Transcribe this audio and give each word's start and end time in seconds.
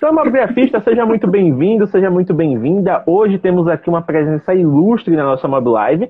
Então, 0.00 0.14
mobigrafista, 0.14 0.80
seja 0.80 1.04
muito 1.04 1.26
bem-vindo, 1.26 1.84
seja 1.88 2.08
muito 2.08 2.32
bem-vinda. 2.32 3.02
Hoje 3.04 3.36
temos 3.36 3.66
aqui 3.66 3.88
uma 3.88 4.00
presença 4.00 4.54
ilustre 4.54 5.16
na 5.16 5.24
nossa 5.24 5.48
Mob 5.48 5.70
Live. 5.70 6.08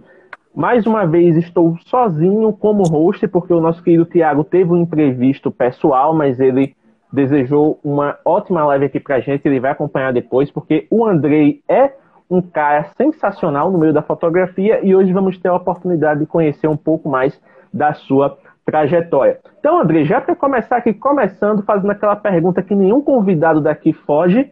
Mais 0.55 0.87
uma 0.87 1.07
vez 1.07 1.39
estou 1.39 1.75
sozinho 1.87 2.53
como 2.53 2.83
host, 2.83 3.27
porque 3.29 3.51
o 3.51 3.63
nosso 3.63 3.83
querido 3.83 4.05
Tiago 4.05 4.45
teve 4.45 4.71
um 4.71 4.83
imprevisto 4.83 5.51
pessoal, 5.51 6.13
mas 6.13 6.39
ele 6.39 6.77
desejou 7.11 7.81
uma 7.83 8.19
ótima 8.27 8.63
live 8.67 8.85
aqui 8.85 9.01
pra 9.01 9.21
gente. 9.21 9.49
Ele 9.49 9.59
vai 9.59 9.71
acompanhar 9.71 10.13
depois, 10.13 10.51
porque 10.51 10.87
o 10.91 11.07
Andrei 11.07 11.63
é 11.67 11.95
um 12.31 12.43
cara 12.43 12.91
sensacional 12.95 13.71
no 13.71 13.79
meio 13.79 13.95
da 13.95 14.03
fotografia 14.03 14.85
e 14.85 14.95
hoje 14.95 15.15
vamos 15.15 15.39
ter 15.39 15.49
a 15.49 15.57
oportunidade 15.57 16.21
de 16.21 16.27
conhecer 16.27 16.69
um 16.69 16.77
pouco 16.77 17.09
mais 17.09 17.41
da 17.73 17.95
sua 17.95 18.37
trajetória. 18.69 19.41
Então, 19.59 19.81
André, 19.81 20.05
já 20.05 20.21
para 20.21 20.37
começar 20.37 20.77
aqui, 20.77 20.93
começando, 20.93 21.63
fazendo 21.63 21.91
aquela 21.91 22.15
pergunta 22.15 22.63
que 22.63 22.75
nenhum 22.75 23.01
convidado 23.01 23.63
daqui 23.63 23.95
foge, 23.95 24.51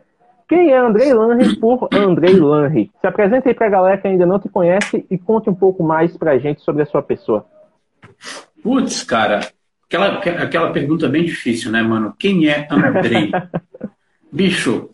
quem 0.49 0.73
é 0.73 0.79
Andrei 0.79 1.13
Lange 1.13 1.55
por 1.57 1.87
Andrei 1.93 2.35
Lange? 2.35 2.91
Se 2.99 3.07
apresente 3.07 3.47
aí 3.47 3.53
para 3.53 3.67
a 3.67 3.71
galera 3.71 3.99
que 3.99 4.09
ainda 4.09 4.25
não 4.25 4.39
te 4.39 4.49
conhece 4.49 5.05
e 5.11 5.19
conte 5.19 5.51
um 5.51 5.55
pouco 5.55 5.83
mais 5.83 6.17
para 6.17 6.31
a 6.31 6.39
gente 6.39 6.63
sobre 6.63 6.83
a 6.83 6.87
sua 6.87 7.03
pessoa. 7.03 7.45
Putz, 8.63 9.03
cara, 9.03 9.41
aquela, 9.87 10.19
aquela 10.43 10.73
pergunta 10.73 11.07
bem 11.09 11.27
difícil, 11.27 11.71
né, 11.71 11.83
mano? 11.83 12.15
Quem 12.19 12.49
é 12.49 12.67
Andrei? 12.71 13.31
Bicho, 14.33 14.89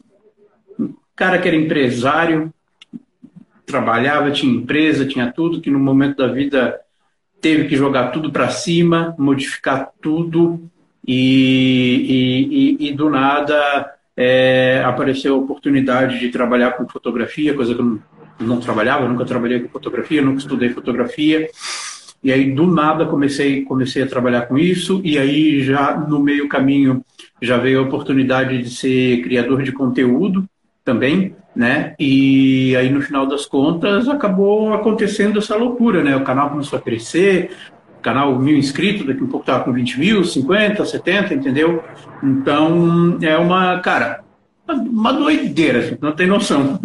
cara 1.15 1.39
que 1.39 1.47
era 1.47 1.57
empresário, 1.57 2.53
trabalhava, 3.65 4.33
tinha 4.33 4.53
empresa, 4.53 5.07
tinha 5.07 5.31
tudo, 5.31 5.61
que 5.61 5.71
no 5.71 5.79
momento 5.79 6.17
da 6.17 6.27
vida 6.27 6.81
teve 7.43 7.67
que 7.67 7.77
jogar 7.77 8.13
tudo 8.13 8.31
para 8.31 8.49
cima, 8.49 9.15
modificar 9.19 9.91
tudo 10.01 10.63
e, 11.07 12.77
e, 12.79 12.87
e, 12.87 12.89
e 12.89 12.93
do 12.93 13.11
nada 13.11 13.93
é, 14.17 14.81
apareceu 14.87 15.35
a 15.35 15.39
oportunidade 15.39 16.21
de 16.21 16.29
trabalhar 16.29 16.73
com 16.73 16.89
fotografia, 16.89 17.53
coisa 17.53 17.75
que 17.75 17.81
eu 17.81 17.85
não, 17.85 18.03
não 18.39 18.61
trabalhava, 18.61 19.09
nunca 19.09 19.25
trabalhei 19.25 19.59
com 19.59 19.69
fotografia, 19.69 20.23
nunca 20.23 20.39
estudei 20.39 20.71
fotografia. 20.71 21.49
E 22.23 22.31
aí 22.31 22.53
do 22.53 22.69
nada 22.69 23.07
comecei 23.07 23.65
comecei 23.65 24.05
a 24.05 24.07
trabalhar 24.07 24.43
com 24.43 24.57
isso 24.57 25.01
e 25.03 25.19
aí 25.19 25.65
já 25.65 25.97
no 25.99 26.21
meio 26.21 26.49
caminho 26.49 27.05
já 27.41 27.57
veio 27.57 27.81
a 27.81 27.83
oportunidade 27.83 28.63
de 28.63 28.71
ser 28.71 29.23
criador 29.23 29.65
de 29.65 29.73
conteúdo 29.73 30.49
também 30.85 31.35
né? 31.55 31.95
E 31.99 32.75
aí 32.77 32.91
no 32.91 33.01
final 33.01 33.27
das 33.27 33.47
contas 33.47 34.09
acabou 34.09 34.73
acontecendo 34.73 35.39
essa 35.39 35.57
loucura, 35.57 36.03
né? 36.03 36.17
O 36.17 36.25
canal 36.25 36.51
começou 36.51 36.79
a 36.79 36.83
crescer, 36.83 37.51
o 37.99 38.03
canal 38.03 38.39
mil 38.39 38.57
inscritos, 38.57 39.07
daqui 39.07 39.21
a 39.21 39.25
um 39.25 39.29
pouco 39.29 39.45
estava 39.45 39.65
com 39.65 39.73
20 39.73 40.01
mil, 40.01 40.25
50, 40.25 40.85
70, 40.85 41.35
entendeu? 41.35 41.83
Então 42.23 43.19
é 43.23 43.37
uma, 43.37 43.79
cara, 43.81 44.23
uma 44.69 45.13
doideira, 45.13 45.81
assim, 45.81 45.99
não 46.01 46.13
tem 46.13 46.27
noção. 46.27 46.79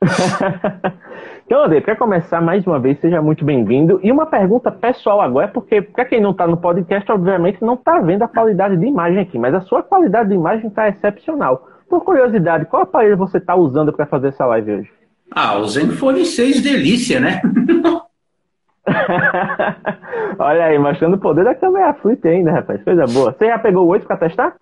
então, 1.44 1.64
André, 1.64 1.80
para 1.80 1.96
começar 1.96 2.40
mais 2.40 2.66
uma 2.66 2.78
vez, 2.78 3.00
seja 3.00 3.20
muito 3.20 3.44
bem-vindo. 3.44 3.98
E 4.02 4.12
uma 4.12 4.26
pergunta 4.26 4.70
pessoal 4.70 5.20
agora, 5.20 5.48
porque 5.48 5.82
para 5.82 6.04
quem 6.04 6.20
não 6.20 6.30
está 6.30 6.46
no 6.46 6.56
podcast, 6.56 7.10
obviamente 7.10 7.60
não 7.60 7.74
está 7.74 7.98
vendo 7.98 8.22
a 8.22 8.28
qualidade 8.28 8.76
de 8.76 8.86
imagem 8.86 9.18
aqui, 9.18 9.38
mas 9.38 9.54
a 9.54 9.60
sua 9.62 9.82
qualidade 9.82 10.28
de 10.28 10.34
imagem 10.36 10.68
está 10.68 10.88
excepcional. 10.88 11.66
Por 11.90 12.04
curiosidade, 12.04 12.66
qual 12.66 12.84
aparelho 12.84 13.16
você 13.16 13.38
está 13.38 13.56
usando 13.56 13.92
para 13.92 14.06
fazer 14.06 14.28
essa 14.28 14.46
live 14.46 14.72
hoje? 14.74 14.90
Ah, 15.32 15.58
o 15.58 15.66
Zenfone 15.66 16.24
6 16.24 16.62
delícia, 16.62 17.18
né? 17.18 17.42
Olha 20.38 20.66
aí, 20.66 20.78
mostrando 20.78 21.16
o 21.16 21.20
poder 21.20 21.44
da 21.44 21.52
câmera 21.54 21.92
flip 21.94 22.26
ainda, 22.28 22.52
rapaz. 22.52 22.80
Coisa 22.84 23.06
boa. 23.06 23.32
Você 23.32 23.46
já 23.46 23.58
pegou 23.58 23.86
o 23.86 23.88
8 23.88 24.06
para 24.06 24.16
testar? 24.18 24.54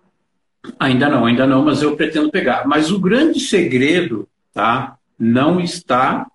Ainda 0.79 1.07
não, 1.07 1.23
ainda 1.25 1.45
não, 1.45 1.63
mas 1.63 1.83
eu 1.83 1.95
pretendo 1.95 2.31
pegar. 2.31 2.67
Mas 2.67 2.91
o 2.91 2.99
grande 2.99 3.39
segredo, 3.39 4.27
tá? 4.51 4.95
Não 5.17 5.59
está 5.59 6.25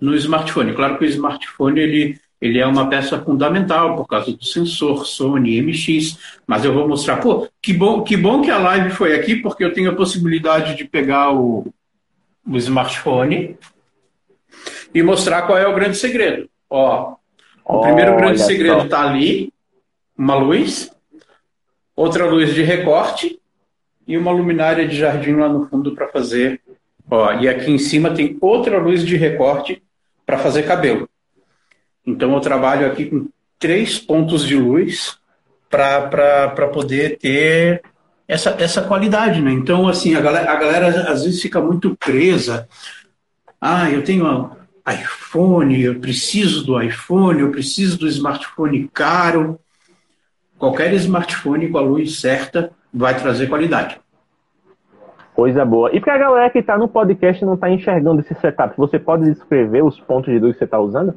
no 0.00 0.14
smartphone. 0.14 0.74
Claro 0.74 0.96
que 0.96 1.04
o 1.04 1.08
smartphone 1.08 1.80
ele 1.80 2.20
ele 2.46 2.58
é 2.58 2.66
uma 2.66 2.88
peça 2.88 3.20
fundamental 3.20 3.96
por 3.96 4.06
causa 4.06 4.32
do 4.32 4.44
sensor 4.44 5.04
Sony 5.06 5.60
MX, 5.60 6.18
mas 6.46 6.64
eu 6.64 6.72
vou 6.72 6.88
mostrar, 6.88 7.16
pô, 7.16 7.48
que 7.60 7.72
bom, 7.72 8.02
que 8.02 8.16
bom 8.16 8.40
que 8.40 8.50
a 8.50 8.58
live 8.58 8.90
foi 8.90 9.14
aqui, 9.14 9.36
porque 9.36 9.64
eu 9.64 9.72
tenho 9.72 9.90
a 9.90 9.94
possibilidade 9.94 10.76
de 10.76 10.84
pegar 10.84 11.32
o, 11.32 11.66
o 12.46 12.56
smartphone 12.56 13.58
e 14.94 15.02
mostrar 15.02 15.42
qual 15.42 15.58
é 15.58 15.66
o 15.66 15.74
grande 15.74 15.96
segredo. 15.96 16.48
Ó, 16.70 17.16
o 17.64 17.80
primeiro 17.80 18.16
grande 18.16 18.40
segredo 18.40 18.84
está 18.84 19.02
ali, 19.02 19.52
uma 20.16 20.36
luz, 20.36 20.90
outra 21.94 22.26
luz 22.26 22.54
de 22.54 22.62
recorte 22.62 23.40
e 24.06 24.16
uma 24.16 24.30
luminária 24.30 24.86
de 24.86 24.96
jardim 24.96 25.34
lá 25.34 25.48
no 25.48 25.68
fundo 25.68 25.94
para 25.94 26.08
fazer. 26.08 26.60
Ó, 27.10 27.32
e 27.34 27.48
aqui 27.48 27.70
em 27.70 27.78
cima 27.78 28.14
tem 28.14 28.36
outra 28.40 28.78
luz 28.78 29.04
de 29.04 29.16
recorte 29.16 29.82
para 30.24 30.38
fazer 30.38 30.62
cabelo. 30.62 31.08
Então 32.06 32.32
eu 32.32 32.40
trabalho 32.40 32.86
aqui 32.86 33.06
com 33.06 33.28
três 33.58 33.98
pontos 33.98 34.46
de 34.46 34.56
luz 34.56 35.18
para 35.68 36.68
poder 36.72 37.18
ter 37.18 37.82
essa, 38.28 38.50
essa 38.58 38.82
qualidade, 38.82 39.40
né? 39.40 39.52
Então, 39.52 39.88
assim, 39.88 40.14
a 40.14 40.20
galera, 40.20 40.50
a 40.50 40.56
galera 40.56 41.10
às 41.10 41.24
vezes 41.24 41.42
fica 41.42 41.60
muito 41.60 41.96
presa. 41.96 42.68
Ah, 43.60 43.90
eu 43.90 44.02
tenho 44.02 44.50
iPhone, 44.88 45.80
eu 45.80 45.98
preciso 45.98 46.64
do 46.64 46.80
iPhone, 46.80 47.40
eu 47.40 47.50
preciso 47.50 47.98
do 47.98 48.06
smartphone 48.06 48.88
caro. 48.92 49.58
Qualquer 50.58 50.92
smartphone 50.94 51.68
com 51.68 51.78
a 51.78 51.82
luz 51.82 52.20
certa 52.20 52.70
vai 52.92 53.16
trazer 53.18 53.48
qualidade. 53.48 54.00
Coisa 55.34 55.64
boa. 55.64 55.94
E 55.94 56.00
para 56.00 56.14
a 56.14 56.18
galera 56.18 56.50
que 56.50 56.60
está 56.60 56.78
no 56.78 56.88
podcast 56.88 57.42
e 57.42 57.46
não 57.46 57.54
está 57.54 57.68
enxergando 57.68 58.20
esse 58.22 58.34
setup, 58.36 58.74
você 58.76 58.98
pode 58.98 59.24
descrever 59.24 59.84
os 59.84 60.00
pontos 60.00 60.32
de 60.32 60.38
luz 60.38 60.54
que 60.54 60.60
você 60.60 60.64
está 60.64 60.78
usando? 60.78 61.14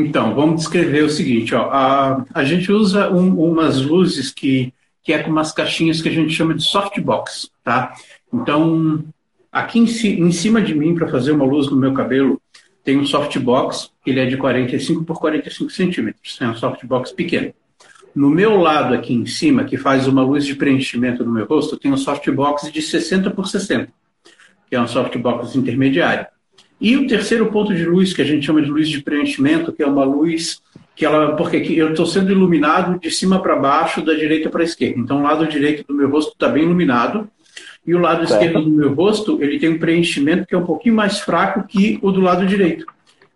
Então, 0.00 0.34
vamos 0.34 0.60
descrever 0.60 1.02
o 1.02 1.10
seguinte, 1.10 1.54
ó, 1.54 1.70
a, 1.70 2.24
a 2.32 2.44
gente 2.44 2.70
usa 2.70 3.10
um, 3.10 3.40
umas 3.40 3.80
luzes 3.80 4.30
que, 4.30 4.72
que 5.02 5.12
é 5.12 5.22
com 5.22 5.30
umas 5.30 5.52
caixinhas 5.52 6.00
que 6.00 6.08
a 6.08 6.12
gente 6.12 6.32
chama 6.32 6.54
de 6.54 6.62
softbox, 6.62 7.50
tá? 7.64 7.94
Então, 8.32 9.04
aqui 9.50 9.78
em, 9.78 9.84
em 9.84 10.32
cima 10.32 10.60
de 10.62 10.74
mim, 10.74 10.94
para 10.94 11.08
fazer 11.08 11.32
uma 11.32 11.44
luz 11.44 11.68
no 11.68 11.76
meu 11.76 11.92
cabelo, 11.92 12.40
tem 12.84 12.96
um 12.96 13.04
softbox, 13.04 13.90
ele 14.06 14.20
é 14.20 14.26
de 14.26 14.36
45 14.36 15.04
por 15.04 15.18
45 15.18 15.70
centímetros, 15.70 16.38
é 16.40 16.48
um 16.48 16.54
softbox 16.54 17.12
pequeno. 17.12 17.52
No 18.14 18.30
meu 18.30 18.56
lado 18.56 18.94
aqui 18.94 19.12
em 19.12 19.26
cima, 19.26 19.64
que 19.64 19.76
faz 19.76 20.08
uma 20.08 20.22
luz 20.22 20.44
de 20.46 20.54
preenchimento 20.54 21.24
no 21.24 21.32
meu 21.32 21.46
rosto, 21.46 21.76
tem 21.76 21.92
um 21.92 21.96
softbox 21.96 22.72
de 22.72 22.80
60 22.80 23.30
por 23.30 23.46
60, 23.46 23.92
que 24.68 24.76
é 24.76 24.80
um 24.80 24.86
softbox 24.86 25.54
intermediário. 25.54 26.26
E 26.80 26.96
o 26.96 27.06
terceiro 27.06 27.46
ponto 27.46 27.74
de 27.74 27.84
luz, 27.84 28.12
que 28.12 28.22
a 28.22 28.24
gente 28.24 28.46
chama 28.46 28.62
de 28.62 28.70
luz 28.70 28.88
de 28.88 29.02
preenchimento, 29.02 29.72
que 29.72 29.82
é 29.82 29.86
uma 29.86 30.04
luz 30.04 30.62
que 30.94 31.04
ela. 31.04 31.34
Porque 31.34 31.56
eu 31.56 31.90
estou 31.90 32.06
sendo 32.06 32.30
iluminado 32.30 32.98
de 33.00 33.10
cima 33.10 33.40
para 33.40 33.56
baixo, 33.56 34.04
da 34.04 34.14
direita 34.14 34.48
para 34.48 34.62
a 34.62 34.64
esquerda. 34.64 34.98
Então, 35.00 35.20
o 35.20 35.22
lado 35.22 35.46
direito 35.46 35.84
do 35.86 35.94
meu 35.94 36.08
rosto 36.08 36.32
está 36.32 36.48
bem 36.48 36.64
iluminado. 36.64 37.28
E 37.86 37.94
o 37.94 37.98
lado 37.98 38.26
certo. 38.26 38.44
esquerdo 38.44 38.64
do 38.64 38.70
meu 38.70 38.92
rosto, 38.92 39.42
ele 39.42 39.58
tem 39.58 39.70
um 39.70 39.78
preenchimento 39.78 40.46
que 40.46 40.54
é 40.54 40.58
um 40.58 40.66
pouquinho 40.66 40.94
mais 40.94 41.20
fraco 41.20 41.66
que 41.66 41.98
o 42.02 42.12
do 42.12 42.20
lado 42.20 42.46
direito. 42.46 42.86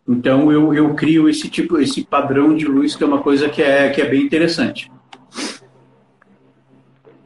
Então, 0.06 0.52
eu, 0.52 0.74
eu 0.74 0.94
crio 0.94 1.28
esse 1.28 1.48
tipo, 1.48 1.78
esse 1.78 2.04
padrão 2.04 2.54
de 2.54 2.66
luz, 2.66 2.94
que 2.94 3.02
é 3.02 3.06
uma 3.06 3.20
coisa 3.22 3.48
que 3.48 3.62
é, 3.62 3.88
que 3.88 4.00
é 4.00 4.04
bem 4.04 4.22
interessante. 4.22 4.90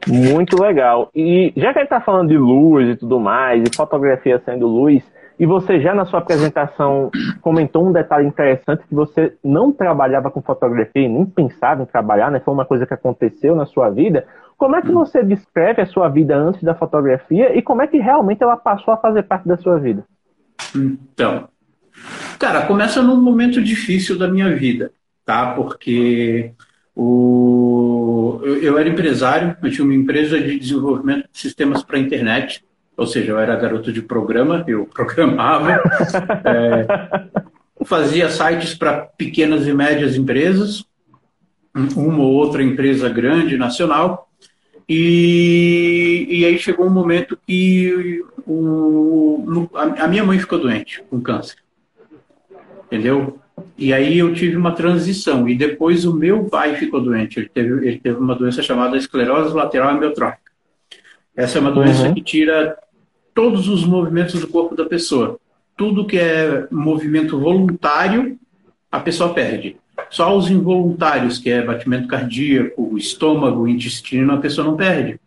Muito 0.07 0.61
legal. 0.61 1.09
E 1.13 1.51
já 1.55 1.73
que 1.73 1.79
a 1.79 1.81
gente 1.81 1.91
está 1.91 1.99
falando 1.99 2.29
de 2.29 2.37
luz 2.37 2.89
e 2.89 2.95
tudo 2.95 3.19
mais, 3.19 3.61
e 3.61 3.75
fotografia 3.75 4.41
sendo 4.45 4.65
luz, 4.67 5.03
e 5.39 5.45
você 5.45 5.79
já 5.79 5.93
na 5.93 6.05
sua 6.05 6.19
apresentação 6.19 7.11
comentou 7.41 7.87
um 7.87 7.91
detalhe 7.91 8.27
interessante 8.27 8.87
que 8.87 8.95
você 8.95 9.35
não 9.43 9.71
trabalhava 9.71 10.31
com 10.31 10.41
fotografia 10.41 11.03
e 11.03 11.09
nem 11.09 11.25
pensava 11.25 11.83
em 11.83 11.85
trabalhar, 11.85 12.31
né? 12.31 12.39
Foi 12.39 12.53
uma 12.53 12.65
coisa 12.65 12.85
que 12.85 12.93
aconteceu 12.93 13.55
na 13.55 13.65
sua 13.65 13.89
vida. 13.89 14.25
Como 14.57 14.75
é 14.75 14.81
que 14.81 14.91
você 14.91 15.23
descreve 15.23 15.81
a 15.83 15.85
sua 15.85 16.09
vida 16.09 16.35
antes 16.35 16.63
da 16.63 16.73
fotografia 16.73 17.55
e 17.55 17.61
como 17.61 17.83
é 17.83 17.87
que 17.87 17.99
realmente 17.99 18.41
ela 18.41 18.57
passou 18.57 18.93
a 18.93 18.97
fazer 18.97 19.23
parte 19.23 19.47
da 19.47 19.57
sua 19.57 19.77
vida? 19.77 20.03
Então, 20.75 21.47
cara, 22.39 22.65
começa 22.65 23.03
num 23.03 23.21
momento 23.21 23.61
difícil 23.61 24.17
da 24.17 24.27
minha 24.27 24.55
vida, 24.55 24.91
tá? 25.23 25.53
Porque 25.53 26.53
o... 26.95 28.41
eu, 28.43 28.57
eu 28.57 28.77
era 28.79 28.89
empresário, 28.89 29.55
eu 29.61 29.71
tinha 29.71 29.85
uma 29.85 29.93
empresa 29.93 30.39
de 30.39 30.57
desenvolvimento 30.57 31.29
de 31.31 31.37
sistemas 31.37 31.83
para 31.83 31.97
a 31.97 32.01
internet, 32.01 32.65
ou 32.97 33.05
seja, 33.05 33.31
eu 33.31 33.39
era 33.39 33.55
garoto 33.55 33.93
de 33.93 34.01
programa, 34.01 34.65
eu 34.67 34.85
programava, 34.91 35.81
é, 36.43 36.87
fazia 37.85 38.27
sites 38.27 38.73
para 38.73 39.01
pequenas 39.01 39.67
e 39.67 39.73
médias 39.73 40.15
empresas, 40.15 40.83
uma 41.95 42.23
ou 42.23 42.33
outra 42.33 42.63
empresa 42.63 43.07
grande, 43.07 43.55
nacional, 43.55 44.27
e, 44.89 46.25
e 46.27 46.45
aí 46.45 46.57
chegou 46.57 46.87
um 46.87 46.89
momento 46.89 47.37
que 47.45 48.23
o, 48.47 49.69
a 49.73 50.07
minha 50.07 50.23
mãe 50.23 50.39
ficou 50.39 50.57
doente 50.57 51.03
com 51.09 51.21
câncer, 51.21 51.57
entendeu? 52.85 53.37
E 53.77 53.93
aí 53.93 54.17
eu 54.17 54.33
tive 54.33 54.55
uma 54.55 54.71
transição, 54.71 55.47
e 55.47 55.55
depois 55.55 56.03
o 56.05 56.13
meu 56.13 56.45
pai 56.45 56.75
ficou 56.77 57.01
doente, 57.01 57.39
ele 57.39 57.49
teve, 57.49 57.87
ele 57.87 57.99
teve 57.99 58.17
uma 58.17 58.33
doença 58.33 58.63
chamada 58.63 58.97
esclerose 58.97 59.53
lateral 59.53 59.89
amiotrófica. 59.89 60.47
Essa 61.35 61.59
é 61.59 61.61
uma 61.61 61.71
doença 61.71 62.07
uhum. 62.07 62.15
que 62.15 62.21
tira 62.21 62.75
todos 63.37 63.69
os 63.69 63.85
movimentos 63.85 64.41
do 64.41 64.47
corpo 64.47 64.73
da 64.73 64.83
pessoa. 64.83 65.39
Tudo 65.77 66.07
que 66.07 66.17
é 66.17 66.67
movimento 66.71 67.39
voluntário, 67.39 68.35
a 68.91 68.99
pessoa 68.99 69.31
perde. 69.31 69.77
Só 70.09 70.35
os 70.35 70.49
involuntários, 70.49 71.37
que 71.37 71.51
é 71.51 71.63
batimento 71.63 72.07
cardíaco, 72.07 72.97
estômago, 72.97 73.67
intestino, 73.67 74.33
a 74.33 74.37
pessoa 74.37 74.65
não 74.65 74.75
perde. 74.75 75.19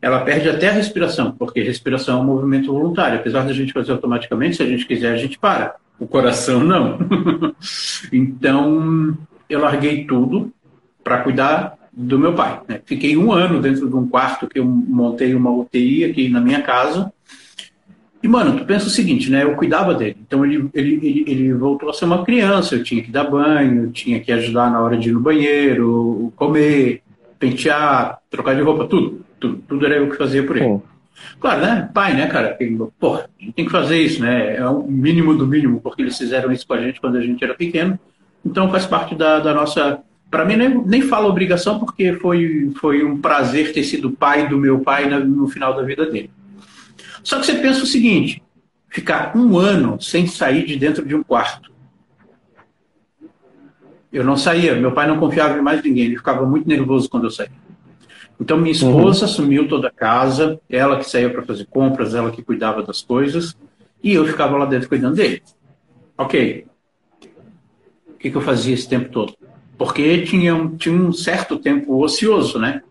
Ela 0.00 0.20
perde 0.20 0.48
até 0.48 0.68
a 0.68 0.72
respiração, 0.72 1.32
porque 1.32 1.60
respiração 1.60 2.18
é 2.18 2.22
um 2.22 2.24
movimento 2.24 2.72
voluntário. 2.72 3.18
Apesar 3.18 3.44
da 3.44 3.52
gente 3.52 3.72
fazer 3.72 3.90
automaticamente, 3.90 4.58
se 4.58 4.62
a 4.62 4.66
gente 4.66 4.86
quiser, 4.86 5.12
a 5.12 5.16
gente 5.16 5.36
para. 5.36 5.74
O 5.98 6.06
coração 6.06 6.60
não. 6.62 7.00
então, 8.12 9.18
eu 9.48 9.58
larguei 9.58 10.04
tudo 10.04 10.52
para 11.02 11.18
cuidar 11.24 11.76
do 11.92 12.16
meu 12.16 12.32
pai. 12.32 12.60
Né? 12.68 12.80
Fiquei 12.84 13.16
um 13.16 13.32
ano 13.32 13.60
dentro 13.60 13.88
de 13.88 13.96
um 13.96 14.06
quarto 14.06 14.46
que 14.46 14.60
eu 14.60 14.64
montei 14.64 15.34
uma 15.34 15.50
UTI 15.50 16.04
aqui 16.04 16.28
na 16.28 16.40
minha 16.40 16.62
casa. 16.62 17.12
E, 18.22 18.28
mano, 18.28 18.58
tu 18.58 18.64
pensa 18.64 18.86
o 18.86 18.90
seguinte, 18.90 19.30
né? 19.30 19.44
Eu 19.44 19.54
cuidava 19.54 19.94
dele. 19.94 20.16
Então, 20.26 20.44
ele, 20.44 20.68
ele, 20.74 20.94
ele, 21.02 21.24
ele 21.26 21.54
voltou 21.54 21.88
a 21.88 21.92
ser 21.92 22.04
uma 22.04 22.24
criança. 22.24 22.74
Eu 22.74 22.84
tinha 22.84 23.02
que 23.02 23.10
dar 23.10 23.24
banho, 23.24 23.90
tinha 23.90 24.20
que 24.20 24.30
ajudar 24.30 24.70
na 24.70 24.80
hora 24.80 24.96
de 24.96 25.08
ir 25.08 25.12
no 25.12 25.20
banheiro, 25.20 26.32
comer, 26.36 27.02
pentear, 27.38 28.18
trocar 28.30 28.54
de 28.54 28.62
roupa, 28.62 28.86
tudo. 28.86 29.24
Tudo, 29.38 29.62
tudo 29.66 29.86
era 29.86 29.96
eu 29.96 30.10
que 30.10 30.16
fazia 30.16 30.42
por 30.42 30.56
ele. 30.56 30.66
Sim. 30.66 30.82
Claro, 31.38 31.62
né? 31.62 31.90
Pai, 31.94 32.14
né, 32.14 32.26
cara? 32.26 32.58
Porra, 32.98 33.28
a 33.40 33.42
gente 33.42 33.54
tem 33.54 33.64
que 33.64 33.70
fazer 33.70 33.98
isso, 33.98 34.20
né? 34.22 34.56
É 34.56 34.66
o 34.66 34.82
mínimo 34.82 35.34
do 35.34 35.46
mínimo, 35.46 35.80
porque 35.80 36.02
eles 36.02 36.18
fizeram 36.18 36.52
isso 36.52 36.66
com 36.66 36.74
a 36.74 36.80
gente 36.80 37.00
quando 37.00 37.16
a 37.16 37.22
gente 37.22 37.42
era 37.42 37.54
pequeno. 37.54 37.98
Então, 38.44 38.70
faz 38.70 38.86
parte 38.86 39.14
da, 39.14 39.38
da 39.38 39.54
nossa 39.54 40.02
para 40.30 40.44
mim, 40.44 40.56
nem, 40.56 40.82
nem 40.86 41.02
falo 41.02 41.28
obrigação, 41.28 41.80
porque 41.80 42.12
foi, 42.12 42.70
foi 42.80 43.04
um 43.04 43.20
prazer 43.20 43.72
ter 43.72 43.82
sido 43.82 44.12
pai 44.12 44.48
do 44.48 44.56
meu 44.56 44.78
pai 44.78 45.06
no 45.08 45.48
final 45.48 45.74
da 45.74 45.82
vida 45.82 46.08
dele. 46.08 46.30
Só 47.22 47.38
que 47.38 47.46
você 47.46 47.54
pensa 47.54 47.82
o 47.82 47.86
seguinte: 47.86 48.42
ficar 48.88 49.36
um 49.36 49.58
ano 49.58 50.00
sem 50.00 50.26
sair 50.26 50.64
de 50.66 50.76
dentro 50.76 51.04
de 51.06 51.14
um 51.14 51.22
quarto. 51.22 51.70
Eu 54.12 54.24
não 54.24 54.36
saía, 54.36 54.74
meu 54.74 54.92
pai 54.92 55.06
não 55.06 55.18
confiava 55.18 55.56
em 55.56 55.62
mais 55.62 55.82
ninguém, 55.84 56.06
ele 56.06 56.16
ficava 56.16 56.44
muito 56.44 56.68
nervoso 56.68 57.08
quando 57.08 57.24
eu 57.24 57.30
saía. 57.30 57.52
Então, 58.40 58.56
minha 58.56 58.72
esposa 58.72 59.20
uhum. 59.20 59.30
assumiu 59.30 59.68
toda 59.68 59.88
a 59.88 59.92
casa, 59.92 60.58
ela 60.68 60.98
que 60.98 61.08
saía 61.08 61.30
para 61.30 61.42
fazer 61.42 61.66
compras, 61.66 62.14
ela 62.14 62.30
que 62.30 62.42
cuidava 62.42 62.82
das 62.82 63.02
coisas, 63.02 63.56
e 64.02 64.14
eu 64.14 64.26
ficava 64.26 64.56
lá 64.56 64.64
dentro 64.64 64.88
cuidando 64.88 65.16
dele. 65.16 65.42
Ok. 66.16 66.66
O 68.08 68.14
que, 68.14 68.30
que 68.30 68.36
eu 68.36 68.40
fazia 68.40 68.74
esse 68.74 68.88
tempo 68.88 69.10
todo? 69.10 69.34
porque 69.80 70.20
tinha, 70.24 70.70
tinha 70.76 70.94
um 70.94 71.10
certo 71.10 71.56
tempo 71.56 72.04
ocioso, 72.04 72.58
né? 72.58 72.82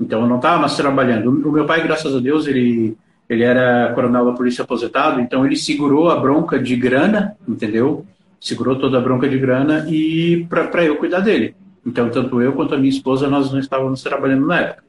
Então 0.00 0.20
eu 0.20 0.28
não 0.28 0.36
estava 0.36 0.60
mais 0.60 0.76
trabalhando. 0.76 1.28
O 1.28 1.50
meu 1.50 1.66
pai, 1.66 1.82
graças 1.82 2.14
a 2.14 2.20
Deus, 2.20 2.46
ele, 2.46 2.96
ele 3.28 3.42
era 3.42 3.92
coronel 3.94 4.26
da 4.26 4.32
polícia 4.32 4.62
aposentado, 4.62 5.20
então 5.20 5.44
ele 5.44 5.56
segurou 5.56 6.10
a 6.10 6.16
bronca 6.16 6.58
de 6.58 6.76
grana, 6.76 7.36
entendeu? 7.46 8.04
Segurou 8.40 8.76
toda 8.76 8.98
a 8.98 9.00
bronca 9.00 9.28
de 9.28 9.38
grana 9.38 9.86
e 9.88 10.46
para 10.48 10.84
eu 10.84 10.96
cuidar 10.96 11.20
dele. 11.20 11.54
Então, 11.86 12.08
tanto 12.10 12.40
eu 12.40 12.52
quanto 12.52 12.74
a 12.74 12.78
minha 12.78 12.90
esposa, 12.90 13.28
nós 13.28 13.52
não 13.52 13.58
estávamos 13.58 14.02
trabalhando 14.02 14.46
na 14.46 14.60
época. 14.60 14.84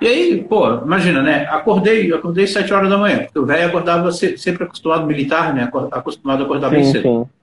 E 0.00 0.06
aí, 0.06 0.42
pô, 0.42 0.78
imagina, 0.78 1.22
né? 1.22 1.46
Acordei, 1.50 2.12
acordei 2.12 2.46
sete 2.46 2.72
horas 2.72 2.88
da 2.88 2.96
manhã, 2.96 3.24
porque 3.24 3.38
o 3.38 3.44
velho 3.44 3.68
acordava 3.68 4.10
sempre 4.12 4.64
acostumado 4.64 5.06
militar, 5.06 5.54
né? 5.54 5.70
Acostumado 5.92 6.42
a 6.42 6.44
acordar 6.46 6.70
sim, 6.70 6.76
bem 6.76 6.84
cedo. 6.84 7.02
Sim. 7.02 7.40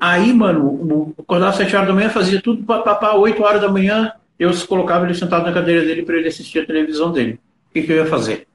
Aí, 0.00 0.32
mano, 0.32 1.12
acordava 1.18 1.56
7 1.56 1.74
horas 1.74 1.88
da 1.88 1.94
manhã, 1.94 2.08
fazia 2.08 2.40
tudo 2.40 2.62
para 2.62 3.16
8 3.16 3.42
horas 3.42 3.60
da 3.60 3.68
manhã, 3.68 4.12
eu 4.38 4.50
colocava 4.66 5.04
ele 5.04 5.14
sentado 5.14 5.44
na 5.44 5.52
cadeira 5.52 5.84
dele 5.84 6.02
para 6.02 6.16
ele 6.16 6.28
assistir 6.28 6.60
a 6.60 6.66
televisão 6.66 7.10
dele. 7.10 7.40
O 7.68 7.74
que, 7.74 7.82
que 7.82 7.92
eu 7.92 7.96
ia 7.96 8.06
fazer? 8.06 8.46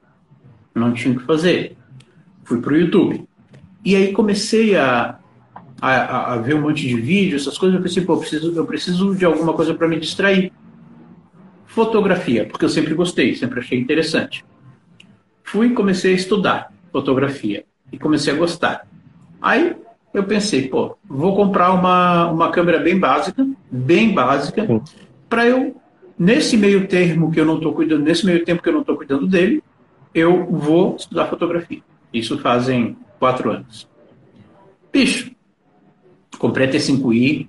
Não 0.73 0.93
tinha 0.93 1.13
o 1.13 1.19
que 1.19 1.25
fazer. 1.25 1.77
Fui 2.43 2.59
pro 2.61 2.75
YouTube. 2.75 3.27
E 3.85 3.95
aí 3.95 4.11
comecei 4.13 4.75
a, 4.75 5.17
a, 5.81 6.33
a, 6.33 6.37
ver 6.37 6.55
um 6.55 6.61
monte 6.61 6.87
de 6.87 6.95
vídeo, 6.95 7.35
essas 7.35 7.57
coisas. 7.57 7.77
Eu 7.77 7.83
pensei, 7.83 8.03
pô, 8.03 8.13
eu 8.13 8.19
preciso, 8.19 8.55
eu 8.55 8.65
preciso 8.65 9.15
de 9.15 9.25
alguma 9.25 9.53
coisa 9.53 9.73
para 9.73 9.87
me 9.87 9.99
distrair. 9.99 10.51
Fotografia, 11.65 12.45
porque 12.45 12.65
eu 12.65 12.69
sempre 12.69 12.93
gostei, 12.93 13.35
sempre 13.35 13.59
achei 13.59 13.79
interessante. 13.79 14.45
Fui 15.43 15.67
e 15.67 15.73
comecei 15.73 16.13
a 16.13 16.15
estudar 16.15 16.73
fotografia. 16.91 17.65
E 17.91 17.97
comecei 17.97 18.31
a 18.31 18.37
gostar. 18.37 18.87
Aí 19.41 19.75
eu 20.13 20.23
pensei, 20.23 20.67
pô, 20.67 20.95
vou 21.03 21.35
comprar 21.35 21.73
uma, 21.73 22.29
uma 22.29 22.51
câmera 22.51 22.79
bem 22.79 22.99
básica, 22.99 23.45
bem 23.69 24.13
básica, 24.13 24.67
para 25.27 25.47
eu, 25.47 25.75
nesse 26.17 26.55
meio 26.55 26.87
termo 26.87 27.31
que 27.31 27.39
eu 27.39 27.45
não 27.45 27.57
estou 27.57 27.73
cuidando, 27.73 28.03
nesse 28.03 28.25
meio 28.25 28.45
tempo 28.45 28.61
que 28.61 28.69
eu 28.69 28.73
não 28.73 28.81
estou 28.81 28.95
cuidando 28.95 29.27
dele, 29.27 29.63
eu 30.13 30.45
vou 30.45 30.95
estudar 30.95 31.27
fotografia. 31.27 31.81
Isso 32.13 32.37
fazem 32.37 32.95
quatro 33.19 33.51
anos. 33.51 33.87
Bicho, 34.91 35.31
comprei 36.37 36.67
a 36.67 36.71
T5i, 36.71 37.47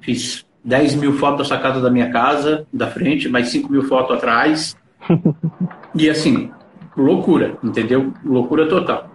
fiz 0.00 0.44
10 0.64 0.96
mil 0.96 1.12
fotos 1.12 1.48
da 1.48 1.56
sacada 1.56 1.80
da 1.80 1.90
minha 1.90 2.10
casa, 2.10 2.66
da 2.72 2.88
frente, 2.88 3.28
mais 3.28 3.48
5 3.48 3.70
mil 3.70 3.82
fotos 3.82 4.16
atrás. 4.16 4.76
e 5.94 6.10
assim, 6.10 6.50
loucura, 6.96 7.56
entendeu? 7.62 8.12
Loucura 8.24 8.68
total. 8.68 9.08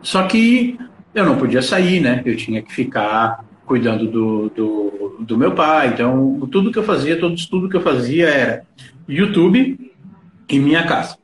Só 0.00 0.22
que 0.26 0.78
eu 1.14 1.24
não 1.26 1.36
podia 1.36 1.60
sair, 1.60 2.00
né? 2.00 2.22
Eu 2.24 2.36
tinha 2.36 2.62
que 2.62 2.72
ficar 2.72 3.44
cuidando 3.66 4.06
do, 4.06 4.48
do, 4.48 5.16
do 5.20 5.38
meu 5.38 5.52
pai. 5.54 5.88
Então, 5.88 6.40
tudo 6.50 6.72
que 6.72 6.78
eu 6.78 6.82
fazia, 6.82 7.20
todo 7.20 7.34
estudo 7.34 7.68
que 7.68 7.76
eu 7.76 7.82
fazia 7.82 8.28
era 8.28 8.62
YouTube 9.06 9.92
e 10.48 10.58
minha 10.58 10.84
casa. 10.86 11.19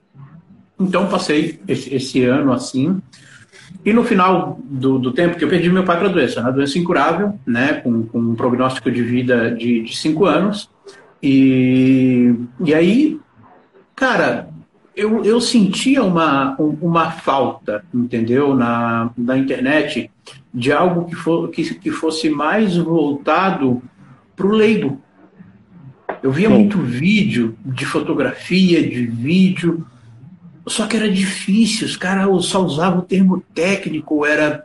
Então, 0.79 1.09
passei 1.09 1.61
esse, 1.67 1.95
esse 1.95 2.25
ano 2.25 2.53
assim. 2.53 3.01
E 3.85 3.93
no 3.93 4.05
final 4.05 4.59
do, 4.65 4.99
do 4.99 5.13
tempo 5.13 5.37
que 5.37 5.45
eu 5.45 5.49
perdi 5.49 5.71
meu 5.71 5.85
pai 5.85 5.99
para 5.99 6.09
a 6.09 6.13
doença, 6.13 6.41
uma 6.41 6.53
doença 6.53 6.79
incurável, 6.79 7.39
né, 7.47 7.75
com, 7.75 8.03
com 8.05 8.19
um 8.19 8.35
prognóstico 8.35 8.91
de 8.91 9.03
vida 9.03 9.51
de, 9.51 9.83
de 9.83 9.97
cinco 9.97 10.25
anos. 10.25 10.69
E, 11.23 12.35
e 12.65 12.75
aí, 12.75 13.19
cara, 13.95 14.49
eu, 14.95 15.25
eu 15.25 15.41
sentia 15.41 16.03
uma, 16.03 16.57
uma 16.59 17.11
falta, 17.11 17.85
entendeu, 17.95 18.55
na, 18.55 19.11
na 19.17 19.37
internet, 19.37 20.11
de 20.53 20.73
algo 20.73 21.05
que, 21.05 21.15
for, 21.15 21.49
que, 21.51 21.75
que 21.75 21.91
fosse 21.91 22.31
mais 22.31 22.77
voltado 22.77 23.83
para 24.35 24.47
o 24.47 24.53
leigo. 24.53 25.01
Eu 26.23 26.33
via 26.33 26.49
Sim. 26.49 26.55
muito 26.55 26.79
vídeo 26.79 27.57
de 27.65 27.85
fotografia, 27.85 28.83
de 28.83 29.07
vídeo, 29.07 29.87
só 30.67 30.87
que 30.87 30.97
era 30.97 31.11
difícil, 31.11 31.87
os 31.87 31.97
caras 31.97 32.45
só 32.47 32.65
usavam 32.65 33.01
o 33.01 33.03
termo 33.03 33.43
técnico, 33.55 34.27
era. 34.27 34.65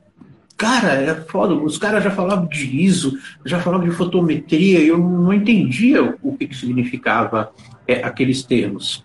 Cara, 0.58 0.90
era 0.90 1.16
foda, 1.16 1.56
os 1.56 1.80
caras 1.80 2.04
já 2.04 2.12
falavam 2.12 2.46
de 2.46 2.84
ISO, 2.84 3.18
já 3.44 3.60
falavam 3.60 3.90
de 3.90 3.96
fotometria, 3.96 4.80
e 4.80 4.90
eu 4.90 4.98
não 4.98 5.34
entendia 5.34 6.16
o 6.22 6.38
que, 6.38 6.46
que 6.46 6.56
significava 6.56 7.52
é, 7.88 8.04
aqueles 8.04 8.44
termos. 8.44 9.04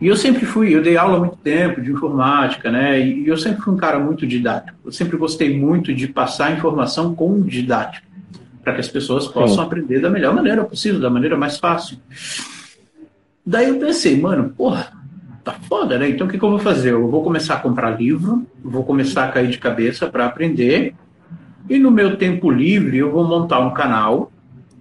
E 0.00 0.08
eu 0.08 0.16
sempre 0.16 0.44
fui, 0.44 0.74
eu 0.74 0.82
dei 0.82 0.96
aula 0.96 1.16
há 1.16 1.20
muito 1.20 1.36
tempo 1.36 1.80
de 1.80 1.92
informática, 1.92 2.70
né? 2.70 3.00
E 3.00 3.28
eu 3.28 3.36
sempre 3.36 3.62
fui 3.62 3.74
um 3.74 3.76
cara 3.76 3.98
muito 4.00 4.26
didático. 4.26 4.76
Eu 4.84 4.90
sempre 4.90 5.16
gostei 5.16 5.56
muito 5.56 5.94
de 5.94 6.08
passar 6.08 6.56
informação 6.56 7.14
com 7.14 7.42
didática, 7.42 8.06
para 8.64 8.74
que 8.74 8.80
as 8.80 8.88
pessoas 8.88 9.28
possam 9.28 9.56
Sim. 9.56 9.62
aprender 9.62 10.00
da 10.00 10.10
melhor 10.10 10.34
maneira 10.34 10.64
possível, 10.64 11.00
da 11.00 11.10
maneira 11.10 11.36
mais 11.36 11.58
fácil. 11.58 11.96
Daí 13.46 13.68
eu 13.68 13.78
pensei, 13.78 14.20
mano, 14.20 14.52
porra, 14.56 14.97
tá 15.48 15.54
foda, 15.66 15.98
né? 15.98 16.10
Então 16.10 16.26
o 16.26 16.30
que, 16.30 16.38
que 16.38 16.44
eu 16.44 16.50
vou 16.50 16.58
fazer? 16.58 16.92
Eu 16.92 17.08
vou 17.08 17.22
começar 17.22 17.54
a 17.54 17.60
comprar 17.60 17.90
livro, 17.90 18.46
vou 18.62 18.84
começar 18.84 19.24
a 19.24 19.28
cair 19.28 19.48
de 19.48 19.58
cabeça 19.58 20.06
para 20.06 20.26
aprender, 20.26 20.94
e 21.68 21.78
no 21.78 21.90
meu 21.90 22.16
tempo 22.16 22.50
livre 22.50 22.98
eu 22.98 23.10
vou 23.10 23.26
montar 23.26 23.60
um 23.60 23.70
canal 23.70 24.30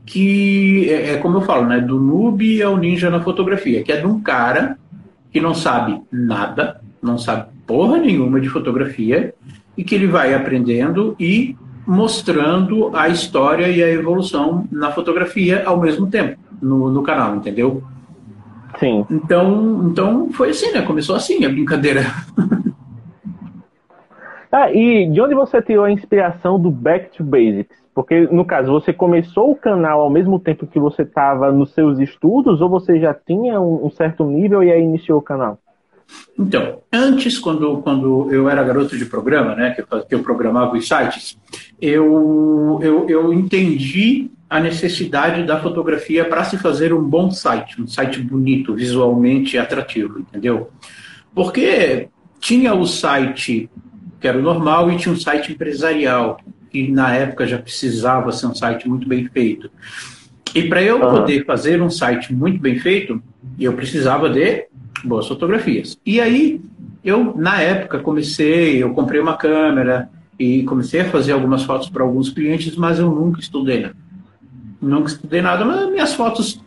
que 0.06 0.90
é, 0.90 1.14
é 1.14 1.18
como 1.18 1.38
eu 1.38 1.42
falo, 1.42 1.66
né? 1.66 1.80
Do 1.80 2.00
noob 2.00 2.62
ao 2.62 2.78
ninja 2.78 3.10
na 3.10 3.22
fotografia, 3.22 3.84
que 3.84 3.92
é 3.92 3.98
de 3.98 4.06
um 4.06 4.20
cara 4.20 4.78
que 5.32 5.40
não 5.40 5.54
sabe 5.54 6.02
nada, 6.12 6.82
não 7.02 7.18
sabe 7.18 7.48
porra 7.66 7.98
nenhuma 7.98 8.40
de 8.40 8.50
fotografia 8.50 9.34
e 9.78 9.84
que 9.84 9.94
ele 9.94 10.08
vai 10.08 10.34
aprendendo 10.34 11.16
e 11.20 11.56
mostrando 11.86 12.96
a 12.96 13.08
história 13.08 13.70
e 13.70 13.82
a 13.82 13.90
evolução 13.90 14.68
na 14.72 14.92
fotografia 14.92 15.64
ao 15.66 15.80
mesmo 15.80 16.08
tempo 16.08 16.38
no, 16.62 16.90
no 16.90 17.04
canal, 17.04 17.36
entendeu? 17.36 17.84
Sim. 18.80 19.06
Então, 19.10 19.90
então 19.90 20.32
foi 20.32 20.50
assim, 20.50 20.72
né? 20.72 20.82
Começou 20.82 21.16
assim 21.16 21.44
a 21.46 21.50
brincadeira. 21.50 22.02
Ah, 24.50 24.72
e 24.72 25.10
de 25.10 25.22
onde 25.22 25.36
você 25.36 25.62
tirou 25.62 25.84
a 25.84 25.92
inspiração 25.92 26.60
do 26.60 26.72
Back 26.72 27.16
to 27.16 27.24
Basics? 27.24 27.78
Porque, 27.94 28.28
no 28.28 28.46
caso, 28.46 28.72
você 28.72 28.94
começou 28.94 29.52
o 29.52 29.56
canal 29.56 30.02
ao 30.02 30.10
mesmo 30.10 30.40
tempo 30.40 30.66
que 30.66 30.80
você 30.80 31.02
estava 31.02 31.52
nos 31.52 31.74
seus 31.74 32.00
estudos 32.00 32.62
ou 32.62 32.70
você 32.70 33.00
já 33.00 33.14
tinha 33.14 33.60
um, 33.60 33.86
um, 33.86 33.90
certo 33.90 34.24
nível 34.24 34.64
e 34.64 34.72
aí 34.72 34.82
iniciou 34.82 35.20
o 35.20 35.22
canal? 35.22 35.60
Então, 36.38 36.82
antes, 36.94 37.40
quando, 37.40 37.78
quando 37.82 38.32
eu 38.32 38.50
era 38.50 38.64
garoto 38.64 38.98
de 38.98 39.06
programa, 39.06 39.56
né, 39.56 39.72
que 39.72 39.82
eu, 39.82 40.06
que 40.06 40.16
eu 40.16 40.24
programava 40.24 40.76
os 40.76 40.88
sites, 40.88 41.38
eu, 41.82 42.80
eu, 42.82 43.10
eu 43.10 43.34
entendi 43.34 44.30
a 44.50 44.60
necessidade 44.60 45.44
da 45.44 45.60
fotografia 45.60 46.24
para 46.24 46.44
se 46.44 46.58
fazer 46.58 46.94
um 46.94 47.04
bom 47.04 47.30
site, 47.32 47.82
um 47.82 47.88
site 47.88 48.22
bonito, 48.22 48.74
visualmente 48.74 49.58
atrativo, 49.58 50.20
entendeu? 50.20 50.70
Porque 51.36 52.08
tinha 52.40 52.74
o 52.74 52.86
site 52.86 53.70
que 54.20 54.28
era 54.28 54.38
o 54.38 54.42
normal 54.42 54.92
e 54.92 54.98
tinha 54.98 55.14
um 55.14 55.20
site 55.20 55.52
empresarial, 55.52 56.40
que 56.70 56.90
na 56.90 57.14
época 57.14 57.48
já 57.48 57.58
precisava 57.58 58.32
ser 58.32 58.48
um 58.48 58.56
site 58.56 58.88
muito 58.88 59.08
bem 59.08 59.28
feito. 59.28 59.70
E 60.56 60.64
para 60.64 60.82
eu 60.82 61.02
uhum. 61.02 61.12
poder 61.12 61.46
fazer 61.46 61.82
um 61.82 61.90
site 61.90 62.34
muito 62.34 62.60
bem 62.60 62.80
feito, 62.80 63.22
eu 63.60 63.74
precisava 63.74 64.30
de 64.30 64.66
boas 65.08 65.28
fotografias. 65.28 65.98
E 66.06 66.20
aí, 66.20 66.62
eu, 67.04 67.34
na 67.36 67.62
época, 67.62 68.00
comecei, 68.00 68.82
eu 68.84 68.94
comprei 68.94 69.20
uma 69.20 69.38
câmera 69.38 70.10
e 70.40 70.64
comecei 70.64 71.02
a 71.02 71.10
fazer 71.10 71.32
algumas 71.32 71.64
fotos 71.64 71.90
para 71.90 72.04
alguns 72.04 72.30
clientes, 72.30 72.76
mas 72.76 73.00
eu 73.00 73.10
nunca 73.10 73.40
estudei 73.40 73.82
nada. 73.82 73.96
Nunca 74.82 75.08
estudei 75.08 75.42
nada, 75.42 75.66
mas 75.66 75.90
minhas 75.90 76.14
fotos 76.14 76.62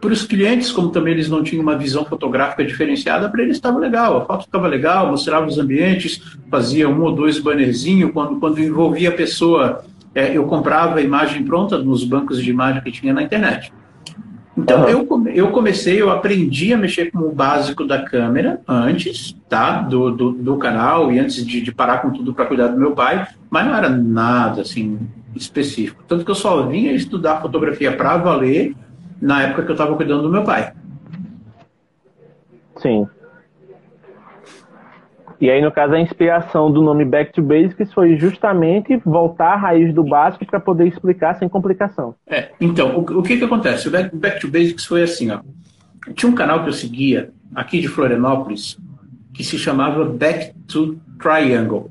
para 0.00 0.12
os 0.12 0.24
clientes, 0.24 0.72
como 0.72 0.90
também 0.90 1.12
eles 1.12 1.28
não 1.28 1.42
tinham 1.42 1.62
uma 1.62 1.76
visão 1.76 2.04
fotográfica 2.04 2.64
diferenciada, 2.64 3.28
para 3.28 3.42
eles 3.42 3.56
estava 3.56 3.78
legal, 3.78 4.16
a 4.16 4.24
foto 4.24 4.44
ficava 4.44 4.66
legal, 4.66 5.10
mostrava 5.10 5.46
os 5.46 5.58
ambientes, 5.58 6.22
fazia 6.50 6.88
um 6.88 7.02
ou 7.02 7.12
dois 7.12 7.38
bannerzinhos, 7.38 8.10
quando, 8.12 8.40
quando 8.40 8.58
envolvia 8.60 9.10
a 9.10 9.12
pessoa, 9.12 9.84
é, 10.14 10.36
eu 10.36 10.46
comprava 10.46 10.98
a 10.98 11.02
imagem 11.02 11.44
pronta 11.44 11.76
nos 11.76 12.02
bancos 12.02 12.42
de 12.42 12.50
imagem 12.50 12.82
que 12.82 12.90
tinha 12.90 13.12
na 13.12 13.22
internet. 13.22 13.70
Então, 14.62 14.82
uhum. 14.82 14.88
eu, 14.88 15.46
eu 15.46 15.50
comecei, 15.50 16.00
eu 16.00 16.10
aprendi 16.10 16.72
a 16.72 16.76
mexer 16.76 17.10
com 17.10 17.18
o 17.20 17.32
básico 17.32 17.84
da 17.84 18.02
câmera 18.02 18.60
antes, 18.68 19.34
tá? 19.48 19.80
Do, 19.80 20.10
do, 20.10 20.32
do 20.32 20.56
canal 20.58 21.10
e 21.10 21.18
antes 21.18 21.44
de, 21.46 21.60
de 21.60 21.72
parar 21.72 21.98
com 21.98 22.10
tudo 22.10 22.34
para 22.34 22.44
cuidar 22.44 22.68
do 22.68 22.78
meu 22.78 22.92
pai, 22.92 23.26
mas 23.48 23.66
não 23.66 23.74
era 23.74 23.88
nada, 23.88 24.62
assim, 24.62 24.98
específico. 25.34 26.04
Tanto 26.06 26.24
que 26.24 26.30
eu 26.30 26.34
só 26.34 26.66
vinha 26.66 26.92
estudar 26.92 27.40
fotografia 27.40 27.92
para 27.92 28.16
valer 28.18 28.74
na 29.20 29.42
época 29.42 29.62
que 29.62 29.70
eu 29.70 29.74
estava 29.74 29.96
cuidando 29.96 30.22
do 30.22 30.30
meu 30.30 30.44
pai. 30.44 30.72
Sim. 32.76 33.06
E 35.40 35.48
aí, 35.48 35.62
no 35.62 35.72
caso, 35.72 35.94
a 35.94 36.00
inspiração 36.00 36.70
do 36.70 36.82
nome 36.82 37.04
Back 37.04 37.32
to 37.32 37.42
Basics 37.42 37.92
foi 37.94 38.18
justamente 38.18 38.96
voltar 39.04 39.54
à 39.54 39.56
raiz 39.56 39.94
do 39.94 40.04
básico 40.04 40.44
para 40.44 40.60
poder 40.60 40.86
explicar 40.86 41.34
sem 41.36 41.48
complicação. 41.48 42.14
É, 42.26 42.50
então, 42.60 42.98
o, 42.98 43.00
o 43.00 43.22
que 43.22 43.38
que 43.38 43.44
acontece? 43.44 43.88
O 43.88 43.90
Back, 43.90 44.14
Back 44.14 44.40
to 44.40 44.48
Basics 44.48 44.84
foi 44.84 45.02
assim, 45.02 45.30
ó. 45.30 45.40
Tinha 46.14 46.30
um 46.30 46.34
canal 46.34 46.62
que 46.62 46.68
eu 46.68 46.72
seguia, 46.74 47.30
aqui 47.54 47.80
de 47.80 47.88
Florianópolis, 47.88 48.78
que 49.32 49.42
se 49.42 49.58
chamava 49.58 50.04
Back 50.04 50.52
to 50.66 50.98
Triangle. 51.18 51.90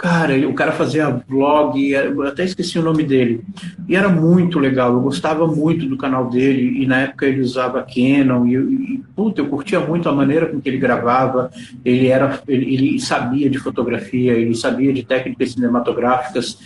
Cara, 0.00 0.34
o 0.48 0.54
cara 0.54 0.72
fazia 0.72 1.22
vlog, 1.28 1.90
eu 1.90 2.22
até 2.22 2.42
esqueci 2.42 2.78
o 2.78 2.82
nome 2.82 3.02
dele. 3.02 3.44
E 3.86 3.94
era 3.94 4.08
muito 4.08 4.58
legal, 4.58 4.94
eu 4.94 5.00
gostava 5.00 5.46
muito 5.46 5.84
do 5.84 5.94
canal 5.94 6.30
dele, 6.30 6.82
e 6.82 6.86
na 6.86 7.00
época 7.00 7.26
ele 7.26 7.42
usava 7.42 7.82
Canon, 7.82 8.46
e, 8.46 8.54
e 8.54 9.02
puta, 9.14 9.42
eu 9.42 9.46
curtia 9.46 9.78
muito 9.78 10.08
a 10.08 10.12
maneira 10.12 10.46
com 10.46 10.58
que 10.58 10.70
ele 10.70 10.78
gravava. 10.78 11.50
Ele, 11.84 12.06
era, 12.06 12.40
ele, 12.48 12.72
ele 12.72 12.98
sabia 12.98 13.50
de 13.50 13.58
fotografia, 13.58 14.32
ele 14.32 14.54
sabia 14.54 14.90
de 14.90 15.02
técnicas 15.02 15.52
cinematográficas. 15.52 16.58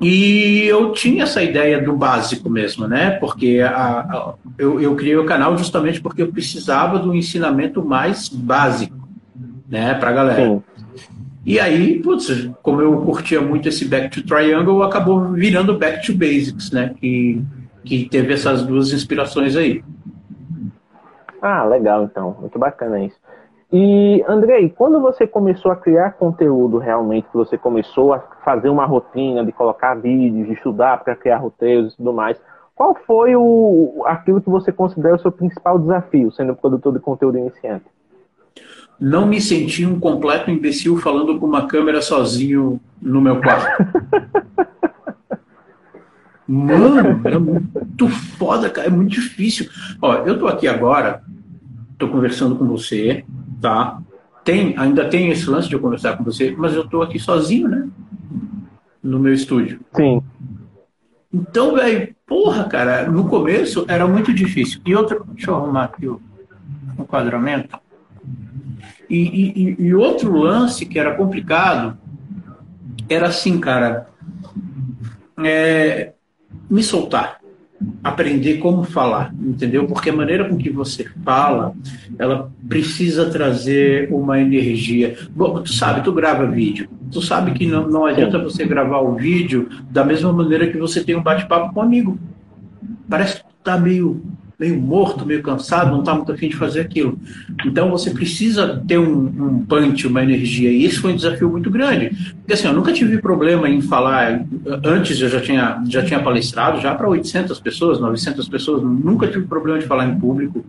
E 0.00 0.62
eu 0.62 0.92
tinha 0.92 1.24
essa 1.24 1.42
ideia 1.42 1.82
do 1.82 1.92
básico 1.94 2.48
mesmo, 2.48 2.88
né? 2.88 3.10
Porque 3.10 3.60
a, 3.60 4.00
a, 4.00 4.34
eu, 4.56 4.80
eu 4.80 4.96
criei 4.96 5.18
o 5.18 5.26
canal 5.26 5.58
justamente 5.58 6.00
porque 6.00 6.22
eu 6.22 6.32
precisava 6.32 6.98
do 6.98 7.14
ensinamento 7.14 7.84
mais 7.84 8.30
básico, 8.30 9.06
né, 9.68 9.92
para 9.92 10.08
a 10.08 10.12
galera. 10.14 10.42
Sim. 10.42 10.62
E 11.46 11.60
aí, 11.60 12.02
putz, 12.02 12.50
como 12.60 12.82
eu 12.82 13.02
curtia 13.02 13.40
muito 13.40 13.68
esse 13.68 13.88
Back 13.88 14.10
to 14.10 14.26
Triangle, 14.26 14.82
acabou 14.82 15.28
virando 15.30 15.78
Back 15.78 16.04
to 16.04 16.12
Basics, 16.12 16.72
né? 16.72 16.92
Que, 16.98 17.40
que 17.84 18.08
teve 18.08 18.34
essas 18.34 18.64
duas 18.64 18.92
inspirações 18.92 19.54
aí. 19.54 19.80
Ah, 21.40 21.62
legal 21.62 22.02
então. 22.02 22.36
Muito 22.40 22.58
bacana 22.58 23.00
isso. 23.00 23.16
E, 23.72 24.24
Andrei, 24.26 24.70
quando 24.70 25.00
você 25.00 25.24
começou 25.24 25.70
a 25.70 25.76
criar 25.76 26.14
conteúdo 26.14 26.78
realmente, 26.78 27.28
que 27.28 27.36
você 27.36 27.56
começou 27.56 28.12
a 28.12 28.18
fazer 28.44 28.68
uma 28.68 28.84
rotina 28.84 29.44
de 29.44 29.52
colocar 29.52 29.94
vídeos, 29.94 30.48
de 30.48 30.54
estudar 30.54 31.04
para 31.04 31.14
criar 31.14 31.36
roteiros 31.36 31.94
e 31.94 31.96
tudo 31.96 32.12
mais, 32.12 32.36
qual 32.74 32.96
foi 33.06 33.36
o, 33.36 34.02
aquilo 34.04 34.40
que 34.40 34.50
você 34.50 34.72
considera 34.72 35.14
o 35.14 35.18
seu 35.20 35.30
principal 35.30 35.78
desafio, 35.78 36.32
sendo 36.32 36.56
produtor 36.56 36.92
de 36.92 36.98
conteúdo 36.98 37.38
iniciante? 37.38 37.86
Não 38.98 39.26
me 39.26 39.40
senti 39.40 39.84
um 39.84 40.00
completo 40.00 40.50
imbecil 40.50 40.96
falando 40.98 41.38
com 41.38 41.46
uma 41.46 41.66
câmera 41.66 42.00
sozinho 42.00 42.80
no 43.00 43.20
meu 43.20 43.40
quarto. 43.40 43.84
Mano, 46.48 47.20
é 47.26 47.38
muito 47.38 48.08
foda, 48.08 48.70
cara, 48.70 48.86
é 48.86 48.90
muito 48.90 49.10
difícil. 49.10 49.68
Ó, 50.00 50.14
eu 50.18 50.38
tô 50.38 50.46
aqui 50.46 50.68
agora, 50.68 51.22
tô 51.98 52.08
conversando 52.08 52.54
com 52.54 52.66
você, 52.66 53.24
tá? 53.60 54.00
Tem, 54.44 54.78
ainda 54.78 55.08
tem 55.08 55.30
esse 55.30 55.50
lance 55.50 55.68
de 55.68 55.74
eu 55.74 55.80
conversar 55.80 56.16
com 56.16 56.22
você, 56.22 56.54
mas 56.56 56.72
eu 56.72 56.86
tô 56.86 57.02
aqui 57.02 57.18
sozinho, 57.18 57.68
né? 57.68 57.88
No 59.02 59.18
meu 59.18 59.34
estúdio. 59.34 59.80
Sim. 59.94 60.22
Então, 61.34 61.74
velho, 61.74 62.14
porra, 62.24 62.64
cara, 62.64 63.10
no 63.10 63.28
começo 63.28 63.84
era 63.88 64.06
muito 64.06 64.32
difícil. 64.32 64.80
E 64.86 64.94
outra, 64.94 65.20
deixa 65.32 65.50
eu 65.50 65.56
arrumar 65.56 65.84
aqui 65.84 66.06
o 66.06 66.20
enquadramento. 66.98 67.76
E, 69.08 69.76
e, 69.78 69.86
e 69.86 69.94
outro 69.94 70.36
lance 70.36 70.84
que 70.84 70.98
era 70.98 71.14
complicado 71.14 71.96
era 73.08 73.28
assim, 73.28 73.58
cara, 73.60 74.08
é, 75.44 76.12
me 76.68 76.82
soltar, 76.82 77.40
aprender 78.02 78.58
como 78.58 78.82
falar, 78.84 79.32
entendeu? 79.40 79.86
Porque 79.86 80.10
a 80.10 80.16
maneira 80.16 80.48
com 80.48 80.56
que 80.56 80.70
você 80.70 81.04
fala, 81.24 81.74
ela 82.18 82.50
precisa 82.68 83.30
trazer 83.30 84.12
uma 84.12 84.40
energia. 84.40 85.16
Bom, 85.30 85.62
tu 85.62 85.72
sabe, 85.72 86.02
tu 86.02 86.12
grava 86.12 86.46
vídeo, 86.46 86.88
tu 87.12 87.22
sabe 87.22 87.52
que 87.52 87.66
não, 87.66 87.88
não 87.88 88.06
adianta 88.06 88.38
você 88.38 88.64
gravar 88.64 89.00
o 89.00 89.14
vídeo 89.14 89.68
da 89.90 90.04
mesma 90.04 90.32
maneira 90.32 90.66
que 90.66 90.78
você 90.78 91.04
tem 91.04 91.16
um 91.16 91.22
bate-papo 91.22 91.72
com 91.72 91.80
um 91.80 91.82
amigo. 91.82 92.18
Parece 93.08 93.36
que 93.36 93.42
tu 93.44 93.54
tá 93.62 93.78
meio 93.78 94.22
meio 94.58 94.80
morto, 94.80 95.26
meio 95.26 95.42
cansado, 95.42 95.90
não 95.90 96.00
está 96.00 96.14
muito 96.14 96.32
afim 96.32 96.48
de 96.48 96.56
fazer 96.56 96.80
aquilo. 96.80 97.18
Então 97.64 97.90
você 97.90 98.10
precisa 98.10 98.82
ter 98.86 98.98
um, 98.98 99.26
um 99.26 99.66
punch, 99.66 100.06
uma 100.06 100.22
energia. 100.22 100.70
E 100.70 100.84
isso 100.84 101.02
foi 101.02 101.12
um 101.12 101.16
desafio 101.16 101.50
muito 101.50 101.70
grande. 101.70 102.10
Porque 102.36 102.54
assim, 102.54 102.66
eu 102.66 102.72
nunca 102.72 102.92
tive 102.92 103.18
problema 103.18 103.68
em 103.68 103.82
falar. 103.82 104.46
Antes 104.84 105.20
eu 105.20 105.28
já 105.28 105.40
tinha, 105.40 105.82
já 105.88 106.02
tinha 106.02 106.20
palestrado, 106.20 106.80
já 106.80 106.94
para 106.94 107.08
800 107.08 107.60
pessoas, 107.60 108.00
900 108.00 108.48
pessoas, 108.48 108.82
nunca 108.82 109.26
tive 109.26 109.44
problema 109.46 109.78
de 109.78 109.86
falar 109.86 110.08
em 110.08 110.18
público. 110.18 110.64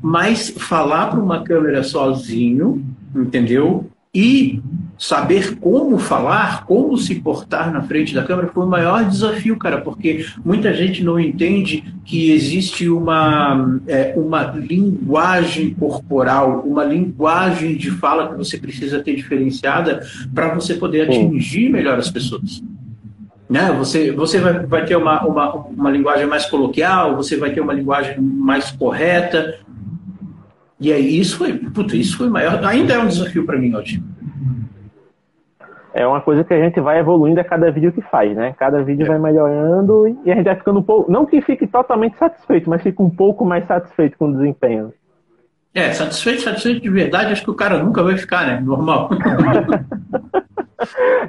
Mas 0.00 0.50
falar 0.50 1.06
para 1.06 1.20
uma 1.20 1.44
câmera 1.44 1.84
sozinho, 1.84 2.84
entendeu? 3.14 3.88
E 4.14 4.60
saber 4.98 5.56
como 5.56 5.96
falar, 5.96 6.66
como 6.66 6.98
se 6.98 7.14
portar 7.14 7.72
na 7.72 7.80
frente 7.80 8.14
da 8.14 8.22
câmera 8.22 8.48
foi 8.48 8.66
o 8.66 8.68
maior 8.68 9.06
desafio, 9.06 9.56
cara, 9.56 9.80
porque 9.80 10.26
muita 10.44 10.74
gente 10.74 11.02
não 11.02 11.18
entende 11.18 11.82
que 12.04 12.30
existe 12.30 12.90
uma, 12.90 13.80
é, 13.86 14.12
uma 14.14 14.42
linguagem 14.42 15.72
corporal, 15.72 16.62
uma 16.66 16.84
linguagem 16.84 17.74
de 17.74 17.90
fala 17.90 18.28
que 18.28 18.36
você 18.36 18.58
precisa 18.58 19.02
ter 19.02 19.16
diferenciada 19.16 20.02
para 20.34 20.54
você 20.54 20.74
poder 20.74 21.08
atingir 21.08 21.70
melhor 21.70 21.98
as 21.98 22.10
pessoas. 22.10 22.62
Né? 23.48 23.72
Você, 23.78 24.12
você 24.12 24.40
vai, 24.40 24.66
vai 24.66 24.84
ter 24.84 24.96
uma, 24.96 25.24
uma, 25.24 25.54
uma 25.54 25.90
linguagem 25.90 26.26
mais 26.26 26.44
coloquial, 26.44 27.16
você 27.16 27.38
vai 27.38 27.50
ter 27.50 27.62
uma 27.62 27.72
linguagem 27.72 28.20
mais 28.20 28.70
correta, 28.70 29.58
e 30.82 30.92
aí 30.92 31.18
isso 31.18 31.38
foi, 31.38 31.52
puta, 31.54 31.96
isso 31.96 32.16
foi 32.18 32.28
maior, 32.28 32.62
ainda 32.64 32.94
é 32.94 32.98
um 32.98 33.06
desafio 33.06 33.46
para 33.46 33.58
mim 33.58 33.74
hoje 33.74 34.02
é 35.94 36.06
uma 36.06 36.20
coisa 36.20 36.42
que 36.42 36.54
a 36.54 36.60
gente 36.60 36.80
vai 36.80 36.98
evoluindo 36.98 37.40
a 37.40 37.44
cada 37.44 37.70
vídeo 37.70 37.92
que 37.92 38.00
faz, 38.00 38.34
né? 38.34 38.54
Cada 38.58 38.82
vídeo 38.82 39.04
é. 39.04 39.08
vai 39.08 39.18
melhorando 39.18 40.08
e 40.24 40.32
a 40.32 40.34
gente 40.34 40.44
vai 40.44 40.56
ficando 40.56 40.80
um 40.80 40.82
pouco. 40.82 41.10
Não 41.10 41.26
que 41.26 41.40
fique 41.42 41.66
totalmente 41.66 42.16
satisfeito, 42.16 42.68
mas 42.68 42.82
fica 42.82 43.02
um 43.02 43.10
pouco 43.10 43.44
mais 43.44 43.66
satisfeito 43.66 44.16
com 44.16 44.28
o 44.28 44.32
desempenho. 44.32 44.92
É, 45.74 45.92
satisfeito, 45.92 46.42
satisfeito 46.42 46.80
de 46.80 46.88
verdade, 46.88 47.32
acho 47.32 47.44
que 47.44 47.50
o 47.50 47.54
cara 47.54 47.82
nunca 47.82 48.02
vai 48.02 48.16
ficar, 48.16 48.46
né? 48.46 48.60
Normal. 48.60 49.10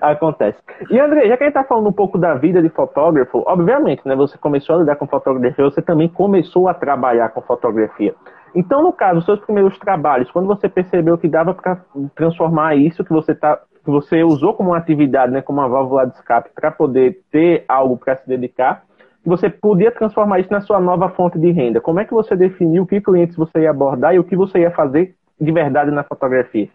Acontece. 0.02 0.58
E 0.90 1.00
André, 1.00 1.28
já 1.28 1.38
que 1.38 1.44
a 1.44 1.46
gente 1.46 1.54
tá 1.54 1.64
falando 1.64 1.88
um 1.88 1.94
pouco 1.94 2.18
da 2.18 2.34
vida 2.34 2.62
de 2.62 2.70
fotógrafo, 2.70 3.44
obviamente, 3.46 4.02
né? 4.06 4.16
Você 4.16 4.38
começou 4.38 4.76
a 4.76 4.80
lidar 4.80 4.96
com 4.96 5.08
fotografia, 5.08 5.64
você 5.64 5.82
também 5.82 6.08
começou 6.08 6.68
a 6.68 6.74
trabalhar 6.74 7.30
com 7.30 7.42
fotografia. 7.42 8.16
Então, 8.56 8.84
no 8.84 8.94
caso, 8.94 9.26
seus 9.26 9.40
primeiros 9.40 9.78
trabalhos, 9.80 10.30
quando 10.32 10.48
você 10.48 10.70
percebeu 10.70 11.18
que 11.18 11.28
dava 11.28 11.54
para 11.54 11.82
transformar 12.16 12.76
isso 12.76 13.04
que 13.04 13.12
você 13.12 13.34
tá, 13.34 13.60
que 13.84 13.90
você 13.90 14.24
usou 14.24 14.54
como 14.54 14.70
uma 14.70 14.78
atividade, 14.78 15.32
né, 15.32 15.42
como 15.42 15.60
uma 15.60 15.68
válvula 15.68 16.06
de 16.06 16.14
escape 16.16 16.50
para 16.54 16.72
poder 16.72 17.20
ter 17.32 17.66
algo 17.68 17.98
para 17.98 18.16
se 18.18 18.28
dedicar, 18.28 18.84
você 19.26 19.50
podia 19.50 19.92
transformar 19.92 20.40
isso 20.40 20.52
na 20.52 20.62
sua 20.62 20.80
nova 20.80 21.10
fonte 21.10 21.40
de 21.40 21.52
renda. 21.52 21.80
Como 21.80 22.00
é 22.00 22.06
que 22.06 22.14
você 22.14 22.36
definiu 22.36 22.86
que 22.86 23.02
clientes 23.02 23.36
você 23.36 23.62
ia 23.62 23.72
abordar 23.72 24.14
e 24.14 24.20
o 24.20 24.24
que 24.24 24.36
você 24.36 24.60
ia 24.60 24.72
fazer 24.72 25.16
de 25.40 25.52
verdade 25.52 25.92
na 25.92 26.04
fotografia? 26.04 26.70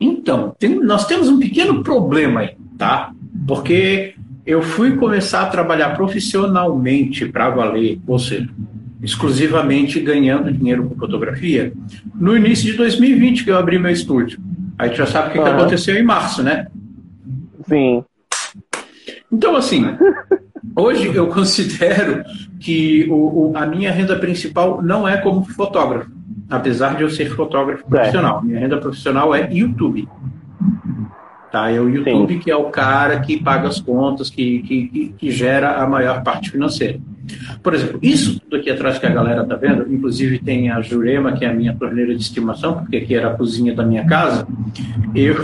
Então, 0.00 0.54
tem, 0.58 0.80
nós 0.80 1.06
temos 1.06 1.28
um 1.28 1.38
pequeno 1.38 1.82
problema 1.82 2.40
aí, 2.40 2.56
tá? 2.78 3.12
Porque 3.46 4.14
eu 4.46 4.62
fui 4.62 4.96
começar 4.96 5.42
a 5.42 5.46
trabalhar 5.46 5.96
profissionalmente 5.96 7.26
para 7.26 7.50
valer, 7.50 7.98
ou 8.06 8.18
seja, 8.18 8.48
exclusivamente 9.04 10.00
ganhando 10.00 10.52
dinheiro 10.52 10.88
com 10.88 10.96
fotografia, 10.96 11.72
no 12.14 12.36
início 12.36 12.64
de 12.64 12.76
2020 12.76 13.44
que 13.44 13.50
eu 13.50 13.58
abri 13.58 13.78
meu 13.78 13.92
estúdio. 13.92 14.40
Aí 14.78 14.90
tu 14.90 14.96
já 14.96 15.06
sabe 15.06 15.28
o 15.28 15.32
que, 15.32 15.38
uhum. 15.38 15.44
que 15.44 15.50
aconteceu 15.50 15.96
em 15.96 16.02
março, 16.02 16.42
né? 16.42 16.66
Sim. 17.68 18.04
Então, 19.30 19.54
assim, 19.54 19.84
hoje 20.74 21.14
eu 21.14 21.28
considero 21.28 22.24
que 22.58 23.06
o, 23.10 23.50
o, 23.50 23.52
a 23.54 23.66
minha 23.66 23.92
renda 23.92 24.16
principal 24.16 24.82
não 24.82 25.06
é 25.06 25.18
como 25.18 25.44
fotógrafo 25.44 26.10
apesar 26.48 26.96
de 26.96 27.02
eu 27.02 27.10
ser 27.10 27.30
fotógrafo 27.30 27.86
profissional. 27.86 28.42
Minha 28.42 28.60
renda 28.60 28.78
profissional 28.78 29.34
é 29.34 29.52
YouTube. 29.52 30.08
Tá? 31.54 31.70
É 31.70 31.80
o 31.80 31.88
YouTube 31.88 32.34
Sim. 32.34 32.40
que 32.40 32.50
é 32.50 32.56
o 32.56 32.64
cara 32.64 33.20
que 33.20 33.40
paga 33.40 33.68
as 33.68 33.80
contas, 33.80 34.28
que, 34.28 34.58
que, 34.62 35.14
que, 35.16 35.30
gera 35.30 35.80
a 35.80 35.86
maior 35.86 36.20
parte 36.24 36.50
financeira. 36.50 36.98
Por 37.62 37.72
exemplo, 37.72 38.00
isso 38.02 38.40
tudo 38.40 38.56
aqui 38.56 38.68
atrás 38.68 38.98
que 38.98 39.06
a 39.06 39.10
galera 39.10 39.42
está 39.42 39.54
vendo, 39.54 39.86
inclusive 39.88 40.40
tem 40.40 40.68
a 40.68 40.80
Jurema, 40.80 41.30
que 41.30 41.44
é 41.44 41.48
a 41.48 41.54
minha 41.54 41.72
torneira 41.72 42.12
de 42.12 42.20
estimação, 42.20 42.78
porque 42.78 42.96
aqui 42.96 43.14
era 43.14 43.28
a 43.28 43.34
cozinha 43.34 43.72
da 43.72 43.84
minha 43.84 44.04
casa, 44.04 44.48
eu, 45.14 45.36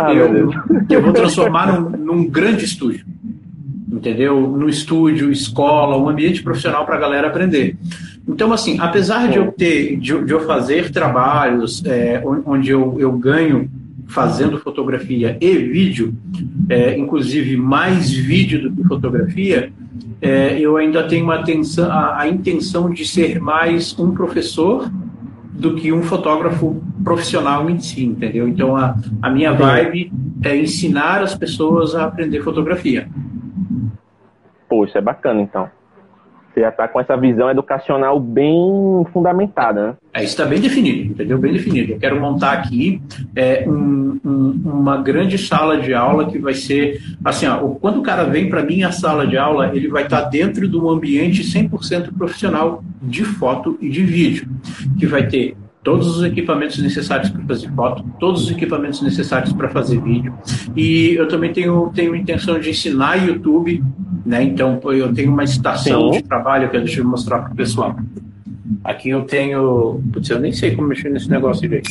ah, 0.00 0.14
eu, 0.14 0.52
eu 0.88 1.02
vou 1.02 1.12
transformar 1.12 1.72
num, 1.72 1.90
num 1.90 2.30
grande 2.30 2.64
estúdio 2.64 3.04
entendeu? 3.90 4.40
No 4.40 4.68
estúdio, 4.68 5.32
escola, 5.32 5.96
um 5.96 6.08
ambiente 6.08 6.40
profissional 6.40 6.86
para 6.86 6.94
a 6.94 7.00
galera 7.00 7.26
aprender. 7.26 7.76
Então, 8.28 8.52
assim, 8.52 8.78
apesar 8.78 9.28
de 9.28 9.38
eu 9.38 9.50
ter, 9.50 9.96
de, 9.96 10.24
de 10.24 10.32
eu 10.32 10.40
fazer 10.46 10.92
trabalhos 10.92 11.82
é, 11.84 12.22
onde 12.24 12.70
eu, 12.70 12.96
eu 13.00 13.10
ganho 13.12 13.68
fazendo 14.08 14.58
fotografia 14.58 15.36
e 15.40 15.56
vídeo, 15.56 16.14
é, 16.68 16.96
inclusive 16.96 17.56
mais 17.56 18.10
vídeo 18.10 18.62
do 18.62 18.74
que 18.74 18.88
fotografia, 18.88 19.70
é, 20.20 20.58
eu 20.58 20.76
ainda 20.76 21.06
tenho 21.06 21.24
uma 21.24 21.36
atenção, 21.36 21.90
a, 21.90 22.22
a, 22.22 22.28
intenção 22.28 22.90
de 22.90 23.06
ser 23.06 23.40
mais 23.40 23.96
um 23.98 24.12
professor 24.12 24.90
do 25.52 25.74
que 25.74 25.92
um 25.92 26.02
fotógrafo 26.02 26.82
profissional 27.04 27.68
em 27.68 27.78
si, 27.78 28.04
entendeu? 28.04 28.48
Então, 28.48 28.76
a, 28.76 28.96
a 29.22 29.30
minha 29.30 29.52
vibe 29.52 30.12
é 30.42 30.56
ensinar 30.56 31.22
as 31.22 31.34
pessoas 31.34 31.94
a 31.94 32.04
aprender 32.04 32.42
fotografia. 32.42 33.08
Pô, 34.68 34.84
isso 34.84 34.96
é 34.96 35.00
bacana, 35.00 35.40
então. 35.40 35.70
Você 36.52 36.60
já 36.60 36.70
está 36.70 36.88
com 36.88 37.00
essa 37.00 37.16
visão 37.16 37.50
educacional 37.50 38.18
bem 38.18 38.56
fundamentada, 39.12 39.88
né? 39.88 39.94
É, 40.12 40.24
isso 40.24 40.32
está 40.32 40.44
bem 40.44 40.60
definido, 40.60 41.12
entendeu? 41.12 41.38
Bem 41.38 41.52
definido. 41.52 41.92
Eu 41.92 41.98
quero 41.98 42.20
montar 42.20 42.52
aqui 42.52 43.00
é, 43.36 43.64
um, 43.68 44.18
um, 44.24 44.60
uma 44.64 44.96
grande 45.00 45.38
sala 45.38 45.78
de 45.78 45.94
aula 45.94 46.26
que 46.26 46.38
vai 46.38 46.54
ser 46.54 47.00
assim, 47.24 47.46
ó, 47.46 47.58
quando 47.74 48.00
o 48.00 48.02
cara 48.02 48.24
vem 48.24 48.48
para 48.48 48.62
minha 48.62 48.90
sala 48.90 49.26
de 49.26 49.36
aula, 49.36 49.70
ele 49.74 49.88
vai 49.88 50.04
estar 50.04 50.22
tá 50.22 50.28
dentro 50.28 50.68
de 50.68 50.76
um 50.76 50.88
ambiente 50.88 51.42
100% 51.42 52.16
profissional 52.16 52.82
de 53.00 53.24
foto 53.24 53.78
e 53.80 53.88
de 53.88 54.02
vídeo, 54.02 54.48
que 54.98 55.06
vai 55.06 55.26
ter 55.26 55.56
todos 55.82 56.18
os 56.18 56.22
equipamentos 56.22 56.78
necessários 56.78 57.30
para 57.30 57.42
fazer 57.44 57.70
foto, 57.72 58.04
todos 58.18 58.44
os 58.44 58.50
equipamentos 58.50 59.00
necessários 59.00 59.52
para 59.52 59.68
fazer 59.68 60.00
vídeo. 60.00 60.34
E 60.76 61.14
eu 61.14 61.26
também 61.28 61.52
tenho, 61.52 61.90
tenho 61.94 62.14
intenção 62.14 62.58
de 62.58 62.70
ensinar 62.70 63.16
YouTube, 63.16 63.82
né? 64.28 64.44
Então 64.44 64.78
eu 64.92 65.12
tenho 65.14 65.32
uma 65.32 65.42
estação 65.42 66.12
Sim. 66.12 66.18
de 66.18 66.24
trabalho 66.24 66.68
que 66.68 66.76
eu 66.76 66.82
deixo 66.82 67.00
eu 67.00 67.04
mostrar 67.06 67.38
para 67.38 67.52
o 67.52 67.56
pessoal. 67.56 67.96
Aqui 68.84 69.08
eu 69.08 69.22
tenho. 69.22 70.02
Putz, 70.12 70.28
eu 70.28 70.38
nem 70.38 70.52
sei 70.52 70.76
como 70.76 70.88
mexer 70.88 71.08
nesse 71.08 71.30
negócio 71.30 71.62
direito. 71.62 71.88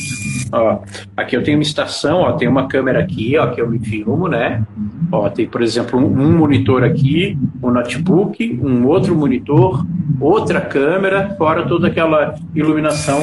Ó, 0.52 0.78
aqui 1.16 1.36
eu 1.36 1.42
tenho 1.42 1.58
uma 1.58 1.62
estação, 1.62 2.20
ó, 2.20 2.32
tem 2.32 2.46
uma 2.46 2.68
câmera 2.68 3.00
aqui, 3.00 3.36
ó, 3.36 3.48
que 3.48 3.60
eu 3.60 3.68
me 3.68 3.80
filmo, 3.80 4.28
né? 4.28 4.62
Ó, 5.10 5.28
tem, 5.28 5.48
por 5.48 5.60
exemplo, 5.60 5.98
um, 5.98 6.06
um 6.06 6.38
monitor 6.38 6.84
aqui, 6.84 7.36
um 7.60 7.72
notebook, 7.72 8.60
um 8.62 8.86
outro 8.86 9.16
monitor, 9.16 9.84
outra 10.20 10.60
câmera, 10.60 11.34
fora 11.36 11.66
toda 11.66 11.88
aquela 11.88 12.36
iluminação 12.54 13.20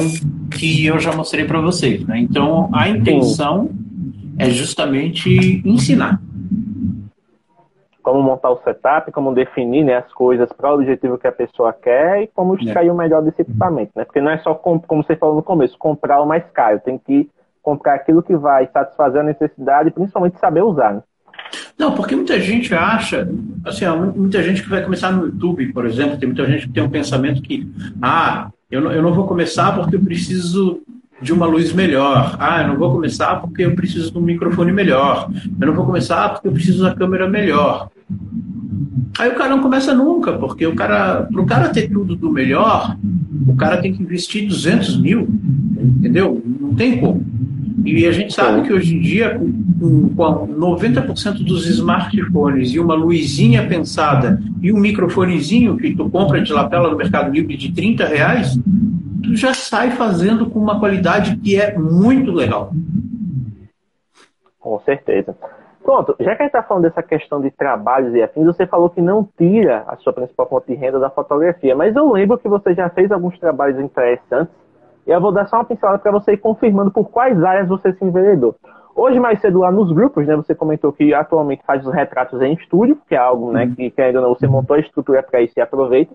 que 0.50 0.84
eu 0.84 1.00
já 1.00 1.16
mostrei 1.16 1.46
para 1.46 1.60
vocês, 1.60 2.04
né? 2.04 2.18
Então 2.18 2.68
a 2.74 2.90
intenção 2.90 3.70
é 4.38 4.50
justamente 4.50 5.62
ensinar 5.64 6.20
como 8.06 8.22
montar 8.22 8.50
o 8.50 8.62
setup, 8.62 9.10
como 9.10 9.34
definir 9.34 9.82
né, 9.82 9.96
as 9.96 10.12
coisas 10.12 10.48
para 10.52 10.70
o 10.70 10.74
objetivo 10.76 11.18
que 11.18 11.26
a 11.26 11.32
pessoa 11.32 11.72
quer 11.72 12.22
e 12.22 12.28
como 12.28 12.54
extrair 12.54 12.86
é. 12.86 12.92
o 12.92 12.94
melhor 12.94 13.20
desse 13.20 13.42
equipamento. 13.42 13.90
Né? 13.96 14.04
Porque 14.04 14.20
não 14.20 14.30
é 14.30 14.38
só, 14.38 14.54
como 14.54 15.02
você 15.02 15.16
falou 15.16 15.34
no 15.34 15.42
começo, 15.42 15.76
comprar 15.76 16.22
o 16.22 16.24
mais 16.26 16.44
caro. 16.54 16.78
Tem 16.78 16.96
que 16.98 17.28
comprar 17.60 17.94
aquilo 17.94 18.22
que 18.22 18.36
vai 18.36 18.68
satisfazer 18.72 19.22
a 19.22 19.24
necessidade 19.24 19.88
e 19.88 19.92
principalmente 19.92 20.38
saber 20.38 20.62
usar. 20.62 20.94
Né? 20.94 21.02
Não, 21.76 21.96
porque 21.96 22.14
muita 22.14 22.38
gente 22.38 22.72
acha, 22.72 23.28
assim, 23.66 23.84
muita 24.14 24.40
gente 24.40 24.62
que 24.62 24.70
vai 24.70 24.84
começar 24.84 25.10
no 25.10 25.26
YouTube, 25.26 25.72
por 25.72 25.84
exemplo, 25.84 26.16
tem 26.16 26.28
muita 26.28 26.46
gente 26.46 26.68
que 26.68 26.74
tem 26.74 26.84
um 26.84 26.88
pensamento 26.88 27.42
que, 27.42 27.68
ah, 28.00 28.52
eu 28.70 28.82
não, 28.82 28.92
eu 28.92 29.02
não 29.02 29.14
vou 29.14 29.26
começar 29.26 29.74
porque 29.74 29.96
eu 29.96 30.00
preciso 30.04 30.80
de 31.20 31.32
uma 31.32 31.46
luz 31.46 31.72
melhor. 31.72 32.36
Ah, 32.38 32.62
eu 32.62 32.68
não 32.68 32.76
vou 32.76 32.92
começar 32.92 33.36
porque 33.36 33.64
eu 33.64 33.74
preciso 33.74 34.10
de 34.10 34.18
um 34.18 34.22
microfone 34.22 34.72
melhor. 34.72 35.30
Eu 35.60 35.66
não 35.66 35.74
vou 35.74 35.86
começar 35.86 36.28
porque 36.30 36.48
eu 36.48 36.52
preciso 36.52 36.82
da 36.82 36.94
câmera 36.94 37.28
melhor. 37.28 37.88
Aí 39.18 39.30
o 39.30 39.34
cara 39.34 39.50
não 39.50 39.62
começa 39.62 39.94
nunca, 39.94 40.34
porque 40.34 40.66
o 40.66 40.74
cara, 40.74 41.26
o 41.34 41.46
cara 41.46 41.70
ter 41.70 41.88
tudo 41.88 42.14
do 42.14 42.30
melhor, 42.30 42.96
o 43.46 43.56
cara 43.56 43.78
tem 43.78 43.92
que 43.92 44.02
investir 44.02 44.46
200 44.46 45.00
mil, 45.00 45.26
entendeu? 45.98 46.42
Não 46.60 46.74
tem 46.74 47.00
como. 47.00 47.24
E 47.84 48.04
a 48.04 48.12
gente 48.12 48.34
sabe 48.34 48.66
que 48.66 48.72
hoje 48.72 48.96
em 48.96 49.00
dia, 49.00 49.40
com, 49.78 50.08
com 50.08 50.48
90% 50.48 51.44
dos 51.44 51.66
smartphones 51.66 52.72
e 52.72 52.78
uma 52.78 52.94
luzinha 52.94 53.66
pensada 53.66 54.42
e 54.60 54.72
um 54.72 54.78
microfonezinho 54.78 55.76
que 55.76 55.94
tu 55.94 56.10
compra 56.10 56.42
de 56.42 56.52
lapela 56.52 56.90
no 56.90 56.96
Mercado 56.96 57.30
Livre 57.30 57.56
de 57.56 57.72
30 57.72 58.04
reais, 58.06 58.58
tu 59.26 59.36
já 59.36 59.52
sai 59.52 59.90
fazendo 59.92 60.48
com 60.48 60.58
uma 60.58 60.78
qualidade 60.78 61.36
que 61.38 61.60
é 61.60 61.76
muito 61.76 62.30
legal. 62.32 62.70
Com 64.58 64.80
certeza. 64.80 65.36
Pronto, 65.82 66.16
já 66.18 66.34
que 66.34 66.42
a 66.42 66.46
gente 66.46 66.56
está 66.56 66.62
falando 66.64 66.82
dessa 66.82 67.02
questão 67.02 67.40
de 67.40 67.48
trabalhos 67.50 68.12
e 68.12 68.20
afins, 68.20 68.44
você 68.44 68.66
falou 68.66 68.90
que 68.90 69.00
não 69.00 69.28
tira 69.38 69.84
a 69.86 69.96
sua 69.96 70.12
principal 70.12 70.48
fonte 70.48 70.66
de 70.66 70.74
renda 70.74 70.98
da 70.98 71.08
fotografia, 71.08 71.76
mas 71.76 71.94
eu 71.94 72.10
lembro 72.10 72.38
que 72.38 72.48
você 72.48 72.74
já 72.74 72.88
fez 72.90 73.12
alguns 73.12 73.38
trabalhos 73.38 73.78
interessantes 73.78 74.52
e 75.06 75.12
eu 75.12 75.20
vou 75.20 75.30
dar 75.30 75.46
só 75.46 75.58
uma 75.58 75.64
pincelada 75.64 76.00
para 76.00 76.10
você 76.10 76.32
ir 76.32 76.38
confirmando 76.38 76.90
por 76.90 77.08
quais 77.08 77.40
áreas 77.44 77.68
você 77.68 77.92
se 77.92 78.04
enveredou. 78.04 78.56
Hoje, 78.96 79.20
mais 79.20 79.40
cedo, 79.40 79.60
lá 79.60 79.70
nos 79.70 79.92
grupos, 79.92 80.26
né, 80.26 80.34
você 80.34 80.54
comentou 80.54 80.92
que 80.92 81.14
atualmente 81.14 81.62
faz 81.64 81.86
os 81.86 81.94
retratos 81.94 82.40
em 82.42 82.54
estúdio, 82.54 82.98
que 83.06 83.14
é 83.14 83.18
algo 83.18 83.52
né, 83.52 83.66
uhum. 83.66 83.74
que, 83.76 83.90
que 83.90 84.02
ainda 84.02 84.20
não 84.20 84.30
você 84.30 84.48
montou 84.48 84.74
a 84.74 84.80
estrutura 84.80 85.22
para 85.22 85.42
isso 85.42 85.54
e 85.56 85.60
aproveita. 85.60 86.12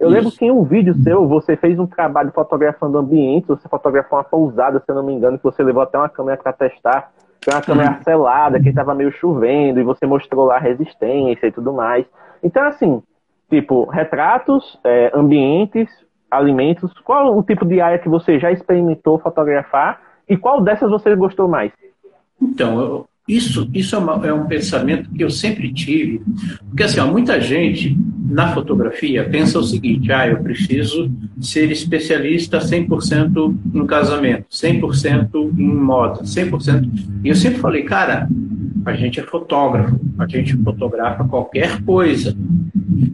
Eu 0.00 0.08
isso. 0.08 0.16
lembro 0.16 0.32
que 0.32 0.44
em 0.46 0.50
um 0.50 0.64
vídeo 0.64 0.94
seu, 1.02 1.28
você 1.28 1.56
fez 1.56 1.78
um 1.78 1.86
trabalho 1.86 2.32
fotografando 2.32 2.98
ambientes, 2.98 3.46
você 3.46 3.68
fotografou 3.68 4.18
uma 4.18 4.24
pousada, 4.24 4.80
se 4.80 4.90
eu 4.90 4.94
não 4.94 5.04
me 5.04 5.12
engano, 5.12 5.36
que 5.36 5.44
você 5.44 5.62
levou 5.62 5.82
até 5.82 5.98
uma 5.98 6.08
câmera 6.08 6.42
para 6.42 6.52
testar 6.52 7.12
foi 7.42 7.54
uma 7.54 7.62
câmera 7.62 7.92
uhum. 7.92 8.02
selada, 8.02 8.60
que 8.60 8.68
estava 8.68 8.94
meio 8.94 9.10
chovendo, 9.12 9.80
e 9.80 9.82
você 9.82 10.06
mostrou 10.06 10.44
lá 10.44 10.56
a 10.56 10.60
resistência 10.60 11.46
e 11.46 11.52
tudo 11.52 11.72
mais. 11.72 12.04
Então, 12.42 12.62
assim, 12.64 13.02
tipo, 13.48 13.84
retratos, 13.86 14.78
é, 14.84 15.10
ambientes, 15.14 15.88
alimentos, 16.30 16.92
qual 17.00 17.36
o 17.36 17.42
tipo 17.42 17.64
de 17.64 17.80
área 17.80 17.98
que 17.98 18.08
você 18.08 18.38
já 18.38 18.52
experimentou 18.52 19.18
fotografar 19.18 20.00
e 20.28 20.36
qual 20.36 20.60
dessas 20.60 20.90
você 20.90 21.16
gostou 21.16 21.48
mais? 21.48 21.72
Então, 22.40 22.80
eu, 22.80 23.06
isso, 23.36 23.68
isso 23.72 23.94
é, 23.94 23.98
uma, 23.98 24.26
é, 24.26 24.32
um 24.32 24.46
pensamento 24.46 25.10
que 25.10 25.22
eu 25.22 25.30
sempre 25.30 25.72
tive, 25.72 26.20
porque 26.68 26.82
assim, 26.82 27.00
ó, 27.00 27.06
muita 27.06 27.40
gente 27.40 27.96
na 28.28 28.52
fotografia 28.54 29.24
pensa 29.24 29.58
o 29.58 29.62
seguinte: 29.62 30.12
ah, 30.12 30.28
eu 30.28 30.38
preciso 30.38 31.10
ser 31.40 31.70
especialista 31.70 32.58
100% 32.58 33.56
em 33.74 33.86
casamento, 33.86 34.46
100% 34.50 35.58
em 35.58 35.74
moda, 35.74 36.22
100%. 36.22 36.88
E 37.24 37.28
eu 37.28 37.34
sempre 37.34 37.58
falei, 37.58 37.82
cara, 37.82 38.28
a 38.84 38.92
gente 38.94 39.20
é 39.20 39.22
fotógrafo, 39.22 39.98
a 40.18 40.26
gente 40.26 40.56
fotografa 40.56 41.24
qualquer 41.24 41.82
coisa. 41.82 42.36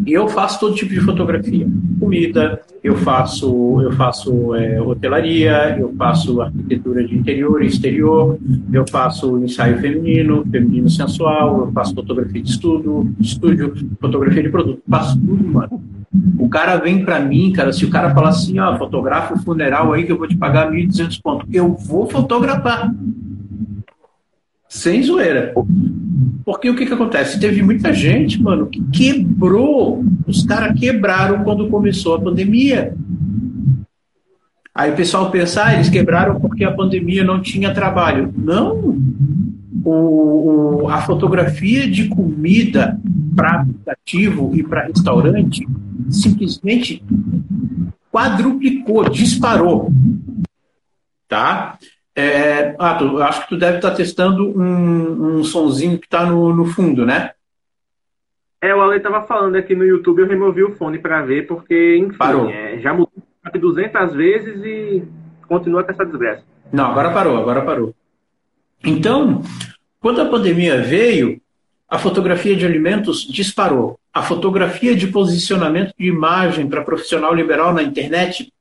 E 0.07 0.13
eu 0.13 0.29
faço 0.29 0.61
todo 0.61 0.75
tipo 0.75 0.93
de 0.93 1.01
fotografia. 1.01 1.67
comida, 1.99 2.61
eu 2.83 2.97
faço, 2.97 3.81
eu 3.83 3.93
faço 3.93 4.55
é, 4.55 4.81
hotelaria, 4.81 5.77
eu 5.79 5.93
faço 5.97 6.41
arquitetura 6.41 7.07
de 7.07 7.17
interior 7.17 7.63
e 7.63 7.67
exterior, 7.67 8.39
eu 8.73 8.85
faço 8.89 9.39
ensaio 9.39 9.79
feminino, 9.79 10.47
feminino 10.51 10.89
sensual, 10.89 11.61
eu 11.61 11.73
faço 11.73 11.95
fotografia 11.95 12.43
de 12.43 12.51
estudo, 12.51 13.13
estúdio, 13.21 13.75
fotografia 14.01 14.43
de 14.43 14.49
produto, 14.49 14.83
faço 14.89 15.19
tudo, 15.19 15.49
mano. 15.49 15.83
O 16.39 16.49
cara 16.49 16.77
vem 16.77 17.05
para 17.05 17.21
mim, 17.21 17.53
cara, 17.53 17.73
se 17.73 17.85
o 17.85 17.91
cara 17.91 18.15
falar 18.15 18.31
assim, 18.31 18.59
ó, 18.59 18.77
fotografa 18.79 19.35
o 19.35 19.39
funeral 19.39 19.93
aí 19.93 20.05
que 20.05 20.13
eu 20.13 20.19
vou 20.19 20.29
te 20.29 20.37
pagar 20.37 20.71
1.200 20.71 21.21
pontos, 21.21 21.49
eu 21.53 21.75
vou 21.75 22.09
fotografar. 22.09 22.95
Sem 24.69 25.03
zoeira. 25.03 25.55
Porque 26.45 26.69
o 26.71 26.77
que, 26.77 26.87
que 26.87 26.93
acontece? 26.93 27.41
Teve 27.41 27.63
muita 27.63 27.93
gente, 27.93 28.41
mano, 28.41 28.67
que 28.67 28.83
quebrou. 28.93 30.05
Os 30.27 30.45
caras 30.45 30.79
quebraram 30.79 31.43
quando 31.45 31.69
começou 31.69 32.15
a 32.15 32.21
pandemia. 32.21 32.95
Aí 34.75 34.93
o 34.93 34.97
pessoal 34.97 35.31
pensa, 35.31 35.65
ah, 35.65 35.75
eles 35.75 35.89
quebraram 35.89 36.39
porque 36.39 36.63
a 36.63 36.73
pandemia 36.73 37.25
não 37.25 37.41
tinha 37.41 37.73
trabalho. 37.73 38.33
Não. 38.37 38.97
O, 39.85 40.83
o 40.85 40.89
a 40.89 41.01
fotografia 41.01 41.89
de 41.89 42.09
comida 42.09 42.99
para 43.35 43.63
aplicativo 43.63 44.53
e 44.55 44.63
para 44.63 44.87
restaurante 44.87 45.67
simplesmente 46.11 47.03
quadruplicou, 48.13 49.09
disparou. 49.09 49.93
Tá? 51.29 51.79
É, 52.19 52.75
ah, 52.79 52.95
tu, 52.95 53.23
acho 53.23 53.43
que 53.43 53.49
tu 53.51 53.59
deve 53.59 53.77
estar 53.77 53.91
tá 53.91 53.97
testando 53.97 54.49
um, 54.49 55.37
um 55.37 55.45
sonzinho 55.45 55.99
que 55.99 56.07
está 56.07 56.25
no, 56.25 56.55
no 56.55 56.65
fundo, 56.65 57.05
né? 57.05 57.33
É, 58.59 58.75
o 58.75 58.81
Ale 58.81 58.97
estava 58.97 59.23
falando 59.27 59.57
aqui 59.57 59.75
no 59.75 59.85
YouTube, 59.85 60.21
eu 60.23 60.27
removi 60.27 60.65
o 60.65 60.75
fone 60.75 60.99
para 60.99 61.21
ver, 61.21 61.47
porque, 61.47 61.99
enfim, 61.99 62.17
parou. 62.17 62.49
É, 62.49 62.79
já 62.79 62.95
mudou 62.95 63.13
200 63.55 64.15
vezes 64.15 64.65
e 64.65 65.05
continua 65.47 65.85
com 65.85 65.93
essa 65.93 66.07
desgraça. 66.07 66.43
Não, 66.73 66.87
agora 66.87 67.13
parou, 67.13 67.37
agora 67.37 67.63
parou. 67.63 67.95
Então, 68.83 69.43
quando 70.01 70.21
a 70.23 70.27
pandemia 70.27 70.81
veio, 70.81 71.41
a 71.89 71.99
fotografia 71.99 72.57
de 72.57 72.65
alimentos 72.65 73.27
disparou. 73.27 74.01
A 74.13 74.23
fotografia 74.23 74.97
de 74.97 75.07
posicionamento 75.07 75.93
de 75.99 76.07
imagem 76.07 76.67
para 76.67 76.83
profissional 76.83 77.35
liberal 77.35 77.75
na 77.75 77.83
internet 77.83 78.53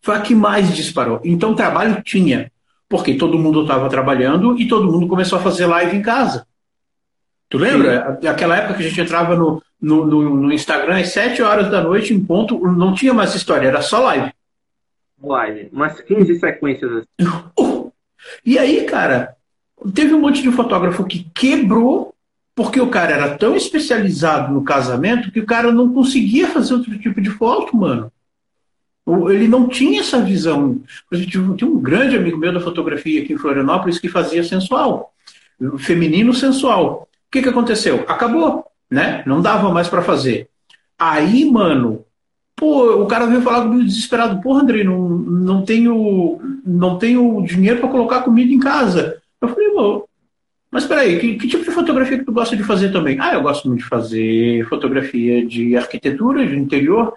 foi 0.00 0.16
a 0.16 0.20
que 0.20 0.34
mais 0.34 0.74
disparou. 0.74 1.20
Então, 1.24 1.54
trabalho 1.54 2.02
tinha 2.02 2.50
porque 2.92 3.14
todo 3.14 3.38
mundo 3.38 3.62
estava 3.62 3.88
trabalhando 3.88 4.60
e 4.60 4.68
todo 4.68 4.92
mundo 4.92 5.08
começou 5.08 5.38
a 5.38 5.42
fazer 5.42 5.64
live 5.64 5.96
em 5.96 6.02
casa. 6.02 6.46
Tu 7.48 7.56
lembra? 7.56 8.18
Sim. 8.20 8.28
Aquela 8.28 8.54
época 8.54 8.74
que 8.74 8.84
a 8.84 8.86
gente 8.86 9.00
entrava 9.00 9.34
no, 9.34 9.62
no, 9.80 10.04
no, 10.04 10.36
no, 10.36 10.52
Instagram 10.52 11.00
às 11.00 11.08
7 11.08 11.40
horas 11.40 11.70
da 11.70 11.80
noite, 11.80 12.12
em 12.12 12.22
ponto, 12.22 12.58
não 12.58 12.92
tinha 12.92 13.14
mais 13.14 13.34
história, 13.34 13.66
era 13.66 13.80
só 13.80 14.02
live. 14.02 14.30
Live, 15.22 15.70
umas 15.72 16.02
15 16.02 16.38
sequências 16.38 16.92
assim. 16.92 17.06
Uh! 17.58 17.90
E 18.44 18.58
aí, 18.58 18.84
cara, 18.84 19.36
teve 19.94 20.12
um 20.12 20.20
monte 20.20 20.42
de 20.42 20.52
fotógrafo 20.52 21.02
que 21.06 21.26
quebrou 21.34 22.14
porque 22.54 22.78
o 22.78 22.90
cara 22.90 23.12
era 23.12 23.38
tão 23.38 23.56
especializado 23.56 24.52
no 24.52 24.62
casamento 24.62 25.32
que 25.32 25.40
o 25.40 25.46
cara 25.46 25.72
não 25.72 25.94
conseguia 25.94 26.46
fazer 26.46 26.74
outro 26.74 26.98
tipo 26.98 27.22
de 27.22 27.30
foto, 27.30 27.74
mano. 27.74 28.12
Ele 29.30 29.48
não 29.48 29.68
tinha 29.68 30.00
essa 30.00 30.20
visão. 30.20 30.80
Tinha 31.28 31.68
um 31.68 31.80
grande 31.80 32.16
amigo 32.16 32.38
meu 32.38 32.52
da 32.52 32.60
fotografia 32.60 33.22
aqui 33.22 33.32
em 33.32 33.38
Florianópolis 33.38 33.98
que 33.98 34.08
fazia 34.08 34.44
sensual, 34.44 35.12
feminino 35.78 36.32
sensual. 36.32 37.08
O 37.26 37.30
que, 37.30 37.42
que 37.42 37.48
aconteceu? 37.48 38.04
Acabou, 38.06 38.64
né? 38.90 39.22
Não 39.26 39.40
dava 39.40 39.70
mais 39.70 39.88
para 39.88 40.02
fazer. 40.02 40.48
Aí, 40.98 41.44
mano, 41.44 42.04
pô, 42.54 43.02
o 43.02 43.06
cara 43.06 43.26
veio 43.26 43.42
falar 43.42 43.62
comigo 43.62 43.84
desesperado. 43.84 44.40
Pô, 44.40 44.54
André, 44.54 44.84
não, 44.84 45.08
não 45.08 45.64
tenho, 45.64 46.40
não 46.64 46.96
tenho 46.96 47.42
dinheiro 47.42 47.80
para 47.80 47.88
colocar 47.88 48.22
comida 48.22 48.52
em 48.52 48.60
casa. 48.60 49.20
Eu 49.40 49.48
falei, 49.48 49.70
pô, 49.70 50.08
mas 50.70 50.86
peraí, 50.86 51.18
que, 51.18 51.34
que 51.34 51.48
tipo 51.48 51.64
de 51.64 51.70
fotografia 51.70 52.18
que 52.18 52.24
tu 52.24 52.32
gosta 52.32 52.56
de 52.56 52.62
fazer 52.62 52.90
também? 52.90 53.18
Ah, 53.20 53.34
eu 53.34 53.42
gosto 53.42 53.68
muito 53.68 53.82
de 53.82 53.88
fazer 53.88 54.66
fotografia 54.68 55.44
de 55.44 55.76
arquitetura, 55.76 56.46
de 56.46 56.56
interior. 56.56 57.12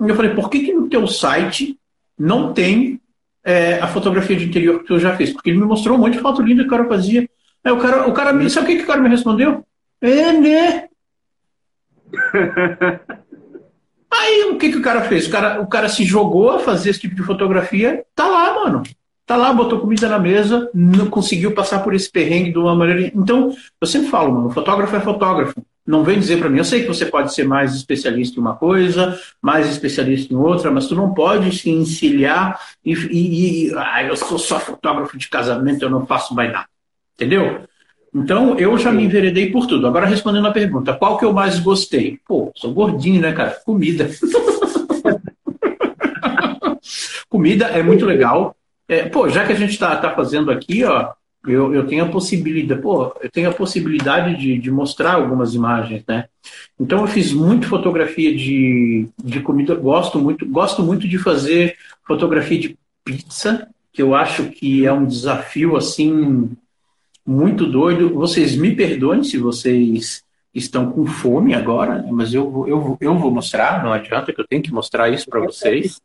Eu 0.00 0.14
falei, 0.14 0.34
por 0.34 0.48
que, 0.48 0.60
que 0.60 0.72
no 0.72 0.88
teu 0.88 1.06
site 1.06 1.78
não 2.18 2.52
tem 2.52 3.00
é, 3.44 3.78
a 3.80 3.86
fotografia 3.88 4.36
de 4.36 4.46
interior 4.46 4.80
que 4.80 4.86
tu 4.86 4.98
já 4.98 5.16
fez? 5.16 5.32
Porque 5.32 5.50
ele 5.50 5.58
me 5.58 5.66
mostrou 5.66 5.96
um 5.96 6.00
monte 6.00 6.14
de 6.14 6.20
foto 6.20 6.42
linda 6.42 6.62
que 6.62 6.68
o 6.68 6.70
cara 6.70 6.88
fazia. 6.88 7.28
Aí 7.62 7.72
o 7.72 7.78
cara, 7.78 8.08
o 8.08 8.12
cara 8.12 8.32
me, 8.32 8.48
sabe 8.48 8.66
o 8.66 8.68
que, 8.70 8.76
que 8.76 8.84
o 8.84 8.86
cara 8.86 9.00
me 9.00 9.08
respondeu? 9.08 9.64
É, 10.00 10.32
né? 10.32 10.88
Aí 14.10 14.50
o 14.50 14.58
que, 14.58 14.70
que 14.70 14.78
o 14.78 14.82
cara 14.82 15.02
fez? 15.02 15.28
O 15.28 15.30
cara, 15.30 15.60
o 15.60 15.68
cara 15.68 15.88
se 15.88 16.04
jogou 16.04 16.50
a 16.50 16.58
fazer 16.58 16.90
esse 16.90 17.00
tipo 17.00 17.14
de 17.14 17.22
fotografia, 17.22 18.04
tá 18.14 18.26
lá, 18.26 18.54
mano. 18.54 18.82
Tá 19.24 19.36
lá, 19.36 19.52
botou 19.52 19.78
comida 19.78 20.08
na 20.08 20.18
mesa, 20.18 20.68
não 20.74 21.08
conseguiu 21.08 21.54
passar 21.54 21.84
por 21.84 21.94
esse 21.94 22.10
perrengue 22.10 22.50
de 22.50 22.58
uma 22.58 22.74
maneira. 22.74 23.12
Então, 23.14 23.54
eu 23.80 23.86
sempre 23.86 24.08
falo, 24.08 24.32
mano, 24.32 24.50
fotógrafo 24.50 24.96
é 24.96 25.00
fotógrafo 25.00 25.62
não 25.90 26.04
vem 26.04 26.20
dizer 26.20 26.38
para 26.38 26.48
mim, 26.48 26.58
eu 26.58 26.64
sei 26.64 26.82
que 26.82 26.86
você 26.86 27.04
pode 27.04 27.34
ser 27.34 27.44
mais 27.44 27.74
especialista 27.74 28.38
em 28.38 28.40
uma 28.40 28.54
coisa, 28.54 29.18
mais 29.42 29.68
especialista 29.68 30.32
em 30.32 30.36
outra, 30.36 30.70
mas 30.70 30.86
tu 30.86 30.94
não 30.94 31.12
pode 31.12 31.50
se 31.58 31.68
encilhar 31.68 32.60
e, 32.84 32.94
e, 32.94 33.66
e 33.66 33.74
ah, 33.76 34.04
eu 34.04 34.16
sou 34.16 34.38
só 34.38 34.60
fotógrafo 34.60 35.18
de 35.18 35.28
casamento, 35.28 35.82
eu 35.82 35.90
não 35.90 36.06
faço 36.06 36.32
mais 36.32 36.52
nada. 36.52 36.68
Entendeu? 37.14 37.64
Então, 38.14 38.56
eu 38.56 38.78
já 38.78 38.92
me 38.92 39.04
enveredei 39.04 39.50
por 39.50 39.66
tudo. 39.66 39.86
Agora, 39.86 40.06
respondendo 40.06 40.46
a 40.46 40.52
pergunta, 40.52 40.94
qual 40.94 41.18
que 41.18 41.24
eu 41.24 41.32
mais 41.32 41.58
gostei? 41.58 42.20
Pô, 42.26 42.52
sou 42.54 42.72
gordinho, 42.72 43.20
né, 43.20 43.32
cara? 43.32 43.60
Comida. 43.64 44.08
Comida 47.28 47.66
é 47.66 47.82
muito 47.82 48.06
legal. 48.06 48.56
É, 48.88 49.08
pô, 49.08 49.28
já 49.28 49.44
que 49.44 49.52
a 49.52 49.56
gente 49.56 49.70
está 49.70 49.96
tá 49.96 50.14
fazendo 50.14 50.50
aqui, 50.50 50.84
ó, 50.84 51.12
eu, 51.46 51.74
eu 51.74 51.86
tenho 51.86 52.04
a 52.04 52.08
possibilidade, 52.08 52.82
pô, 52.82 53.14
eu 53.22 53.30
tenho 53.30 53.48
a 53.48 53.54
possibilidade 53.54 54.36
de, 54.38 54.58
de 54.58 54.70
mostrar 54.70 55.14
algumas 55.14 55.54
imagens, 55.54 56.04
né? 56.06 56.26
Então 56.78 57.00
eu 57.00 57.06
fiz 57.06 57.32
muito 57.32 57.66
fotografia 57.66 58.34
de, 58.34 59.08
de 59.22 59.40
comida, 59.40 59.74
gosto 59.74 60.18
muito, 60.18 60.46
gosto 60.46 60.82
muito 60.82 61.08
de 61.08 61.18
fazer 61.18 61.76
fotografia 62.06 62.58
de 62.58 62.78
pizza, 63.04 63.68
que 63.92 64.02
eu 64.02 64.14
acho 64.14 64.50
que 64.50 64.86
é 64.86 64.92
um 64.92 65.06
desafio 65.06 65.76
assim 65.76 66.50
muito 67.26 67.66
doido. 67.66 68.14
Vocês 68.14 68.54
me 68.54 68.74
perdoem 68.74 69.24
se 69.24 69.38
vocês 69.38 70.22
estão 70.54 70.90
com 70.90 71.06
fome 71.06 71.54
agora, 71.54 72.02
né? 72.02 72.08
mas 72.10 72.34
eu, 72.34 72.66
eu, 72.66 72.98
eu 73.00 73.18
vou 73.18 73.30
mostrar, 73.30 73.84
não 73.84 73.92
adianta 73.92 74.32
que 74.32 74.40
eu 74.40 74.46
tenho 74.46 74.62
que 74.62 74.72
mostrar 74.72 75.08
isso 75.08 75.28
para 75.28 75.40
vocês. 75.40 76.00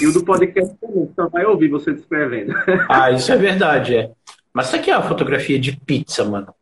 E 0.00 0.06
o 0.06 0.12
do 0.12 0.24
podcast 0.24 0.74
também, 0.80 1.10
só 1.14 1.28
vai 1.28 1.44
ouvir 1.44 1.68
você 1.68 1.92
descrevendo. 1.92 2.54
Ah, 2.88 3.10
isso 3.10 3.30
é 3.32 3.36
verdade, 3.36 3.96
é. 3.96 4.10
Mas 4.54 4.68
isso 4.68 4.76
aqui 4.76 4.90
é 4.90 4.94
a 4.94 5.02
fotografia 5.02 5.58
de 5.58 5.76
pizza, 5.76 6.24
mano. 6.24 6.54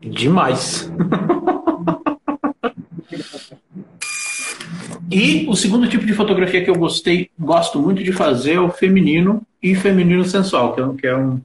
Demais. 0.00 0.88
e 5.10 5.46
o 5.48 5.56
segundo 5.56 5.88
tipo 5.88 6.04
de 6.04 6.12
fotografia 6.12 6.62
que 6.62 6.70
eu 6.70 6.76
gostei, 6.76 7.30
gosto 7.38 7.80
muito 7.80 8.04
de 8.04 8.12
fazer 8.12 8.54
é 8.54 8.60
o 8.60 8.70
feminino 8.70 9.42
e 9.62 9.74
feminino 9.74 10.24
sensual, 10.24 10.74
que 10.74 10.80
é, 10.80 10.88
que 11.00 11.06
é 11.06 11.16
um 11.16 11.40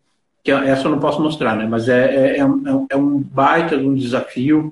que 0.46 0.52
é, 0.52 0.70
essa 0.70 0.86
eu 0.86 0.92
não 0.92 1.00
posso 1.00 1.20
mostrar, 1.20 1.56
né? 1.56 1.68
Mas 1.68 1.90
é, 1.90 2.36
é, 2.36 2.38
é, 2.38 2.46
um, 2.46 2.86
é 2.88 2.96
um 2.96 3.20
baita 3.20 3.76
de 3.76 3.84
um 3.84 3.96
desafio 3.96 4.72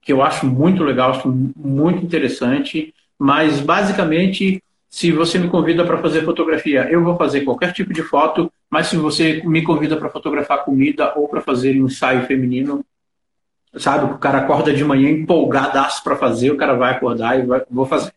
que 0.00 0.12
eu 0.12 0.22
acho 0.22 0.46
muito 0.46 0.84
legal, 0.84 1.10
acho 1.10 1.28
muito 1.28 2.04
interessante. 2.04 2.94
Mas 3.18 3.60
basicamente, 3.60 4.62
se 4.88 5.10
você 5.10 5.36
me 5.36 5.48
convida 5.48 5.84
para 5.84 5.98
fazer 5.98 6.24
fotografia, 6.24 6.88
eu 6.88 7.02
vou 7.02 7.16
fazer 7.16 7.40
qualquer 7.40 7.72
tipo 7.72 7.92
de 7.92 8.02
foto. 8.02 8.50
Mas 8.70 8.88
se 8.88 8.96
você 8.96 9.42
me 9.44 9.62
convida 9.62 9.96
para 9.96 10.10
fotografar 10.10 10.64
comida 10.64 11.12
ou 11.16 11.28
para 11.28 11.40
fazer 11.40 11.80
um 11.80 11.86
ensaio 11.86 12.26
feminino, 12.26 12.84
sabe? 13.76 14.12
O 14.12 14.18
cara 14.18 14.38
acorda 14.38 14.72
de 14.72 14.84
manhã 14.84 15.10
empolgadaço 15.10 16.02
para 16.04 16.16
fazer, 16.16 16.50
o 16.50 16.56
cara 16.56 16.74
vai 16.74 16.92
acordar 16.92 17.38
e 17.38 17.46
vai, 17.46 17.62
vou 17.70 17.86
fazer. 17.86 18.12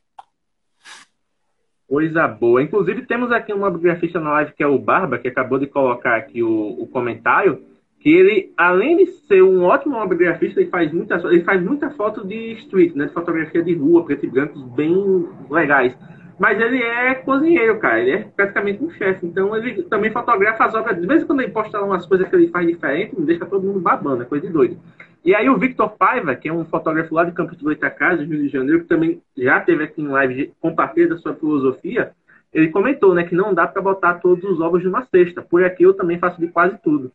Coisa 1.88 2.28
boa. 2.28 2.64
Inclusive, 2.64 3.06
temos 3.06 3.32
aqui 3.32 3.54
um 3.54 3.80
grafista 3.80 4.20
na 4.20 4.32
live 4.32 4.54
que 4.54 4.64
é 4.64 4.68
o 4.68 4.80
Barba, 4.80 5.18
que 5.18 5.28
acabou 5.28 5.60
de 5.60 5.68
colocar 5.68 6.16
aqui 6.16 6.42
o, 6.42 6.82
o 6.82 6.88
comentário, 6.88 7.64
que 8.00 8.10
ele, 8.10 8.52
além 8.58 8.98
de 8.98 9.06
ser 9.28 9.44
um 9.44 9.64
ótimo 9.64 10.06
grafista, 10.08 10.60
ele 10.60 10.70
faz 10.70 10.92
muita, 10.92 11.16
ele 11.28 11.44
faz 11.44 11.62
muita 11.62 11.90
foto 11.92 12.26
de 12.26 12.54
street, 12.54 12.96
né, 12.96 13.06
de 13.06 13.14
fotografia 13.14 13.62
de 13.62 13.74
rua, 13.76 14.04
preto 14.04 14.26
e 14.26 14.30
brancos, 14.30 14.64
bem 14.70 15.28
legais. 15.50 15.96
Mas 16.42 16.60
ele 16.60 16.82
é 16.82 17.14
cozinheiro, 17.14 17.78
cara. 17.78 18.00
Ele 18.00 18.12
é 18.14 18.18
praticamente 18.36 18.84
um 18.84 18.90
chefe. 18.90 19.28
Então 19.28 19.56
ele 19.56 19.84
também 19.84 20.10
fotografa 20.10 20.66
as 20.66 20.74
obras. 20.74 21.00
De 21.00 21.06
vez 21.06 21.22
em 21.22 21.28
quando 21.28 21.42
ele 21.42 21.52
posta 21.52 21.80
umas 21.80 22.04
coisas 22.04 22.28
que 22.28 22.36
ele 22.36 22.48
faz 22.48 22.66
diferente, 22.66 23.16
deixa 23.20 23.46
todo 23.46 23.68
mundo 23.68 23.80
babando, 23.80 24.24
é 24.24 24.26
coisa 24.26 24.48
de 24.48 24.52
doido. 24.52 24.80
E 25.24 25.36
aí 25.36 25.48
o 25.48 25.58
Victor 25.60 25.92
Paiva, 25.92 26.34
que 26.34 26.50
é 26.50 26.54
um 26.54 26.66
fotógrafo 26.66 27.14
lá 27.14 27.26
de 27.26 27.32
Campos 27.32 27.56
do 27.58 27.66
Goitacazes, 27.66 28.28
Rio 28.28 28.42
de 28.42 28.50
Janeiro, 28.50 28.82
que 28.82 28.88
também 28.88 29.22
já 29.38 29.60
teve 29.60 29.84
aqui 29.84 30.02
em 30.02 30.08
live 30.08 30.52
compartilha 30.60 31.10
da 31.10 31.18
sua 31.20 31.36
filosofia, 31.36 32.12
ele 32.52 32.70
comentou, 32.70 33.14
né, 33.14 33.24
que 33.24 33.36
não 33.36 33.54
dá 33.54 33.68
para 33.68 33.80
botar 33.80 34.16
todos 34.16 34.44
os 34.44 34.60
ovos 34.60 34.84
numa 34.84 35.06
cesta. 35.06 35.44
Por 35.44 35.64
aqui 35.64 35.84
eu 35.84 35.94
também 35.94 36.18
faço 36.18 36.42
de 36.42 36.48
quase 36.48 36.76
tudo. 36.84 37.12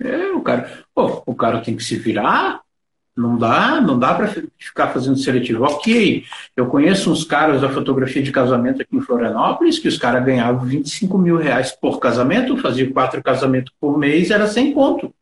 É, 0.00 0.32
o 0.32 0.40
cara, 0.40 0.70
pô, 0.94 1.22
o 1.26 1.34
cara 1.34 1.60
tem 1.60 1.76
que 1.76 1.84
se 1.84 1.96
virar. 1.96 2.62
Não 3.16 3.38
dá, 3.38 3.80
não 3.80 3.96
dá 3.96 4.12
para 4.12 4.28
ficar 4.58 4.88
fazendo 4.88 5.16
seletivo. 5.16 5.64
Ok, 5.64 6.24
eu 6.56 6.66
conheço 6.66 7.12
uns 7.12 7.22
caras 7.22 7.60
da 7.60 7.68
fotografia 7.68 8.20
de 8.20 8.32
casamento 8.32 8.82
aqui 8.82 8.96
em 8.96 9.00
Florianópolis, 9.00 9.78
que 9.78 9.86
os 9.86 9.96
caras 9.96 10.24
ganhavam 10.24 10.66
25 10.66 11.16
mil 11.16 11.36
reais 11.36 11.70
por 11.70 12.00
casamento, 12.00 12.56
faziam 12.56 12.90
quatro 12.90 13.22
casamentos 13.22 13.72
por 13.80 13.96
mês, 13.96 14.30
era 14.32 14.48
sem 14.48 14.72
ponto. 14.72 15.14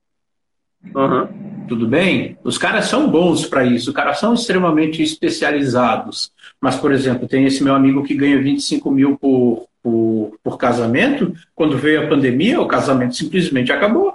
Uhum. 0.94 1.66
Tudo 1.68 1.86
bem? 1.86 2.36
Os 2.42 2.56
caras 2.56 2.86
são 2.86 3.10
bons 3.10 3.44
para 3.46 3.64
isso, 3.64 3.90
os 3.90 3.96
caras 3.96 4.18
são 4.18 4.32
extremamente 4.32 5.02
especializados. 5.02 6.32
Mas, 6.60 6.76
por 6.76 6.92
exemplo, 6.92 7.28
tem 7.28 7.44
esse 7.44 7.62
meu 7.62 7.74
amigo 7.74 8.02
que 8.02 8.14
ganha 8.14 8.40
25 8.40 8.90
mil 8.90 9.18
por, 9.18 9.68
por, 9.82 10.38
por 10.42 10.56
casamento. 10.56 11.34
Quando 11.54 11.76
veio 11.78 12.04
a 12.04 12.08
pandemia, 12.08 12.60
o 12.60 12.66
casamento 12.66 13.16
simplesmente 13.16 13.70
acabou. 13.70 14.14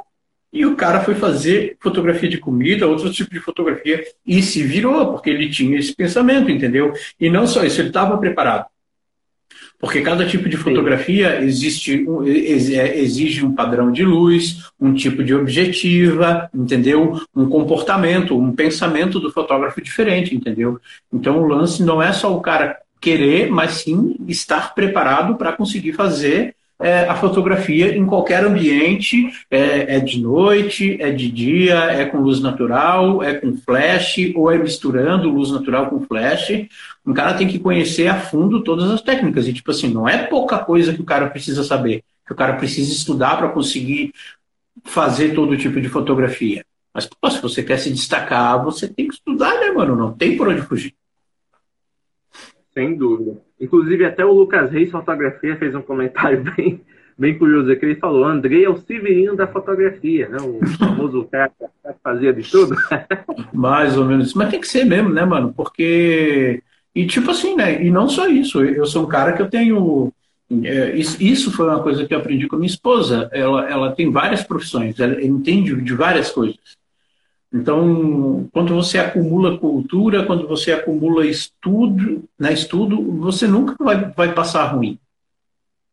E 0.51 0.65
o 0.65 0.75
cara 0.75 1.01
foi 1.01 1.15
fazer 1.15 1.75
fotografia 1.79 2.29
de 2.29 2.38
comida, 2.38 2.88
outro 2.88 3.12
tipo 3.12 3.31
de 3.31 3.39
fotografia, 3.39 4.03
e 4.25 4.41
se 4.41 4.63
virou, 4.63 5.12
porque 5.12 5.29
ele 5.29 5.49
tinha 5.49 5.77
esse 5.77 5.93
pensamento, 5.93 6.49
entendeu? 6.49 6.93
E 7.19 7.29
não 7.29 7.45
só 7.45 7.63
isso, 7.63 7.81
ele 7.81 7.89
estava 7.89 8.17
preparado. 8.17 8.65
Porque 9.79 10.01
cada 10.01 10.25
tipo 10.25 10.49
de 10.49 10.57
fotografia 10.57 11.39
existe, 11.43 12.03
é, 12.25 12.99
exige 12.99 13.45
um 13.45 13.53
padrão 13.53 13.91
de 13.91 14.03
luz, 14.03 14.71
um 14.79 14.93
tipo 14.93 15.23
de 15.23 15.36
objetiva, 15.36 16.49
entendeu? 16.53 17.21
Um 17.36 17.47
comportamento, 17.47 18.38
um 18.38 18.53
pensamento 18.53 19.19
do 19.19 19.31
fotógrafo 19.31 19.79
diferente, 19.79 20.36
entendeu? 20.36 20.79
Então 21.13 21.39
o 21.39 21.47
lance 21.47 21.83
não 21.83 22.01
é 22.01 22.12
só 22.12 22.36
o 22.36 22.41
cara 22.41 22.77
querer, 22.99 23.51
mas 23.51 23.73
sim 23.73 24.15
estar 24.27 24.73
preparado 24.73 25.36
para 25.36 25.53
conseguir 25.53 25.93
fazer 25.93 26.55
é, 26.79 27.05
a 27.05 27.15
fotografia 27.15 27.97
em 27.97 28.05
qualquer 28.05 28.45
ambiente, 28.45 29.31
é, 29.49 29.95
é, 29.95 29.99
de 29.99 30.21
noite, 30.21 31.01
é 31.01 31.11
de 31.11 31.31
dia, 31.31 31.75
é 31.75 32.05
com 32.05 32.19
luz 32.19 32.39
natural, 32.39 33.23
é 33.23 33.33
com 33.33 33.55
flash, 33.57 34.31
ou 34.35 34.51
é 34.51 34.57
misturando 34.57 35.29
luz 35.29 35.51
natural 35.51 35.89
com 35.89 36.01
flash. 36.01 36.67
Um 37.05 37.13
cara 37.13 37.33
tem 37.33 37.47
que 37.47 37.57
conhecer 37.57 38.07
a 38.07 38.19
fundo 38.19 38.63
todas 38.63 38.91
as 38.91 39.01
técnicas. 39.01 39.47
E, 39.47 39.53
tipo 39.53 39.71
assim, 39.71 39.91
não 39.91 40.07
é 40.07 40.27
pouca 40.27 40.59
coisa 40.59 40.93
que 40.93 41.01
o 41.01 41.05
cara 41.05 41.29
precisa 41.29 41.63
saber, 41.63 42.03
que 42.25 42.33
o 42.33 42.35
cara 42.35 42.53
precisa 42.53 42.91
estudar 42.91 43.37
para 43.37 43.49
conseguir 43.49 44.13
fazer 44.83 45.33
todo 45.33 45.57
tipo 45.57 45.81
de 45.81 45.89
fotografia. 45.89 46.63
Mas, 46.93 47.07
pô, 47.07 47.29
se 47.29 47.41
você 47.41 47.63
quer 47.63 47.77
se 47.77 47.91
destacar, 47.91 48.63
você 48.63 48.87
tem 48.87 49.07
que 49.07 49.15
estudar, 49.15 49.59
né, 49.59 49.71
mano? 49.71 49.95
Não 49.95 50.13
tem 50.13 50.37
por 50.37 50.47
onde 50.47 50.61
fugir. 50.61 50.93
Sem 52.73 52.95
dúvida. 52.95 53.46
Inclusive, 53.60 54.06
até 54.06 54.24
o 54.24 54.32
Lucas 54.32 54.72
Reis 54.72 54.91
Fotografia 54.91 55.56
fez 55.56 55.74
um 55.74 55.82
comentário 55.82 56.43
bem, 56.56 56.82
bem 57.17 57.38
curioso 57.38 57.72
aqui. 57.72 57.86
Ele 57.86 57.96
falou: 57.96 58.26
Andrei 58.26 58.65
é 58.65 58.70
o 58.70 58.78
Severino 58.78 59.36
da 59.36 59.48
fotografia, 59.48 60.30
né? 60.30 60.38
o 60.39 60.65
famoso 60.78 61.24
cara 61.32 61.52
que 61.60 61.93
fazia 62.04 62.34
de 62.34 62.50
tudo. 62.50 62.76
Mais 63.54 63.98
ou 63.98 64.06
menos. 64.06 64.34
Mas 64.34 64.50
tem 64.50 64.60
que 64.60 64.67
ser 64.67 64.86
mesmo, 64.86 65.10
né, 65.10 65.26
mano? 65.26 65.54
Porque. 65.56 66.62
E 66.93 67.06
tipo 67.06 67.30
assim, 67.30 67.56
né? 67.56 67.84
E 67.84 67.91
não 67.91 68.10
só 68.10 68.28
isso. 68.28 68.63
Eu 68.63 68.86
sou 68.86 69.04
um 69.04 69.08
cara 69.08 69.34
que 69.34 69.41
eu 69.41 69.50
tenho. 69.50 70.12
É, 70.63 70.96
isso 70.96 71.52
foi 71.52 71.67
uma 71.67 71.84
coisa 71.84 72.06
que 72.06 72.13
eu 72.13 72.20
aprendi 72.20 72.48
com 72.48 72.56
minha 72.56 72.67
esposa. 72.67 73.30
Ela, 73.34 73.70
ela 73.70 73.91
tem 73.91 74.10
várias 74.10 74.43
profissões, 74.43 75.00
ela 75.00 75.22
entende 75.22 75.76
de 75.82 75.93
várias 75.93 76.32
coisas. 76.32 76.58
Então, 77.58 78.48
quando 78.54 78.74
você 78.76 79.00
acumula 79.00 79.58
cultura, 79.58 80.26
quando 80.26 80.48
você 80.48 80.72
acumula 80.72 81.26
estudo, 81.26 82.24
né, 82.39 82.54
estudo, 82.54 83.02
você 83.20 83.48
nunca 83.48 83.76
vai, 83.84 84.12
vai 84.15 84.34
passar 84.34 84.65
ruim. 84.65 85.00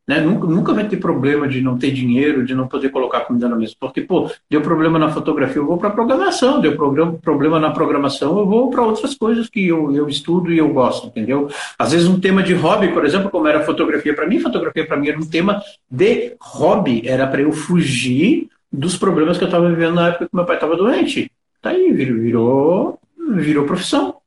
Né? 0.07 0.21
Nunca, 0.21 0.47
nunca 0.47 0.75
vai 0.75 0.87
ter 0.87 0.99
problema 0.99 1.49
de 1.49 1.63
não 1.63 1.79
ter 1.79 1.91
dinheiro, 1.91 2.45
de 2.45 2.55
não 2.55 2.69
poder 2.69 2.91
colocar 2.91 3.21
comida 3.21 3.49
na 3.49 3.57
mesa. 3.57 3.73
Porque, 3.81 4.03
pô, 4.03 4.31
deu 4.51 4.61
problema 4.61 4.99
na 4.99 5.11
fotografia, 5.11 5.57
eu 5.57 5.67
vou 5.67 5.79
para 5.79 5.89
programação. 5.89 6.61
Deu 6.61 6.77
problema 6.77 7.59
na 7.59 7.71
programação, 7.71 8.39
eu 8.39 8.47
vou 8.47 8.69
para 8.69 8.83
outras 8.83 9.15
coisas 9.15 9.49
que 9.49 9.67
eu, 9.67 9.95
eu 9.97 10.07
estudo 10.07 10.53
e 10.53 10.59
eu 10.59 10.69
gosto, 10.69 11.07
entendeu? 11.07 11.49
Às 11.79 11.93
vezes 11.93 12.07
um 12.07 12.21
tema 12.21 12.43
de 12.43 12.53
hobby, 12.53 12.89
por 12.89 13.07
exemplo, 13.07 13.31
como 13.31 13.49
era 13.49 13.65
fotografia 13.65 14.15
para 14.15 14.27
mim, 14.27 14.41
fotografia 14.41 14.87
para 14.87 14.99
mim 14.99 15.09
era 15.09 15.19
um 15.19 15.27
tema 15.27 15.63
de 15.91 16.37
hobby. 16.39 17.03
Era 17.07 17.27
para 17.27 17.41
eu 17.41 17.53
fugir 17.53 18.49
dos 18.71 18.99
problemas 18.99 19.39
que 19.39 19.45
eu 19.45 19.49
estava 19.49 19.71
vivendo 19.71 19.95
na 19.95 20.09
época 20.09 20.27
que 20.29 20.37
meu 20.37 20.45
pai 20.45 20.57
estava 20.57 20.77
doente. 20.77 21.31
Tá 21.65 21.71
aí, 21.71 21.91
virou, 21.93 23.01
virou 23.37 23.65
profissão. 23.65 24.19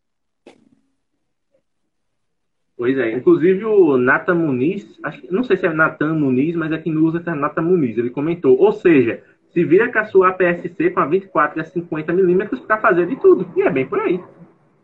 Pois 2.76 2.98
é, 2.98 3.12
inclusive 3.12 3.64
o 3.64 3.96
Nathan 3.96 4.34
Muniz, 4.34 4.98
acho, 5.04 5.22
não 5.32 5.44
sei 5.44 5.56
se 5.56 5.68
é 5.68 5.72
Nathan 5.72 6.16
Muniz, 6.16 6.56
mas 6.56 6.72
aqui 6.72 6.90
no 6.90 7.06
usa 7.06 7.22
é 7.24 7.36
Nathan 7.36 7.62
Muniz, 7.62 7.96
ele 7.96 8.10
comentou, 8.10 8.58
ou 8.58 8.72
seja, 8.72 9.22
se 9.54 9.64
vira 9.64 9.92
com 9.92 10.00
a 10.00 10.06
sua 10.06 10.30
APS-C 10.30 10.90
com 10.90 11.00
a 11.00 11.06
24 11.06 11.60
e 11.60 11.62
a 11.62 11.66
50 11.66 12.12
milímetros 12.12 12.60
para 12.62 12.80
fazer 12.80 13.06
de 13.06 13.16
tudo, 13.18 13.48
e 13.56 13.62
é 13.62 13.70
bem 13.70 13.86
por 13.86 14.00
aí. 14.00 14.20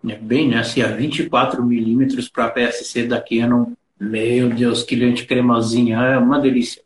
É 0.08 0.16
bem, 0.16 0.48
né? 0.50 0.62
Se 0.62 0.84
a 0.84 0.90
24 0.90 1.66
milímetros 1.66 2.30
para 2.30 2.44
a 2.44 2.48
APS-C 2.50 3.08
da 3.08 3.20
Canon, 3.20 3.72
meu 4.00 4.50
Deus, 4.50 4.84
que 4.84 4.96
lente 4.96 5.26
cremosinha, 5.26 5.98
é 6.04 6.20
uma 6.20 6.40
delícia. 6.40 6.84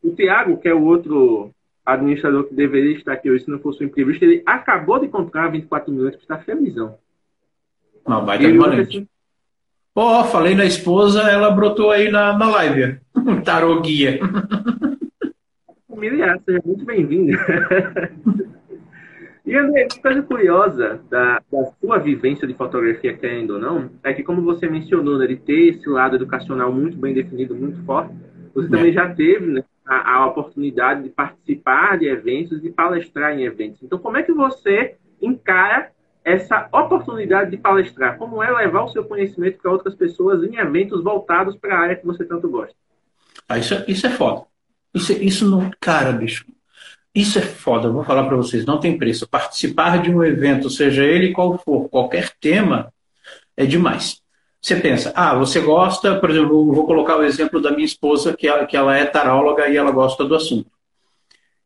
O 0.00 0.10
Thiago, 0.10 0.56
que 0.58 0.68
é 0.68 0.74
o 0.74 0.84
outro 0.84 1.52
administrador 1.94 2.44
que 2.44 2.54
deveria 2.54 2.96
estar 2.96 3.12
aqui 3.12 3.30
hoje 3.30 3.44
se 3.44 3.50
não 3.50 3.58
fosse 3.58 3.82
o 3.82 3.86
imprevisto, 3.86 4.24
ele 4.24 4.42
acabou 4.46 4.98
de 4.98 5.08
comprar 5.08 5.48
24 5.48 5.92
milhões 5.92 6.16
para 6.16 6.22
estar 6.22 6.44
felizão. 6.44 6.96
Não, 8.06 8.24
vai 8.24 8.38
ter 8.38 8.80
assim, 8.80 9.06
Pô, 9.92 10.24
falei 10.24 10.54
na 10.54 10.64
esposa, 10.64 11.22
ela 11.22 11.50
brotou 11.50 11.90
aí 11.90 12.10
na, 12.10 12.36
na 12.36 12.48
live. 12.48 12.98
Tarô 13.44 13.80
guia. 13.80 14.20
Familiar, 15.88 16.40
seja 16.44 16.60
muito 16.64 16.84
bem-vindo. 16.84 17.36
e 19.44 19.56
André, 19.56 19.88
uma 19.92 20.02
coisa 20.02 20.22
curiosa 20.22 21.00
da, 21.10 21.42
da 21.52 21.72
sua 21.80 21.98
vivência 21.98 22.46
de 22.46 22.54
fotografia, 22.54 23.16
querendo 23.16 23.54
ou 23.54 23.58
não, 23.58 23.90
é 24.02 24.14
que 24.14 24.22
como 24.22 24.42
você 24.42 24.68
mencionou, 24.68 25.18
né, 25.18 25.26
de 25.26 25.36
ter 25.36 25.74
esse 25.74 25.88
lado 25.88 26.16
educacional 26.16 26.72
muito 26.72 26.96
bem 26.96 27.12
definido, 27.12 27.54
muito 27.54 27.84
forte, 27.84 28.14
você 28.54 28.68
é. 28.68 28.70
também 28.70 28.92
já 28.92 29.12
teve 29.12 29.46
né, 29.46 29.64
a, 29.90 30.18
a 30.18 30.26
oportunidade 30.26 31.02
de 31.02 31.08
participar 31.08 31.98
de 31.98 32.06
eventos 32.06 32.64
e 32.64 32.70
palestrar 32.70 33.36
em 33.36 33.42
eventos. 33.42 33.82
Então, 33.82 33.98
como 33.98 34.16
é 34.16 34.22
que 34.22 34.32
você 34.32 34.94
encara 35.20 35.90
essa 36.24 36.68
oportunidade 36.72 37.50
de 37.50 37.56
palestrar? 37.56 38.16
Como 38.16 38.40
é 38.40 38.52
levar 38.52 38.84
o 38.84 38.88
seu 38.88 39.02
conhecimento 39.02 39.58
para 39.60 39.72
outras 39.72 39.96
pessoas 39.96 40.44
em 40.44 40.56
eventos 40.56 41.02
voltados 41.02 41.56
para 41.56 41.74
a 41.74 41.80
área 41.80 41.96
que 41.96 42.06
você 42.06 42.24
tanto 42.24 42.48
gosta? 42.48 42.74
Ah, 43.48 43.58
isso, 43.58 43.74
é, 43.74 43.84
isso 43.88 44.06
é 44.06 44.10
foda. 44.10 44.46
Isso, 44.94 45.12
isso 45.12 45.50
não. 45.50 45.68
Cara, 45.80 46.12
bicho. 46.12 46.46
Isso 47.12 47.40
é 47.40 47.42
foda, 47.42 47.88
eu 47.88 47.92
vou 47.92 48.04
falar 48.04 48.22
para 48.22 48.36
vocês, 48.36 48.64
não 48.64 48.78
tem 48.78 48.96
preço. 48.96 49.28
Participar 49.28 50.00
de 50.00 50.14
um 50.14 50.22
evento, 50.22 50.70
seja 50.70 51.02
ele 51.02 51.32
qual 51.32 51.58
for, 51.58 51.88
qualquer 51.88 52.30
tema, 52.40 52.92
é 53.56 53.66
demais. 53.66 54.22
Você 54.60 54.76
pensa, 54.76 55.12
ah, 55.16 55.34
você 55.34 55.60
gosta, 55.60 56.16
por 56.16 56.30
exemplo, 56.30 56.72
vou 56.72 56.86
colocar 56.86 57.16
o 57.16 57.24
exemplo 57.24 57.60
da 57.60 57.70
minha 57.70 57.84
esposa, 57.84 58.36
que 58.36 58.46
ela, 58.46 58.66
que 58.66 58.76
ela 58.76 58.96
é 58.96 59.06
taróloga 59.06 59.68
e 59.68 59.76
ela 59.76 59.90
gosta 59.90 60.24
do 60.24 60.34
assunto. 60.34 60.70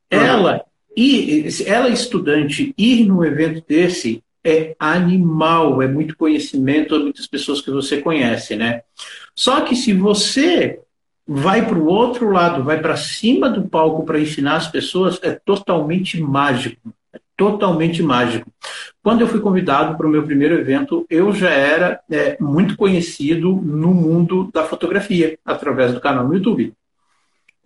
Ela, 0.08 0.64
e 0.96 1.48
ela 1.66 1.88
estudante, 1.88 2.72
ir 2.78 3.04
num 3.04 3.24
evento 3.24 3.64
desse 3.66 4.22
é 4.44 4.76
animal, 4.78 5.82
é 5.82 5.88
muito 5.88 6.16
conhecimento, 6.16 6.94
é 6.94 6.98
muitas 6.98 7.26
pessoas 7.26 7.62
que 7.62 7.70
você 7.70 8.00
conhece, 8.00 8.54
né? 8.54 8.82
Só 9.34 9.62
que 9.62 9.74
se 9.74 9.92
você 9.92 10.78
vai 11.26 11.66
para 11.66 11.78
o 11.78 11.86
outro 11.86 12.30
lado, 12.30 12.62
vai 12.62 12.78
para 12.78 12.96
cima 12.96 13.48
do 13.48 13.66
palco 13.66 14.04
para 14.04 14.20
ensinar 14.20 14.56
as 14.56 14.68
pessoas, 14.68 15.18
é 15.22 15.32
totalmente 15.32 16.20
mágico 16.20 16.94
totalmente 17.36 18.02
mágico. 18.02 18.50
Quando 19.02 19.20
eu 19.20 19.26
fui 19.26 19.40
convidado 19.40 19.96
para 19.96 20.06
o 20.06 20.10
meu 20.10 20.22
primeiro 20.22 20.54
evento, 20.54 21.04
eu 21.10 21.32
já 21.32 21.50
era 21.50 22.00
é, 22.10 22.36
muito 22.40 22.76
conhecido 22.76 23.54
no 23.54 23.92
mundo 23.92 24.50
da 24.52 24.64
fotografia, 24.64 25.38
através 25.44 25.92
do 25.92 26.00
canal 26.00 26.26
no 26.26 26.34
YouTube. 26.34 26.72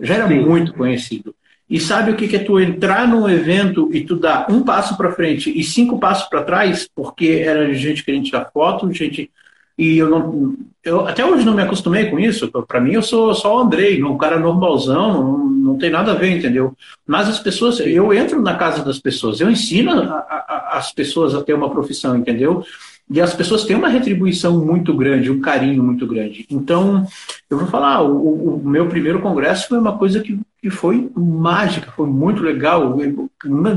Já 0.01 0.15
era 0.15 0.29
Sim. 0.29 0.41
muito 0.41 0.73
conhecido. 0.75 1.35
E 1.69 1.79
sabe 1.79 2.11
o 2.11 2.17
que 2.17 2.35
é 2.35 2.39
tu 2.39 2.59
entrar 2.59 3.07
num 3.07 3.29
evento 3.29 3.91
e 3.93 4.03
tu 4.03 4.17
dar 4.17 4.51
um 4.51 4.63
passo 4.63 4.97
para 4.97 5.13
frente 5.13 5.57
e 5.57 5.63
cinco 5.63 5.99
passos 5.99 6.29
para 6.29 6.43
trás, 6.43 6.89
porque 6.95 7.43
era 7.45 7.75
gente 7.75 8.03
querendo 8.03 8.25
tirar 8.25 8.51
foto, 8.51 8.91
gente 8.93 9.31
e 9.79 9.97
eu 9.99 10.11
não. 10.11 10.57
Eu 10.85 11.07
até 11.07 11.25
hoje 11.25 11.45
não 11.45 11.55
me 11.55 11.63
acostumei 11.63 12.07
com 12.07 12.19
isso. 12.19 12.51
Para 12.67 12.81
mim, 12.81 12.93
eu 12.93 13.03
sou 13.03 13.35
só 13.35 13.57
o 13.57 13.61
Andrei, 13.61 14.03
um 14.03 14.19
cara 14.19 14.39
normalzão, 14.39 15.13
não, 15.13 15.49
não 15.49 15.79
tem 15.79 15.91
nada 15.91 16.13
a 16.13 16.15
ver, 16.15 16.37
entendeu? 16.37 16.75
Mas 17.07 17.29
as 17.29 17.39
pessoas, 17.39 17.79
eu 17.81 18.13
entro 18.13 18.41
na 18.41 18.55
casa 18.57 18.83
das 18.83 18.99
pessoas, 18.99 19.41
eu 19.41 19.51
ensino 19.51 19.93
a, 19.93 20.19
a, 20.19 20.79
as 20.79 20.93
pessoas 20.93 21.35
a 21.35 21.43
ter 21.43 21.55
uma 21.55 21.71
profissão, 21.71 22.17
entendeu? 22.17 22.65
E 23.11 23.21
as 23.21 23.35
pessoas 23.35 23.65
têm 23.65 23.77
uma 23.77 23.89
retribuição 23.89 24.65
muito 24.65 24.95
grande, 24.95 25.31
um 25.31 25.41
carinho 25.41 25.83
muito 25.83 26.07
grande. 26.07 26.47
Então, 26.51 27.07
eu 27.49 27.59
vou 27.59 27.67
falar, 27.69 28.03
o, 28.03 28.57
o 28.57 28.69
meu 28.69 28.87
primeiro 28.87 29.21
congresso 29.21 29.69
foi 29.69 29.79
uma 29.79 29.97
coisa 29.97 30.21
que, 30.21 30.39
que 30.61 30.69
foi 30.69 31.11
mágica, 31.17 31.93
foi 31.97 32.07
muito 32.07 32.43
legal. 32.43 33.01
Eu, 33.01 33.31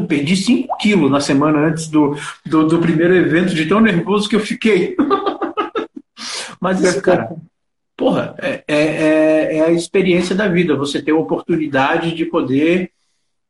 perdi 0.07 0.35
5 0.35 0.77
quilos 0.77 1.09
na 1.09 1.21
semana 1.21 1.59
antes 1.59 1.87
do, 1.87 2.15
do, 2.45 2.67
do 2.67 2.79
primeiro 2.79 3.15
evento, 3.15 3.53
de 3.53 3.65
tão 3.65 3.79
nervoso 3.79 4.27
que 4.27 4.35
eu 4.35 4.41
fiquei. 4.41 4.95
Mas 6.61 6.79
isso, 6.79 7.01
cara, 7.01 7.35
porra, 7.97 8.35
é, 8.37 8.63
é, 8.67 8.77
é, 8.77 9.57
é, 9.57 9.61
a 9.65 9.71
experiência 9.71 10.35
da 10.35 10.47
vida. 10.47 10.75
Você 10.75 11.01
ter 11.01 11.11
a 11.11 11.15
oportunidade 11.15 12.13
de 12.13 12.23
poder 12.23 12.91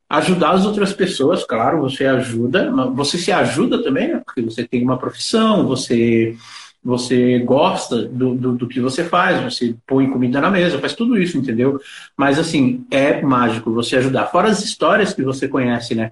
ajudar 0.08 0.52
as 0.52 0.64
outras 0.64 0.92
pessoas, 0.92 1.44
claro, 1.44 1.80
você 1.80 2.06
ajuda, 2.06 2.70
você 2.94 3.18
se 3.18 3.30
ajuda 3.30 3.82
também, 3.82 4.08
né? 4.08 4.22
porque 4.24 4.40
você 4.40 4.66
tem 4.66 4.82
uma 4.82 4.98
profissão, 4.98 5.66
você 5.66 6.36
você 6.84 7.38
gosta 7.38 8.02
do, 8.02 8.34
do, 8.34 8.52
do, 8.56 8.66
que 8.66 8.80
você 8.80 9.04
faz, 9.04 9.40
você 9.40 9.76
põe 9.86 10.10
comida 10.10 10.40
na 10.40 10.50
mesa, 10.50 10.80
faz 10.80 10.94
tudo 10.94 11.16
isso, 11.16 11.38
entendeu? 11.38 11.80
Mas 12.16 12.40
assim, 12.40 12.84
é 12.90 13.22
mágico 13.22 13.72
você 13.72 13.96
ajudar. 13.96 14.26
Fora 14.26 14.48
as 14.48 14.64
histórias 14.64 15.14
que 15.14 15.22
você 15.22 15.46
conhece, 15.46 15.94
né? 15.94 16.10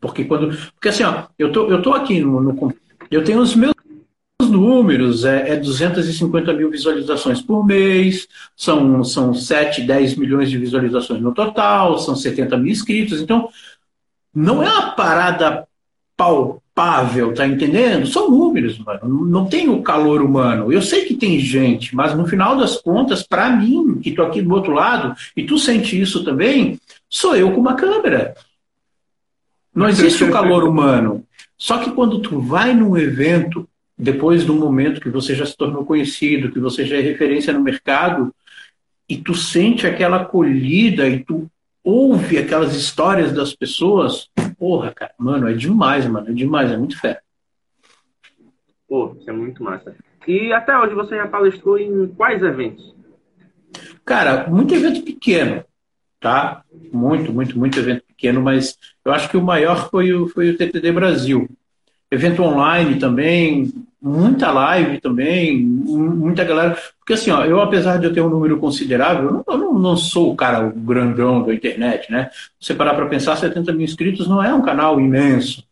Porque 0.00 0.24
quando. 0.24 0.54
Porque 0.74 0.90
assim, 0.90 1.04
ó, 1.04 1.24
eu 1.38 1.50
tô, 1.50 1.70
eu 1.70 1.80
tô 1.80 1.94
aqui 1.94 2.20
no, 2.20 2.38
no 2.38 2.74
Eu 3.10 3.24
tenho 3.24 3.40
os 3.40 3.56
meus 3.56 3.74
números, 4.54 5.24
é, 5.24 5.50
é 5.50 5.56
250 5.56 6.52
mil 6.52 6.70
visualizações 6.70 7.42
por 7.42 7.66
mês, 7.66 8.26
são, 8.56 9.04
são 9.04 9.34
7, 9.34 9.82
10 9.82 10.16
milhões 10.16 10.50
de 10.50 10.56
visualizações 10.56 11.20
no 11.20 11.34
total, 11.34 11.98
são 11.98 12.16
70 12.16 12.56
mil 12.56 12.72
inscritos. 12.72 13.20
Então, 13.20 13.48
não 14.34 14.62
é 14.62 14.68
uma 14.68 14.92
parada 14.92 15.66
palpável, 16.16 17.34
tá 17.34 17.46
entendendo? 17.46 18.06
São 18.06 18.30
números, 18.30 18.78
mano. 18.78 19.26
Não 19.26 19.46
tem 19.46 19.68
o 19.68 19.82
calor 19.82 20.22
humano. 20.22 20.72
Eu 20.72 20.80
sei 20.80 21.04
que 21.04 21.14
tem 21.14 21.38
gente, 21.38 21.94
mas 21.94 22.16
no 22.16 22.26
final 22.26 22.56
das 22.56 22.76
contas, 22.76 23.22
para 23.22 23.50
mim, 23.50 24.00
que 24.00 24.12
tô 24.12 24.22
aqui 24.22 24.40
do 24.40 24.54
outro 24.54 24.72
lado, 24.72 25.14
e 25.36 25.44
tu 25.44 25.58
sente 25.58 26.00
isso 26.00 26.24
também, 26.24 26.80
sou 27.08 27.36
eu 27.36 27.52
com 27.52 27.60
uma 27.60 27.74
câmera. 27.74 28.34
Não 29.74 29.88
existe 29.88 30.22
o 30.22 30.30
calor 30.30 30.64
humano. 30.64 31.24
Só 31.58 31.78
que 31.78 31.90
quando 31.90 32.20
tu 32.20 32.40
vai 32.40 32.74
num 32.74 32.96
evento, 32.96 33.68
depois 33.96 34.44
do 34.44 34.54
momento 34.54 35.00
que 35.00 35.08
você 35.08 35.34
já 35.34 35.46
se 35.46 35.56
tornou 35.56 35.84
conhecido, 35.84 36.50
que 36.50 36.58
você 36.58 36.84
já 36.84 36.96
é 36.96 37.00
referência 37.00 37.52
no 37.52 37.62
mercado, 37.62 38.34
e 39.08 39.16
tu 39.16 39.34
sente 39.34 39.86
aquela 39.86 40.22
acolhida 40.22 41.08
e 41.08 41.22
tu 41.22 41.50
ouve 41.82 42.38
aquelas 42.38 42.74
histórias 42.74 43.32
das 43.32 43.54
pessoas, 43.54 44.30
porra, 44.58 44.92
cara, 44.92 45.12
mano, 45.18 45.48
é 45.48 45.52
demais, 45.52 46.06
mano, 46.06 46.30
é 46.30 46.32
demais, 46.32 46.70
é 46.72 46.76
muito 46.76 46.98
fé. 46.98 47.20
Pô, 48.88 49.14
isso 49.18 49.28
é 49.28 49.32
muito 49.32 49.62
massa. 49.62 49.94
E 50.26 50.52
até 50.52 50.76
hoje 50.78 50.94
você 50.94 51.16
já 51.16 51.26
palestrou 51.28 51.78
em 51.78 52.06
quais 52.08 52.42
eventos? 52.42 52.94
Cara, 54.04 54.48
muito 54.48 54.74
evento 54.74 55.02
pequeno, 55.02 55.64
tá? 56.18 56.62
Muito, 56.92 57.32
muito, 57.32 57.58
muito 57.58 57.78
evento 57.78 58.04
pequeno, 58.06 58.40
mas 58.40 58.78
eu 59.04 59.12
acho 59.12 59.28
que 59.28 59.36
o 59.36 59.42
maior 59.42 59.90
foi 59.90 60.12
o, 60.12 60.28
foi 60.28 60.50
o 60.50 60.56
TTD 60.56 60.92
Brasil. 60.92 61.48
Evento 62.14 62.42
online 62.42 62.96
também, 62.98 63.72
muita 64.00 64.52
live 64.52 65.00
também, 65.00 65.58
muita 65.58 66.44
galera. 66.44 66.78
Porque 66.98 67.14
assim, 67.14 67.30
ó, 67.30 67.44
eu 67.44 67.60
apesar 67.60 67.98
de 67.98 68.06
eu 68.06 68.12
ter 68.12 68.20
um 68.20 68.28
número 68.28 68.58
considerável, 68.58 69.44
eu 69.48 69.58
não, 69.58 69.74
não 69.74 69.96
sou 69.96 70.32
o 70.32 70.36
cara 70.36 70.72
grandão 70.74 71.42
da 71.42 71.52
internet, 71.52 72.12
né? 72.12 72.30
Se 72.60 72.68
você 72.68 72.74
parar 72.74 72.94
para 72.94 73.06
pensar, 73.06 73.36
70 73.36 73.72
mil 73.72 73.82
inscritos 73.82 74.28
não 74.28 74.42
é 74.42 74.54
um 74.54 74.62
canal 74.62 75.00
imenso. 75.00 75.64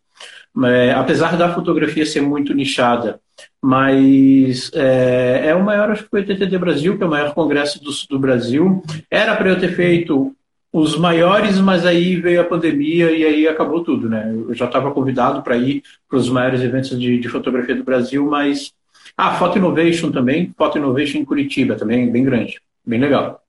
É, 0.65 0.91
apesar 0.91 1.35
da 1.37 1.53
fotografia 1.53 2.05
ser 2.05 2.21
muito 2.21 2.53
nichada, 2.53 3.19
mas 3.61 4.69
é, 4.73 5.47
é, 5.47 5.55
o 5.55 5.63
maior, 5.63 5.91
acho 5.91 6.03
que 6.03 6.17
o 6.17 6.25
TTD 6.25 6.57
Brasil, 6.57 6.97
que 6.97 7.03
é 7.03 7.07
o 7.07 7.09
maior 7.09 7.33
congresso 7.33 7.81
do, 7.83 7.91
do 8.09 8.19
Brasil. 8.19 8.83
Era 9.09 9.35
para 9.35 9.49
eu 9.49 9.59
ter 9.59 9.75
feito 9.75 10.35
os 10.73 10.97
maiores, 10.97 11.59
mas 11.59 11.85
aí 11.85 12.15
veio 12.15 12.41
a 12.41 12.43
pandemia 12.43 13.11
e 13.11 13.23
aí 13.23 13.47
acabou 13.47 13.83
tudo, 13.83 14.09
né? 14.09 14.33
Eu 14.33 14.55
já 14.55 14.65
estava 14.65 14.91
convidado 14.91 15.43
para 15.43 15.55
ir 15.55 15.83
para 16.09 16.17
os 16.17 16.27
maiores 16.27 16.61
eventos 16.61 16.99
de, 16.99 17.19
de, 17.19 17.29
fotografia 17.29 17.75
do 17.75 17.83
Brasil, 17.83 18.25
mas. 18.25 18.73
Ah, 19.15 19.35
Photo 19.35 19.59
Innovation 19.59 20.09
também, 20.09 20.51
Photo 20.57 20.79
Innovation 20.79 21.19
em 21.19 21.25
Curitiba 21.25 21.75
também, 21.75 22.11
bem 22.11 22.23
grande, 22.23 22.59
bem 22.83 22.99
legal. 22.99 23.43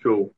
Show. 0.00 0.32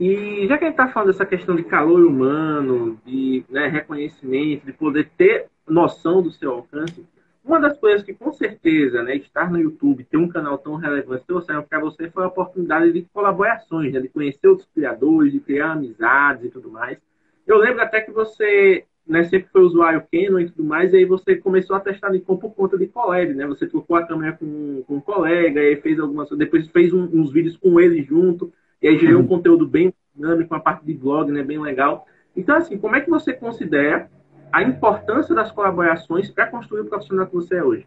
E 0.00 0.46
já 0.48 0.56
que 0.56 0.64
a 0.64 0.68
gente 0.68 0.80
está 0.80 0.88
falando 0.88 1.08
dessa 1.08 1.26
questão 1.26 1.54
de 1.54 1.64
calor 1.64 2.06
humano, 2.06 2.98
de 3.04 3.44
né, 3.50 3.66
reconhecimento, 3.66 4.64
de 4.64 4.72
poder 4.72 5.10
ter 5.18 5.48
noção 5.68 6.22
do 6.22 6.30
seu 6.30 6.52
alcance, 6.52 7.04
uma 7.48 7.60
das 7.60 7.78
coisas 7.78 8.02
que, 8.02 8.12
com 8.12 8.32
certeza, 8.32 9.02
né, 9.02 9.16
estar 9.16 9.50
no 9.50 9.58
YouTube, 9.58 10.04
ter 10.04 10.18
um 10.18 10.28
canal 10.28 10.58
tão 10.58 10.76
relevante, 10.76 11.24
trouxeram 11.26 11.62
para 11.62 11.80
você 11.80 12.10
foi 12.10 12.24
a 12.24 12.28
oportunidade 12.28 12.92
de 12.92 13.02
colaborações, 13.12 13.92
né, 13.92 14.00
de 14.00 14.08
conhecer 14.08 14.46
outros 14.46 14.68
criadores, 14.74 15.32
de 15.32 15.40
criar 15.40 15.72
amizades 15.72 16.44
e 16.44 16.50
tudo 16.50 16.70
mais. 16.70 16.98
Eu 17.46 17.56
lembro 17.56 17.82
até 17.82 18.02
que 18.02 18.12
você 18.12 18.84
né, 19.06 19.24
sempre 19.24 19.48
foi 19.50 19.62
usuário 19.62 20.04
Canon 20.12 20.40
e 20.40 20.50
tudo 20.50 20.62
mais, 20.62 20.92
e 20.92 20.98
aí 20.98 21.04
você 21.06 21.34
começou 21.36 21.74
a 21.74 21.80
testar 21.80 22.10
Nikon 22.10 22.36
por 22.36 22.54
conta 22.54 22.76
de 22.76 22.86
collab, 22.86 23.32
né? 23.32 23.46
Você 23.46 23.66
trocou 23.66 23.96
a 23.96 24.06
câmera 24.06 24.34
com, 24.34 24.84
com 24.86 24.96
um 24.96 25.00
colega, 25.00 25.62
e 25.62 25.76
fez 25.76 25.98
algumas 25.98 26.28
depois 26.28 26.68
fez 26.68 26.92
um, 26.92 27.04
uns 27.04 27.32
vídeos 27.32 27.56
com 27.56 27.80
ele 27.80 28.02
junto, 28.02 28.52
e 28.82 28.88
aí 28.88 28.98
gerou 28.98 29.20
um 29.20 29.22
uhum. 29.22 29.28
conteúdo 29.28 29.66
bem 29.66 29.94
dinâmico, 30.14 30.52
uma 30.52 30.60
parte 30.60 30.84
de 30.84 30.92
blog, 30.92 31.32
né, 31.32 31.42
bem 31.42 31.58
legal. 31.58 32.06
Então, 32.36 32.54
assim, 32.56 32.76
como 32.76 32.94
é 32.96 33.00
que 33.00 33.08
você 33.08 33.32
considera 33.32 34.10
a 34.52 34.62
importância 34.62 35.34
das 35.34 35.50
colaborações 35.50 36.30
para 36.30 36.46
construir 36.46 36.80
o 36.80 36.86
profissional 36.86 37.26
que 37.26 37.34
você 37.34 37.56
é 37.56 37.62
hoje? 37.62 37.86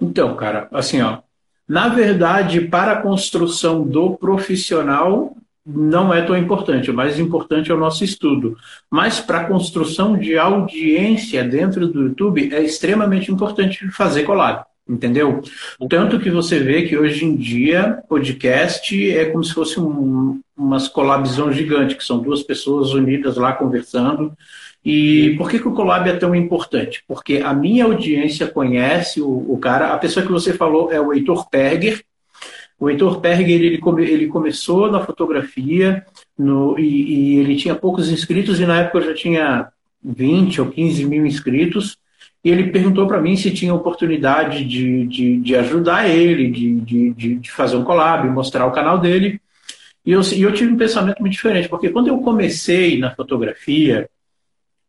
Então, 0.00 0.34
cara, 0.36 0.68
assim, 0.72 1.00
ó, 1.02 1.18
na 1.68 1.88
verdade, 1.88 2.60
para 2.60 2.92
a 2.92 3.02
construção 3.02 3.82
do 3.82 4.16
profissional 4.16 5.36
não 5.66 6.14
é 6.14 6.22
tão 6.22 6.36
importante. 6.36 6.92
O 6.92 6.94
mais 6.94 7.18
importante 7.18 7.72
é 7.72 7.74
o 7.74 7.78
nosso 7.78 8.04
estudo. 8.04 8.56
Mas 8.88 9.18
para 9.18 9.40
a 9.40 9.44
construção 9.44 10.16
de 10.16 10.38
audiência 10.38 11.42
dentro 11.42 11.88
do 11.88 12.04
YouTube 12.04 12.54
é 12.54 12.62
extremamente 12.62 13.32
importante 13.32 13.88
fazer 13.90 14.22
collab. 14.22 14.64
Entendeu? 14.88 15.42
Tanto 15.90 16.20
que 16.20 16.30
você 16.30 16.60
vê 16.60 16.82
que 16.82 16.96
hoje 16.96 17.24
em 17.24 17.34
dia 17.34 18.00
podcast 18.08 19.10
é 19.10 19.24
como 19.24 19.42
se 19.42 19.52
fosse 19.52 19.80
um, 19.80 20.40
umas 20.56 20.86
collabzão 20.86 21.52
gigante, 21.52 21.96
que 21.96 22.04
são 22.04 22.20
duas 22.20 22.44
pessoas 22.44 22.92
unidas 22.92 23.36
lá 23.36 23.52
conversando 23.52 24.32
e 24.88 25.34
por 25.36 25.50
que, 25.50 25.58
que 25.58 25.66
o 25.66 25.72
collab 25.72 26.08
é 26.08 26.14
tão 26.14 26.32
importante? 26.32 27.02
Porque 27.08 27.38
a 27.38 27.52
minha 27.52 27.86
audiência 27.86 28.46
conhece 28.46 29.20
o, 29.20 29.28
o 29.28 29.58
cara, 29.58 29.92
a 29.92 29.98
pessoa 29.98 30.24
que 30.24 30.30
você 30.30 30.52
falou 30.52 30.92
é 30.92 31.00
o 31.00 31.12
Heitor 31.12 31.50
Perger. 31.50 32.04
O 32.78 32.88
Heitor 32.88 33.20
Perger 33.20 33.50
ele, 33.50 33.82
ele 34.08 34.26
começou 34.28 34.88
na 34.88 35.04
fotografia 35.04 36.06
no, 36.38 36.78
e, 36.78 36.84
e, 36.84 37.38
ele 37.38 37.56
tinha 37.56 37.74
poucos 37.74 38.08
inscritos, 38.08 38.60
e 38.60 38.64
na 38.64 38.82
época 38.82 38.98
eu 38.98 39.06
já 39.06 39.14
tinha 39.14 39.68
20 40.04 40.60
ou 40.60 40.70
15 40.70 41.04
mil 41.04 41.26
inscritos. 41.26 41.98
E 42.44 42.48
ele 42.48 42.70
perguntou 42.70 43.08
para 43.08 43.20
mim 43.20 43.34
se 43.34 43.50
tinha 43.50 43.74
oportunidade 43.74 44.64
de, 44.64 45.04
de, 45.08 45.38
de 45.38 45.56
ajudar 45.56 46.08
ele, 46.08 46.48
de, 46.48 46.80
de, 47.10 47.34
de, 47.34 47.50
fazer 47.50 47.74
um 47.74 47.82
collab, 47.82 48.28
mostrar 48.28 48.64
o 48.64 48.70
canal 48.70 49.00
dele. 49.00 49.40
E 50.04 50.12
eu, 50.12 50.20
e 50.20 50.42
eu 50.42 50.52
tive 50.52 50.72
um 50.72 50.76
pensamento 50.76 51.18
muito 51.18 51.32
diferente, 51.32 51.68
porque 51.68 51.88
quando 51.88 52.06
eu 52.06 52.18
comecei 52.18 53.00
na 53.00 53.12
fotografia, 53.12 54.08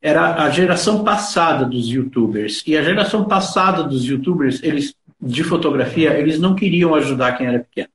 era 0.08 0.42
a 0.42 0.50
geração 0.50 1.04
passada 1.04 1.66
dos 1.66 1.90
youtubers. 1.90 2.64
E 2.66 2.78
a 2.78 2.82
geração 2.82 3.26
passada 3.26 3.84
dos 3.84 4.06
youtubers, 4.06 4.64
eles 4.64 4.96
de 5.20 5.44
fotografia, 5.44 6.18
eles 6.18 6.40
não 6.40 6.56
queriam 6.56 6.96
ajudar 6.96 7.38
quem 7.38 7.48
era 7.48 7.60
pequeno. 7.60 7.90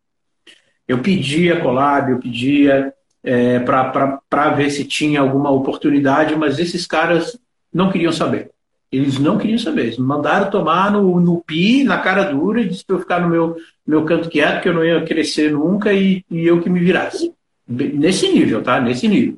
Eu 0.87 0.99
pedia 0.99 1.61
collab, 1.61 2.11
eu 2.11 2.19
pedia 2.19 2.93
é, 3.25 3.61
para 3.61 4.51
ver 4.51 4.71
se 4.71 4.85
tinha 4.85 5.21
alguma 5.21 5.51
oportunidade, 5.51 6.37
mas 6.37 6.59
esses 6.59 6.87
caras 6.87 7.39
não 7.73 7.91
queriam 7.91 8.13
saber. 8.13 8.51
Eles 8.91 9.19
não 9.19 9.39
queriam 9.39 9.59
saber. 9.59 9.85
Eles 9.85 9.99
mandaram 9.99 10.51
tomar 10.51 10.93
no, 10.93 11.19
no 11.19 11.41
pi, 11.41 11.83
na 11.83 11.97
cara 11.97 12.25
dura, 12.25 12.61
e 12.61 12.69
disse 12.69 12.85
para 12.85 12.97
eu 12.97 13.01
ficar 13.01 13.21
no 13.23 13.31
meu, 13.31 13.57
meu 13.87 14.05
canto 14.05 14.29
quieto, 14.29 14.61
que 14.61 14.69
eu 14.69 14.75
não 14.75 14.85
ia 14.85 15.03
crescer 15.03 15.51
nunca 15.53 15.95
e, 15.95 16.23
e 16.31 16.47
eu 16.47 16.61
que 16.61 16.69
me 16.69 16.81
virasse. 16.81 17.33
Nesse 17.67 18.29
nível, 18.29 18.63
tá? 18.63 18.79
Nesse 18.79 19.09
nível. 19.09 19.37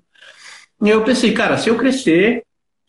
E 0.83 0.89
eu 0.89 1.05
pensei, 1.05 1.33
cara, 1.33 1.57
se 1.57 1.69
eu 1.69 1.77
crescer, 1.77 2.44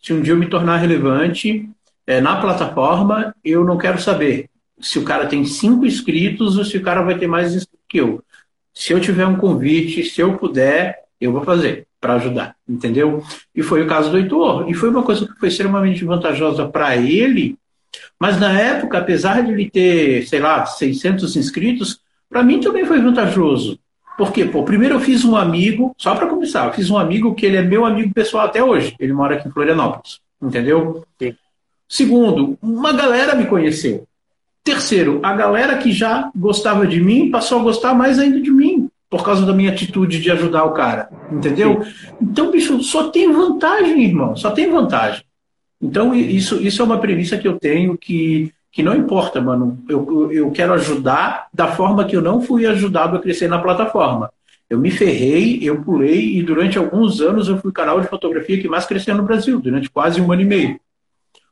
se 0.06 0.14
um 0.14 0.22
dia 0.22 0.34
eu 0.34 0.38
me 0.38 0.48
tornar 0.48 0.78
relevante 0.78 1.68
é, 2.06 2.22
na 2.22 2.40
plataforma, 2.40 3.36
eu 3.44 3.66
não 3.66 3.76
quero 3.76 4.00
saber 4.00 4.52
se 4.80 5.00
o 5.00 5.04
cara 5.04 5.26
tem 5.26 5.44
cinco 5.46 5.84
inscritos 5.84 6.60
ou 6.60 6.64
se 6.64 6.78
o 6.78 6.84
cara 6.84 7.02
vai 7.02 7.18
ter 7.18 7.26
mais 7.26 7.56
inscritos 7.56 7.86
que 7.90 7.98
eu. 7.98 8.24
Se 8.72 8.94
eu 8.94 9.02
tiver 9.02 9.26
um 9.26 9.36
convite, 9.36 10.04
se 10.04 10.22
eu 10.22 10.38
puder, 10.38 11.06
eu 11.20 11.32
vou 11.32 11.44
fazer 11.44 11.88
para 12.00 12.14
ajudar, 12.18 12.56
entendeu? 12.70 13.24
E 13.56 13.64
foi 13.64 13.82
o 13.82 13.88
caso 13.88 14.12
do 14.12 14.20
Heitor. 14.20 14.70
E 14.70 14.76
foi 14.76 14.90
uma 14.90 15.02
coisa 15.02 15.26
que 15.26 15.40
foi 15.40 15.50
extremamente 15.50 16.06
vantajosa 16.06 16.68
para 16.68 16.96
ele, 16.96 17.58
mas 18.20 18.40
na 18.40 18.52
época, 18.62 19.00
apesar 19.00 19.42
de 19.42 19.54
ele 19.54 19.72
ter, 19.72 20.28
sei 20.28 20.40
lá, 20.40 20.68
600 20.68 21.36
inscritos, 21.36 22.00
para 22.30 22.44
mim 22.44 22.60
também 22.60 22.86
foi 22.86 23.02
vantajoso. 23.02 23.80
Por 24.18 24.32
quê? 24.32 24.46
Pô, 24.46 24.64
primeiro 24.64 24.96
eu 24.96 25.00
fiz 25.00 25.26
um 25.26 25.36
amigo, 25.36 25.94
só 25.98 26.16
para 26.16 26.28
começar, 26.28 26.68
eu 26.68 26.74
fiz 26.74 26.90
um 26.90 26.98
amigo 26.98 27.36
que 27.36 27.46
ele 27.46 27.58
é 27.58 27.62
meu 27.62 27.86
amigo 27.86 28.14
pessoal 28.14 28.46
até 28.46 28.64
hoje. 28.64 28.96
Ele 29.00 29.14
mora 29.14 29.36
aqui 29.36 29.48
em 29.48 29.52
Florianópolis, 29.52 30.20
entendeu? 30.42 31.06
Sim. 31.22 31.36
Segundo, 31.88 32.58
uma 32.62 32.94
galera 32.94 33.36
me 33.36 33.46
conheceu. 33.46 34.08
Terceiro, 34.64 35.20
a 35.22 35.34
galera 35.34 35.78
que 35.78 35.92
já 35.92 36.32
gostava 36.36 36.88
de 36.88 37.00
mim 37.00 37.30
passou 37.30 37.60
a 37.60 37.64
gostar 37.64 37.94
mais 37.94 38.18
ainda 38.18 38.42
de 38.42 38.50
mim, 38.50 38.90
por 39.10 39.24
causa 39.24 39.46
da 39.46 39.54
minha 39.54 39.72
atitude 39.72 40.20
de 40.20 40.32
ajudar 40.32 40.64
o 40.64 40.72
cara, 40.72 41.10
entendeu? 41.32 41.84
Sim. 41.84 42.16
Então, 42.22 42.52
bicho, 42.52 42.82
só 42.82 43.10
tem 43.10 43.32
vantagem, 43.32 44.04
irmão, 44.04 44.36
só 44.36 44.50
tem 44.50 44.70
vantagem. 44.72 45.24
Então, 45.80 46.16
isso, 46.16 46.56
isso 46.62 46.82
é 46.82 46.86
uma 46.86 47.00
premissa 47.00 47.38
que 47.38 47.48
eu 47.48 47.60
tenho 47.60 47.98
que 47.98 48.52
que 48.76 48.84
não 48.84 48.94
importa, 48.94 49.40
mano. 49.40 49.82
Eu, 49.88 50.30
eu 50.34 50.52
quero 50.52 50.74
ajudar 50.74 51.48
da 51.54 51.68
forma 51.70 52.04
que 52.04 52.14
eu 52.14 52.22
não 52.22 52.42
fui 52.42 52.66
ajudado 52.66 53.16
a 53.16 53.22
crescer 53.22 53.48
na 53.48 53.58
plataforma. 53.58 54.30
Eu 54.70 54.78
me 54.78 54.92
ferrei, 54.92 55.60
eu 55.62 55.82
pulei 55.82 56.36
e 56.36 56.44
durante 56.44 56.78
alguns 56.78 57.22
anos 57.22 57.48
eu 57.48 57.58
fui 57.58 57.70
o 57.70 57.74
canal 57.74 58.02
de 58.02 58.08
fotografia 58.10 58.60
que 58.60 58.68
mais 58.68 58.86
cresceu 58.86 59.16
no 59.16 59.24
Brasil, 59.24 59.62
durante 59.62 59.90
quase 59.90 60.20
um 60.20 60.30
ano 60.30 60.42
e 60.42 60.46
meio. 60.46 60.80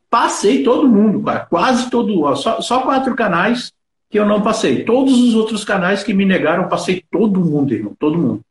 Passei 0.09 0.63
todo 0.63 0.85
mundo, 0.85 1.23
quase 1.49 1.89
todo, 1.89 2.35
só, 2.35 2.59
só 2.59 2.81
quatro 2.81 3.15
canais 3.15 3.71
que 4.09 4.19
eu 4.19 4.25
não 4.25 4.41
passei. 4.41 4.83
Todos 4.83 5.17
os 5.17 5.33
outros 5.33 5.63
canais 5.63 6.03
que 6.03 6.13
me 6.13 6.25
negaram, 6.25 6.67
passei 6.67 7.05
todo 7.09 7.39
mundo, 7.39 7.73
irmão, 7.73 7.95
todo 7.97 8.17
mundo. 8.17 8.41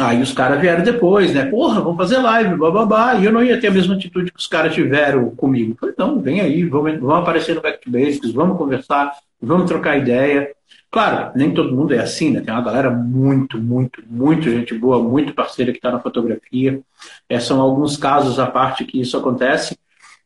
Aí 0.00 0.22
os 0.22 0.32
caras 0.32 0.58
vieram 0.60 0.82
depois, 0.82 1.34
né? 1.34 1.44
Porra, 1.44 1.80
vamos 1.80 1.98
fazer 1.98 2.16
live, 2.18 2.56
bababá. 2.56 3.14
E 3.16 3.26
eu 3.26 3.32
não 3.32 3.44
ia 3.44 3.60
ter 3.60 3.66
a 3.66 3.70
mesma 3.70 3.94
atitude 3.94 4.32
que 4.32 4.38
os 4.38 4.46
caras 4.46 4.74
tiveram 4.74 5.30
comigo. 5.30 5.76
Falei, 5.78 5.94
não, 5.98 6.18
vem 6.18 6.40
aí, 6.40 6.64
vamos, 6.64 6.98
vamos 6.98 7.16
aparecer 7.16 7.54
no 7.54 7.60
Back 7.60 7.80
to 7.82 7.90
Basics, 7.90 8.32
vamos 8.32 8.56
conversar, 8.56 9.12
vamos 9.40 9.66
trocar 9.66 9.98
ideia. 9.98 10.50
Claro, 10.90 11.32
nem 11.34 11.52
todo 11.52 11.74
mundo 11.74 11.92
é 11.94 11.98
assim, 11.98 12.30
né? 12.30 12.40
Tem 12.40 12.52
uma 12.54 12.62
galera 12.62 12.90
muito, 12.90 13.58
muito, 13.58 14.02
muito 14.08 14.50
gente 14.50 14.74
boa, 14.74 15.02
muito 15.02 15.34
parceira 15.34 15.72
que 15.72 15.78
está 15.78 15.90
na 15.90 16.00
fotografia. 16.00 16.80
É, 17.28 17.38
são 17.38 17.60
alguns 17.60 17.96
casos 17.96 18.38
à 18.38 18.46
parte 18.46 18.84
que 18.84 19.00
isso 19.00 19.16
acontece, 19.16 19.76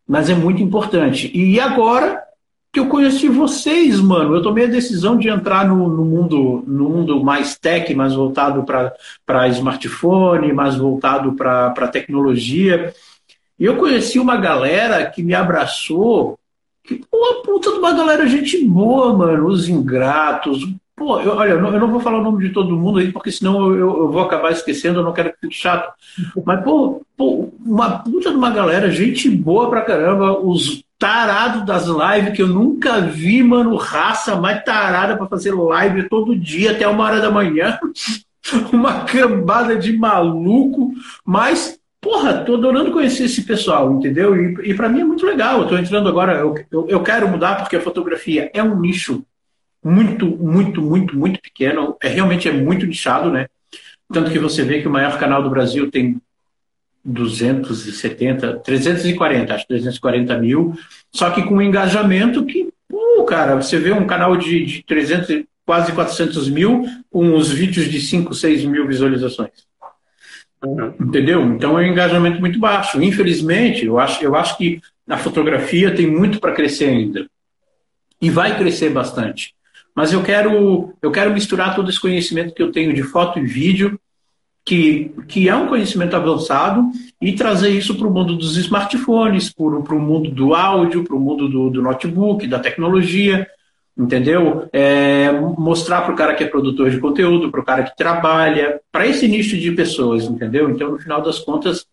mas 0.06 0.30
é 0.30 0.34
muito 0.34 0.62
importante. 0.62 1.30
E 1.36 1.58
agora 1.58 2.22
que 2.76 2.80
eu 2.80 2.88
conheci 2.88 3.26
vocês, 3.26 3.98
mano, 3.98 4.34
eu 4.34 4.42
tomei 4.42 4.66
a 4.66 4.68
decisão 4.68 5.16
de 5.16 5.30
entrar 5.30 5.66
no, 5.66 5.88
no 5.88 6.04
mundo, 6.04 6.62
no 6.66 6.90
mundo 6.90 7.24
mais 7.24 7.56
tech, 7.56 7.94
mais 7.94 8.12
voltado 8.12 8.66
para 9.24 9.48
smartphone, 9.48 10.52
mais 10.52 10.76
voltado 10.76 11.32
para 11.32 11.88
tecnologia. 11.88 12.92
E 13.58 13.64
eu 13.64 13.78
conheci 13.78 14.18
uma 14.18 14.36
galera 14.36 15.06
que 15.06 15.22
me 15.22 15.34
abraçou 15.34 16.38
que, 16.84 16.96
pô, 16.96 17.42
puta 17.46 17.72
de 17.72 17.78
uma 17.78 17.94
galera, 17.94 18.28
gente 18.28 18.62
boa, 18.62 19.16
mano. 19.16 19.46
Os 19.46 19.70
ingratos. 19.70 20.68
Pô, 20.96 21.20
eu, 21.20 21.36
olha, 21.36 21.50
eu 21.50 21.60
não, 21.60 21.90
vou 21.90 22.00
falar 22.00 22.20
o 22.20 22.24
nome 22.24 22.48
de 22.48 22.54
todo 22.54 22.74
mundo 22.74 22.98
aí, 22.98 23.12
porque 23.12 23.30
senão 23.30 23.70
eu, 23.70 23.98
eu, 23.98 24.10
vou 24.10 24.22
acabar 24.22 24.50
esquecendo, 24.50 25.00
eu 25.00 25.04
não 25.04 25.12
quero 25.12 25.30
que 25.30 25.40
fique 25.42 25.54
chato. 25.54 25.92
Mas, 26.42 26.64
pô, 26.64 27.02
pô, 27.14 27.52
uma 27.62 27.98
puta 27.98 28.30
de 28.30 28.36
uma 28.36 28.50
galera, 28.50 28.90
gente 28.90 29.28
boa 29.28 29.68
pra 29.68 29.82
caramba. 29.82 30.40
Os 30.40 30.82
tarados 30.98 31.66
das 31.66 31.84
lives 31.84 32.34
que 32.34 32.40
eu 32.40 32.46
nunca 32.46 32.98
vi, 33.02 33.42
mano, 33.42 33.76
raça 33.76 34.36
mais 34.36 34.64
tarada 34.64 35.18
para 35.18 35.26
fazer 35.26 35.54
live 35.54 36.08
todo 36.08 36.34
dia 36.34 36.70
até 36.70 36.88
uma 36.88 37.04
hora 37.04 37.20
da 37.20 37.30
manhã. 37.30 37.78
uma 38.72 39.04
cambada 39.04 39.76
de 39.76 39.92
maluco, 39.92 40.92
mas 41.24 41.78
porra, 42.00 42.44
tô 42.44 42.54
adorando 42.54 42.92
conhecer 42.92 43.24
esse 43.24 43.42
pessoal, 43.42 43.92
entendeu? 43.92 44.36
E, 44.36 44.70
e 44.70 44.74
para 44.74 44.88
mim 44.88 45.00
é 45.00 45.04
muito 45.04 45.26
legal. 45.26 45.60
Eu 45.60 45.68
tô 45.68 45.76
entrando 45.76 46.08
agora, 46.08 46.38
eu, 46.38 46.54
eu, 46.70 46.88
eu, 46.88 47.02
quero 47.02 47.28
mudar 47.28 47.56
porque 47.56 47.76
a 47.76 47.80
fotografia 47.80 48.48
é 48.54 48.62
um 48.62 48.78
nicho 48.78 49.24
muito, 49.86 50.26
muito, 50.26 50.82
muito, 50.82 51.16
muito 51.16 51.40
pequeno. 51.40 51.96
É 52.02 52.08
realmente 52.08 52.48
é 52.48 52.52
muito 52.52 52.84
nichado, 52.84 53.30
né? 53.30 53.46
Tanto 54.12 54.32
que 54.32 54.38
você 54.38 54.64
vê 54.64 54.80
que 54.80 54.88
o 54.88 54.90
maior 54.90 55.16
canal 55.16 55.42
do 55.42 55.50
Brasil 55.50 55.88
tem 55.90 56.20
270, 57.04 58.58
340, 58.64 59.54
acho 59.54 59.66
340 59.68 60.38
mil, 60.38 60.74
só 61.12 61.30
que 61.30 61.42
com 61.42 61.54
um 61.54 61.62
engajamento 61.62 62.44
que, 62.44 62.68
pô, 62.88 63.24
cara, 63.24 63.54
você 63.54 63.78
vê 63.78 63.92
um 63.92 64.06
canal 64.06 64.36
de, 64.36 64.64
de 64.64 64.82
300, 64.82 65.44
quase 65.64 65.92
400 65.92 66.48
mil, 66.48 66.84
com 67.08 67.34
os 67.36 67.50
vídeos 67.52 67.86
de 67.88 68.00
5, 68.00 68.34
6 68.34 68.64
mil 68.64 68.88
visualizações. 68.88 69.66
Uhum. 70.64 70.94
Entendeu? 71.00 71.42
Então 71.46 71.78
é 71.78 71.84
um 71.84 71.92
engajamento 71.92 72.40
muito 72.40 72.58
baixo. 72.58 73.00
Infelizmente, 73.00 73.86
eu 73.86 74.00
acho, 74.00 74.24
eu 74.24 74.34
acho 74.34 74.56
que 74.56 74.80
a 75.08 75.16
fotografia 75.16 75.94
tem 75.94 76.08
muito 76.08 76.40
para 76.40 76.52
crescer 76.52 76.86
ainda. 76.86 77.28
E 78.20 78.30
vai 78.30 78.56
crescer 78.58 78.90
bastante. 78.90 79.54
Mas 79.96 80.12
eu 80.12 80.22
quero, 80.22 80.92
eu 81.00 81.10
quero 81.10 81.32
misturar 81.32 81.74
todo 81.74 81.88
esse 81.88 81.98
conhecimento 81.98 82.54
que 82.54 82.62
eu 82.62 82.70
tenho 82.70 82.92
de 82.92 83.02
foto 83.02 83.38
e 83.38 83.46
vídeo, 83.46 83.98
que, 84.62 85.10
que 85.26 85.48
é 85.48 85.56
um 85.56 85.68
conhecimento 85.68 86.14
avançado, 86.14 86.90
e 87.18 87.32
trazer 87.32 87.70
isso 87.70 87.94
para 87.94 88.06
o 88.06 88.12
mundo 88.12 88.36
dos 88.36 88.58
smartphones, 88.58 89.50
para 89.50 89.64
o 89.64 89.98
mundo 89.98 90.30
do 90.30 90.54
áudio, 90.54 91.02
para 91.02 91.16
o 91.16 91.20
mundo 91.20 91.48
do, 91.48 91.70
do 91.70 91.80
notebook, 91.80 92.46
da 92.46 92.58
tecnologia, 92.58 93.48
entendeu? 93.96 94.68
É, 94.70 95.32
mostrar 95.32 96.02
para 96.02 96.12
o 96.12 96.16
cara 96.16 96.34
que 96.34 96.44
é 96.44 96.46
produtor 96.46 96.90
de 96.90 97.00
conteúdo, 97.00 97.50
para 97.50 97.60
o 97.60 97.64
cara 97.64 97.82
que 97.84 97.96
trabalha, 97.96 98.78
para 98.92 99.06
esse 99.06 99.26
nicho 99.26 99.56
de 99.56 99.72
pessoas, 99.72 100.24
entendeu? 100.24 100.68
Então, 100.68 100.90
no 100.90 100.98
final 100.98 101.22
das 101.22 101.38
contas, 101.38 101.86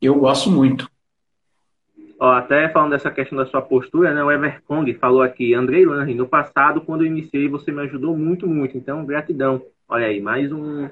eu 0.00 0.14
gosto 0.14 0.50
muito. 0.50 0.88
Ó, 2.22 2.30
até 2.30 2.68
falando 2.68 2.92
dessa 2.92 3.10
questão 3.10 3.36
da 3.36 3.46
sua 3.46 3.60
postura, 3.60 4.14
né? 4.14 4.22
O 4.22 4.30
Everkong 4.30 4.94
falou 4.94 5.22
aqui, 5.22 5.54
Andrei 5.54 5.84
Lange, 5.84 6.14
no 6.14 6.24
passado, 6.24 6.80
quando 6.80 7.00
eu 7.00 7.08
iniciei, 7.08 7.48
você 7.48 7.72
me 7.72 7.82
ajudou 7.82 8.16
muito, 8.16 8.46
muito. 8.46 8.78
Então, 8.78 9.04
gratidão. 9.04 9.60
Olha 9.88 10.06
aí, 10.06 10.20
mais 10.20 10.52
um. 10.52 10.88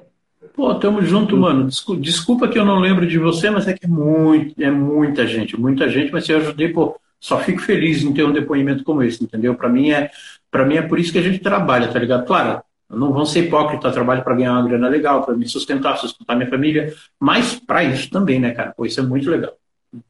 Pô, 0.53 0.75
tamo 0.75 1.01
junto, 1.01 1.37
mano. 1.37 1.69
Desculpa 2.01 2.49
que 2.49 2.59
eu 2.59 2.65
não 2.65 2.79
lembro 2.79 3.07
de 3.07 3.17
você, 3.17 3.49
mas 3.49 3.65
é 3.65 3.71
que 3.73 3.85
é 3.85 3.87
muito, 3.87 4.61
é 4.61 4.69
muita 4.69 5.25
gente, 5.25 5.57
muita 5.57 5.87
gente, 5.87 6.11
mas 6.11 6.27
eu 6.27 6.35
ajudei, 6.35 6.67
pô, 6.67 6.99
só 7.17 7.39
fico 7.39 7.61
feliz 7.61 8.03
em 8.03 8.11
ter 8.11 8.25
um 8.25 8.33
depoimento 8.33 8.83
como 8.83 9.01
esse, 9.01 9.23
entendeu? 9.23 9.55
Para 9.55 9.69
mim 9.69 9.89
é 9.89 10.11
para 10.51 10.65
mim 10.65 10.75
é 10.75 10.81
por 10.81 10.99
isso 10.99 11.13
que 11.13 11.19
a 11.19 11.23
gente 11.23 11.39
trabalha, 11.39 11.87
tá 11.87 11.97
ligado? 11.97 12.25
Claro, 12.25 12.61
não 12.89 13.13
vão 13.13 13.23
ser 13.23 13.45
hipócrita, 13.45 13.89
trabalho 13.89 14.21
para 14.21 14.35
ganhar 14.35 14.51
uma 14.51 14.67
grana 14.67 14.89
legal, 14.89 15.23
para 15.23 15.33
me 15.33 15.47
sustentar, 15.47 15.95
sustentar 15.95 16.35
minha 16.35 16.49
família, 16.49 16.93
mas 17.17 17.57
para 17.57 17.85
isso 17.85 18.09
também, 18.09 18.37
né, 18.37 18.51
cara? 18.51 18.73
Pô, 18.75 18.85
isso 18.85 18.99
é 18.99 19.03
muito 19.03 19.29
legal. 19.29 19.53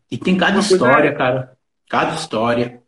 E 0.10 0.18
tem 0.18 0.38
cada 0.38 0.54
uma 0.54 0.62
história, 0.62 1.10
é... 1.10 1.14
cara. 1.14 1.58
Cada 1.90 2.14
história. 2.16 2.82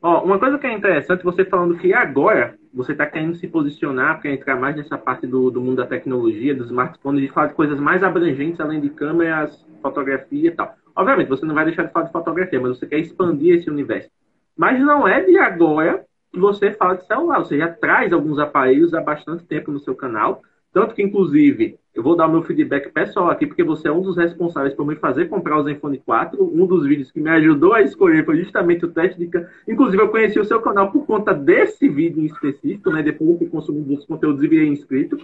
Ó, 0.00 0.24
uma 0.24 0.38
coisa 0.38 0.58
que 0.58 0.66
é 0.66 0.72
interessante, 0.72 1.22
você 1.22 1.44
falando 1.44 1.78
que 1.78 1.94
agora 1.94 2.58
você 2.74 2.92
está 2.92 3.06
querendo 3.06 3.36
se 3.36 3.46
posicionar 3.46 4.20
para 4.20 4.32
entrar 4.32 4.56
mais 4.56 4.74
nessa 4.74 4.98
parte 4.98 5.26
do, 5.26 5.50
do 5.50 5.60
mundo 5.60 5.76
da 5.76 5.86
tecnologia, 5.86 6.54
dos 6.54 6.66
smartphones, 6.66 7.20
de 7.20 7.28
falar 7.28 7.48
de 7.48 7.54
coisas 7.54 7.78
mais 7.78 8.02
abrangentes, 8.02 8.60
além 8.60 8.80
de 8.80 8.90
câmeras, 8.90 9.64
fotografia 9.80 10.48
e 10.48 10.50
tal. 10.50 10.74
Obviamente, 10.96 11.28
você 11.28 11.46
não 11.46 11.54
vai 11.54 11.64
deixar 11.64 11.84
de 11.84 11.92
falar 11.92 12.06
de 12.06 12.12
fotografia, 12.12 12.60
mas 12.60 12.78
você 12.78 12.86
quer 12.86 12.98
expandir 12.98 13.56
esse 13.56 13.70
universo. 13.70 14.10
Mas 14.56 14.80
não 14.80 15.06
é 15.06 15.22
de 15.22 15.38
agora 15.38 16.04
que 16.32 16.38
você 16.38 16.72
fala 16.72 16.96
de 16.96 17.06
celular. 17.06 17.38
Você 17.38 17.58
já 17.58 17.68
traz 17.68 18.12
alguns 18.12 18.38
aparelhos 18.38 18.94
há 18.94 19.00
bastante 19.00 19.44
tempo 19.44 19.70
no 19.70 19.78
seu 19.78 19.94
canal. 19.94 20.42
Tanto 20.72 20.94
que, 20.94 21.02
inclusive, 21.02 21.78
eu 21.94 22.02
vou 22.02 22.16
dar 22.16 22.26
meu 22.26 22.42
feedback 22.42 22.90
pessoal 22.90 23.28
aqui, 23.28 23.46
porque 23.46 23.62
você 23.62 23.88
é 23.88 23.92
um 23.92 24.00
dos 24.00 24.16
responsáveis 24.16 24.74
por 24.74 24.86
me 24.86 24.96
fazer 24.96 25.28
comprar 25.28 25.58
o 25.58 25.64
Zenfone 25.64 25.98
4. 25.98 26.42
Um 26.42 26.66
dos 26.66 26.86
vídeos 26.86 27.12
que 27.12 27.20
me 27.20 27.28
ajudou 27.28 27.74
a 27.74 27.82
escolher 27.82 28.24
foi 28.24 28.38
justamente 28.38 28.84
o 28.84 28.90
teste 28.90 29.18
de. 29.18 29.30
Inclusive, 29.68 30.02
eu 30.02 30.08
conheci 30.08 30.40
o 30.40 30.44
seu 30.44 30.60
canal 30.62 30.90
por 30.90 31.04
conta 31.04 31.34
desse 31.34 31.88
vídeo 31.88 32.22
em 32.22 32.26
específico, 32.26 32.90
né? 32.90 33.02
Depois 33.02 33.30
eu 33.30 33.38
fui 33.38 33.46
consumindo 33.48 33.92
os 33.92 34.06
conteúdos 34.06 34.42
e 34.42 34.48
virei 34.48 34.68
inscrito. 34.68 35.18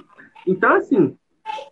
Então, 0.46 0.74
assim, 0.74 1.16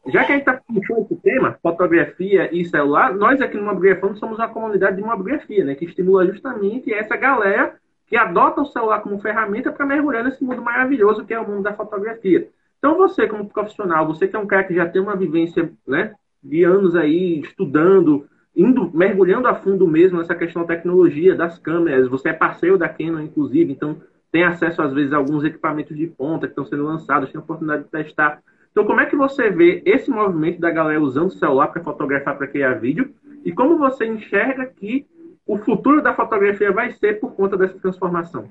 já 0.06 0.24
que 0.24 0.32
a 0.32 0.36
gente 0.36 0.48
está 0.48 0.60
puxando 0.66 1.04
esse 1.04 1.16
tema, 1.16 1.58
fotografia 1.62 2.48
e 2.50 2.64
celular, 2.64 3.14
nós 3.14 3.42
aqui 3.42 3.58
no 3.58 3.64
Mobigrafando 3.64 4.16
somos 4.18 4.38
uma 4.38 4.48
comunidade 4.48 4.96
de 4.96 5.02
mobigrafia, 5.02 5.64
né? 5.64 5.74
Que 5.74 5.84
estimula 5.84 6.26
justamente 6.26 6.90
essa 6.92 7.16
galera 7.16 7.76
que 8.06 8.16
adota 8.16 8.62
o 8.62 8.66
celular 8.66 9.00
como 9.00 9.20
ferramenta 9.20 9.70
para 9.70 9.84
mergulhar 9.84 10.24
nesse 10.24 10.42
mundo 10.42 10.62
maravilhoso 10.62 11.24
que 11.26 11.34
é 11.34 11.40
o 11.40 11.46
mundo 11.46 11.64
da 11.64 11.74
fotografia. 11.74 12.48
Então 12.78 12.96
você, 12.96 13.26
como 13.26 13.48
profissional, 13.48 14.06
você 14.06 14.28
que 14.28 14.36
é 14.36 14.38
um 14.38 14.46
cara 14.46 14.64
que 14.64 14.74
já 14.74 14.88
tem 14.88 15.00
uma 15.00 15.16
vivência 15.16 15.72
né, 15.86 16.14
de 16.42 16.64
anos 16.64 16.94
aí 16.94 17.40
estudando, 17.40 18.26
indo, 18.54 18.90
mergulhando 18.94 19.48
a 19.48 19.54
fundo 19.54 19.86
mesmo 19.86 20.18
nessa 20.18 20.34
questão 20.34 20.62
da 20.62 20.68
tecnologia, 20.68 21.34
das 21.34 21.58
câmeras, 21.58 22.08
você 22.08 22.30
é 22.30 22.32
parceiro 22.32 22.78
da 22.78 22.88
Canon, 22.88 23.20
inclusive, 23.20 23.72
então 23.72 24.00
tem 24.30 24.44
acesso, 24.44 24.82
às 24.82 24.92
vezes, 24.92 25.12
a 25.12 25.16
alguns 25.16 25.44
equipamentos 25.44 25.96
de 25.96 26.06
ponta 26.06 26.46
que 26.46 26.52
estão 26.52 26.66
sendo 26.66 26.84
lançados, 26.84 27.30
tem 27.30 27.40
a 27.40 27.42
oportunidade 27.42 27.84
de 27.84 27.90
testar 27.90 28.40
então, 28.76 28.84
como 28.84 29.00
é 29.00 29.06
que 29.06 29.16
você 29.16 29.48
vê 29.48 29.82
esse 29.86 30.10
movimento 30.10 30.60
da 30.60 30.70
galera 30.70 31.00
usando 31.00 31.28
o 31.28 31.38
celular 31.38 31.68
para 31.68 31.82
fotografar, 31.82 32.36
para 32.36 32.46
criar 32.46 32.74
vídeo? 32.74 33.10
E 33.42 33.50
como 33.50 33.78
você 33.78 34.04
enxerga 34.04 34.66
que 34.66 35.06
o 35.46 35.56
futuro 35.56 36.02
da 36.02 36.14
fotografia 36.14 36.70
vai 36.70 36.92
ser 36.92 37.18
por 37.18 37.32
conta 37.34 37.56
dessa 37.56 37.78
transformação? 37.78 38.46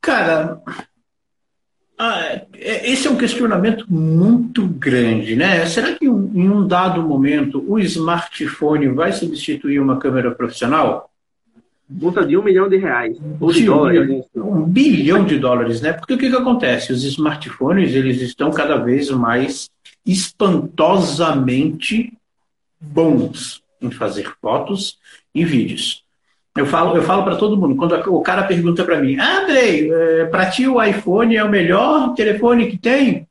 Cara, 0.00 0.62
ah, 2.02 2.40
é, 2.54 2.90
esse 2.90 3.06
é 3.06 3.10
um 3.10 3.16
questionamento 3.16 3.84
muito 3.92 4.66
grande, 4.66 5.36
né? 5.36 5.66
Será 5.66 5.94
que 5.94 6.06
em 6.06 6.48
um 6.48 6.66
dado 6.66 7.02
momento 7.02 7.62
o 7.68 7.78
smartphone 7.78 8.88
vai 8.88 9.12
substituir 9.12 9.80
uma 9.80 9.98
câmera 9.98 10.30
profissional? 10.30 11.10
multa 11.90 12.24
de 12.24 12.36
um 12.36 12.42
milhão 12.42 12.68
de 12.68 12.76
reais. 12.76 13.18
Ou 13.40 13.52
de, 13.52 13.64
dólares. 13.64 14.24
Um 14.34 14.62
bilhão 14.62 15.24
de 15.24 15.38
dólares, 15.38 15.80
né? 15.80 15.92
Porque 15.92 16.14
o 16.14 16.18
que, 16.18 16.30
que 16.30 16.36
acontece? 16.36 16.92
Os 16.92 17.02
smartphones 17.02 17.92
eles 17.94 18.20
estão 18.20 18.52
cada 18.52 18.76
vez 18.76 19.10
mais 19.10 19.68
espantosamente 20.06 22.12
bons 22.80 23.60
em 23.82 23.90
fazer 23.90 24.32
fotos 24.40 24.96
e 25.34 25.44
vídeos. 25.44 26.04
Eu 26.56 26.66
falo, 26.66 26.96
eu 26.96 27.02
falo 27.02 27.22
para 27.22 27.36
todo 27.36 27.56
mundo, 27.56 27.76
quando 27.76 27.94
o 28.12 28.22
cara 28.22 28.42
pergunta 28.42 28.84
para 28.84 29.00
mim, 29.00 29.16
ah, 29.18 29.42
Andrei, 29.42 29.90
é, 29.92 30.24
para 30.26 30.50
ti 30.50 30.66
o 30.66 30.82
iPhone 30.82 31.36
é 31.36 31.44
o 31.44 31.48
melhor 31.48 32.12
telefone 32.14 32.68
que 32.68 32.76
tem? 32.76 33.28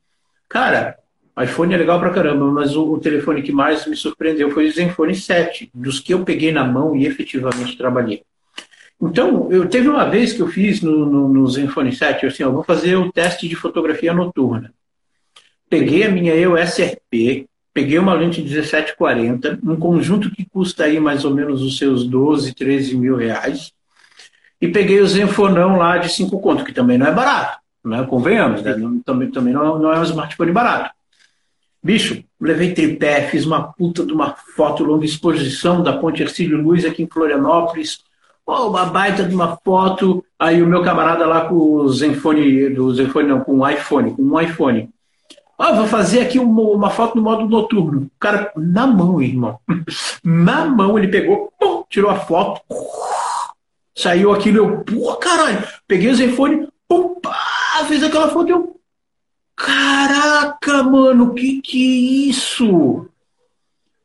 Cara, 0.47 0.97
iPhone 1.41 1.74
é 1.74 1.78
legal 1.78 1.99
pra 1.99 2.11
caramba, 2.11 2.45
mas 2.45 2.76
o, 2.76 2.93
o, 2.93 2.99
telefone 2.99 3.41
que 3.41 3.51
mais 3.51 3.86
me 3.86 3.95
surpreendeu 3.95 4.51
foi 4.51 4.67
o 4.67 4.72
Zenfone 4.72 5.15
7, 5.15 5.70
dos 5.74 5.99
que 5.99 6.13
eu 6.13 6.24
peguei 6.24 6.51
na 6.51 6.63
mão 6.63 6.95
e 6.95 7.05
efetivamente 7.05 7.78
trabalhei. 7.78 8.24
Então, 9.01 9.49
eu 9.51 9.67
teve 9.67 9.88
uma 9.88 10.05
vez 10.09 10.34
que 10.34 10.41
eu 10.41 10.47
fiz 10.47 10.82
no, 10.82 11.05
no, 11.05 11.30
no 11.30 11.47
Zenfone 11.47 11.95
7, 11.95 12.26
assim, 12.26 12.43
eu 12.43 12.51
vou 12.51 12.63
fazer 12.63 12.95
o 12.95 13.11
teste 13.11 13.47
de 13.47 13.55
fotografia 13.55 14.13
noturna. 14.13 14.74
Peguei 15.70 16.03
a 16.03 16.09
minha 16.09 16.34
EOS 16.34 16.80
RP, 16.80 17.47
peguei 17.80 17.97
uma 17.97 18.13
lente 18.13 18.41
1740, 18.41 19.59
um 19.63 19.77
conjunto 19.77 20.30
que 20.30 20.43
custa 20.43 20.84
aí 20.84 20.99
mais 20.99 21.23
ou 21.23 21.34
menos 21.34 21.61
os 21.61 21.77
seus 21.77 22.05
12, 22.05 22.53
13 22.53 22.97
mil 22.97 23.15
reais, 23.15 23.71
e 24.59 24.67
peguei 24.67 24.99
o 24.99 25.07
Zenfonão 25.07 25.77
lá 25.77 25.97
de 25.97 26.09
5 26.09 26.41
conto, 26.41 26.65
que 26.65 26.73
também 26.73 26.97
não 26.97 27.07
é 27.07 27.11
barato, 27.13 27.59
né? 27.86 28.05
convenhamos, 28.09 28.61
né? 28.61 28.75
Não, 28.75 28.99
também, 28.99 29.32
também 29.32 29.53
não, 29.53 29.80
não 29.80 29.93
é 29.93 29.99
um 29.99 30.03
smartphone 30.03 30.51
barato. 30.51 30.91
Bicho, 31.82 32.21
levei 32.38 32.73
tripé, 32.73 33.21
fiz 33.30 33.45
uma 33.45 33.71
puta 33.71 34.05
de 34.05 34.11
uma 34.11 34.36
foto 34.57 34.84
longa 34.84 35.05
exposição 35.05 35.82
da 35.82 35.93
Ponte 35.93 36.21
Ercílio 36.21 36.61
Luz 36.61 36.84
aqui 36.84 37.03
em 37.03 37.07
Florianópolis, 37.07 38.03
Oh, 38.51 38.69
uma 38.69 38.86
baita 38.86 39.23
de 39.23 39.36
uma 39.36 39.57
foto. 39.57 40.25
Aí 40.39 40.63
o 40.63 40.65
meu 40.65 40.82
camarada 40.82 41.23
lá 41.27 41.45
com 41.45 41.53
o 41.53 41.88
Zenfone, 41.89 42.71
do 42.71 42.91
Zenfone 42.91 43.27
não, 43.27 43.41
com 43.41 43.59
um 43.59 43.69
iPhone, 43.69 44.15
com 44.15 44.23
um 44.23 44.41
iPhone. 44.41 44.89
Oh, 45.62 45.76
vou 45.76 45.88
fazer 45.88 46.22
aqui 46.22 46.39
uma, 46.39 46.62
uma, 46.62 46.89
foto 46.89 47.18
no 47.18 47.22
modo 47.22 47.45
noturno. 47.45 48.03
O 48.03 48.12
cara, 48.18 48.49
na 48.55 48.88
mão, 48.88 49.22
irmão. 49.22 49.60
Na 50.24 50.66
mão, 50.66 50.97
ele 50.97 51.10
pegou, 51.10 51.51
pum, 51.60 51.84
tirou 51.89 52.10
a 52.10 52.16
foto. 52.16 52.62
Saiu 53.93 54.32
aquilo, 54.32 54.57
eu, 54.57 54.84
pô, 54.86 55.16
caralho. 55.18 55.68
Peguei 55.86 56.10
o 56.10 56.16
Zenfone, 56.16 56.70
pum, 56.88 57.16
pá, 57.20 57.84
fez 57.89 58.01
aquela 58.01 58.30
foto, 58.30 58.49
eu, 58.49 58.80
caraca, 59.53 60.82
mano, 60.84 61.34
que 61.34 61.62
que 61.62 61.84
é 61.84 62.30
isso? 62.30 63.10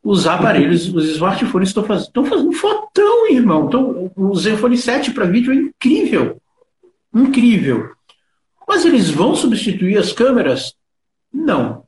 os 0.05 0.27
aparelhos, 0.27 0.93
os 0.93 1.09
smartphones 1.09 1.71
estão 1.71 1.83
fazendo, 1.83 2.27
fazendo 2.27 2.53
fotão, 2.53 3.31
irmão. 3.31 3.67
Então, 3.67 4.13
o 4.15 4.35
Zenfone 4.37 4.77
7 4.77 5.13
para 5.13 5.25
vídeo 5.25 5.51
é 5.51 5.57
incrível. 5.57 6.37
Incrível. 7.13 7.91
Mas 8.69 8.85
eles 8.85 9.09
vão 9.09 9.35
substituir 9.35 9.97
as 9.97 10.13
câmeras? 10.13 10.75
Não. 11.35 11.83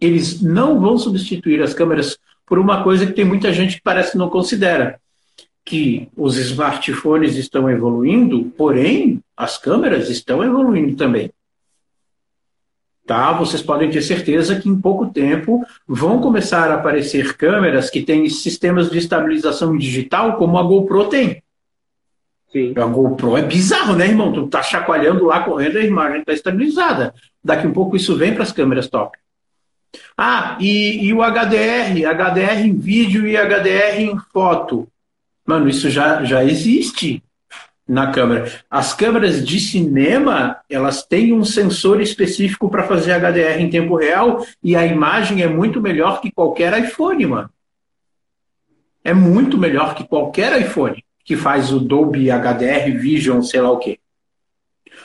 Eles 0.00 0.42
não 0.42 0.80
vão 0.80 0.98
substituir 0.98 1.62
as 1.62 1.72
câmeras 1.72 2.18
por 2.44 2.58
uma 2.58 2.82
coisa 2.82 3.06
que 3.06 3.12
tem 3.12 3.24
muita 3.24 3.52
gente 3.52 3.76
que 3.76 3.82
parece 3.82 4.12
que 4.12 4.18
não 4.18 4.28
considera. 4.28 5.00
Que 5.64 6.08
os 6.16 6.36
smartphones 6.36 7.36
estão 7.36 7.70
evoluindo, 7.70 8.46
porém, 8.56 9.22
as 9.36 9.56
câmeras 9.56 10.10
estão 10.10 10.42
evoluindo 10.42 10.96
também. 10.96 11.30
Tá? 13.06 13.32
Vocês 13.32 13.62
podem 13.62 13.90
ter 13.90 14.02
certeza 14.02 14.58
que 14.58 14.68
em 14.68 14.80
pouco 14.80 15.06
tempo 15.06 15.64
vão 15.86 16.20
começar 16.20 16.70
a 16.70 16.74
aparecer 16.74 17.36
câmeras 17.36 17.90
que 17.90 18.02
têm 18.02 18.28
sistemas 18.28 18.90
de 18.90 18.98
estabilização 18.98 19.76
digital 19.76 20.36
como 20.36 20.58
a 20.58 20.62
GoPro 20.64 21.08
tem. 21.08 21.42
Sim. 22.52 22.74
A 22.76 22.84
GoPro 22.84 23.36
é 23.36 23.42
bizarro, 23.42 23.96
né, 23.96 24.06
irmão? 24.06 24.30
Tu 24.30 24.46
tá 24.46 24.62
chacoalhando 24.62 25.24
lá, 25.24 25.40
correndo, 25.40 25.78
a 25.78 25.82
imagem 25.82 26.20
está 26.20 26.34
estabilizada. 26.34 27.14
Daqui 27.42 27.66
um 27.66 27.72
pouco 27.72 27.96
isso 27.96 28.14
vem 28.14 28.34
para 28.34 28.42
as 28.42 28.52
câmeras 28.52 28.88
top. 28.88 29.16
Ah, 30.16 30.58
e, 30.60 31.06
e, 31.06 31.12
o 31.14 31.22
HDR, 31.22 32.06
HDR 32.06 32.66
em 32.66 32.78
vídeo 32.78 33.26
e 33.26 33.36
HDR 33.36 34.00
em 34.00 34.18
foto. 34.32 34.86
Mano, 35.46 35.68
isso 35.68 35.88
já, 35.88 36.22
já 36.24 36.44
existe 36.44 37.22
na 37.88 38.12
câmera. 38.12 38.50
As 38.70 38.94
câmeras 38.94 39.44
de 39.46 39.58
cinema, 39.58 40.58
elas 40.68 41.04
têm 41.04 41.32
um 41.32 41.44
sensor 41.44 42.00
específico 42.00 42.70
para 42.70 42.84
fazer 42.84 43.12
HDR 43.12 43.60
em 43.60 43.70
tempo 43.70 43.96
real 43.96 44.46
e 44.62 44.76
a 44.76 44.86
imagem 44.86 45.42
é 45.42 45.48
muito 45.48 45.80
melhor 45.80 46.20
que 46.20 46.30
qualquer 46.30 46.78
iPhone, 46.78 47.26
mano. 47.26 47.50
É 49.02 49.12
muito 49.12 49.58
melhor 49.58 49.94
que 49.94 50.04
qualquer 50.04 50.60
iPhone 50.60 51.02
que 51.24 51.36
faz 51.36 51.72
o 51.72 51.78
Dolby 51.78 52.28
HDR 52.30 52.98
Vision, 52.98 53.42
sei 53.42 53.60
lá 53.60 53.70
o 53.70 53.78
quê. 53.78 53.98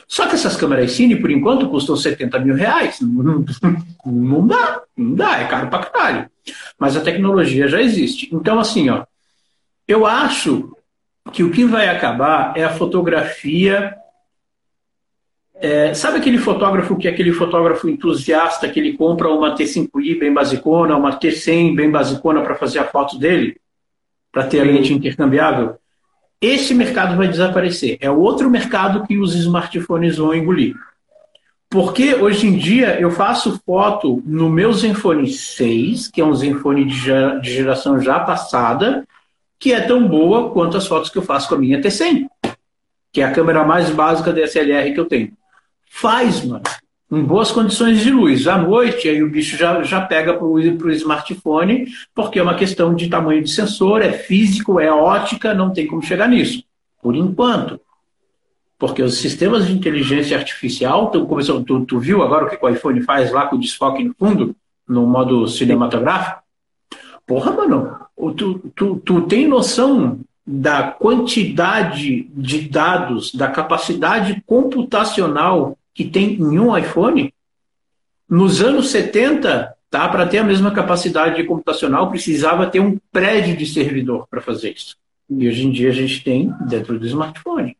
Só 0.06 0.26
que 0.26 0.34
essas 0.34 0.56
câmeras 0.56 0.92
Cine, 0.92 1.16
por 1.16 1.30
enquanto, 1.30 1.68
custam 1.68 1.94
70 1.94 2.38
mil 2.40 2.54
reais. 2.54 2.98
Não, 3.00 3.44
não 4.06 4.46
dá, 4.46 4.82
não 4.96 5.14
dá, 5.14 5.40
é 5.40 5.46
caro 5.46 5.68
pra 5.68 5.80
caralho. 5.80 6.30
Mas 6.78 6.96
a 6.96 7.00
tecnologia 7.00 7.68
já 7.68 7.80
existe. 7.80 8.34
Então, 8.34 8.58
assim, 8.58 8.88
ó, 8.88 9.04
eu 9.86 10.06
acho 10.06 10.74
que 11.30 11.42
o 11.42 11.50
que 11.50 11.64
vai 11.64 11.88
acabar 11.88 12.54
é 12.56 12.64
a 12.64 12.72
fotografia. 12.72 13.94
É, 15.60 15.92
sabe 15.92 16.18
aquele 16.18 16.38
fotógrafo 16.38 16.96
que 16.96 17.06
é 17.06 17.10
aquele 17.10 17.32
fotógrafo 17.32 17.88
entusiasta 17.88 18.68
que 18.68 18.80
ele 18.80 18.96
compra 18.96 19.28
uma 19.28 19.54
T5i 19.54 20.18
bem 20.18 20.32
basicona, 20.32 20.96
uma 20.96 21.18
T100 21.18 21.74
bem 21.74 21.90
basicona 21.90 22.42
para 22.42 22.54
fazer 22.54 22.78
a 22.78 22.84
foto 22.84 23.18
dele? 23.18 23.60
Para 24.32 24.46
ter 24.46 24.60
a 24.60 24.64
lente 24.64 24.92
intercambiável? 24.92 25.76
Esse 26.40 26.72
mercado 26.72 27.16
vai 27.16 27.28
desaparecer. 27.28 27.98
É 28.00 28.10
outro 28.10 28.48
mercado 28.48 29.06
que 29.06 29.18
os 29.18 29.34
smartphones 29.34 30.16
vão 30.16 30.34
engolir. 30.34 30.76
Porque 31.70 32.14
hoje 32.14 32.46
em 32.46 32.56
dia 32.56 32.98
eu 32.98 33.10
faço 33.10 33.60
foto 33.66 34.22
no 34.24 34.48
meu 34.48 34.72
Zenfone 34.72 35.28
6, 35.28 36.08
que 36.08 36.20
é 36.20 36.24
um 36.24 36.34
Zenfone 36.34 36.86
de 36.86 37.50
geração 37.50 38.00
já 38.00 38.20
passada, 38.20 39.06
que 39.58 39.72
é 39.72 39.80
tão 39.80 40.06
boa 40.06 40.50
quanto 40.50 40.76
as 40.76 40.86
fotos 40.86 41.10
que 41.10 41.18
eu 41.18 41.22
faço 41.22 41.48
com 41.48 41.56
a 41.56 41.58
minha 41.58 41.80
T100, 41.80 42.26
que 43.12 43.20
é 43.20 43.24
a 43.24 43.32
câmera 43.32 43.64
mais 43.64 43.90
básica 43.90 44.32
DSLR 44.32 44.94
que 44.94 45.00
eu 45.00 45.04
tenho. 45.04 45.32
Faz, 45.90 46.42
mano, 46.44 46.62
em 47.10 47.22
boas 47.22 47.50
condições 47.50 48.00
de 48.00 48.10
luz. 48.10 48.46
À 48.46 48.58
noite, 48.58 49.08
aí 49.08 49.22
o 49.22 49.30
bicho 49.30 49.56
já, 49.56 49.82
já 49.82 50.00
pega 50.00 50.34
para 50.34 50.44
o 50.44 50.90
smartphone, 50.90 51.88
porque 52.14 52.38
é 52.38 52.42
uma 52.42 52.54
questão 52.54 52.94
de 52.94 53.08
tamanho 53.08 53.42
de 53.42 53.50
sensor, 53.50 54.02
é 54.02 54.12
físico, 54.12 54.78
é 54.78 54.90
ótica, 54.90 55.54
não 55.54 55.72
tem 55.72 55.86
como 55.86 56.02
chegar 56.02 56.28
nisso. 56.28 56.62
Por 57.02 57.16
enquanto. 57.16 57.80
Porque 58.78 59.02
os 59.02 59.18
sistemas 59.18 59.66
de 59.66 59.72
inteligência 59.72 60.36
artificial 60.36 61.06
estão 61.06 61.26
começando. 61.26 61.64
Tu, 61.64 61.84
tu 61.86 61.98
viu 61.98 62.22
agora 62.22 62.44
o 62.44 62.50
que 62.50 62.58
o 62.64 62.68
iPhone 62.68 63.00
faz 63.00 63.32
lá 63.32 63.46
com 63.46 63.56
o 63.56 63.60
desfoque 63.60 64.04
no 64.04 64.14
fundo, 64.14 64.54
no 64.86 65.06
modo 65.06 65.48
cinematográfico? 65.48 66.42
Porra, 67.26 67.52
mano, 67.52 67.96
tu, 68.36 68.58
tu, 68.74 68.96
tu 69.04 69.22
tem 69.22 69.48
noção 69.48 70.20
da 70.46 70.82
quantidade 70.82 72.30
de 72.34 72.68
dados, 72.68 73.34
da 73.34 73.48
capacidade 73.48 74.42
computacional 74.46 75.77
que 75.98 76.04
tem 76.04 76.34
em 76.34 76.60
um 76.60 76.78
iPhone? 76.78 77.34
Nos 78.30 78.62
anos 78.62 78.90
70, 78.90 79.74
tá, 79.90 80.08
para 80.08 80.28
ter 80.28 80.38
a 80.38 80.44
mesma 80.44 80.70
capacidade 80.70 81.42
computacional, 81.42 82.08
precisava 82.08 82.68
ter 82.68 82.78
um 82.78 82.96
prédio 83.10 83.56
de 83.56 83.66
servidor 83.66 84.28
para 84.30 84.40
fazer 84.40 84.70
isso. 84.76 84.96
E 85.28 85.48
hoje 85.48 85.66
em 85.66 85.72
dia 85.72 85.88
a 85.88 85.92
gente 85.92 86.22
tem 86.22 86.54
dentro 86.68 87.00
do 87.00 87.04
smartphone. 87.04 87.76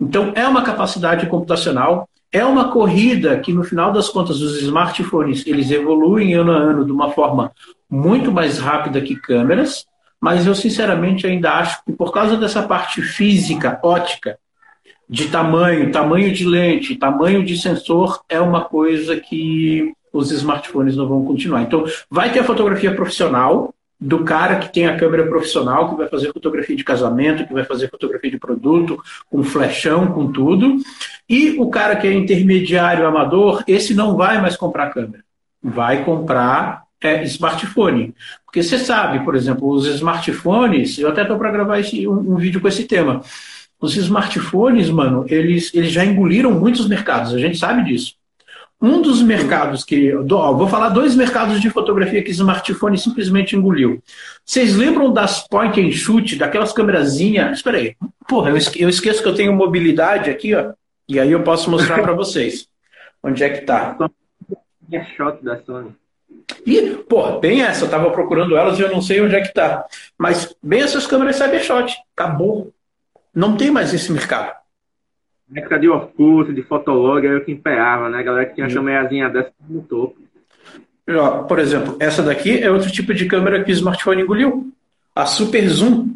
Então, 0.00 0.32
é 0.34 0.48
uma 0.48 0.62
capacidade 0.62 1.26
computacional, 1.26 2.08
é 2.32 2.42
uma 2.42 2.72
corrida 2.72 3.38
que, 3.38 3.52
no 3.52 3.64
final 3.64 3.92
das 3.92 4.08
contas, 4.08 4.40
os 4.40 4.62
smartphones 4.62 5.46
eles 5.46 5.70
evoluem 5.70 6.32
ano 6.32 6.52
a 6.52 6.56
ano 6.56 6.86
de 6.86 6.92
uma 6.92 7.10
forma 7.10 7.52
muito 7.88 8.32
mais 8.32 8.58
rápida 8.58 9.02
que 9.02 9.14
câmeras, 9.14 9.84
mas 10.18 10.46
eu 10.46 10.54
sinceramente 10.54 11.26
ainda 11.26 11.52
acho 11.52 11.84
que 11.84 11.92
por 11.92 12.14
causa 12.14 12.34
dessa 12.38 12.62
parte 12.62 13.02
física, 13.02 13.78
ótica, 13.82 14.38
de 15.08 15.28
tamanho, 15.28 15.92
tamanho 15.92 16.32
de 16.32 16.44
lente, 16.44 16.96
tamanho 16.96 17.44
de 17.44 17.56
sensor, 17.56 18.20
é 18.28 18.40
uma 18.40 18.64
coisa 18.64 19.16
que 19.16 19.92
os 20.12 20.30
smartphones 20.30 20.96
não 20.96 21.06
vão 21.06 21.24
continuar. 21.24 21.62
Então, 21.62 21.84
vai 22.10 22.32
ter 22.32 22.40
a 22.40 22.44
fotografia 22.44 22.94
profissional 22.94 23.72
do 23.98 24.24
cara 24.24 24.56
que 24.56 24.72
tem 24.72 24.86
a 24.86 24.96
câmera 24.96 25.26
profissional, 25.26 25.88
que 25.88 25.96
vai 25.96 26.08
fazer 26.08 26.32
fotografia 26.32 26.76
de 26.76 26.84
casamento, 26.84 27.46
que 27.46 27.54
vai 27.54 27.64
fazer 27.64 27.88
fotografia 27.88 28.30
de 28.30 28.38
produto, 28.38 29.00
com 29.30 29.42
flechão, 29.42 30.08
com 30.08 30.30
tudo. 30.30 30.76
E 31.28 31.56
o 31.58 31.70
cara 31.70 31.96
que 31.96 32.06
é 32.06 32.12
intermediário 32.12 33.06
amador, 33.06 33.64
esse 33.66 33.94
não 33.94 34.16
vai 34.16 34.40
mais 34.40 34.56
comprar 34.56 34.90
câmera. 34.90 35.24
Vai 35.62 36.04
comprar 36.04 36.84
é, 37.02 37.22
smartphone. 37.24 38.14
Porque 38.44 38.62
você 38.62 38.78
sabe, 38.78 39.24
por 39.24 39.34
exemplo, 39.34 39.68
os 39.68 39.86
smartphones, 39.86 40.98
eu 40.98 41.08
até 41.08 41.22
estou 41.22 41.38
para 41.38 41.50
gravar 41.50 41.78
esse, 41.78 42.06
um, 42.06 42.34
um, 42.34 42.36
vídeo 42.36 42.60
com 42.60 42.68
esse 42.68 42.84
tema. 42.84 43.22
Os 43.80 43.96
smartphones, 43.96 44.88
mano, 44.88 45.24
eles, 45.28 45.72
eles 45.74 45.92
já 45.92 46.04
engoliram 46.04 46.50
muitos 46.50 46.88
mercados, 46.88 47.34
a 47.34 47.38
gente 47.38 47.58
sabe 47.58 47.84
disso. 47.84 48.14
Um 48.80 49.00
dos 49.00 49.22
mercados 49.22 49.84
que. 49.84 50.14
Ó, 50.14 50.52
vou 50.52 50.68
falar 50.68 50.90
dois 50.90 51.14
mercados 51.14 51.60
de 51.60 51.70
fotografia 51.70 52.22
que 52.22 52.30
smartphone 52.30 52.98
simplesmente 52.98 53.56
engoliu. 53.56 54.02
Vocês 54.44 54.76
lembram 54.76 55.12
das 55.12 55.46
point 55.48 55.80
and 55.80 55.92
shoot, 55.92 56.36
daquelas 56.36 56.74
câmerazinhas? 56.74 57.56
Espera 57.56 57.78
aí. 57.78 57.96
Porra, 58.28 58.50
eu 58.50 58.88
esqueço 58.88 59.22
que 59.22 59.28
eu 59.28 59.34
tenho 59.34 59.54
mobilidade 59.54 60.28
aqui, 60.28 60.54
ó. 60.54 60.72
E 61.08 61.18
aí 61.18 61.32
eu 61.32 61.42
posso 61.42 61.70
mostrar 61.70 62.02
para 62.02 62.12
vocês. 62.12 62.68
Onde 63.22 63.42
é 63.42 63.48
que 63.48 63.64
tá? 63.64 63.96
Shot 65.16 65.42
da 65.42 65.60
Sony. 65.62 65.94
E, 66.64 66.96
pô, 67.08 67.38
bem 67.38 67.62
essa, 67.62 67.84
eu 67.84 67.90
tava 67.90 68.10
procurando 68.10 68.56
elas 68.56 68.78
e 68.78 68.82
eu 68.82 68.90
não 68.90 69.02
sei 69.02 69.20
onde 69.20 69.34
é 69.34 69.40
que 69.40 69.52
tá. 69.52 69.84
Mas 70.16 70.54
bem 70.62 70.80
essas 70.80 71.06
câmeras 71.06 71.36
Cybershot, 71.36 71.96
acabou. 72.16 72.72
Não 73.36 73.54
tem 73.54 73.70
mais 73.70 73.92
esse 73.92 74.10
mercado. 74.10 74.56
Na 75.46 75.60
época 75.60 75.78
de 75.78 75.90
Orkut, 75.90 76.54
de 76.54 76.62
Fotolog, 76.62 77.24
era 77.26 77.36
o 77.36 77.44
que 77.44 77.52
empeava, 77.52 78.08
né? 78.08 78.20
A 78.20 78.22
galera 78.22 78.46
que 78.46 78.54
tinha 78.54 78.66
câmerazinha 78.66 79.28
dessa 79.28 79.52
no 79.68 79.82
topo. 79.82 80.16
Por 81.46 81.58
exemplo, 81.58 81.98
essa 82.00 82.22
daqui 82.22 82.58
é 82.58 82.70
outro 82.70 82.90
tipo 82.90 83.12
de 83.12 83.26
câmera 83.26 83.62
que 83.62 83.70
o 83.70 83.74
smartphone 83.74 84.22
engoliu. 84.22 84.72
A 85.14 85.26
Super 85.26 85.68
Zoom. 85.68 86.14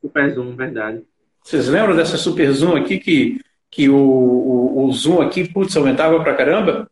Super 0.00 0.32
Zoom, 0.32 0.54
verdade. 0.54 1.02
Vocês 1.42 1.66
lembram 1.66 1.96
dessa 1.96 2.16
super 2.16 2.52
zoom 2.52 2.76
aqui 2.76 2.98
que, 2.98 3.40
que 3.70 3.88
o, 3.88 3.96
o, 3.96 4.84
o 4.84 4.92
zoom 4.92 5.20
aqui, 5.20 5.48
putz, 5.48 5.76
aumentava 5.76 6.22
pra 6.22 6.34
caramba? 6.34 6.88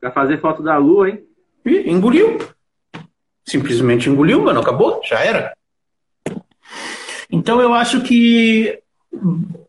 Pra 0.00 0.10
fazer 0.10 0.40
foto 0.40 0.62
da 0.62 0.76
lua, 0.76 1.10
hein? 1.10 1.24
E 1.64 1.88
engoliu. 1.88 2.38
Simplesmente 3.44 4.10
engoliu, 4.10 4.42
mano. 4.42 4.60
Acabou, 4.60 5.00
já 5.04 5.20
era. 5.20 5.57
Então 7.30 7.60
eu 7.60 7.74
acho 7.74 8.02
que 8.02 8.80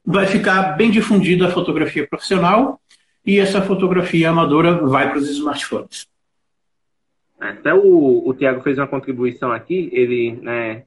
vai 0.06 0.26
ficar 0.26 0.78
bem 0.78 0.90
difundida 0.90 1.48
a 1.48 1.52
fotografia 1.52 2.08
profissional 2.08 2.80
e 3.26 3.38
essa 3.38 3.62
fotografia 3.62 4.30
amadora 4.30 4.74
vai 4.86 5.10
para 5.10 5.20
os 5.20 5.30
smartphones. 5.30 6.08
Até 7.40 7.74
o, 7.74 8.28
o 8.28 8.34
Tiago 8.34 8.62
fez 8.62 8.78
uma 8.78 8.88
contribuição 8.88 9.52
aqui, 9.52 9.90
ele 9.94 10.40
né, 10.42 10.84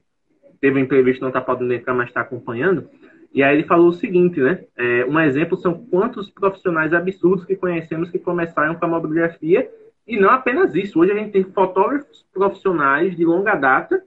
teve 0.61 0.79
um 0.79 0.83
imprevisto, 0.83 1.21
não 1.21 1.29
está 1.29 1.41
podendo 1.41 1.73
entrar, 1.73 1.93
mas 1.93 2.07
está 2.07 2.21
acompanhando. 2.21 2.87
E 3.33 3.41
aí 3.41 3.57
ele 3.57 3.67
falou 3.67 3.87
o 3.87 3.93
seguinte, 3.93 4.39
né? 4.39 4.63
É, 4.77 5.05
um 5.05 5.19
exemplo 5.19 5.57
são 5.57 5.73
quantos 5.73 6.29
profissionais 6.29 6.93
absurdos 6.93 7.45
que 7.45 7.55
conhecemos 7.55 8.11
que 8.11 8.19
começaram 8.19 8.75
com 8.75 8.85
a 8.85 8.87
mobigrafia 8.87 9.67
e 10.07 10.17
não 10.17 10.29
apenas 10.29 10.75
isso. 10.75 10.99
Hoje 10.99 11.11
a 11.11 11.15
gente 11.15 11.31
tem 11.31 11.43
fotógrafos 11.43 12.23
profissionais 12.31 13.15
de 13.15 13.25
longa 13.25 13.55
data 13.55 14.03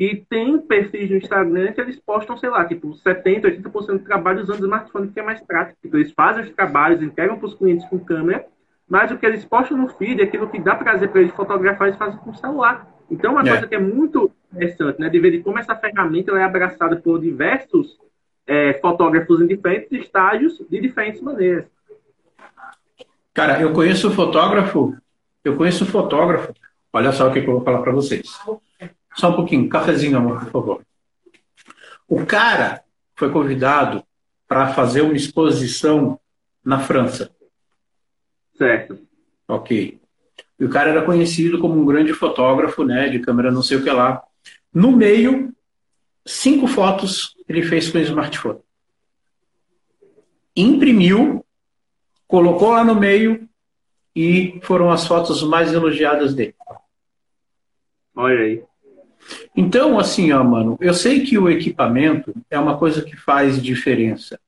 que 0.00 0.24
têm 0.30 0.58
perfis 0.58 1.10
no 1.10 1.18
Instagram 1.18 1.72
que 1.72 1.80
eles 1.82 2.00
postam, 2.00 2.34
sei 2.38 2.48
lá, 2.48 2.64
tipo 2.64 2.88
70%, 2.88 3.42
80% 3.42 3.86
do 3.86 3.98
trabalho 3.98 4.40
usando 4.40 4.62
o 4.62 4.64
smartphone, 4.64 5.08
que 5.08 5.20
é 5.20 5.22
mais 5.22 5.42
prático. 5.42 5.78
Tipo, 5.82 5.98
eles 5.98 6.10
fazem 6.12 6.42
os 6.42 6.50
trabalhos, 6.52 7.02
entregam 7.02 7.36
para 7.36 7.46
os 7.46 7.54
clientes 7.54 7.86
com 7.86 7.98
câmera, 7.98 8.46
mas 8.88 9.10
o 9.10 9.18
que 9.18 9.26
eles 9.26 9.44
postam 9.44 9.76
no 9.76 9.88
feed, 9.88 10.22
aquilo 10.22 10.48
que 10.48 10.58
dá 10.58 10.74
prazer 10.74 11.10
para 11.10 11.20
eles 11.20 11.34
fotografar, 11.34 11.88
eles 11.88 11.98
fazem 11.98 12.18
com 12.18 12.30
o 12.30 12.34
celular. 12.34 12.90
Então, 13.10 13.32
uma 13.32 13.42
é. 13.42 13.50
coisa 13.50 13.66
que 13.66 13.74
é 13.74 13.78
muito 13.78 14.30
interessante, 14.50 14.98
né, 14.98 15.10
de 15.10 15.20
ver 15.20 15.32
de 15.32 15.42
como 15.42 15.58
essa 15.58 15.76
ferramenta 15.76 16.32
é 16.32 16.44
abraçada 16.44 16.96
por 16.96 17.20
diversos 17.20 17.98
é, 18.46 18.72
fotógrafos 18.80 19.42
em 19.42 19.46
diferentes 19.46 19.92
estágios, 19.92 20.64
de 20.70 20.80
diferentes 20.80 21.20
maneiras. 21.20 21.66
Cara, 23.34 23.60
eu 23.60 23.74
conheço 23.74 24.10
fotógrafo 24.10 24.96
eu 25.44 25.56
conheço 25.56 25.84
um 25.84 25.86
fotógrafo. 25.86 26.52
Olha 26.92 27.12
só 27.12 27.28
o 27.28 27.32
que 27.32 27.38
eu 27.38 27.46
vou 27.46 27.62
falar 27.62 27.80
para 27.80 27.92
vocês. 27.92 28.38
Só 29.14 29.30
um 29.30 29.36
pouquinho, 29.36 29.68
cafezinho, 29.68 30.16
amor, 30.16 30.40
por 30.44 30.50
favor. 30.50 30.86
O 32.08 32.24
cara 32.26 32.82
foi 33.14 33.30
convidado 33.30 34.02
para 34.48 34.72
fazer 34.72 35.02
uma 35.02 35.14
exposição 35.14 36.18
na 36.64 36.80
França. 36.80 37.30
Certo. 38.56 38.98
Ok. 39.46 40.00
E 40.58 40.64
o 40.64 40.68
cara 40.68 40.90
era 40.90 41.04
conhecido 41.04 41.60
como 41.60 41.80
um 41.80 41.86
grande 41.86 42.12
fotógrafo, 42.12 42.84
né, 42.84 43.08
de 43.08 43.18
câmera 43.20 43.50
não 43.50 43.62
sei 43.62 43.78
o 43.78 43.84
que 43.84 43.90
lá. 43.90 44.22
No 44.72 44.92
meio, 44.92 45.54
cinco 46.26 46.66
fotos 46.66 47.34
ele 47.48 47.62
fez 47.62 47.90
com 47.90 47.98
o 47.98 48.02
smartphone. 48.02 48.60
Imprimiu, 50.54 51.44
colocou 52.26 52.70
lá 52.70 52.84
no 52.84 52.94
meio, 52.94 53.48
e 54.14 54.60
foram 54.62 54.90
as 54.90 55.06
fotos 55.06 55.42
mais 55.42 55.72
elogiadas 55.72 56.34
dele. 56.34 56.54
Olha 58.14 58.40
aí. 58.40 58.64
Então, 59.56 59.98
assim, 59.98 60.32
ó, 60.32 60.42
mano, 60.42 60.76
eu 60.80 60.94
sei 60.94 61.20
que 61.20 61.38
o 61.38 61.48
equipamento 61.48 62.34
é 62.50 62.58
uma 62.58 62.76
coisa 62.76 63.02
que 63.02 63.16
faz 63.16 63.62
diferença. 63.62 64.38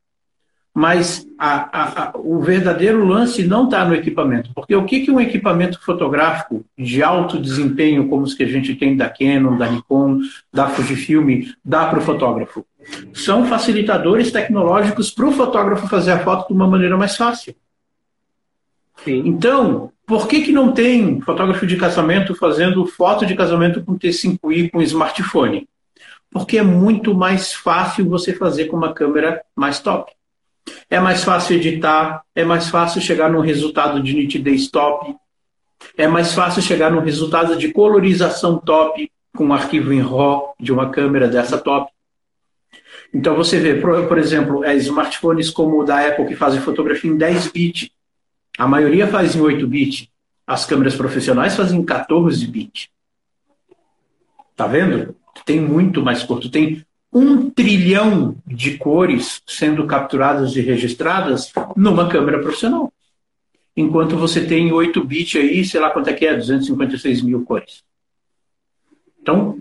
Mas 0.74 1.26
a, 1.38 1.82
a, 1.82 2.02
a, 2.04 2.12
o 2.18 2.40
verdadeiro 2.40 3.04
lance 3.04 3.46
não 3.46 3.64
está 3.64 3.84
no 3.84 3.94
equipamento. 3.94 4.50
Porque 4.54 4.74
o 4.74 4.86
que, 4.86 5.00
que 5.00 5.10
um 5.10 5.20
equipamento 5.20 5.78
fotográfico 5.82 6.64
de 6.78 7.02
alto 7.02 7.38
desempenho, 7.38 8.08
como 8.08 8.22
os 8.22 8.32
que 8.32 8.42
a 8.42 8.48
gente 8.48 8.74
tem 8.74 8.96
da 8.96 9.10
Canon, 9.10 9.58
da 9.58 9.68
Nikon, 9.68 10.20
da 10.50 10.68
Fujifilm, 10.68 11.42
dá 11.62 11.86
para 11.86 11.98
o 11.98 12.02
fotógrafo? 12.02 12.64
São 13.12 13.44
facilitadores 13.44 14.32
tecnológicos 14.32 15.10
para 15.10 15.26
o 15.26 15.32
fotógrafo 15.32 15.86
fazer 15.88 16.12
a 16.12 16.18
foto 16.20 16.48
de 16.48 16.54
uma 16.54 16.66
maneira 16.66 16.96
mais 16.96 17.16
fácil. 17.16 17.54
Sim. 19.04 19.22
Então, 19.26 19.91
por 20.06 20.26
que, 20.26 20.42
que 20.42 20.52
não 20.52 20.72
tem 20.72 21.20
fotógrafo 21.20 21.66
de 21.66 21.76
casamento 21.76 22.34
fazendo 22.34 22.84
foto 22.86 23.24
de 23.24 23.34
casamento 23.34 23.82
com 23.84 23.98
T5i 23.98 24.70
com 24.70 24.82
smartphone? 24.82 25.68
Porque 26.30 26.58
é 26.58 26.62
muito 26.62 27.14
mais 27.14 27.52
fácil 27.52 28.08
você 28.08 28.32
fazer 28.32 28.66
com 28.66 28.76
uma 28.76 28.92
câmera 28.92 29.42
mais 29.54 29.78
top. 29.78 30.12
É 30.88 30.98
mais 30.98 31.22
fácil 31.22 31.56
editar, 31.56 32.22
é 32.34 32.44
mais 32.44 32.68
fácil 32.68 33.00
chegar 33.00 33.30
num 33.30 33.40
resultado 33.40 34.02
de 34.02 34.14
nitidez 34.14 34.70
top, 34.70 35.14
é 35.96 36.06
mais 36.06 36.32
fácil 36.32 36.62
chegar 36.62 36.90
num 36.90 37.00
resultado 37.00 37.56
de 37.56 37.72
colorização 37.72 38.58
top 38.58 39.10
com 39.36 39.46
um 39.46 39.52
arquivo 39.52 39.92
em 39.92 40.00
RAW 40.00 40.54
de 40.60 40.72
uma 40.72 40.90
câmera 40.90 41.28
dessa 41.28 41.58
top. 41.58 41.90
Então 43.12 43.34
você 43.34 43.58
vê, 43.58 43.74
por, 43.74 44.18
exemplo, 44.18 44.64
é, 44.64 44.74
smartphones 44.76 45.50
como 45.50 45.80
o 45.80 45.84
da 45.84 46.06
Apple 46.06 46.26
que 46.26 46.36
fazem 46.36 46.60
fotografia 46.60 47.10
em 47.10 47.16
10 47.16 47.48
bits 47.48 47.90
a 48.62 48.68
maioria 48.68 49.08
faz 49.08 49.34
em 49.34 49.40
8 49.40 49.66
bits. 49.66 50.08
As 50.46 50.64
câmeras 50.64 50.94
profissionais 50.94 51.56
fazem 51.56 51.80
em 51.80 51.84
14 51.84 52.46
bits. 52.46 52.88
Tá 54.54 54.68
vendo? 54.68 55.16
Tem 55.44 55.60
muito 55.60 56.00
mais 56.00 56.22
curto. 56.22 56.48
Tem 56.48 56.84
um 57.12 57.50
trilhão 57.50 58.36
de 58.46 58.78
cores 58.78 59.42
sendo 59.48 59.84
capturadas 59.84 60.54
e 60.54 60.60
registradas 60.60 61.52
numa 61.76 62.08
câmera 62.08 62.38
profissional. 62.38 62.92
Enquanto 63.76 64.16
você 64.16 64.46
tem 64.46 64.72
8 64.72 65.02
bits 65.02 65.40
aí, 65.40 65.64
sei 65.64 65.80
lá 65.80 65.90
quanto 65.90 66.10
é 66.10 66.12
que 66.12 66.24
é, 66.24 66.36
256 66.36 67.20
mil 67.22 67.44
cores. 67.44 67.82
Então, 69.20 69.60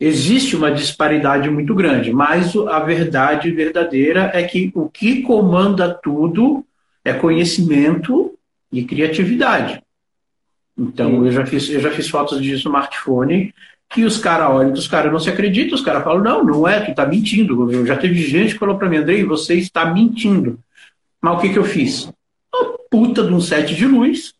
existe 0.00 0.56
uma 0.56 0.72
disparidade 0.72 1.48
muito 1.48 1.72
grande, 1.72 2.12
mas 2.12 2.56
a 2.56 2.80
verdade 2.80 3.52
verdadeira 3.52 4.32
é 4.34 4.42
que 4.42 4.72
o 4.74 4.88
que 4.88 5.22
comanda 5.22 5.94
tudo 5.94 6.64
é 7.04 7.12
conhecimento 7.12 8.36
e 8.72 8.84
criatividade. 8.84 9.82
Então, 10.76 11.24
eu 11.24 11.32
já, 11.32 11.44
fiz, 11.44 11.68
eu 11.68 11.80
já 11.80 11.90
fiz 11.90 12.08
fotos 12.08 12.40
de 12.40 12.52
smartphone 12.52 13.52
que 13.90 14.04
os 14.04 14.18
caras 14.18 14.50
olham, 14.50 14.72
os 14.72 14.86
caras 14.86 15.10
não 15.10 15.18
se 15.18 15.30
acreditam, 15.30 15.74
os 15.74 15.80
caras 15.82 16.04
falam, 16.04 16.22
não, 16.22 16.44
não 16.44 16.68
é, 16.68 16.80
tu 16.80 16.94
tá 16.94 17.06
mentindo. 17.06 17.72
Eu 17.72 17.86
já 17.86 17.96
teve 17.96 18.14
gente 18.14 18.52
que 18.52 18.58
falou 18.60 18.76
para 18.76 18.88
mim, 18.88 18.98
Andrei, 18.98 19.24
você 19.24 19.54
está 19.54 19.92
mentindo. 19.92 20.58
Mas 21.20 21.36
o 21.36 21.40
que, 21.40 21.48
que 21.48 21.58
eu 21.58 21.64
fiz? 21.64 22.12
Uma 22.54 22.78
puta 22.90 23.24
de 23.24 23.32
um 23.32 23.40
set 23.40 23.74
de 23.74 23.86
luz 23.86 24.34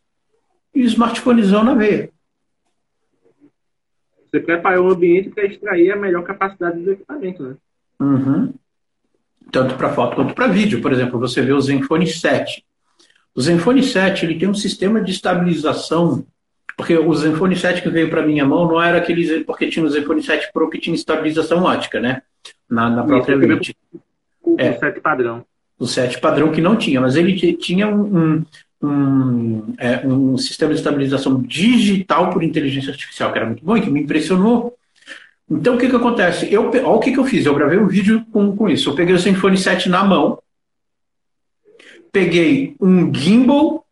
e 0.74 0.82
smartphonezão 0.82 1.64
na 1.64 1.74
veia. 1.74 2.10
Você 4.30 4.40
preparou 4.40 4.88
o 4.88 4.92
ambiente 4.92 5.30
para 5.30 5.46
extrair 5.46 5.90
a 5.90 5.96
melhor 5.96 6.22
capacidade 6.22 6.78
do 6.78 6.92
equipamento, 6.92 7.42
né? 7.42 7.56
Uhum 7.98 8.52
tanto 9.50 9.74
para 9.74 9.92
foto 9.92 10.16
quanto 10.16 10.34
para 10.34 10.46
vídeo. 10.46 10.80
Por 10.80 10.92
exemplo, 10.92 11.18
você 11.18 11.42
vê 11.42 11.52
o 11.52 11.60
Zenfone 11.60 12.06
7. 12.06 12.64
O 13.34 13.40
Zenfone 13.40 13.82
7 13.82 14.26
ele 14.26 14.38
tem 14.38 14.48
um 14.48 14.54
sistema 14.54 15.00
de 15.00 15.12
estabilização, 15.12 16.24
porque 16.76 16.96
o 16.96 17.14
Zenfone 17.14 17.56
7 17.56 17.82
que 17.82 17.90
veio 17.90 18.10
para 18.10 18.26
minha 18.26 18.44
mão 18.44 18.66
não 18.66 18.82
era 18.82 18.98
aquele, 18.98 19.44
porque 19.44 19.68
tinha 19.68 19.84
o 19.84 19.88
Zenfone 19.88 20.22
7 20.22 20.50
Pro 20.52 20.70
que 20.70 20.78
tinha 20.78 20.94
estabilização 20.94 21.62
ótica, 21.62 22.00
né? 22.00 22.22
Na, 22.68 22.90
na 22.90 23.04
própria 23.04 23.36
lente. 23.36 23.76
O, 24.42 24.56
é, 24.58 24.70
o 24.70 24.78
7 24.78 25.00
padrão. 25.00 25.44
O 25.78 25.86
7 25.86 26.20
padrão 26.20 26.50
que 26.50 26.60
não 26.60 26.76
tinha, 26.76 27.00
mas 27.00 27.16
ele 27.16 27.34
tinha 27.56 27.86
um, 27.88 28.16
um, 28.16 28.44
um, 28.82 29.74
é, 29.78 30.06
um 30.06 30.36
sistema 30.36 30.72
de 30.72 30.80
estabilização 30.80 31.40
digital 31.40 32.30
por 32.30 32.42
inteligência 32.42 32.90
artificial, 32.90 33.32
que 33.32 33.38
era 33.38 33.46
muito 33.46 33.64
bom 33.64 33.76
e 33.76 33.82
que 33.82 33.90
me 33.90 34.00
impressionou 34.02 34.77
então, 35.50 35.76
o 35.76 35.78
que, 35.78 35.88
que 35.88 35.96
acontece? 35.96 36.52
Eu, 36.52 36.68
olha 36.68 36.86
o 36.88 37.00
que, 37.00 37.10
que 37.10 37.18
eu 37.18 37.24
fiz. 37.24 37.46
Eu 37.46 37.54
gravei 37.54 37.78
um 37.78 37.86
vídeo 37.86 38.24
com, 38.30 38.54
com 38.54 38.68
isso. 38.68 38.90
Eu 38.90 38.94
peguei 38.94 39.14
o 39.14 39.18
Symfony 39.18 39.56
7 39.56 39.88
na 39.88 40.04
mão, 40.04 40.38
peguei 42.12 42.76
um 42.78 43.12
gimbal, 43.14 43.86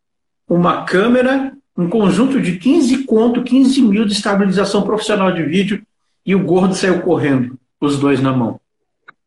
uma 0.48 0.84
câmera, 0.84 1.56
um 1.76 1.88
conjunto 1.88 2.40
de 2.40 2.58
15 2.58 3.04
conto, 3.04 3.42
15 3.42 3.82
mil 3.82 4.04
de 4.04 4.12
estabilização 4.12 4.82
profissional 4.82 5.32
de 5.32 5.42
vídeo 5.42 5.82
e 6.24 6.34
o 6.34 6.42
gordo 6.42 6.74
saiu 6.74 7.00
correndo, 7.00 7.58
os 7.80 7.98
dois 7.98 8.20
na 8.20 8.32
mão. 8.32 8.60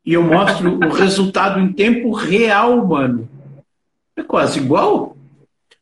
E 0.06 0.14
eu 0.14 0.24
mostro 0.24 0.78
o 0.78 0.90
resultado 0.90 1.60
em 1.60 1.74
tempo 1.74 2.12
real, 2.12 2.86
mano. 2.86 3.28
É 4.16 4.24
quase 4.24 4.60
igual. 4.60 5.16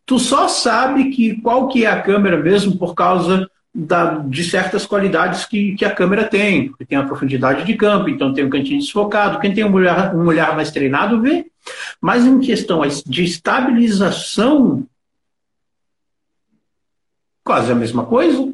Tu 0.05 0.17
só 0.17 0.47
sabe 0.47 1.09
que 1.09 1.41
qual 1.41 1.67
que 1.67 1.85
é 1.85 1.89
a 1.89 2.01
câmera 2.01 2.37
mesmo 2.37 2.77
por 2.77 2.95
causa 2.95 3.49
da, 3.79 4.17
de 4.17 4.43
certas 4.43 4.87
qualidades 4.87 5.45
que, 5.45 5.75
que 5.75 5.85
a 5.85 5.93
câmera 5.93 6.23
tem. 6.23 6.73
Tem 6.89 6.97
a 6.97 7.03
profundidade 7.03 7.63
de 7.63 7.75
campo, 7.75 8.09
então 8.09 8.33
tem 8.33 8.43
um 8.43 8.49
cantinho 8.49 8.79
desfocado. 8.79 9.39
Quem 9.39 9.53
tem 9.53 9.63
um 9.63 9.71
olhar, 9.71 10.15
um 10.15 10.25
olhar 10.25 10.55
mais 10.55 10.71
treinado 10.71 11.21
vê. 11.21 11.45
Mas 12.01 12.25
em 12.25 12.39
questão 12.39 12.81
de 13.05 13.23
estabilização, 13.23 14.83
quase 17.43 17.71
a 17.71 17.75
mesma 17.75 18.03
coisa. 18.03 18.51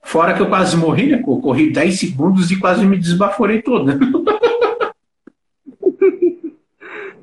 Fora 0.00 0.34
que 0.34 0.42
eu 0.42 0.48
quase 0.48 0.76
morri, 0.76 1.08
né? 1.08 1.18
Eu 1.18 1.40
corri 1.40 1.72
10 1.72 1.98
segundos 1.98 2.52
e 2.52 2.56
quase 2.60 2.86
me 2.86 2.96
desbaforei 2.96 3.60
todo. 3.60 3.86
Né? 3.86 3.98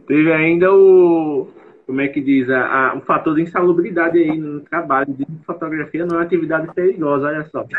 Teve 0.05 0.33
ainda 0.33 0.69
o, 0.73 1.47
como 1.91 1.99
é 1.99 2.07
que 2.07 2.21
diz, 2.21 2.49
a, 2.49 2.91
a, 2.91 2.95
um 2.95 3.01
fator 3.01 3.35
de 3.35 3.41
insalubridade 3.41 4.17
aí 4.17 4.37
no 4.37 4.61
trabalho. 4.61 5.13
De 5.13 5.27
fotografia 5.45 6.05
não 6.05 6.15
é 6.15 6.19
uma 6.19 6.23
atividade 6.23 6.73
perigosa, 6.73 7.27
olha 7.27 7.45
só. 7.51 7.65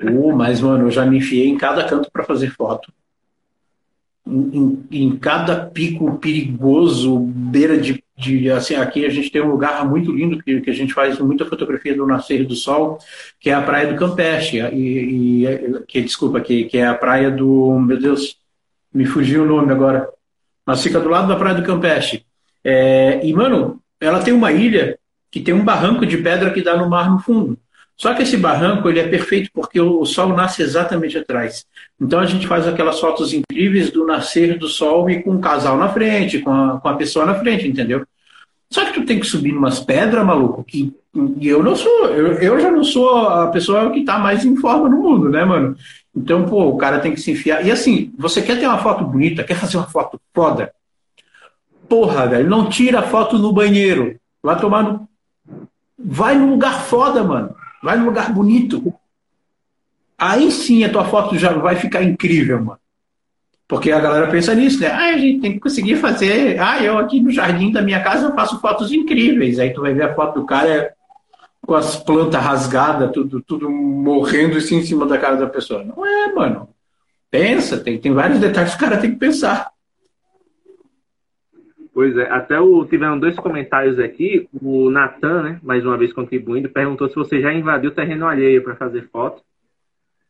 Uh, 0.00 0.32
mas, 0.36 0.60
mano, 0.60 0.86
eu 0.86 0.90
já 0.90 1.04
me 1.04 1.18
enfiei 1.18 1.48
em 1.48 1.58
cada 1.58 1.84
canto 1.88 2.10
para 2.12 2.22
fazer 2.22 2.50
foto. 2.50 2.92
em, 4.26 4.84
em, 4.90 5.16
cada 5.16 5.66
pico 5.66 6.16
perigoso, 6.18 7.18
beira 7.18 7.76
de, 7.76 8.02
de, 8.16 8.50
assim, 8.50 8.76
aqui 8.76 9.04
a 9.04 9.08
gente 9.08 9.30
tem 9.30 9.42
um 9.42 9.50
lugar 9.50 9.84
muito 9.88 10.12
lindo 10.12 10.40
que, 10.42 10.60
que 10.60 10.70
a 10.70 10.74
gente 10.74 10.94
faz 10.94 11.18
muita 11.18 11.44
fotografia 11.44 11.96
do 11.96 12.06
nascer 12.06 12.46
do 12.46 12.54
sol, 12.54 12.98
que 13.40 13.50
é 13.50 13.54
a 13.54 13.62
praia 13.62 13.92
do 13.92 13.98
Campeche, 13.98 14.58
e, 14.72 15.46
e 15.46 15.82
que 15.88 16.00
desculpa, 16.00 16.40
que, 16.40 16.64
que 16.64 16.78
é 16.78 16.86
a 16.86 16.94
praia 16.94 17.30
do, 17.30 17.78
meu 17.80 17.98
Deus, 17.98 18.38
me 18.92 19.04
fugiu 19.04 19.42
o 19.42 19.46
nome 19.46 19.72
agora, 19.72 20.08
mas 20.64 20.82
fica 20.82 21.00
do 21.00 21.08
lado 21.08 21.26
da 21.26 21.36
praia 21.36 21.56
do 21.56 21.64
Campeche. 21.64 22.24
É, 22.64 23.20
e 23.24 23.32
mano, 23.32 23.80
ela 24.00 24.22
tem 24.22 24.32
uma 24.32 24.50
ilha 24.52 24.98
que 25.30 25.40
tem 25.40 25.54
um 25.54 25.64
barranco 25.64 26.06
de 26.06 26.16
pedra 26.18 26.50
que 26.50 26.62
dá 26.62 26.76
no 26.76 26.88
mar 26.88 27.10
no 27.10 27.18
fundo. 27.18 27.58
Só 27.96 28.12
que 28.12 28.22
esse 28.22 28.36
barranco 28.36 28.88
ele 28.88 28.98
é 28.98 29.06
perfeito 29.06 29.50
porque 29.52 29.80
o 29.80 30.04
sol 30.04 30.28
nasce 30.28 30.62
exatamente 30.62 31.16
atrás. 31.16 31.64
Então 32.00 32.18
a 32.18 32.26
gente 32.26 32.46
faz 32.46 32.66
aquelas 32.66 32.98
fotos 32.98 33.32
incríveis 33.32 33.90
do 33.90 34.04
nascer 34.04 34.58
do 34.58 34.66
sol 34.66 35.08
e 35.08 35.22
com 35.22 35.32
um 35.32 35.40
casal 35.40 35.76
na 35.76 35.88
frente, 35.88 36.40
com 36.40 36.50
a, 36.50 36.80
com 36.80 36.88
a 36.88 36.96
pessoa 36.96 37.24
na 37.24 37.36
frente, 37.36 37.68
entendeu? 37.68 38.04
Só 38.70 38.84
que 38.84 38.94
tu 38.94 39.04
tem 39.04 39.20
que 39.20 39.26
subir 39.26 39.56
umas 39.56 39.78
pedras, 39.78 40.24
maluco, 40.24 40.64
que 40.64 40.92
e 41.40 41.46
eu 41.46 41.62
não 41.62 41.76
sou, 41.76 42.06
eu, 42.06 42.32
eu 42.40 42.60
já 42.60 42.72
não 42.72 42.82
sou 42.82 43.28
a 43.28 43.46
pessoa 43.46 43.92
que 43.92 44.00
está 44.00 44.18
mais 44.18 44.44
em 44.44 44.56
forma 44.56 44.88
no 44.88 45.00
mundo, 45.00 45.28
né, 45.28 45.44
mano? 45.44 45.76
Então, 46.14 46.44
pô, 46.44 46.68
o 46.70 46.76
cara 46.76 46.98
tem 46.98 47.12
que 47.14 47.20
se 47.20 47.30
enfiar. 47.30 47.64
E 47.64 47.70
assim, 47.70 48.12
você 48.18 48.42
quer 48.42 48.58
ter 48.58 48.66
uma 48.66 48.78
foto 48.78 49.04
bonita, 49.04 49.44
quer 49.44 49.54
fazer 49.54 49.76
uma 49.76 49.86
foto 49.86 50.20
foda? 50.34 50.72
Porra, 51.88 52.26
velho, 52.26 52.48
não 52.48 52.68
tira 52.68 53.02
foto 53.02 53.38
no 53.38 53.52
banheiro. 53.52 54.18
Vai 54.42 54.58
tomar 54.58 54.82
no. 54.82 55.08
Vai 55.98 56.34
num 56.34 56.50
lugar 56.50 56.82
foda, 56.82 57.22
mano. 57.22 57.54
Vai 57.82 57.96
num 57.96 58.06
lugar 58.06 58.32
bonito. 58.32 58.92
Aí 60.18 60.50
sim 60.50 60.84
a 60.84 60.90
tua 60.90 61.04
foto 61.04 61.38
já 61.38 61.52
vai 61.52 61.76
ficar 61.76 62.02
incrível, 62.02 62.62
mano. 62.62 62.80
Porque 63.66 63.90
a 63.90 64.00
galera 64.00 64.26
pensa 64.28 64.54
nisso, 64.54 64.80
né? 64.80 64.88
Ah, 64.88 65.14
a 65.14 65.18
gente 65.18 65.40
tem 65.40 65.52
que 65.52 65.60
conseguir 65.60 65.96
fazer. 65.96 66.58
Ah, 66.60 66.82
eu 66.82 66.98
aqui 66.98 67.20
no 67.20 67.30
jardim 67.30 67.72
da 67.72 67.82
minha 67.82 68.02
casa 68.02 68.26
eu 68.26 68.34
faço 68.34 68.60
fotos 68.60 68.92
incríveis. 68.92 69.58
Aí 69.58 69.72
tu 69.72 69.80
vai 69.80 69.94
ver 69.94 70.04
a 70.04 70.14
foto 70.14 70.40
do 70.40 70.46
cara 70.46 70.92
com 71.66 71.74
as 71.74 71.96
plantas 71.96 72.42
rasgadas, 72.42 73.10
tudo, 73.12 73.40
tudo 73.40 73.70
morrendo 73.70 74.58
assim 74.58 74.76
em 74.76 74.84
cima 74.84 75.06
da 75.06 75.18
cara 75.18 75.36
da 75.36 75.46
pessoa. 75.46 75.82
Não 75.82 76.04
é, 76.04 76.32
mano. 76.32 76.68
Pensa, 77.30 77.78
tem, 77.78 77.98
tem 77.98 78.12
vários 78.12 78.38
detalhes 78.38 78.72
que 78.72 78.76
o 78.76 78.80
cara 78.80 79.00
tem 79.00 79.10
que 79.12 79.18
pensar. 79.18 79.70
Pois 81.94 82.16
é, 82.16 82.28
até 82.28 82.58
o, 82.58 82.84
tiveram 82.84 83.16
dois 83.16 83.36
comentários 83.36 84.00
aqui. 84.00 84.48
O 84.60 84.90
Natan, 84.90 85.42
né, 85.44 85.60
mais 85.62 85.86
uma 85.86 85.96
vez 85.96 86.12
contribuindo, 86.12 86.68
perguntou 86.68 87.08
se 87.08 87.14
você 87.14 87.40
já 87.40 87.54
invadiu 87.54 87.92
terreno 87.92 88.26
alheio 88.26 88.64
para 88.64 88.74
fazer 88.74 89.08
foto. 89.12 89.40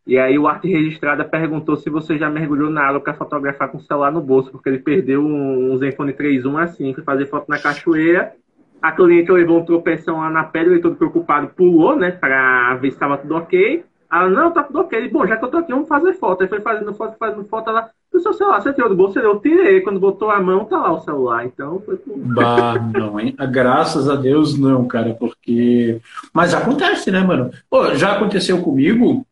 E 0.06 0.18
aí 0.18 0.38
o 0.38 0.46
Arte 0.46 0.68
Registrada 0.68 1.24
perguntou 1.24 1.76
se 1.76 1.88
você 1.88 2.18
já 2.18 2.28
mergulhou 2.28 2.68
na 2.68 2.86
água 2.86 3.00
para 3.00 3.14
fotografar 3.14 3.70
com 3.70 3.78
o 3.78 3.80
celular 3.80 4.12
no 4.12 4.20
bolso, 4.20 4.50
porque 4.50 4.68
ele 4.68 4.78
perdeu 4.78 5.22
um, 5.22 5.72
um 5.72 5.76
Zenfone 5.78 6.12
3.1 6.12 6.62
assim, 6.62 6.92
foi 6.92 7.02
fazer 7.02 7.24
foto 7.26 7.46
na 7.48 7.58
cachoeira. 7.58 8.34
A 8.82 8.92
cliente 8.92 9.32
levou 9.32 9.58
um 9.58 9.64
tropeção 9.64 10.18
lá 10.18 10.28
na 10.28 10.44
pedra, 10.44 10.74
ele 10.74 10.82
todo 10.82 10.96
preocupado 10.96 11.46
pulou, 11.56 11.96
né, 11.96 12.10
para 12.10 12.74
ver 12.74 12.90
se 12.90 12.96
estava 12.96 13.16
tudo 13.16 13.36
ok. 13.36 13.82
Ela, 14.14 14.30
não, 14.30 14.52
tá 14.52 14.62
tudo 14.62 14.78
ok. 14.78 15.08
Bom, 15.08 15.26
já 15.26 15.36
que 15.36 15.44
eu 15.44 15.48
tô 15.48 15.56
aqui, 15.56 15.72
vamos 15.72 15.88
fazer 15.88 16.12
foto. 16.14 16.42
Aí 16.42 16.48
foi 16.48 16.60
fazendo 16.60 16.94
foto, 16.94 17.16
fazendo 17.18 17.44
foto, 17.46 17.68
ela, 17.68 17.90
o 18.12 18.20
seu 18.20 18.32
celular, 18.32 18.62
você 18.62 18.72
tirou 18.72 18.88
do 18.88 18.94
bolso? 18.94 19.18
Eu 19.18 19.40
tirei. 19.40 19.80
Quando 19.80 19.98
botou 19.98 20.30
a 20.30 20.40
mão, 20.40 20.64
tá 20.64 20.78
lá 20.78 20.92
o 20.92 21.00
celular. 21.00 21.44
Então 21.44 21.82
foi. 21.84 21.98
Bah, 22.06 22.78
não, 22.96 23.18
hein? 23.18 23.34
Graças 23.50 24.08
a 24.08 24.14
Deus, 24.14 24.56
não, 24.56 24.86
cara, 24.86 25.14
porque. 25.14 26.00
Mas 26.32 26.54
acontece, 26.54 27.10
né, 27.10 27.20
mano? 27.20 27.50
Pô, 27.68 27.92
já 27.96 28.12
aconteceu 28.12 28.62
comigo 28.62 29.26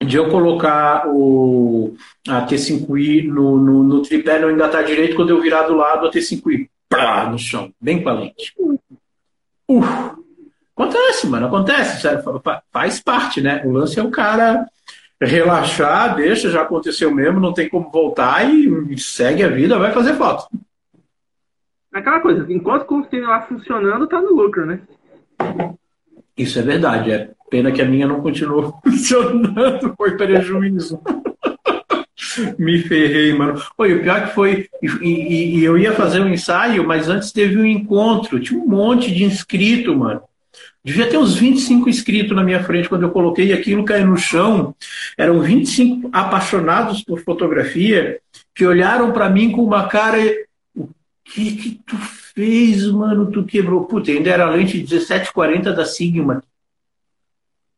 de 0.00 0.16
eu 0.16 0.28
colocar 0.28 1.08
o, 1.08 1.96
a 2.28 2.46
T5i 2.46 3.26
no, 3.26 3.58
no, 3.58 3.82
no 3.82 4.02
tripé, 4.02 4.38
não 4.38 4.48
engatar 4.48 4.84
direito, 4.84 5.16
quando 5.16 5.30
eu 5.30 5.40
virar 5.40 5.62
do 5.62 5.74
lado, 5.74 6.06
a 6.06 6.10
T5i 6.10 6.68
pá, 6.88 7.28
no 7.28 7.36
chão, 7.36 7.72
bem 7.80 8.00
com 8.00 8.08
a 8.08 8.12
lente. 8.12 8.54
Uf. 9.66 10.18
Acontece, 10.78 11.26
mano, 11.26 11.46
acontece, 11.46 12.00
sério, 12.00 12.22
faz 12.72 13.00
parte, 13.00 13.40
né? 13.40 13.62
O 13.64 13.72
lance 13.72 13.98
é 13.98 14.02
o 14.02 14.12
cara 14.12 14.64
relaxar, 15.20 16.14
deixa, 16.14 16.52
já 16.52 16.62
aconteceu 16.62 17.12
mesmo, 17.12 17.40
não 17.40 17.52
tem 17.52 17.68
como 17.68 17.90
voltar 17.90 18.48
e 18.48 18.96
segue 18.96 19.42
a 19.42 19.48
vida, 19.48 19.76
vai 19.76 19.90
fazer 19.90 20.14
foto. 20.14 20.46
Aquela 21.92 22.20
coisa, 22.20 22.46
enquanto 22.48 22.84
continuar 22.84 23.48
funcionando, 23.48 24.06
tá 24.06 24.20
no 24.20 24.32
lucro, 24.32 24.64
né? 24.64 24.80
Isso 26.36 26.60
é 26.60 26.62
verdade, 26.62 27.10
é 27.10 27.30
pena 27.50 27.72
que 27.72 27.82
a 27.82 27.84
minha 27.84 28.06
não 28.06 28.20
continuou 28.20 28.78
funcionando, 28.84 29.94
foi 29.96 30.16
prejuízo. 30.16 31.00
Me 32.56 32.78
ferrei, 32.82 33.32
mano. 33.32 33.60
Oi, 33.78 33.94
o 33.94 34.02
pior 34.02 34.28
que 34.28 34.34
foi. 34.34 34.68
E, 34.80 34.86
e, 34.86 35.58
e, 35.58 35.64
eu 35.64 35.76
ia 35.76 35.92
fazer 35.92 36.20
um 36.20 36.28
ensaio, 36.28 36.86
mas 36.86 37.08
antes 37.08 37.32
teve 37.32 37.56
um 37.56 37.66
encontro. 37.66 38.38
Tinha 38.38 38.60
um 38.60 38.66
monte 38.66 39.12
de 39.12 39.24
inscrito, 39.24 39.96
mano. 39.96 40.22
Devia 40.88 41.06
ter 41.06 41.18
uns 41.18 41.34
25 41.34 41.86
inscritos 41.86 42.34
na 42.34 42.42
minha 42.42 42.64
frente 42.64 42.88
quando 42.88 43.02
eu 43.02 43.10
coloquei 43.10 43.52
aquilo 43.52 43.84
cair 43.84 44.06
no 44.06 44.16
chão. 44.16 44.74
Eram 45.18 45.38
25 45.38 46.08
apaixonados 46.10 47.04
por 47.04 47.20
fotografia 47.20 48.18
que 48.54 48.64
olharam 48.64 49.12
para 49.12 49.28
mim 49.28 49.52
com 49.52 49.62
uma 49.62 49.86
cara. 49.86 50.16
O 50.74 50.88
que 51.22 51.56
que 51.56 51.82
tu 51.86 51.94
fez, 52.34 52.86
mano? 52.86 53.30
Tu 53.30 53.44
quebrou. 53.44 53.84
Puta, 53.84 54.10
ainda 54.10 54.30
era 54.30 54.46
a 54.46 54.50
lente 54.50 54.78
1740 54.78 55.74
da 55.74 55.84
Sigma. 55.84 56.42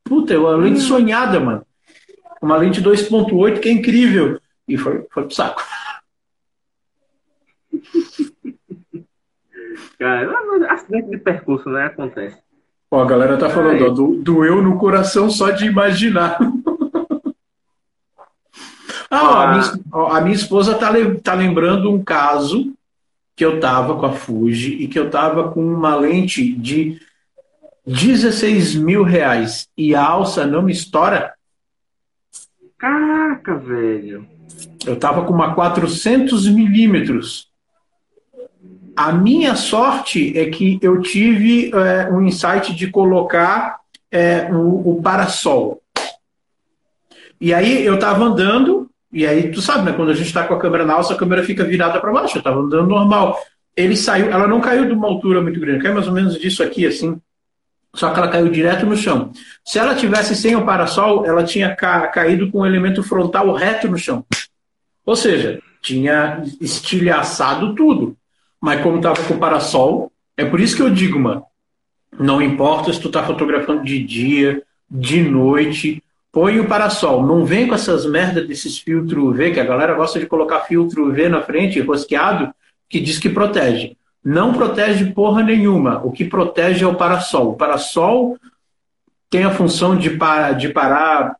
Puta, 0.04 0.34
é 0.34 0.38
uma 0.38 0.54
lente 0.54 0.78
hum. 0.78 0.82
sonhada, 0.82 1.40
mano. 1.40 1.66
Uma 2.40 2.58
lente 2.58 2.80
2.8 2.80 3.58
que 3.58 3.70
é 3.70 3.72
incrível. 3.72 4.40
E 4.68 4.76
foi, 4.76 5.04
foi 5.10 5.24
pro 5.24 5.34
saco. 5.34 5.60
Cara, 9.98 10.72
acidente 10.72 11.10
de 11.10 11.18
percurso, 11.18 11.68
né? 11.68 11.86
Acontece. 11.86 12.38
Ó, 12.90 13.00
a 13.00 13.06
galera 13.06 13.36
tá 13.36 13.48
falando, 13.48 13.86
ó, 13.86 13.90
do, 13.90 14.16
doeu 14.16 14.60
no 14.60 14.76
coração 14.76 15.30
só 15.30 15.50
de 15.50 15.64
imaginar. 15.66 16.38
ah, 19.08 19.22
ó, 19.22 19.42
a, 19.42 19.52
minha, 19.52 19.80
ó, 19.92 20.12
a, 20.12 20.20
minha, 20.20 20.34
esposa 20.34 20.74
tá, 20.74 20.90
tá 21.22 21.34
lembrando 21.34 21.88
um 21.88 22.02
caso 22.02 22.72
que 23.36 23.44
eu 23.44 23.60
tava 23.60 23.96
com 23.96 24.06
a 24.06 24.12
Fuji 24.12 24.82
e 24.82 24.88
que 24.88 24.98
eu 24.98 25.08
tava 25.08 25.52
com 25.52 25.64
uma 25.64 25.94
lente 25.94 26.52
de 26.52 27.00
16 27.86 28.74
mil 28.74 29.04
reais 29.04 29.68
e 29.76 29.94
a 29.94 30.04
alça 30.04 30.44
não 30.44 30.62
me 30.62 30.72
estoura. 30.72 31.32
Caraca, 32.76 33.56
velho. 33.56 34.26
Eu 34.84 34.96
tava 34.96 35.24
com 35.24 35.32
uma 35.32 35.54
400 35.54 36.48
milímetros 36.48 37.49
a 39.00 39.12
minha 39.12 39.56
sorte 39.56 40.38
é 40.38 40.50
que 40.50 40.78
eu 40.82 41.00
tive 41.00 41.72
é, 41.74 42.10
um 42.12 42.20
insight 42.20 42.74
de 42.74 42.88
colocar 42.88 43.78
é, 44.12 44.46
o, 44.52 44.90
o 44.90 45.02
parasol. 45.02 45.80
E 47.40 47.54
aí 47.54 47.82
eu 47.82 47.94
estava 47.94 48.22
andando, 48.22 48.90
e 49.10 49.26
aí 49.26 49.50
tu 49.50 49.62
sabe, 49.62 49.86
né? 49.86 49.94
Quando 49.94 50.10
a 50.10 50.14
gente 50.14 50.26
está 50.26 50.46
com 50.46 50.52
a 50.52 50.58
câmera 50.58 50.84
na 50.84 50.92
alça, 50.92 51.14
a 51.14 51.16
câmera 51.16 51.42
fica 51.42 51.64
virada 51.64 51.98
para 51.98 52.12
baixo. 52.12 52.36
Eu 52.36 52.40
estava 52.40 52.60
andando 52.60 52.88
normal. 52.88 53.40
Ele 53.74 53.96
saiu, 53.96 54.30
ela 54.30 54.46
não 54.46 54.60
caiu 54.60 54.84
de 54.84 54.92
uma 54.92 55.08
altura 55.08 55.40
muito 55.40 55.58
grande, 55.58 55.82
caiu 55.82 55.94
mais 55.94 56.06
ou 56.06 56.12
menos 56.12 56.38
disso 56.38 56.62
aqui, 56.62 56.86
assim. 56.86 57.18
Só 57.94 58.10
que 58.10 58.18
ela 58.18 58.28
caiu 58.28 58.50
direto 58.50 58.84
no 58.84 58.98
chão. 58.98 59.32
Se 59.64 59.78
ela 59.78 59.94
tivesse 59.94 60.36
sem 60.36 60.54
o 60.56 60.66
parasol, 60.66 61.24
ela 61.24 61.42
tinha 61.42 61.74
ca 61.74 62.06
caído 62.08 62.50
com 62.50 62.58
o 62.58 62.66
elemento 62.66 63.02
frontal 63.02 63.50
reto 63.54 63.88
no 63.88 63.96
chão. 63.96 64.22
Ou 65.06 65.16
seja, 65.16 65.58
tinha 65.80 66.42
estilhaçado 66.60 67.74
tudo. 67.74 68.19
Mas 68.60 68.82
como 68.82 68.96
estava 68.96 69.22
com 69.22 69.34
o 69.34 69.38
parasol, 69.38 70.12
é 70.36 70.44
por 70.44 70.60
isso 70.60 70.76
que 70.76 70.82
eu 70.82 70.90
digo, 70.90 71.18
mano, 71.18 71.44
não 72.18 72.42
importa 72.42 72.92
se 72.92 73.00
tu 73.00 73.08
tá 73.08 73.22
fotografando 73.22 73.82
de 73.84 74.02
dia, 74.02 74.62
de 74.90 75.22
noite, 75.22 76.02
põe 76.32 76.58
o 76.60 76.66
parasol. 76.66 77.24
Não 77.24 77.44
vem 77.44 77.66
com 77.66 77.74
essas 77.74 78.04
merdas 78.04 78.46
desses 78.46 78.78
filtros 78.78 79.22
UV, 79.22 79.52
que 79.52 79.60
a 79.60 79.64
galera 79.64 79.94
gosta 79.94 80.18
de 80.18 80.26
colocar 80.26 80.60
filtro 80.60 81.08
UV 81.08 81.28
na 81.28 81.42
frente, 81.42 81.80
rosqueado, 81.80 82.52
que 82.88 83.00
diz 83.00 83.18
que 83.18 83.28
protege. 83.28 83.96
Não 84.22 84.52
protege 84.52 85.06
porra 85.12 85.42
nenhuma. 85.42 86.00
O 86.04 86.12
que 86.12 86.24
protege 86.24 86.84
é 86.84 86.86
o 86.86 86.94
parasol. 86.94 87.50
O 87.50 87.56
parasol 87.56 88.36
tem 89.30 89.44
a 89.44 89.52
função 89.52 89.96
de, 89.96 90.10
par, 90.10 90.56
de 90.56 90.70
parar 90.70 91.36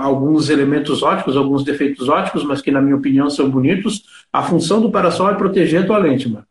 alguns 0.00 0.48
elementos 0.48 1.02
óticos, 1.02 1.36
alguns 1.36 1.64
defeitos 1.64 2.08
óticos, 2.08 2.44
mas 2.44 2.62
que, 2.62 2.70
na 2.70 2.80
minha 2.80 2.94
opinião, 2.94 3.28
são 3.28 3.50
bonitos. 3.50 4.04
A 4.32 4.44
função 4.44 4.80
do 4.80 4.92
parasol 4.92 5.28
é 5.28 5.34
proteger 5.34 5.82
a 5.82 5.86
tua 5.86 5.98
lente, 5.98 6.28
mano. 6.28 6.46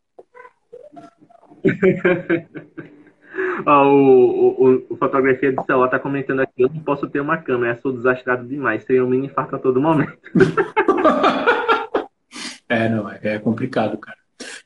o, 3.65 3.71
o, 3.71 4.85
o, 4.89 4.97
fotografia 4.97 5.53
de 5.53 5.65
celular 5.65 5.87
tá 5.87 5.99
comentando 5.99 6.41
aqui, 6.41 6.61
eu 6.61 6.69
não 6.69 6.81
posso 6.81 7.07
ter 7.07 7.21
uma 7.21 7.37
câmera, 7.37 7.79
sou 7.81 7.93
desastrado 7.93 8.45
demais, 8.45 8.83
seria 8.83 9.05
um 9.05 9.09
mini 9.09 9.27
infarto 9.27 9.55
a 9.55 9.59
todo 9.59 9.81
momento. 9.81 10.17
é, 12.67 12.89
não, 12.89 13.09
é, 13.09 13.19
é 13.23 13.39
complicado, 13.39 13.97
cara. 13.97 14.16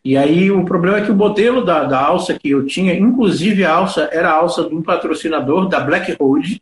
E 0.04 0.18
aí 0.18 0.52
o 0.52 0.66
problema 0.66 0.98
é 0.98 1.06
que 1.06 1.12
o 1.12 1.16
modelo 1.16 1.64
da, 1.64 1.84
da 1.84 2.00
alça 2.00 2.38
que 2.38 2.50
eu 2.50 2.66
tinha, 2.66 2.94
inclusive 2.94 3.64
a 3.64 3.74
alça 3.74 4.10
era 4.12 4.30
a 4.30 4.36
alça 4.36 4.68
de 4.68 4.76
um 4.76 4.82
patrocinador 4.82 5.68
da 5.68 5.80
Black 5.80 6.16
Road, 6.20 6.62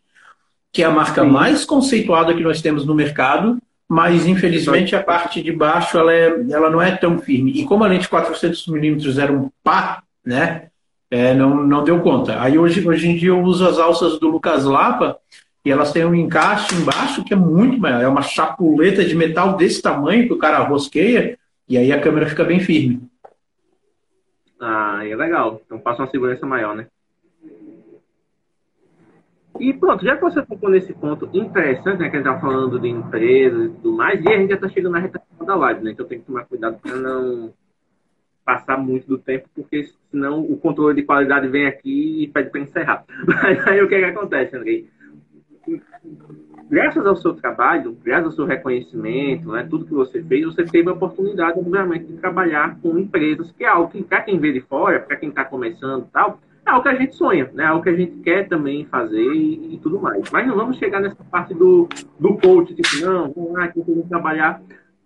que 0.72 0.84
é 0.84 0.86
a 0.86 0.92
marca 0.92 1.24
Sim. 1.24 1.30
mais 1.30 1.66
conceituada 1.66 2.34
que 2.34 2.44
nós 2.44 2.62
temos 2.62 2.86
no 2.86 2.94
mercado, 2.94 3.58
mas 3.88 4.28
infelizmente 4.28 4.96
a 4.96 5.02
parte 5.02 5.42
de 5.42 5.52
baixo 5.52 5.98
ela, 5.98 6.14
é, 6.14 6.28
ela 6.52 6.70
não 6.70 6.82
é 6.82 6.92
tão 6.92 7.18
firme. 7.18 7.52
E 7.52 7.66
como 7.66 7.84
a 7.84 7.88
lente 7.88 8.08
400mm 8.08 9.18
era 9.18 9.34
um 9.34 9.50
pá, 9.64 10.04
né? 10.24 10.68
É, 11.10 11.34
não, 11.34 11.64
não 11.64 11.84
deu 11.84 12.00
conta. 12.02 12.40
Aí 12.40 12.60
hoje, 12.60 12.88
hoje 12.88 13.10
em 13.10 13.16
dia 13.16 13.30
eu 13.30 13.42
uso 13.42 13.68
as 13.68 13.80
alças 13.80 14.20
do 14.20 14.28
Lucas 14.28 14.64
Lapa 14.64 15.18
e 15.66 15.72
elas 15.72 15.92
têm 15.92 16.06
um 16.06 16.14
encaixe 16.14 16.76
embaixo 16.76 17.24
que 17.24 17.34
é 17.34 17.38
muito 17.38 17.80
maior. 17.80 18.04
É 18.04 18.08
uma 18.08 18.22
chapuleta 18.22 19.04
de 19.04 19.16
metal 19.16 19.58
desse 19.58 19.82
tamanho 19.82 20.28
que 20.28 20.34
o 20.34 20.38
cara 20.38 20.60
rosqueia 20.60 21.38
e 21.70 21.78
aí 21.78 21.92
a 21.92 22.02
câmera 22.02 22.28
fica 22.28 22.44
bem 22.44 22.60
firme. 22.60 23.08
Ah, 24.60 25.08
é 25.08 25.16
legal. 25.16 25.62
Então 25.66 25.80
passa 25.80 26.02
uma 26.02 26.10
segurança 26.10 26.46
maior, 26.46 26.76
né? 26.76 26.88
E 29.60 29.74
pronto, 29.74 30.04
já 30.04 30.16
que 30.16 30.22
você 30.22 30.42
tocou 30.42 30.70
nesse 30.70 30.94
ponto 30.94 31.30
interessante, 31.34 32.00
né, 32.00 32.10
que 32.10 32.16
a 32.16 32.20
gente 32.20 32.30
tá 32.30 32.40
falando 32.40 32.80
de 32.80 32.88
empresas 32.88 33.66
e 33.66 33.70
tudo 33.76 33.92
mais, 33.92 34.24
e 34.24 34.28
a 34.30 34.38
gente 34.38 34.52
já 34.52 34.58
tá 34.58 34.70
chegando 34.70 34.94
na 34.94 35.00
reta 35.00 35.22
da 35.46 35.56
live, 35.56 35.84
né, 35.84 35.92
então 35.92 36.06
tem 36.06 36.20
que 36.20 36.26
tomar 36.26 36.46
cuidado 36.46 36.80
para 36.80 36.96
não 36.96 37.54
passar 38.46 38.78
muito 38.78 39.06
do 39.06 39.18
tempo, 39.18 39.50
porque 39.54 39.90
senão 40.10 40.40
o 40.42 40.58
controle 40.58 40.96
de 40.96 41.04
qualidade 41.04 41.48
vem 41.50 41.68
aqui 41.68 42.24
e 42.24 42.28
pede 42.28 42.50
para 42.50 42.62
encerrar. 42.62 43.06
Mas 43.28 43.68
aí 43.68 43.82
o 43.82 43.88
que, 43.88 43.96
é 43.96 44.00
que 44.00 44.06
acontece, 44.06 44.56
Andrei? 44.56 44.90
Graças 46.70 47.04
ao 47.06 47.16
seu 47.16 47.34
trabalho, 47.34 47.98
graças 48.04 48.28
ao 48.28 48.32
seu 48.32 48.46
reconhecimento, 48.46 49.52
né, 49.52 49.66
tudo 49.68 49.86
que 49.86 49.94
você 49.94 50.22
fez, 50.22 50.46
você 50.46 50.64
teve 50.64 50.88
a 50.88 50.94
oportunidade, 50.94 51.58
obviamente, 51.58 52.06
de 52.06 52.18
trabalhar 52.18 52.78
com 52.80 52.98
empresas, 52.98 53.52
que 53.52 53.64
é 53.64 53.68
algo 53.68 53.90
que, 53.90 54.04
para 54.04 54.22
quem 54.22 54.40
vê 54.40 54.52
de 54.54 54.62
fora, 54.62 55.00
para 55.00 55.16
quem 55.16 55.30
está 55.30 55.44
começando 55.44 56.04
e 56.04 56.12
tal, 56.12 56.40
é 56.64 56.70
algo 56.70 56.84
que 56.84 56.90
a 56.90 56.96
gente 56.96 57.16
sonha, 57.16 57.50
né? 57.54 57.64
É 57.64 57.68
algo 57.68 57.82
que 57.82 57.90
a 57.90 57.96
gente 57.96 58.18
quer 58.20 58.48
também 58.48 58.86
fazer 58.86 59.34
e, 59.34 59.74
e, 59.74 59.80
tudo 59.80 60.00
mais. 60.00 60.30
Mas 60.32 60.48
não 60.48 60.56
vamos 60.56 60.78
chegar 60.78 61.00
nessa 61.00 61.24
parte 61.24 61.54
do, 61.56 61.88
do 62.20 62.38
coach, 62.38 62.76
tipo, 62.76 63.04
não, 63.04 63.34
vamos 63.34 63.54
lá, 63.54 63.64
aqui 63.64 63.82
vamos 63.82 64.08
trabalhar. 64.08 64.62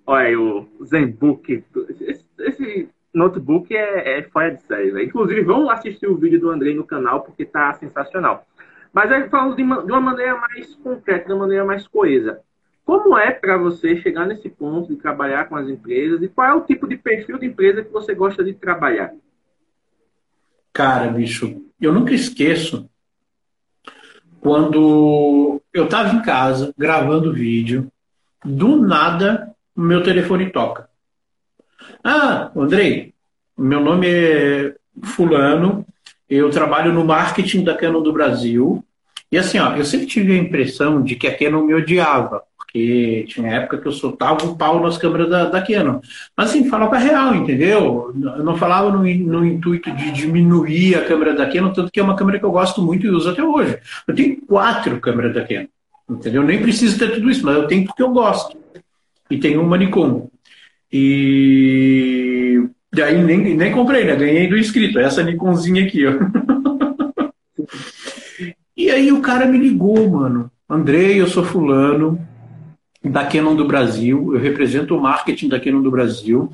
Olha 0.05 0.37
o 0.37 0.67
Zenbook. 0.83 1.63
Esse, 2.01 2.25
esse 2.39 2.89
notebook 3.13 3.73
é, 3.73 4.19
é 4.19 4.23
fora 4.23 4.51
de 4.51 4.61
série, 4.63 4.91
né? 4.91 5.03
Inclusive, 5.03 5.41
vamos 5.43 5.69
assistir 5.69 6.07
o 6.07 6.17
vídeo 6.17 6.41
do 6.41 6.49
André 6.49 6.73
no 6.73 6.83
canal, 6.83 7.21
porque 7.21 7.45
tá 7.45 7.73
sensacional. 7.75 8.45
Mas 8.93 9.11
aí 9.11 9.27
falando 9.27 9.55
de 9.55 9.63
uma, 9.63 9.83
de 9.83 9.91
uma 9.91 10.01
maneira 10.01 10.37
mais 10.37 10.75
concreta, 10.75 11.25
de 11.25 11.33
uma 11.33 11.39
maneira 11.39 11.65
mais 11.65 11.87
coesa. 11.87 12.41
Como 12.85 13.17
é 13.17 13.31
para 13.31 13.57
você 13.57 13.97
chegar 13.97 14.27
nesse 14.27 14.49
ponto 14.49 14.93
de 14.93 15.01
trabalhar 15.01 15.49
com 15.49 15.55
as 15.55 15.67
empresas 15.67 16.21
e 16.21 16.27
qual 16.27 16.47
é 16.47 16.53
o 16.53 16.61
tipo 16.61 16.87
de 16.87 16.97
perfil 16.97 17.39
de 17.39 17.47
empresa 17.47 17.83
que 17.83 17.91
você 17.91 18.13
gosta 18.13 18.43
de 18.43 18.53
trabalhar? 18.53 19.13
Cara, 20.71 21.09
bicho, 21.09 21.65
eu 21.79 21.93
nunca 21.93 22.13
esqueço 22.13 22.89
quando 24.39 25.61
eu 25.73 25.85
estava 25.85 26.13
em 26.13 26.21
casa 26.21 26.73
gravando 26.77 27.33
vídeo, 27.33 27.89
do 28.43 28.75
nada 28.75 29.55
o 29.75 29.81
meu 29.81 30.03
telefone 30.03 30.51
toca. 30.51 30.89
Ah, 32.03 32.51
Andrei, 32.55 33.13
meu 33.57 33.79
nome 33.79 34.07
é 34.07 34.75
Fulano, 35.03 35.85
eu 36.35 36.49
trabalho 36.49 36.93
no 36.93 37.03
marketing 37.03 37.63
da 37.63 37.75
Canon 37.75 38.01
do 38.01 38.13
Brasil. 38.13 38.83
E 39.31 39.37
assim, 39.37 39.57
ó, 39.57 39.75
eu 39.75 39.85
sempre 39.85 40.05
tive 40.05 40.33
a 40.33 40.37
impressão 40.37 41.01
de 41.01 41.15
que 41.15 41.27
a 41.27 41.37
Canon 41.37 41.63
me 41.63 41.73
odiava 41.73 42.43
porque 42.73 43.25
tinha 43.27 43.53
época 43.53 43.77
que 43.77 43.87
eu 43.87 43.91
soltava 43.91 44.47
o 44.47 44.57
pau 44.57 44.81
nas 44.81 44.97
câmeras 44.97 45.29
da, 45.29 45.45
da 45.45 45.61
Canon. 45.61 45.99
Mas 46.35 46.49
assim, 46.49 46.67
falava 46.67 46.97
real, 46.97 47.35
entendeu? 47.35 48.11
Eu 48.19 48.43
não 48.43 48.57
falava 48.57 48.89
no, 48.89 49.03
no, 49.03 49.45
intuito 49.45 49.91
de 49.91 50.11
diminuir 50.11 50.95
a 50.95 51.05
câmera 51.05 51.35
da 51.35 51.45
Canon, 51.45 51.71
tanto 51.71 51.91
que 51.91 51.99
é 51.99 52.03
uma 52.03 52.15
câmera 52.15 52.39
que 52.39 52.45
eu 52.45 52.51
gosto 52.51 52.81
muito 52.81 53.05
e 53.05 53.09
uso 53.11 53.29
até 53.29 53.43
hoje. 53.43 53.77
Eu 54.07 54.15
tenho 54.15 54.41
quatro 54.47 54.99
câmeras 54.99 55.35
da 55.35 55.45
Canon, 55.45 55.67
entendeu? 56.09 56.41
Nem 56.41 56.63
preciso 56.63 56.97
ter 56.97 57.11
tudo 57.11 57.29
isso, 57.29 57.45
mas 57.45 57.55
eu 57.55 57.67
tenho 57.67 57.85
porque 57.85 58.01
eu 58.01 58.09
gosto. 58.09 58.57
E 59.29 59.37
tenho 59.37 59.61
uma 59.61 59.77
Nikon. 59.77 60.31
E 60.91 62.22
daí 62.93 63.21
nem, 63.21 63.55
nem 63.55 63.71
comprei, 63.71 64.05
né? 64.05 64.15
Ganhei 64.15 64.47
do 64.47 64.57
inscrito, 64.57 64.99
essa 64.99 65.23
Nikonzinha 65.23 65.83
aqui, 65.83 66.05
ó. 66.05 66.13
e 68.77 68.89
aí 68.89 69.11
o 69.11 69.21
cara 69.21 69.45
me 69.45 69.57
ligou, 69.57 70.09
mano. 70.09 70.51
Andrei, 70.69 71.19
eu 71.19 71.27
sou 71.27 71.43
fulano, 71.43 72.19
da 73.03 73.25
Canon 73.25 73.55
do 73.55 73.67
Brasil, 73.67 74.33
eu 74.33 74.39
represento 74.39 74.95
o 74.95 75.01
marketing 75.01 75.49
da 75.49 75.59
Canon 75.59 75.81
do 75.81 75.91
Brasil. 75.91 76.49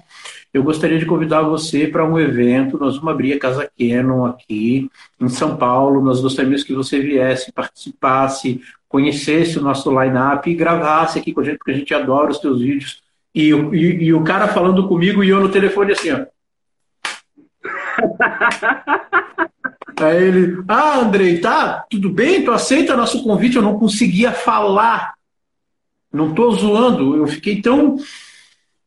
Eu 0.51 0.63
gostaria 0.63 0.97
de 0.97 1.05
convidar 1.05 1.43
você 1.43 1.85
para 1.85 2.03
um 2.03 2.19
evento. 2.19 2.79
Nós 2.79 2.95
vamos 2.95 3.13
abrir 3.13 3.33
a 3.33 3.39
Casa 3.39 3.69
Canon 3.77 4.25
aqui 4.25 4.89
em 5.21 5.29
São 5.29 5.55
Paulo. 5.57 6.03
Nós 6.03 6.19
gostaríamos 6.21 6.63
que 6.63 6.73
você 6.73 6.99
viesse, 6.99 7.51
participasse, 7.51 8.59
conhecesse 8.87 9.59
o 9.59 9.61
nosso 9.61 9.91
line-up 9.91 10.49
e 10.49 10.55
gravasse 10.55 11.19
aqui 11.19 11.31
com 11.31 11.41
a 11.41 11.43
gente, 11.43 11.59
porque 11.59 11.71
a 11.71 11.75
gente 11.75 11.93
adora 11.93 12.31
os 12.31 12.39
teus 12.39 12.61
vídeos. 12.61 12.99
E, 13.33 13.49
e, 13.49 14.03
e 14.05 14.13
o 14.13 14.23
cara 14.23 14.47
falando 14.47 14.87
comigo 14.87 15.23
e 15.23 15.29
eu 15.29 15.39
no 15.39 15.49
telefone 15.49 15.93
assim, 15.93 16.11
ó. 16.11 16.25
Aí 20.01 20.23
ele, 20.23 20.63
ah, 20.67 20.99
Andrei, 20.99 21.39
tá, 21.41 21.85
tudo 21.89 22.09
bem? 22.09 22.43
Tu 22.43 22.51
aceita 22.51 22.95
nosso 22.95 23.21
convite? 23.21 23.57
Eu 23.57 23.61
não 23.61 23.77
conseguia 23.77 24.31
falar 24.31 25.13
não 26.11 26.29
estou 26.31 26.51
zoando, 26.51 27.15
eu 27.15 27.27
fiquei 27.27 27.61
tão 27.61 27.97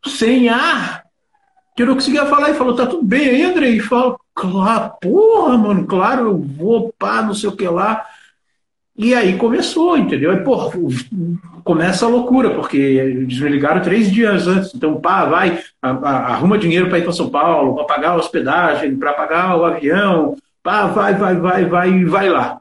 sem 0.05 0.49
ar 0.49 1.05
que 1.77 1.83
eu 1.83 1.87
não 1.87 1.95
conseguia 1.95 2.27
falar. 2.27 2.51
E 2.51 2.55
falou: 2.55 2.75
tá 2.75 2.87
tudo 2.87 3.05
bem 3.05 3.29
aí, 3.29 3.43
André? 3.43 3.71
E 3.71 3.81
fala: 3.81 4.17
claro, 4.35 4.93
porra, 5.01 5.57
mano, 5.57 5.87
claro, 5.87 6.27
eu 6.27 6.39
vou, 6.39 6.93
pá, 6.99 7.23
não 7.23 7.35
sei 7.35 7.49
o 7.49 7.57
que 7.57 7.67
lá. 7.69 8.05
E 8.97 9.15
aí 9.15 9.39
começou, 9.39 9.97
entendeu? 9.97 10.33
E, 10.33 10.45
porra, 10.45 10.71
começa 11.65 12.05
a 12.05 12.09
loucura, 12.09 12.51
porque 12.51 12.77
eles 12.77 13.41
me 13.41 13.49
ligaram 13.49 13.81
três 13.81 14.11
dias 14.11 14.47
antes. 14.47 14.75
Então, 14.75 15.01
pá, 15.01 15.25
vai, 15.25 15.63
arruma 15.81 16.59
dinheiro 16.59 16.89
para 16.89 16.99
ir 16.99 17.03
para 17.03 17.13
São 17.13 17.31
Paulo, 17.31 17.75
para 17.75 17.85
pagar 17.85 18.11
a 18.11 18.17
hospedagem, 18.17 18.97
para 18.97 19.15
pagar 19.15 19.57
o 19.57 19.65
avião, 19.65 20.37
pá, 20.63 20.87
vai, 20.87 21.15
vai, 21.15 21.37
vai, 21.37 21.65
vai 21.65 22.05
vai 22.05 22.29
lá. 22.29 22.61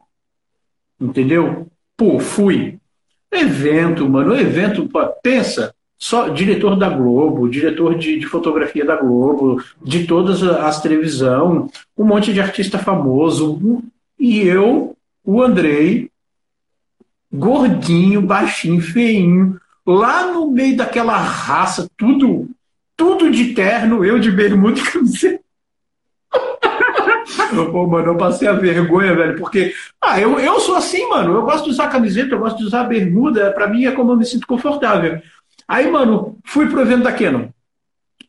Entendeu? 1.00 1.68
Pô, 1.98 2.20
fui. 2.20 2.80
Evento, 3.32 4.10
mano, 4.10 4.36
evento, 4.36 4.90
pensa, 5.24 5.74
só 5.98 6.28
diretor 6.28 6.76
da 6.76 6.90
Globo, 6.90 7.48
diretor 7.48 7.98
de, 7.98 8.20
de, 8.20 8.26
fotografia 8.26 8.84
da 8.84 8.96
Globo, 8.96 9.64
de 9.82 10.06
todas 10.06 10.44
as 10.44 10.82
televisão, 10.82 11.70
um 11.98 12.04
monte 12.04 12.34
de 12.34 12.42
artista 12.42 12.78
famoso, 12.78 13.82
e 14.20 14.40
eu, 14.40 14.98
o 15.24 15.42
Andrei, 15.42 16.11
gordinho, 17.32 18.22
baixinho, 18.22 18.82
feinho, 18.82 19.60
lá 19.86 20.32
no 20.32 20.52
meio 20.52 20.76
daquela 20.76 21.18
raça, 21.18 21.90
tudo, 21.98 22.50
tudo 22.98 23.32
de 23.32 23.54
terno, 23.54 24.04
eu 24.04 24.20
de 24.20 24.32
bermuda 24.32 24.80
e 24.80 24.84
camiseta. 24.84 25.42
Pô, 27.72 27.88
mano, 27.88 28.08
eu 28.08 28.18
passei 28.18 28.48
a 28.48 28.54
vergonha, 28.54 29.16
velho, 29.16 29.38
porque. 29.38 29.74
Ah, 30.02 30.20
eu, 30.20 30.40
eu 30.40 30.60
sou 30.60 30.76
assim, 30.76 31.08
mano. 31.10 31.36
Eu 31.36 31.42
gosto 31.44 31.66
de 31.66 31.72
usar 31.72 31.90
camiseta, 31.90 32.36
eu 32.36 32.40
gosto 32.40 32.58
de 32.58 32.64
usar 32.64 32.86
bermuda. 32.86 33.52
Pra 33.52 33.68
mim 33.68 33.86
é 33.86 33.92
como 33.92 34.12
eu 34.12 34.18
me 34.18 34.26
sinto 34.26 34.48
confortável. 34.48 35.22
Aí, 35.68 35.90
mano, 35.90 36.38
fui 36.46 36.68
pro 36.68 36.82
evento 36.82 37.04
da 37.04 37.12
Canon. 37.12 37.50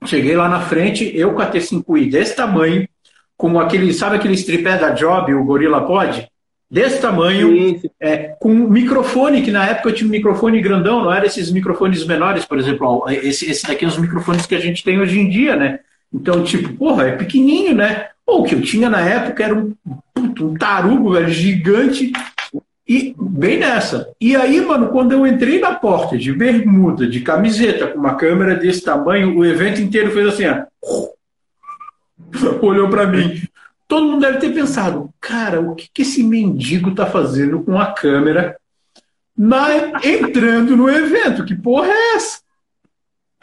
Cheguei 0.04 0.34
lá 0.36 0.48
na 0.48 0.60
frente, 0.60 1.16
eu 1.16 1.32
com 1.32 1.42
a 1.42 1.50
T5i 1.50 2.10
desse 2.10 2.34
tamanho, 2.34 2.88
com 3.36 3.58
aquele, 3.60 3.94
sabe 3.94 4.16
aquele 4.16 4.42
tripé 4.42 4.76
da 4.76 4.90
Job, 4.90 5.32
o 5.32 5.44
Gorilla 5.44 5.86
Pod? 5.86 6.28
Desse 6.72 7.02
tamanho. 7.02 7.78
É, 8.00 8.34
com 8.40 8.50
um 8.50 8.66
microfone, 8.66 9.42
que 9.42 9.50
na 9.50 9.66
época 9.66 9.90
eu 9.90 9.94
tinha 9.94 10.08
um 10.08 10.10
microfone 10.10 10.58
grandão, 10.62 11.04
não 11.04 11.12
era 11.12 11.26
esses 11.26 11.52
microfones 11.52 12.06
menores, 12.06 12.46
por 12.46 12.58
exemplo. 12.58 13.04
Esse, 13.10 13.50
esse 13.50 13.66
daqui 13.66 13.84
é 13.84 13.88
os 13.88 13.98
microfones 13.98 14.46
que 14.46 14.54
a 14.54 14.58
gente 14.58 14.82
tem 14.82 14.98
hoje 14.98 15.20
em 15.20 15.28
dia, 15.28 15.54
né? 15.54 15.80
Então, 16.10 16.42
tipo, 16.42 16.72
porra, 16.72 17.08
é 17.08 17.12
pequenininho, 17.12 17.74
né? 17.74 18.06
Pô, 18.24 18.38
o 18.38 18.44
que 18.44 18.54
eu 18.54 18.62
tinha 18.62 18.88
na 18.88 19.02
época 19.02 19.44
era 19.44 19.54
um, 19.54 19.74
um 20.16 20.54
tarugo, 20.54 21.12
velho, 21.12 21.28
gigante. 21.28 22.10
E 22.88 23.14
bem 23.20 23.58
nessa. 23.58 24.08
E 24.18 24.34
aí, 24.34 24.58
mano, 24.62 24.88
quando 24.88 25.12
eu 25.12 25.26
entrei 25.26 25.60
na 25.60 25.74
porta 25.74 26.16
de 26.16 26.32
bermuda, 26.32 27.06
de 27.06 27.20
camiseta, 27.20 27.88
com 27.88 27.98
uma 27.98 28.14
câmera 28.14 28.54
desse 28.54 28.82
tamanho, 28.82 29.36
o 29.36 29.44
evento 29.44 29.82
inteiro 29.82 30.10
fez 30.10 30.26
assim, 30.26 30.46
ó. 30.46 30.64
Olhou 32.66 32.88
para 32.88 33.06
mim. 33.06 33.42
Todo 33.92 34.06
mundo 34.06 34.22
deve 34.22 34.38
ter 34.38 34.54
pensado, 34.54 35.12
cara, 35.20 35.60
o 35.60 35.74
que, 35.74 35.86
que 35.92 36.00
esse 36.00 36.22
mendigo 36.22 36.94
tá 36.94 37.04
fazendo 37.04 37.62
com 37.62 37.78
a 37.78 37.92
câmera 37.92 38.56
na, 39.36 40.00
entrando 40.02 40.74
no 40.74 40.88
evento? 40.88 41.44
Que 41.44 41.54
porra 41.54 41.88
é 41.88 42.14
essa? 42.14 42.40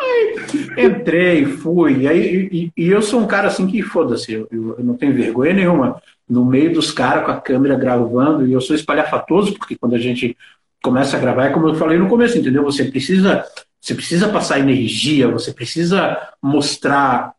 Aí, 0.02 0.36
entrei, 0.76 1.46
fui, 1.46 2.08
aí, 2.08 2.50
e, 2.52 2.72
e, 2.76 2.90
eu 2.90 3.00
sou 3.00 3.20
um 3.20 3.28
cara 3.28 3.48
assim 3.48 3.68
que 3.68 3.84
foda-se, 3.84 4.34
eu, 4.34 4.48
eu, 4.50 4.84
não 4.84 4.96
tenho 4.96 5.14
vergonha 5.14 5.54
nenhuma. 5.54 6.02
No 6.28 6.44
meio 6.44 6.74
dos 6.74 6.92
caras 6.92 7.26
com 7.26 7.32
a 7.32 7.40
câmera 7.40 7.76
gravando, 7.76 8.48
e 8.48 8.52
eu 8.52 8.60
sou 8.60 8.76
espalhafatoso, 8.76 9.54
porque 9.54 9.76
quando 9.76 9.94
a 9.94 10.00
gente 10.00 10.36
começa 10.82 11.16
a 11.16 11.20
gravar, 11.20 11.46
é 11.46 11.50
como 11.52 11.68
eu 11.68 11.76
falei 11.76 12.00
no 12.00 12.10
começo, 12.10 12.40
entendeu? 12.40 12.64
Você 12.64 12.86
precisa, 12.86 13.46
você 13.80 13.94
precisa 13.94 14.28
passar 14.30 14.60
energia, 14.60 15.28
você 15.28 15.54
precisa 15.54 16.18
mostrar 16.42 17.36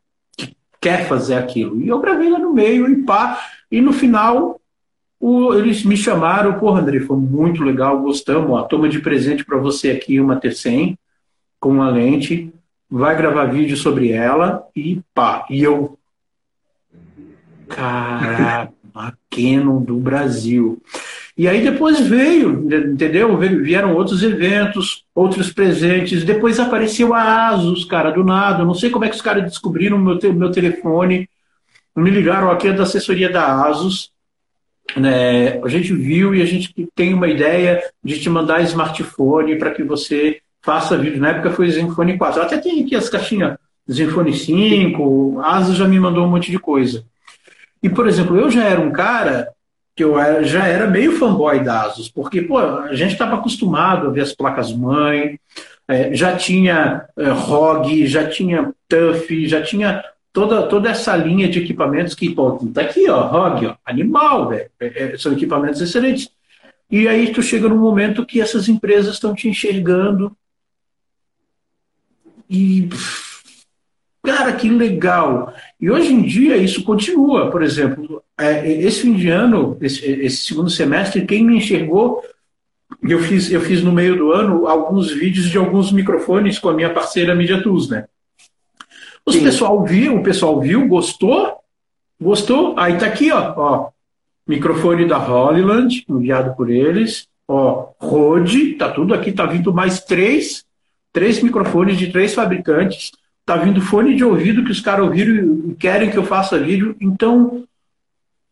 quer 0.81 1.07
fazer 1.07 1.35
aquilo. 1.35 1.81
E 1.81 1.89
eu 1.89 2.01
gravei 2.01 2.31
lá 2.31 2.39
no 2.39 2.53
meio 2.53 2.89
e 2.89 3.03
pá, 3.03 3.41
e 3.71 3.81
no 3.81 3.93
final 3.93 4.61
o, 5.21 5.53
eles 5.55 5.85
me 5.85 5.97
chamaram, 5.97 6.59
porra, 6.59 6.81
André, 6.81 7.01
foi 7.01 7.17
muito 7.17 7.63
legal, 7.63 8.01
gostamos, 8.01 8.51
ó, 8.51 8.63
toma 8.63 8.89
de 8.89 9.01
presente 9.01 9.45
para 9.45 9.59
você 9.59 9.91
aqui 9.91 10.19
uma 10.19 10.41
T100 10.41 10.97
com 11.61 11.69
uma 11.69 11.91
lente, 11.91 12.51
vai 12.91 13.15
gravar 13.15 13.45
vídeo 13.45 13.77
sobre 13.77 14.11
ela 14.11 14.67
e 14.75 15.01
pá. 15.15 15.47
E 15.51 15.63
eu. 15.63 15.99
Caraca, 17.69 18.73
Canon 19.31 19.83
do 19.83 19.97
Brasil. 19.97 20.83
E 21.41 21.49
aí 21.49 21.63
depois 21.63 21.99
veio, 21.99 22.69
entendeu? 22.93 23.35
Vieram 23.39 23.95
outros 23.95 24.23
eventos, 24.23 25.07
outros 25.15 25.51
presentes. 25.51 26.23
Depois 26.23 26.61
apareceu 26.61 27.15
a 27.15 27.49
Asus, 27.49 27.87
cara, 27.87 28.11
do 28.11 28.23
nada. 28.23 28.63
Não 28.63 28.75
sei 28.75 28.91
como 28.91 29.07
é 29.07 29.09
que 29.09 29.17
os 29.17 29.23
caras 29.23 29.45
descobriram 29.45 29.97
o 29.97 30.01
meu, 30.01 30.19
te 30.19 30.29
meu 30.29 30.51
telefone. 30.51 31.31
Me 31.97 32.11
ligaram 32.11 32.51
aqui 32.51 32.71
da 32.71 32.83
assessoria 32.83 33.31
da 33.31 33.65
Asus. 33.65 34.11
Né? 34.95 35.59
A 35.65 35.69
gente 35.69 35.95
viu 35.95 36.35
e 36.35 36.43
a 36.43 36.45
gente 36.45 36.75
tem 36.95 37.15
uma 37.15 37.27
ideia 37.27 37.83
de 38.05 38.21
te 38.21 38.29
mandar 38.29 38.61
smartphone 38.65 39.57
para 39.57 39.71
que 39.71 39.83
você 39.83 40.43
faça 40.61 40.99
vídeo. 40.99 41.23
Na 41.23 41.31
época 41.31 41.53
foi 41.53 41.71
Zenfone 41.71 42.19
4. 42.19 42.43
Até 42.43 42.59
tem 42.59 42.85
aqui 42.85 42.95
as 42.95 43.09
caixinhas 43.09 43.57
Zenfone 43.91 44.35
5, 44.35 45.41
a 45.41 45.57
Asus 45.57 45.79
já 45.79 45.89
me 45.89 45.99
mandou 45.99 46.27
um 46.27 46.29
monte 46.29 46.51
de 46.51 46.59
coisa. 46.59 47.03
E, 47.83 47.89
por 47.89 48.07
exemplo, 48.07 48.37
eu 48.37 48.51
já 48.51 48.65
era 48.65 48.79
um 48.79 48.93
cara 48.93 49.49
que 50.01 50.05
eu 50.05 50.19
era, 50.19 50.43
já 50.43 50.67
era 50.67 50.87
meio 50.87 51.19
fanboy 51.19 51.63
da 51.63 51.83
Asus, 51.83 52.09
porque 52.09 52.41
pô, 52.41 52.57
a 52.57 52.95
gente 52.95 53.13
estava 53.13 53.35
acostumado 53.35 54.07
a 54.07 54.11
ver 54.11 54.23
as 54.23 54.33
placas-mãe, 54.33 55.39
é, 55.87 56.15
já 56.15 56.35
tinha 56.35 57.07
é, 57.19 57.29
ROG, 57.29 58.07
já 58.07 58.27
tinha 58.27 58.73
TUF, 58.89 59.47
já 59.47 59.61
tinha 59.63 60.03
toda, 60.33 60.63
toda 60.69 60.89
essa 60.89 61.15
linha 61.15 61.51
de 61.51 61.59
equipamentos 61.59 62.15
que, 62.15 62.35
pô, 62.35 62.53
tá 62.73 62.81
aqui, 62.81 63.11
ó, 63.11 63.27
ROG, 63.27 63.67
ó, 63.67 63.77
animal, 63.85 64.49
velho, 64.49 64.71
é, 64.81 65.13
é, 65.13 65.19
são 65.19 65.35
equipamentos 65.35 65.83
excelentes. 65.83 66.31
E 66.91 67.07
aí 67.07 67.31
tu 67.31 67.43
chega 67.43 67.69
num 67.69 67.77
momento 67.77 68.25
que 68.25 68.41
essas 68.41 68.71
empresas 68.71 69.17
estão 69.17 69.35
te 69.35 69.51
enxergando 69.51 70.35
e 72.49 72.89
cara, 74.25 74.55
que 74.55 74.71
legal. 74.71 75.53
E 75.79 75.91
hoje 75.91 76.11
em 76.11 76.23
dia 76.23 76.57
isso 76.57 76.85
continua, 76.85 77.51
por 77.51 77.63
exemplo, 77.63 78.23
esse 78.43 79.03
fim 79.03 79.15
de 79.15 79.29
ano, 79.29 79.77
esse, 79.81 80.05
esse, 80.05 80.39
segundo 80.39 80.71
semestre, 80.71 81.27
quem 81.27 81.45
me 81.45 81.57
enxergou, 81.57 82.23
eu 83.03 83.21
fiz, 83.21 83.51
eu 83.51 83.61
fiz 83.61 83.83
no 83.83 83.93
meio 83.93 84.17
do 84.17 84.33
ano 84.33 84.67
alguns 84.67 85.11
vídeos 85.11 85.49
de 85.49 85.59
alguns 85.59 85.93
microfones 85.93 86.59
com 86.59 86.69
a 86.69 86.75
minha 86.75 86.93
parceira 86.93 87.35
Media 87.35 87.63
Tools, 87.63 87.89
né? 87.89 88.07
O 89.25 89.33
pessoal 89.33 89.85
viu, 89.85 90.17
o 90.17 90.23
pessoal 90.23 90.61
viu, 90.61 90.89
gostou, 90.89 91.59
gostou, 92.21 92.75
aí 92.79 92.97
tá 92.97 93.07
aqui, 93.07 93.31
ó, 93.31 93.55
ó 93.57 93.91
microfone 94.47 95.07
da 95.07 95.17
Hollyland, 95.19 96.05
enviado 96.09 96.55
por 96.57 96.71
eles, 96.71 97.29
ó, 97.47 97.91
Rode, 97.99 98.75
tá 98.75 98.91
tudo 98.91 99.15
aqui, 99.15 99.31
tá 99.31 99.47
vindo 99.47 99.73
mais 99.73 100.01
três, 100.01 100.65
três 101.13 101.43
microfones 101.43 101.97
de 101.97 102.11
três 102.11 102.35
fabricantes, 102.35 103.13
tá 103.45 103.57
vindo 103.57 103.81
fone 103.81 104.15
de 104.15 104.25
ouvido 104.25 104.65
que 104.65 104.71
os 104.71 104.81
caras 104.81 105.05
ouviram 105.05 105.71
e 105.71 105.75
querem 105.75 106.11
que 106.11 106.17
eu 106.17 106.25
faça 106.25 106.59
vídeo. 106.59 106.97
Então, 107.01 107.65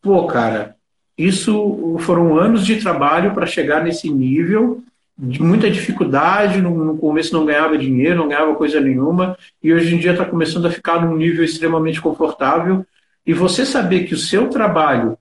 pô, 0.08 0.26
cara, 0.26 0.74
isso 1.18 1.98
foram 2.00 2.38
anos 2.38 2.64
de 2.64 2.76
trabalho 2.76 3.34
para 3.34 3.44
chegar 3.44 3.84
nesse 3.84 4.08
nível, 4.08 4.82
de 5.18 5.42
muita 5.42 5.70
dificuldade. 5.70 6.62
No, 6.62 6.70
no, 6.82 6.96
começo 6.96 7.34
não 7.34 7.44
ganhava 7.44 7.76
dinheiro, 7.76 8.16
não 8.16 8.28
ganhava 8.28 8.54
coisa 8.54 8.80
nenhuma, 8.80 9.36
e 9.62 9.70
hoje 9.70 9.94
em 9.94 9.98
dia 9.98 10.12
está 10.12 10.24
começando 10.24 10.64
a 10.64 10.70
ficar 10.70 11.04
num 11.04 11.14
nível 11.14 11.44
extremamente 11.44 12.00
confortável. 12.00 12.86
E 13.26 13.34
você 13.34 13.66
saber 13.66 14.04
que 14.04 14.14
o 14.14 14.18
seu 14.18 14.48
trabalho 14.48 15.18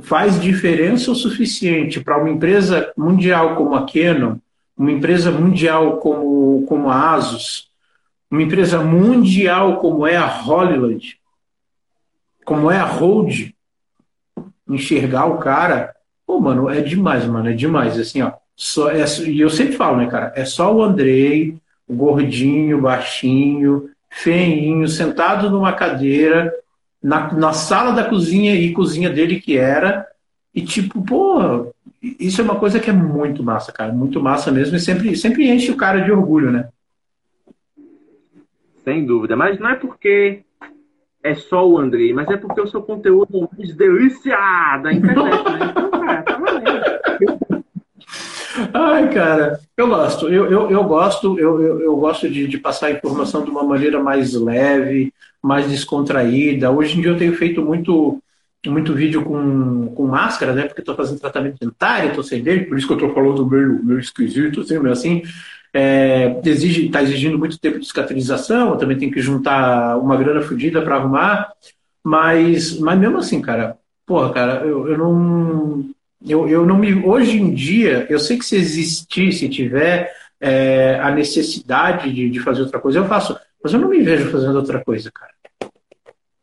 faz 0.00 0.40
diferença 0.40 1.10
o 1.10 1.14
suficiente 1.14 2.00
para 2.00 2.16
uma 2.16 2.30
empresa 2.30 2.90
mundial 2.96 3.54
como 3.54 3.74
a 3.74 3.86
Canon, 3.86 4.36
uma 4.74 4.92
empresa 4.92 5.30
mundial 5.30 5.98
como, 5.98 6.64
como 6.66 6.88
a 6.88 7.12
Asus, 7.12 7.68
uma 8.30 8.42
empresa 8.42 8.80
mundial 8.80 9.76
como 9.76 10.06
é 10.06 10.16
a 10.16 10.26
Hollywood, 10.26 11.18
como 12.46 12.70
é 12.70 12.78
a 12.78 12.84
Hold, 12.86 13.55
enxergar 14.68 15.26
o 15.26 15.38
cara, 15.38 15.94
pô, 16.26 16.40
mano, 16.40 16.68
é 16.68 16.80
demais, 16.80 17.24
mano, 17.26 17.48
é 17.48 17.52
demais. 17.52 17.98
Assim, 17.98 18.22
ó, 18.22 18.32
só, 18.54 18.90
é, 18.90 19.04
e 19.26 19.40
eu 19.40 19.50
sempre 19.50 19.76
falo, 19.76 19.98
né, 19.98 20.06
cara, 20.06 20.32
é 20.34 20.44
só 20.44 20.74
o 20.74 20.82
Andrei, 20.82 21.56
o 21.86 21.94
gordinho, 21.94 22.80
baixinho, 22.80 23.90
feinho, 24.10 24.88
sentado 24.88 25.50
numa 25.50 25.72
cadeira, 25.72 26.52
na, 27.02 27.32
na 27.32 27.52
sala 27.52 27.92
da 27.92 28.04
cozinha 28.04 28.54
e 28.54 28.72
cozinha 28.72 29.10
dele 29.10 29.40
que 29.40 29.56
era, 29.56 30.06
e 30.54 30.62
tipo, 30.62 31.02
pô, 31.02 31.72
isso 32.02 32.40
é 32.40 32.44
uma 32.44 32.56
coisa 32.56 32.80
que 32.80 32.90
é 32.90 32.92
muito 32.92 33.42
massa, 33.42 33.70
cara, 33.70 33.92
muito 33.92 34.20
massa 34.20 34.50
mesmo, 34.50 34.76
e 34.76 34.80
sempre, 34.80 35.14
sempre 35.16 35.48
enche 35.48 35.70
o 35.70 35.76
cara 35.76 36.00
de 36.00 36.10
orgulho, 36.10 36.50
né? 36.50 36.68
Sem 38.82 39.04
dúvida. 39.04 39.36
Mas 39.36 39.58
não 39.58 39.68
é 39.68 39.74
porque 39.74 40.44
é 41.26 41.34
só 41.34 41.68
o 41.68 41.78
Andrei, 41.78 42.12
mas 42.12 42.28
é 42.28 42.36
porque 42.36 42.60
o 42.60 42.66
seu 42.68 42.80
conteúdo 42.82 43.36
é 43.36 43.56
mais 43.56 43.74
delícia 43.74 44.36
da 44.82 44.92
internet, 44.92 45.44
né? 45.44 45.58
Então, 45.70 45.90
cara, 45.90 46.22
tá 46.22 46.38
valendo. 46.38 47.64
Ai, 48.72 49.12
cara, 49.12 49.60
eu 49.76 49.88
gosto, 49.88 50.28
eu, 50.28 50.50
eu, 50.50 50.70
eu 50.70 50.84
gosto, 50.84 51.38
eu, 51.38 51.60
eu, 51.60 51.80
eu 51.80 51.96
gosto 51.96 52.28
de, 52.28 52.46
de, 52.46 52.58
passar 52.58 52.86
a 52.86 52.90
informação 52.92 53.44
de 53.44 53.50
uma 53.50 53.62
maneira 53.62 54.02
mais 54.02 54.32
leve, 54.32 55.12
mais 55.42 55.68
descontraída. 55.68 56.70
Hoje 56.70 56.96
em 56.96 57.02
dia 57.02 57.10
eu 57.10 57.18
tenho 57.18 57.34
feito 57.34 57.60
muito, 57.60 58.22
muito 58.66 58.94
vídeo 58.94 59.22
com, 59.24 59.88
com 59.94 60.06
máscara, 60.06 60.54
né? 60.54 60.62
Porque 60.62 60.80
estou 60.80 60.94
fazendo 60.94 61.20
tratamento 61.20 61.58
dentário, 61.60 62.10
estou 62.10 62.24
sem 62.24 62.42
dele, 62.42 62.64
por 62.64 62.78
isso 62.78 62.86
que 62.86 62.92
eu 62.92 62.98
estou 62.98 63.12
falando 63.12 63.48
meio, 63.48 63.84
meio 63.84 63.98
esquisito, 63.98 64.60
assim, 64.60 64.78
meio 64.78 64.92
assim 64.92 65.22
é, 65.76 66.40
exige, 66.42 66.86
está 66.86 67.02
exigindo 67.02 67.38
muito 67.38 67.58
tempo 67.58 67.78
de 67.78 67.86
cicatrização, 67.86 68.78
também 68.78 68.96
tem 68.96 69.10
que 69.10 69.20
juntar 69.20 69.98
uma 69.98 70.16
grana 70.16 70.40
fodida 70.40 70.80
para 70.80 70.96
arrumar, 70.96 71.52
mas, 72.02 72.78
mas 72.78 72.98
mesmo 72.98 73.18
assim, 73.18 73.42
cara, 73.42 73.76
porra, 74.06 74.32
cara, 74.32 74.64
eu, 74.64 74.88
eu 74.88 74.96
não. 74.96 75.84
Eu, 76.26 76.48
eu 76.48 76.64
não 76.64 76.78
me. 76.78 76.94
Hoje 77.04 77.36
em 77.36 77.52
dia, 77.52 78.06
eu 78.08 78.18
sei 78.18 78.38
que 78.38 78.46
se 78.46 78.56
existir, 78.56 79.32
se 79.34 79.50
tiver 79.50 80.10
é, 80.40 80.98
a 81.02 81.10
necessidade 81.10 82.10
de, 82.10 82.30
de 82.30 82.40
fazer 82.40 82.62
outra 82.62 82.80
coisa, 82.80 83.00
eu 83.00 83.06
faço. 83.06 83.38
Mas 83.62 83.74
eu 83.74 83.78
não 83.80 83.88
me 83.88 84.00
vejo 84.00 84.30
fazendo 84.30 84.56
outra 84.56 84.82
coisa, 84.82 85.10
cara. 85.12 85.32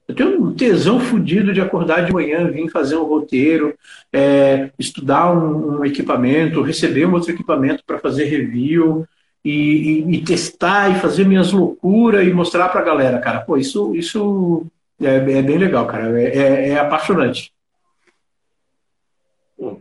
Eu 0.07 0.13
tenho 0.13 0.43
um 0.43 0.53
tesão 0.53 0.99
fodido 0.99 1.51
de 1.51 1.61
acordar 1.61 2.05
de 2.05 2.13
manhã, 2.13 2.51
vir 2.51 2.69
fazer 2.69 2.97
um 2.97 3.05
roteiro, 3.05 3.73
é, 4.11 4.69
estudar 4.77 5.31
um, 5.31 5.79
um, 5.79 5.85
equipamento, 5.85 6.61
receber 6.61 7.07
um 7.07 7.13
outro 7.13 7.31
equipamento 7.31 7.83
para 7.83 7.97
fazer 7.97 8.25
review, 8.25 9.07
e, 9.43 10.15
e, 10.15 10.23
testar 10.23 10.89
e 10.89 10.99
fazer 10.99 11.25
minhas 11.25 11.51
loucuras 11.51 12.25
e 12.25 12.31
mostrar 12.31 12.69
para 12.69 12.81
a 12.81 12.85
galera, 12.85 13.19
cara. 13.19 13.41
Pô, 13.41 13.57
isso, 13.57 13.93
isso 13.95 14.65
é, 15.01 15.15
é 15.15 15.41
bem 15.41 15.57
legal, 15.57 15.85
cara. 15.85 16.19
É, 16.21 16.37
é, 16.37 16.69
é 16.69 16.79
apaixonante. 16.79 17.51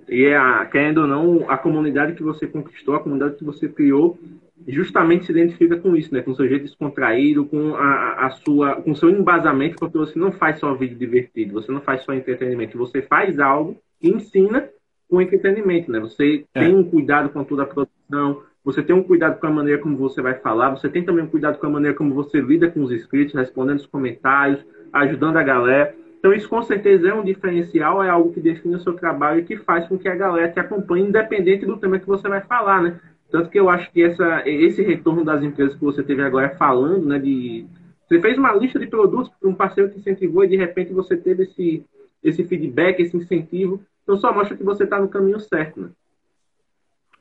E 0.08 0.24
é, 0.24 0.36
a, 0.36 0.64
querendo 0.66 1.02
ou 1.02 1.06
não, 1.06 1.50
a 1.50 1.56
comunidade 1.56 2.14
que 2.14 2.22
você 2.22 2.46
conquistou, 2.46 2.94
a 2.94 3.00
comunidade 3.00 3.36
que 3.36 3.44
você 3.44 3.68
criou, 3.68 4.18
justamente 4.66 5.26
se 5.26 5.32
identifica 5.32 5.76
com 5.76 5.96
isso, 5.96 6.12
né? 6.12 6.22
Com 6.22 6.32
o 6.32 6.36
seu 6.36 6.48
jeito 6.48 6.64
descontraído, 6.64 7.44
com 7.44 7.74
a, 7.74 8.26
a 8.26 8.30
sua, 8.30 8.76
com 8.76 8.92
o 8.92 8.96
seu 8.96 9.10
embasamento, 9.10 9.76
porque 9.78 9.98
você 9.98 10.18
não 10.18 10.32
faz 10.32 10.58
só 10.58 10.74
vídeo 10.74 10.96
divertido, 10.96 11.54
você 11.54 11.70
não 11.72 11.80
faz 11.80 12.02
só 12.02 12.12
entretenimento, 12.12 12.78
você 12.78 13.02
faz 13.02 13.38
algo 13.38 13.76
e 14.00 14.08
ensina 14.08 14.68
com 15.08 15.20
entretenimento, 15.20 15.90
né? 15.90 15.98
Você 16.00 16.44
é. 16.54 16.60
tem 16.60 16.74
um 16.74 16.84
cuidado 16.84 17.30
com 17.30 17.44
toda 17.44 17.64
a 17.64 17.66
produção, 17.66 18.42
você 18.64 18.82
tem 18.82 18.94
um 18.94 19.02
cuidado 19.02 19.40
com 19.40 19.46
a 19.46 19.50
maneira 19.50 19.80
como 19.80 19.96
você 19.96 20.22
vai 20.22 20.34
falar, 20.34 20.70
você 20.70 20.88
tem 20.88 21.04
também 21.04 21.24
um 21.24 21.28
cuidado 21.28 21.58
com 21.58 21.66
a 21.66 21.70
maneira 21.70 21.96
como 21.96 22.14
você 22.14 22.40
lida 22.40 22.70
com 22.70 22.82
os 22.82 22.92
inscritos, 22.92 23.34
respondendo 23.34 23.78
os 23.78 23.86
comentários, 23.86 24.64
ajudando 24.92 25.36
a 25.36 25.42
galera. 25.42 25.94
Então, 26.18 26.32
isso 26.32 26.48
com 26.48 26.62
certeza 26.62 27.08
é 27.08 27.14
um 27.14 27.24
diferencial, 27.24 28.02
é 28.02 28.08
algo 28.08 28.32
que 28.32 28.40
define 28.40 28.76
o 28.76 28.80
seu 28.80 28.92
trabalho 28.92 29.40
e 29.40 29.44
que 29.44 29.56
faz 29.56 29.88
com 29.88 29.98
que 29.98 30.08
a 30.08 30.14
galera 30.14 30.52
te 30.52 30.60
acompanhe, 30.60 31.08
independente 31.08 31.66
do 31.66 31.76
tema 31.76 31.98
que 31.98 32.06
você 32.06 32.28
vai 32.28 32.40
falar, 32.42 32.80
né? 32.80 33.00
Tanto 33.32 33.50
que 33.50 33.58
eu 33.58 33.68
acho 33.68 33.90
que 33.90 34.02
essa, 34.02 34.42
esse 34.46 34.82
retorno 34.82 35.24
das 35.24 35.42
empresas 35.42 35.74
que 35.74 35.82
você 35.82 36.02
teve 36.02 36.22
agora 36.22 36.50
falando, 36.50 37.06
né, 37.06 37.18
de. 37.18 37.66
Você 38.06 38.20
fez 38.20 38.38
uma 38.38 38.52
lista 38.52 38.78
de 38.78 38.86
produtos 38.86 39.32
para 39.40 39.48
um 39.48 39.54
parceiro 39.54 39.90
que 39.90 39.98
incentivou 39.98 40.44
e 40.44 40.48
de 40.48 40.56
repente 40.56 40.92
você 40.92 41.16
teve 41.16 41.44
esse, 41.44 41.84
esse 42.22 42.44
feedback, 42.44 43.00
esse 43.00 43.16
incentivo. 43.16 43.82
Então, 44.02 44.16
só 44.16 44.32
mostra 44.32 44.56
que 44.56 44.62
você 44.62 44.84
está 44.84 45.00
no 45.00 45.08
caminho 45.08 45.40
certo, 45.40 45.80
né? 45.80 45.88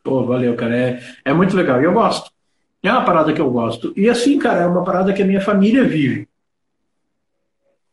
Pô, 0.03 0.25
valeu, 0.25 0.55
cara. 0.55 0.75
É, 0.75 0.99
é 1.25 1.33
muito 1.33 1.55
legal. 1.55 1.81
E 1.81 1.85
eu 1.85 1.93
gosto. 1.93 2.31
É 2.83 2.91
uma 2.91 3.05
parada 3.05 3.31
que 3.31 3.41
eu 3.41 3.51
gosto. 3.51 3.93
E 3.95 4.09
assim, 4.09 4.39
cara, 4.39 4.61
é 4.61 4.65
uma 4.65 4.83
parada 4.83 5.13
que 5.13 5.21
a 5.21 5.25
minha 5.25 5.41
família 5.41 5.83
vive. 5.83 6.27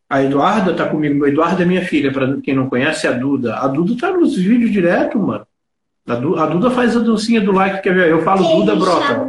A 0.08 0.22
Eduarda 0.22 0.74
tá 0.74 0.88
comigo. 0.88 1.24
A 1.24 1.28
Eduarda 1.28 1.62
é 1.62 1.66
minha 1.66 1.84
filha, 1.84 2.10
para 2.10 2.40
quem 2.40 2.54
não 2.54 2.70
conhece, 2.70 3.06
é 3.06 3.10
a 3.10 3.12
Duda. 3.12 3.56
A 3.56 3.66
Duda 3.68 3.94
tá 4.00 4.10
nos 4.10 4.34
vídeos 4.36 4.72
direto, 4.72 5.18
mano. 5.18 5.46
A, 6.08 6.14
Du, 6.14 6.36
a 6.38 6.46
Duda 6.46 6.70
faz 6.70 6.96
a 6.96 7.00
dancinha 7.00 7.40
do 7.40 7.52
like, 7.52 7.82
quer 7.82 7.94
ver? 7.94 8.08
Eu 8.10 8.22
falo 8.22 8.42
Duda 8.56 8.74
brota. 8.74 9.28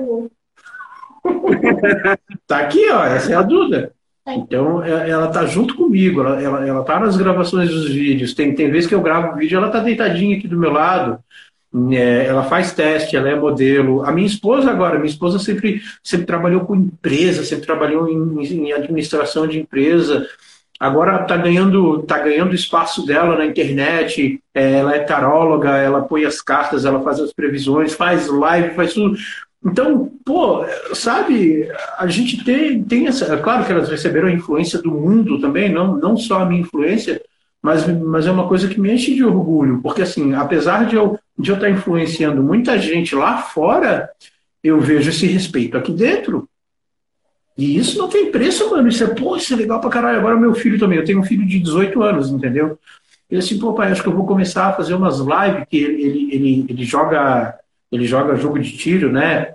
tá 2.48 2.60
aqui, 2.60 2.90
ó. 2.90 3.04
Essa 3.04 3.34
é 3.34 3.36
a 3.36 3.42
Duda. 3.42 3.92
Tá 4.24 4.34
então, 4.34 4.82
é, 4.82 5.10
ela 5.10 5.28
tá 5.28 5.46
junto 5.46 5.76
comigo. 5.76 6.22
Ela, 6.22 6.42
ela, 6.42 6.66
ela 6.66 6.84
tá 6.86 6.98
nas 6.98 7.18
gravações 7.18 7.70
dos 7.70 7.90
vídeos. 7.90 8.34
Tem, 8.34 8.56
tem 8.56 8.72
vezes 8.72 8.88
que 8.88 8.96
eu 8.96 9.02
gravo 9.02 9.36
vídeo, 9.36 9.58
ela 9.58 9.70
tá 9.70 9.80
deitadinha 9.80 10.38
aqui 10.38 10.48
do 10.48 10.58
meu 10.58 10.72
lado. 10.72 11.20
É, 11.92 12.26
ela 12.26 12.44
faz 12.44 12.74
teste, 12.74 13.16
ela 13.16 13.30
é 13.30 13.36
modelo. 13.36 14.04
A 14.04 14.12
minha 14.12 14.28
esposa 14.28 14.72
agora, 14.72 14.98
minha 14.98 15.10
esposa 15.10 15.38
sempre, 15.38 15.82
sempre 16.04 16.26
trabalhou 16.26 16.62
com 16.62 16.76
empresa, 16.76 17.44
sempre 17.44 17.66
trabalhou 17.66 18.10
em, 18.10 18.44
em 18.44 18.74
administração 18.74 19.48
de 19.48 19.60
empresa. 19.60 20.28
Agora 20.80 21.22
está 21.22 21.38
ganhando, 21.38 22.04
tá 22.04 22.18
ganhando 22.20 22.56
espaço 22.56 23.06
dela 23.06 23.38
na 23.38 23.46
internet. 23.46 24.42
É, 24.54 24.80
ela 24.80 24.96
é 24.96 25.00
taróloga, 25.00 25.78
ela 25.78 26.02
põe 26.02 26.26
as 26.26 26.42
cartas, 26.42 26.86
ela 26.86 27.02
faz 27.02 27.20
as 27.20 27.34
previsões, 27.34 27.94
faz 27.94 28.28
live, 28.28 28.76
faz 28.76 28.94
tudo. 28.94 29.18
Então, 29.64 30.10
pô, 30.26 30.66
sabe, 30.94 31.70
a 31.98 32.08
gente 32.08 32.44
tem, 32.46 32.82
tem 32.82 33.08
essa. 33.08 33.34
É 33.34 33.38
claro 33.38 33.66
que 33.66 33.72
elas 33.72 33.90
receberam 33.90 34.30
a 34.30 34.32
influência 34.32 34.82
do 34.82 34.90
mundo 34.90 35.40
também, 35.40 35.70
não, 35.72 35.98
não 35.98 36.16
só 36.16 36.40
a 36.40 36.46
minha 36.46 36.62
influência, 36.62 37.22
mas, 37.62 37.86
mas 37.88 38.26
é 38.26 38.32
uma 38.32 38.48
coisa 38.48 38.68
que 38.68 38.80
me 38.80 38.92
enche 38.94 39.14
de 39.14 39.24
orgulho, 39.24 39.82
porque 39.82 40.02
assim, 40.02 40.34
apesar 40.34 40.86
de 40.86 40.96
eu, 40.96 41.20
de 41.38 41.52
eu 41.52 41.56
estar 41.56 41.70
influenciando 41.70 42.42
muita 42.42 42.80
gente 42.80 43.16
lá 43.16 43.38
fora, 43.38 44.10
eu 44.64 44.80
vejo 44.80 45.10
esse 45.10 45.28
respeito 45.28 45.78
aqui 45.78 45.92
dentro. 45.92 46.48
E 47.58 47.78
isso 47.78 47.98
não 47.98 48.08
tem 48.08 48.32
preço, 48.32 48.70
mano. 48.70 48.88
Isso 48.88 49.04
é, 49.04 49.08
pô, 49.08 49.36
isso 49.36 49.54
é 49.54 49.58
legal 49.58 49.82
pra 49.82 49.90
caralho. 49.90 50.20
Agora 50.20 50.40
meu 50.40 50.56
filho 50.56 50.80
também, 50.80 50.98
eu 50.98 51.04
tenho 51.04 51.20
um 51.20 51.24
filho 51.24 51.46
de 51.46 51.60
18 51.60 52.02
anos, 52.02 52.30
entendeu? 52.30 52.80
Ele 53.30 53.40
assim, 53.40 53.60
pô, 53.60 53.74
pai, 53.74 53.92
acho 53.92 54.02
que 54.02 54.08
eu 54.08 54.16
vou 54.16 54.26
começar 54.26 54.68
a 54.68 54.74
fazer 54.74 54.94
umas 54.94 55.20
lives 55.20 55.68
que 55.70 55.78
ele, 55.78 56.02
ele, 56.02 56.30
ele, 56.34 56.66
ele 56.70 56.84
joga 56.86 57.60
ele 57.92 58.06
joga 58.06 58.36
jogo 58.36 58.60
de 58.60 58.78
tiro, 58.78 59.12
né? 59.12 59.54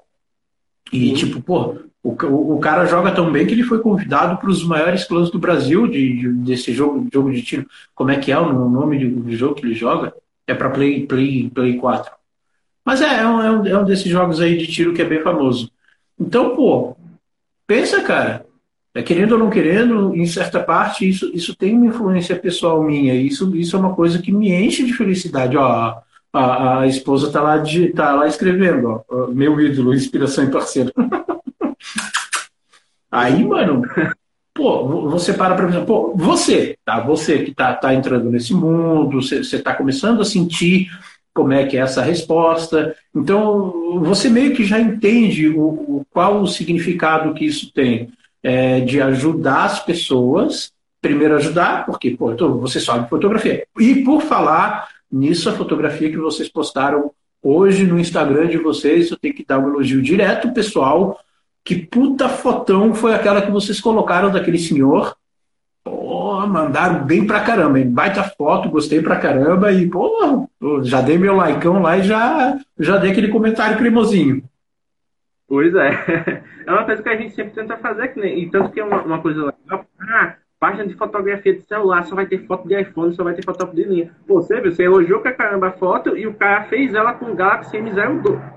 E 0.92 1.08
uhum. 1.08 1.14
tipo, 1.14 1.40
pô, 1.40 1.76
o, 2.04 2.54
o, 2.54 2.60
cara 2.60 2.84
joga 2.84 3.10
tão 3.10 3.32
bem 3.32 3.46
que 3.46 3.54
ele 3.54 3.62
foi 3.62 3.78
convidado 3.78 4.36
para 4.36 4.50
os 4.50 4.62
maiores 4.62 5.04
clãs 5.04 5.30
do 5.30 5.38
Brasil 5.38 5.86
de, 5.86 6.18
de, 6.18 6.28
desse 6.28 6.70
jogo, 6.70 7.08
jogo 7.10 7.32
de 7.32 7.40
tiro. 7.40 7.66
Como 7.94 8.10
é 8.10 8.18
que 8.18 8.30
é 8.30 8.38
o 8.38 8.52
nome 8.52 9.08
do 9.08 9.34
jogo 9.34 9.54
que 9.54 9.64
ele 9.64 9.74
joga? 9.74 10.12
É 10.46 10.52
para 10.52 10.68
Play, 10.68 11.06
Play, 11.06 11.48
Play 11.48 11.78
4. 11.78 12.12
Mas 12.84 13.00
é, 13.00 13.22
é 13.22 13.26
um, 13.26 13.66
é 13.66 13.78
um 13.78 13.84
desses 13.86 14.04
jogos 14.04 14.38
aí 14.38 14.58
de 14.58 14.66
tiro 14.66 14.92
que 14.92 15.00
é 15.00 15.06
bem 15.06 15.22
famoso. 15.22 15.70
Então, 16.20 16.54
pô, 16.54 16.94
pensa, 17.66 18.02
cara. 18.02 18.44
É, 18.94 19.02
querendo 19.02 19.32
ou 19.32 19.38
não 19.38 19.48
querendo, 19.48 20.14
em 20.14 20.26
certa 20.26 20.62
parte, 20.62 21.08
isso, 21.08 21.30
isso 21.34 21.56
tem 21.56 21.74
uma 21.74 21.86
influência 21.86 22.36
pessoal 22.36 22.82
minha. 22.82 23.14
Isso, 23.14 23.56
isso 23.56 23.74
é 23.74 23.78
uma 23.78 23.94
coisa 23.94 24.20
que 24.20 24.30
me 24.30 24.52
enche 24.52 24.84
de 24.84 24.92
felicidade. 24.92 25.56
Ó, 25.56 26.02
a, 26.34 26.80
a 26.80 26.86
esposa 26.86 27.28
está 27.28 27.40
lá, 27.40 27.56
de, 27.56 27.88
tá 27.94 28.14
lá 28.14 28.26
escrevendo, 28.26 29.02
ó, 29.08 29.28
meu 29.28 29.58
ídolo, 29.58 29.94
inspiração 29.94 30.44
e 30.44 30.50
parceiro. 30.50 30.92
Aí, 33.14 33.44
mano, 33.44 33.82
pô, 34.52 35.08
você 35.08 35.32
para 35.32 35.54
para 35.54 35.66
pensar, 35.68 35.84
pô, 35.84 36.12
você, 36.16 36.76
tá? 36.84 36.98
Você 36.98 37.44
que 37.44 37.54
tá, 37.54 37.72
tá 37.72 37.94
entrando 37.94 38.28
nesse 38.28 38.52
mundo, 38.52 39.22
você 39.22 39.38
está 39.38 39.72
começando 39.72 40.20
a 40.20 40.24
sentir 40.24 40.88
como 41.32 41.52
é 41.52 41.64
que 41.64 41.76
é 41.76 41.80
essa 41.80 42.02
resposta. 42.02 42.96
Então, 43.14 44.00
você 44.00 44.28
meio 44.28 44.52
que 44.52 44.64
já 44.64 44.80
entende 44.80 45.48
o, 45.48 45.62
o 45.62 46.06
qual 46.10 46.42
o 46.42 46.46
significado 46.48 47.34
que 47.34 47.44
isso 47.44 47.72
tem 47.72 48.10
é, 48.42 48.80
de 48.80 49.00
ajudar 49.00 49.64
as 49.64 49.78
pessoas. 49.84 50.72
Primeiro 51.00 51.36
ajudar, 51.36 51.86
porque 51.86 52.12
pô, 52.12 52.34
você 52.58 52.80
sabe 52.80 53.08
fotografia. 53.08 53.64
E 53.78 54.02
por 54.02 54.22
falar 54.22 54.88
nisso, 55.10 55.48
a 55.48 55.52
fotografia 55.52 56.10
que 56.10 56.16
vocês 56.16 56.48
postaram 56.48 57.12
hoje 57.40 57.84
no 57.84 58.00
Instagram 58.00 58.48
de 58.48 58.58
vocês, 58.58 59.10
eu 59.10 59.16
tenho 59.16 59.34
que 59.34 59.44
dar 59.44 59.60
um 59.60 59.68
elogio 59.68 60.02
direto, 60.02 60.52
pessoal, 60.52 61.20
que 61.64 61.76
puta 61.76 62.28
fotão 62.28 62.94
foi 62.94 63.14
aquela 63.14 63.40
que 63.40 63.50
vocês 63.50 63.80
colocaram 63.80 64.30
daquele 64.30 64.58
senhor? 64.58 65.16
Pô, 65.82 66.46
mandaram 66.46 67.04
bem 67.04 67.26
pra 67.26 67.40
caramba, 67.40 67.78
hein? 67.78 67.90
Baita 67.90 68.22
foto, 68.22 68.68
gostei 68.68 69.00
pra 69.00 69.16
caramba 69.16 69.72
e, 69.72 69.88
pô, 69.88 70.48
já 70.82 71.00
dei 71.00 71.16
meu 71.16 71.36
likeão 71.36 71.80
lá 71.80 71.96
e 71.96 72.02
já, 72.02 72.58
já 72.78 72.98
dei 72.98 73.12
aquele 73.12 73.28
comentário 73.28 73.78
cremosinho. 73.78 74.42
Pois 75.48 75.74
é. 75.74 76.42
É 76.66 76.72
uma 76.72 76.84
coisa 76.84 77.02
que 77.02 77.08
a 77.10 77.16
gente 77.16 77.34
sempre 77.34 77.52
tenta 77.52 77.76
fazer, 77.76 78.16
e 78.16 78.48
tanto 78.48 78.70
que 78.70 78.80
é 78.80 78.84
uma, 78.84 79.02
uma 79.02 79.20
coisa 79.20 79.40
legal. 79.40 79.84
Ah, 80.00 80.34
página 80.58 80.86
de 80.86 80.94
fotografia 80.94 81.52
de 81.52 81.60
celular 81.60 82.04
só 82.04 82.14
vai 82.14 82.24
ter 82.24 82.46
foto 82.46 82.66
de 82.66 82.80
iPhone, 82.80 83.14
só 83.14 83.22
vai 83.22 83.34
ter 83.34 83.44
foto 83.44 83.66
de 83.66 83.84
linha. 83.84 84.10
Pô, 84.26 84.40
você 84.40 84.60
viu, 84.62 84.72
você 84.72 84.84
elogiou 84.84 85.20
pra 85.20 85.34
caramba 85.34 85.68
a 85.68 85.72
foto 85.72 86.16
e 86.16 86.26
o 86.26 86.32
cara 86.32 86.64
fez 86.64 86.94
ela 86.94 87.12
com 87.12 87.26
o 87.26 87.34
Galaxy 87.34 87.76
M02 87.76 88.53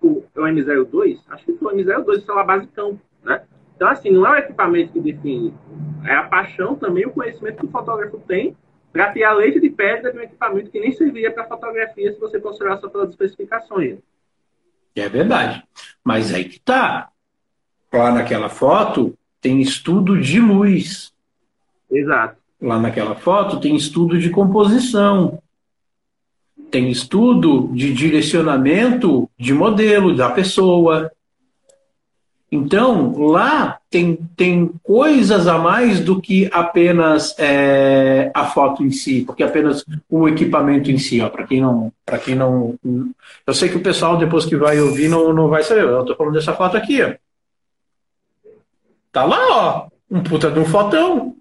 o, 0.00 0.24
o 0.34 0.40
M02, 0.40 1.18
acho 1.28 1.44
que 1.44 1.52
foi 1.54 1.74
o 1.74 1.76
M02, 1.76 2.06
o 2.06 2.20
celular 2.20 2.44
basicão, 2.44 3.00
né? 3.22 3.42
Então, 3.76 3.88
assim, 3.88 4.10
não 4.10 4.26
é 4.26 4.32
o 4.32 4.38
equipamento 4.38 4.92
que 4.92 5.00
define, 5.00 5.54
é 6.04 6.14
a 6.14 6.24
paixão 6.24 6.74
também, 6.74 7.06
o 7.06 7.12
conhecimento 7.12 7.58
que 7.58 7.66
o 7.66 7.70
fotógrafo 7.70 8.18
tem 8.26 8.56
para 8.92 9.12
ter 9.12 9.22
a 9.22 9.32
leite 9.32 9.60
de 9.60 9.70
pedra 9.70 10.12
de 10.12 10.18
um 10.18 10.22
equipamento 10.22 10.70
que 10.70 10.80
nem 10.80 10.92
serviria 10.92 11.30
para 11.30 11.44
fotografia 11.44 12.12
se 12.12 12.18
você 12.18 12.40
considerar 12.40 12.78
só 12.78 12.88
pelas 12.88 13.10
especificações. 13.10 13.98
É 14.96 15.08
verdade. 15.08 15.62
Mas 16.02 16.34
aí 16.34 16.44
que 16.44 16.58
tá. 16.58 17.10
Lá 17.92 18.10
naquela 18.10 18.48
foto 18.48 19.16
tem 19.40 19.60
estudo 19.60 20.20
de 20.20 20.40
luz. 20.40 21.12
Exato. 21.90 22.36
Lá 22.60 22.78
naquela 22.78 23.14
foto 23.14 23.60
tem 23.60 23.76
estudo 23.76 24.18
de 24.18 24.30
composição 24.30 25.40
tem 26.70 26.90
estudo 26.90 27.68
de 27.72 27.92
direcionamento 27.92 29.28
de 29.38 29.52
modelo 29.52 30.14
da 30.14 30.30
pessoa. 30.30 31.10
Então, 32.50 33.18
lá 33.18 33.78
tem, 33.90 34.16
tem 34.36 34.70
coisas 34.82 35.46
a 35.46 35.58
mais 35.58 36.00
do 36.00 36.20
que 36.20 36.48
apenas 36.52 37.34
é, 37.38 38.30
a 38.34 38.46
foto 38.46 38.82
em 38.82 38.90
si, 38.90 39.22
porque 39.26 39.42
apenas 39.42 39.84
o 40.08 40.28
equipamento 40.28 40.90
em 40.90 40.98
si. 40.98 41.20
Para 41.30 41.46
quem 41.46 41.60
não, 41.60 41.92
para 42.06 42.18
quem 42.18 42.34
não, 42.34 42.74
eu 43.46 43.54
sei 43.54 43.68
que 43.68 43.76
o 43.76 43.82
pessoal 43.82 44.16
depois 44.16 44.46
que 44.46 44.56
vai 44.56 44.80
ouvir 44.80 45.08
não, 45.08 45.32
não 45.32 45.48
vai 45.48 45.62
saber. 45.62 45.84
Eu 45.84 46.00
estou 46.00 46.16
falando 46.16 46.34
dessa 46.34 46.54
foto 46.54 46.76
aqui. 46.76 47.02
Ó. 47.02 47.12
Tá 49.12 49.24
lá, 49.24 49.46
ó, 49.50 49.86
um 50.10 50.22
puta 50.22 50.50
de 50.50 50.58
um 50.58 50.64
fotão 50.64 51.37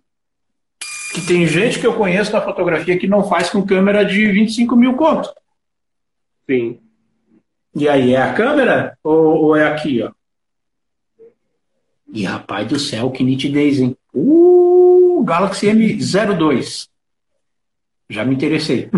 que 1.14 1.26
tem 1.26 1.46
gente 1.48 1.80
que 1.80 1.88
eu 1.88 1.94
conheço 1.94 2.32
na 2.32 2.42
fotografia 2.42 2.98
que 2.98 3.08
não 3.08 3.28
faz 3.28 3.50
com 3.50 3.66
câmera 3.66 4.04
de 4.04 4.32
25 4.32 4.76
mil 4.76 4.96
conto. 4.96 5.34
Sim. 6.50 6.80
E 7.76 7.88
aí, 7.88 8.14
é 8.14 8.22
a 8.22 8.34
câmera 8.34 8.98
ou, 9.04 9.44
ou 9.44 9.56
é 9.56 9.68
aqui, 9.68 10.02
ó? 10.02 10.12
E 12.12 12.24
rapaz 12.24 12.68
do 12.68 12.80
céu, 12.80 13.12
que 13.12 13.24
nitidez, 13.24 13.80
hein? 13.80 13.96
Uh, 14.14 15.24
Galaxy 15.24 15.68
M02. 15.68 16.88
Já 18.10 18.24
me 18.24 18.34
interessei. 18.34 18.90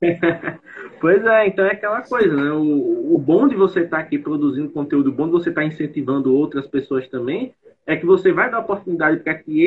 pois 1.00 1.24
é, 1.24 1.46
então 1.48 1.64
é 1.64 1.72
aquela 1.72 2.02
coisa, 2.02 2.36
né? 2.36 2.52
O, 2.52 3.14
o 3.14 3.18
bom 3.18 3.48
de 3.48 3.56
você 3.56 3.80
estar 3.80 3.96
tá 3.96 4.02
aqui 4.02 4.18
produzindo 4.18 4.68
conteúdo, 4.70 5.08
o 5.08 5.12
bom 5.12 5.24
de 5.26 5.32
você 5.32 5.48
estar 5.48 5.62
tá 5.62 5.66
incentivando 5.66 6.34
outras 6.34 6.66
pessoas 6.66 7.08
também, 7.08 7.54
é 7.86 7.96
que 7.96 8.04
você 8.04 8.32
vai 8.32 8.50
dar 8.50 8.58
oportunidade 8.60 9.20
para 9.20 9.34
que 9.34 9.66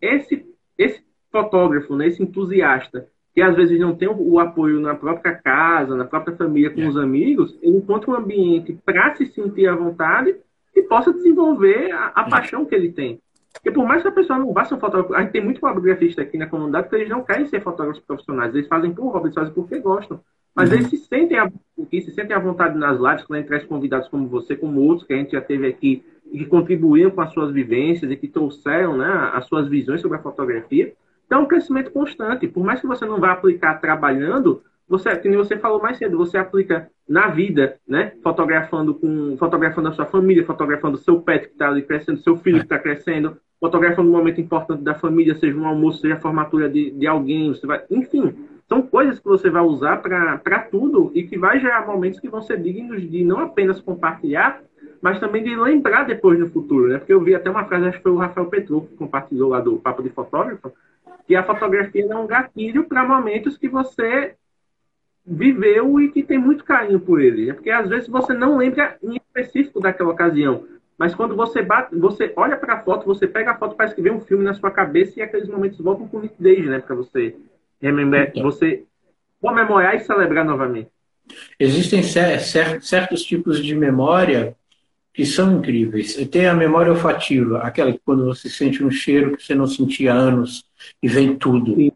esse 0.00 0.46
esse 0.78 1.02
fotógrafo, 1.30 1.94
né, 1.96 2.06
esse 2.06 2.22
entusiasta, 2.22 3.08
que 3.34 3.42
às 3.42 3.54
vezes 3.54 3.78
não 3.78 3.94
tem 3.94 4.08
o, 4.08 4.38
apoio 4.38 4.80
na 4.80 4.94
própria 4.94 5.34
casa, 5.34 5.94
na 5.94 6.06
própria 6.06 6.34
família, 6.36 6.70
com 6.70 6.80
é. 6.80 6.88
os 6.88 6.96
amigos, 6.96 7.58
ele 7.60 7.76
encontra 7.76 8.10
um 8.10 8.14
ambiente 8.14 8.78
para 8.84 9.14
se 9.14 9.26
sentir 9.26 9.68
à 9.68 9.74
vontade 9.74 10.34
e 10.74 10.82
possa 10.82 11.12
desenvolver 11.12 11.92
a, 11.92 12.12
a 12.14 12.26
é. 12.26 12.30
paixão 12.30 12.64
que 12.64 12.74
ele 12.74 12.90
tem. 12.90 13.20
Porque 13.52 13.70
por 13.70 13.86
mais 13.86 14.02
que 14.02 14.08
a 14.08 14.12
pessoa 14.12 14.38
não 14.38 14.52
vá 14.52 14.64
ser 14.64 14.74
um 14.74 14.80
fotógrafo, 14.80 15.14
a 15.14 15.20
gente 15.20 15.32
tem 15.32 15.44
muito 15.44 15.60
fotografista 15.60 16.22
aqui 16.22 16.38
na 16.38 16.46
comunidade 16.46 16.88
que 16.88 16.96
eles 16.96 17.08
não 17.08 17.22
querem 17.22 17.46
ser 17.46 17.62
fotógrafos 17.62 18.02
profissionais, 18.02 18.54
eles 18.54 18.68
fazem 18.68 18.92
por 18.92 19.08
hobby, 19.08 19.26
eles 19.26 19.34
fazem 19.34 19.52
porque 19.52 19.78
gostam. 19.80 20.20
Mas 20.54 20.70
uhum. 20.70 20.76
eles 20.76 20.88
se 20.88 20.96
sentem, 20.96 21.38
a, 21.38 21.50
se 21.90 22.10
sentem 22.12 22.34
à 22.34 22.38
vontade 22.38 22.78
nas 22.78 22.98
lives, 22.98 23.24
quando 23.24 23.36
a 23.36 23.40
gente 23.40 23.48
traz 23.48 23.64
convidados 23.64 24.08
como 24.08 24.26
você, 24.28 24.56
como 24.56 24.80
outros 24.80 25.06
que 25.06 25.12
a 25.12 25.16
gente 25.16 25.32
já 25.32 25.40
teve 25.42 25.66
aqui, 25.66 26.02
que 26.36 26.46
contribuíram 26.46 27.10
com 27.10 27.20
as 27.20 27.32
suas 27.32 27.52
vivências 27.52 28.10
e 28.10 28.16
que 28.16 28.28
trouxeram 28.28 28.96
né, 28.96 29.30
as 29.32 29.46
suas 29.46 29.68
visões 29.68 30.00
sobre 30.00 30.18
a 30.18 30.22
fotografia. 30.22 30.92
Então, 31.26 31.40
é 31.40 31.42
um 31.42 31.46
crescimento 31.46 31.90
constante. 31.90 32.46
Por 32.46 32.64
mais 32.64 32.80
que 32.80 32.86
você 32.86 33.04
não 33.04 33.18
vá 33.18 33.32
aplicar 33.32 33.80
trabalhando, 33.80 34.62
você, 34.88 35.16
como 35.16 35.36
você 35.36 35.58
falou 35.58 35.82
mais 35.82 35.98
cedo, 35.98 36.16
você 36.16 36.38
aplica 36.38 36.88
na 37.08 37.28
vida, 37.28 37.76
né? 37.86 38.12
Fotografando 38.22 38.94
com, 38.94 39.36
fotografando 39.36 39.88
a 39.88 39.92
sua 39.92 40.06
família, 40.06 40.44
fotografando 40.44 40.96
o 40.96 41.00
seu 41.00 41.20
pet 41.20 41.46
que 41.46 41.52
está 41.52 41.68
ali 41.68 41.82
crescendo, 41.82 42.20
seu 42.20 42.36
filho 42.36 42.58
que 42.58 42.64
está 42.64 42.78
crescendo, 42.78 43.36
fotografando 43.60 44.08
um 44.08 44.12
momento 44.12 44.40
importante 44.40 44.82
da 44.82 44.94
família, 44.94 45.34
seja 45.34 45.56
um 45.56 45.66
almoço, 45.66 46.00
seja 46.00 46.14
a 46.14 46.20
formatura 46.20 46.68
de, 46.68 46.90
de 46.92 47.06
alguém, 47.06 47.48
você 47.48 47.66
vai, 47.66 47.82
enfim, 47.90 48.34
são 48.68 48.82
coisas 48.82 49.18
que 49.18 49.24
você 49.24 49.48
vai 49.48 49.62
usar 49.62 49.98
para 49.98 50.58
tudo 50.70 51.10
e 51.14 51.22
que 51.22 51.38
vai 51.38 51.58
gerar 51.60 51.86
momentos 51.86 52.20
que 52.20 52.28
vão 52.28 52.42
ser 52.42 52.60
dignos 52.60 53.08
de 53.08 53.24
não 53.24 53.40
apenas 53.40 53.80
compartilhar, 53.80 54.60
mas 55.06 55.20
também 55.20 55.44
de 55.44 55.54
lembrar 55.54 56.02
depois 56.02 56.36
no 56.36 56.50
futuro, 56.50 56.88
né? 56.88 56.98
Porque 56.98 57.12
eu 57.12 57.20
vi 57.20 57.32
até 57.32 57.48
uma 57.48 57.64
frase, 57.64 57.86
acho 57.86 57.98
que 57.98 58.02
foi 58.02 58.10
o 58.10 58.16
Rafael 58.16 58.48
Petro 58.48 58.80
que 58.80 58.96
compartilhou 58.96 59.50
lá 59.50 59.60
do 59.60 59.76
Papo 59.76 60.02
de 60.02 60.08
Fotógrafo, 60.08 60.72
que 61.28 61.36
a 61.36 61.44
fotografia 61.44 62.04
é 62.10 62.16
um 62.16 62.26
gatilho 62.26 62.82
para 62.88 63.06
momentos 63.06 63.56
que 63.56 63.68
você 63.68 64.34
viveu 65.24 66.00
e 66.00 66.10
que 66.10 66.24
tem 66.24 66.38
muito 66.38 66.64
carinho 66.64 66.98
por 66.98 67.20
ele. 67.20 67.46
Né? 67.46 67.52
Porque 67.52 67.70
às 67.70 67.88
vezes 67.88 68.08
você 68.08 68.34
não 68.34 68.56
lembra 68.56 68.96
em 69.00 69.14
específico 69.14 69.78
daquela 69.78 70.10
ocasião, 70.10 70.66
mas 70.98 71.14
quando 71.14 71.36
você 71.36 71.62
bate, 71.62 71.94
você 71.94 72.32
olha 72.34 72.56
para 72.56 72.74
a 72.74 72.82
foto, 72.82 73.06
você 73.06 73.28
pega 73.28 73.52
a 73.52 73.56
foto, 73.56 73.76
parece 73.76 73.94
que 73.94 74.02
vê 74.02 74.10
um 74.10 74.20
filme 74.20 74.42
na 74.42 74.54
sua 74.54 74.72
cabeça 74.72 75.20
e 75.20 75.22
aqueles 75.22 75.48
momentos 75.48 75.78
voltam 75.78 76.08
com 76.08 76.18
nitidez, 76.18 76.66
né? 76.66 76.80
Para 76.80 76.96
você 76.96 77.36
remembrar, 77.80 78.32
você 78.42 78.82
comemorar 79.40 79.94
e 79.94 80.00
celebrar 80.00 80.44
novamente. 80.44 80.90
Existem 81.60 82.02
certos 82.02 83.22
tipos 83.22 83.64
de 83.64 83.72
memória 83.76 84.56
que 85.16 85.24
são 85.24 85.58
incríveis. 85.58 86.14
Tem 86.30 86.46
a 86.46 86.52
memória 86.52 86.92
olfativa, 86.92 87.60
aquela 87.60 87.90
que 87.90 88.00
quando 88.04 88.26
você 88.26 88.50
sente 88.50 88.84
um 88.84 88.90
cheiro 88.90 89.34
que 89.34 89.42
você 89.42 89.54
não 89.54 89.66
sentia 89.66 90.12
há 90.12 90.16
anos 90.16 90.62
e 91.02 91.08
vem 91.08 91.34
tudo. 91.34 91.74
Sim. 91.74 91.90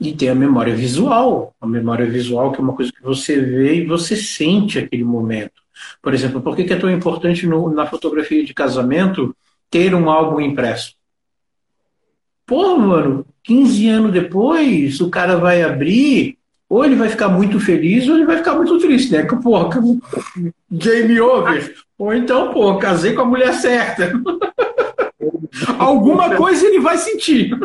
E 0.00 0.14
tem 0.14 0.30
a 0.30 0.34
memória 0.34 0.74
visual, 0.74 1.54
a 1.60 1.66
memória 1.66 2.06
visual 2.06 2.50
que 2.50 2.58
é 2.58 2.62
uma 2.62 2.74
coisa 2.74 2.90
que 2.90 3.02
você 3.02 3.38
vê 3.38 3.76
e 3.76 3.86
você 3.86 4.16
sente 4.16 4.78
aquele 4.78 5.04
momento. 5.04 5.52
Por 6.00 6.14
exemplo, 6.14 6.40
por 6.40 6.56
que 6.56 6.62
é 6.72 6.76
tão 6.76 6.90
importante 6.90 7.46
no, 7.46 7.68
na 7.68 7.84
fotografia 7.84 8.42
de 8.42 8.54
casamento 8.54 9.36
ter 9.68 9.94
um 9.94 10.08
álbum 10.08 10.40
impresso? 10.40 10.94
Pô, 12.46 12.78
mano, 12.78 13.26
15 13.42 13.88
anos 13.88 14.12
depois, 14.12 14.98
o 14.98 15.10
cara 15.10 15.36
vai 15.36 15.62
abrir, 15.62 16.38
ou 16.68 16.84
ele 16.84 16.96
vai 16.96 17.08
ficar 17.08 17.28
muito 17.28 17.60
feliz, 17.60 18.08
ou 18.08 18.16
ele 18.16 18.26
vai 18.26 18.38
ficar 18.38 18.54
muito 18.54 18.78
triste, 18.78 19.12
né? 19.12 19.24
Que, 19.24 19.36
porra, 19.36 19.70
game 20.70 21.20
over. 21.20 21.74
Ou 21.98 22.12
então, 22.12 22.52
pô, 22.52 22.76
casei 22.78 23.12
com 23.12 23.22
a 23.22 23.26
mulher 23.26 23.52
certa. 23.54 24.12
Alguma 25.78 26.34
coisa 26.34 26.66
ele 26.66 26.80
vai 26.80 26.96
sentir. 26.96 27.56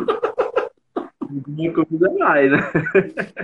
Uma 1.48 1.74
coisa 1.74 2.14
mais, 2.18 2.52
né? 2.52 2.72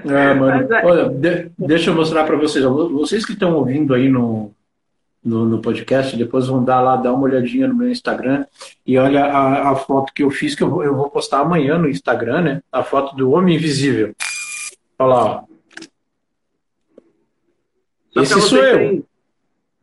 É, 0.05 0.33
mano. 0.33 0.73
É- 0.73 0.85
Olha, 0.85 1.09
de, 1.09 1.49
deixa 1.57 1.89
eu 1.89 1.95
mostrar 1.95 2.23
para 2.25 2.35
vocês. 2.35 2.63
Vocês 2.63 3.25
que 3.25 3.33
estão 3.33 3.55
ouvindo 3.55 3.93
aí 3.93 4.09
no, 4.09 4.51
no, 5.23 5.45
no, 5.45 5.59
podcast, 5.59 6.15
depois 6.15 6.47
vão 6.47 6.63
dar 6.63 6.81
lá, 6.81 6.95
dar 6.95 7.13
uma 7.13 7.23
olhadinha 7.23 7.67
no 7.67 7.75
meu 7.75 7.89
Instagram 7.89 8.45
e 8.85 8.97
olha 8.97 9.25
a, 9.25 9.71
a 9.71 9.75
foto 9.75 10.13
que 10.13 10.23
eu 10.23 10.29
fiz, 10.29 10.53
que 10.53 10.63
eu 10.63 10.69
vou, 10.69 10.83
eu 10.83 10.95
vou 10.95 11.09
postar 11.09 11.39
amanhã 11.39 11.77
no 11.77 11.89
Instagram, 11.89 12.41
né? 12.41 12.61
A 12.71 12.83
foto 12.83 13.15
do 13.15 13.31
Homem 13.31 13.55
Invisível. 13.55 14.13
Olha 14.99 15.13
lá, 15.13 15.25
ó. 15.25 15.43
Esse 18.21 18.39
sou 18.41 18.59
eu. 18.59 18.77
Tem, 18.77 19.03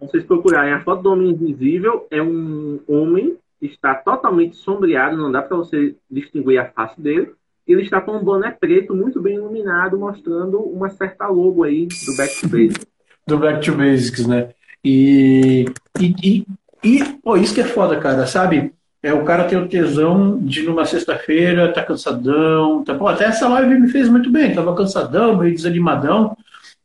vocês 0.01 0.25
procurarem, 0.25 0.73
a 0.73 0.83
foto 0.83 1.03
do 1.03 1.13
Homem 1.13 1.31
Invisível 1.31 2.07
é 2.11 2.23
um 2.23 2.81
homem 2.89 3.37
que 3.61 3.67
está 3.67 3.95
totalmente 3.95 4.57
sombreado, 4.57 5.17
não 5.17 5.31
dá 5.31 5.43
para 5.43 5.57
você 5.57 5.95
distinguir 6.11 6.59
a 6.59 6.71
face 6.71 7.01
dele 7.01 7.35
ele 7.67 7.83
está 7.83 8.01
com 8.01 8.13
um 8.13 8.25
boné 8.25 8.51
preto 8.51 8.95
muito 8.95 9.21
bem 9.21 9.37
iluminado, 9.37 9.99
mostrando 9.99 10.59
uma 10.59 10.91
certa 10.91 11.29
logo 11.29 11.63
aí 11.63 11.87
do 11.87 12.17
Back 12.17 12.41
to 12.41 12.49
Basics. 12.49 12.87
do 13.27 13.39
Back 13.39 13.65
to 13.65 13.77
Basics, 13.77 14.27
né? 14.27 14.51
E, 14.85 15.67
e, 16.01 16.15
e, 16.23 16.47
e 16.83 17.05
pô, 17.23 17.37
isso 17.37 17.55
que 17.55 17.61
é 17.61 17.65
foda, 17.65 17.99
cara, 18.01 18.27
sabe? 18.27 18.75
É 19.03 19.13
o 19.13 19.25
cara 19.25 19.45
ter 19.45 19.57
o 19.57 19.69
tesão 19.69 20.39
de 20.39 20.63
numa 20.63 20.85
sexta-feira, 20.85 21.73
tá 21.73 21.83
cansadão, 21.83 22.85
tá, 22.85 22.95
pô, 22.95 23.09
até 23.09 23.25
essa 23.25 23.49
live 23.49 23.81
me 23.81 23.89
fez 23.89 24.09
muito 24.09 24.31
bem, 24.31 24.55
tava 24.55 24.77
cansadão, 24.77 25.37
meio 25.37 25.55
desanimadão, 25.55 26.37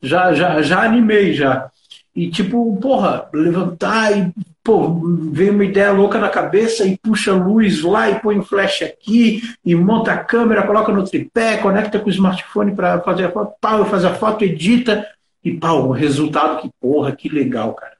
já, 0.01 0.33
já, 0.33 0.61
já 0.61 0.81
animei 0.81 1.33
já. 1.33 1.69
E 2.15 2.29
tipo, 2.31 2.75
porra, 2.81 3.29
levantar 3.31 4.17
e 4.17 4.33
pô, 4.63 4.99
vem 5.31 5.51
uma 5.51 5.63
ideia 5.63 5.91
louca 5.91 6.17
na 6.17 6.27
cabeça 6.27 6.83
e 6.85 6.97
puxa 6.97 7.31
luz 7.31 7.83
lá 7.83 8.09
e 8.09 8.19
põe 8.19 8.37
um 8.37 8.43
flash 8.43 8.81
aqui 8.81 9.41
e 9.63 9.75
monta 9.75 10.11
a 10.11 10.17
câmera, 10.17 10.67
coloca 10.67 10.91
no 10.91 11.05
tripé, 11.05 11.57
conecta 11.57 11.99
com 11.99 12.07
o 12.07 12.11
smartphone 12.11 12.75
para 12.75 12.99
fazer 12.99 13.25
a 13.25 13.31
foto, 13.31 13.53
pau, 13.61 13.85
faz 13.85 14.03
a 14.03 14.13
foto, 14.13 14.43
edita 14.43 15.07
e 15.41 15.53
pau, 15.53 15.87
o 15.87 15.91
resultado 15.91 16.59
que 16.59 16.69
porra, 16.81 17.11
que 17.13 17.29
legal, 17.29 17.75
cara. 17.75 17.93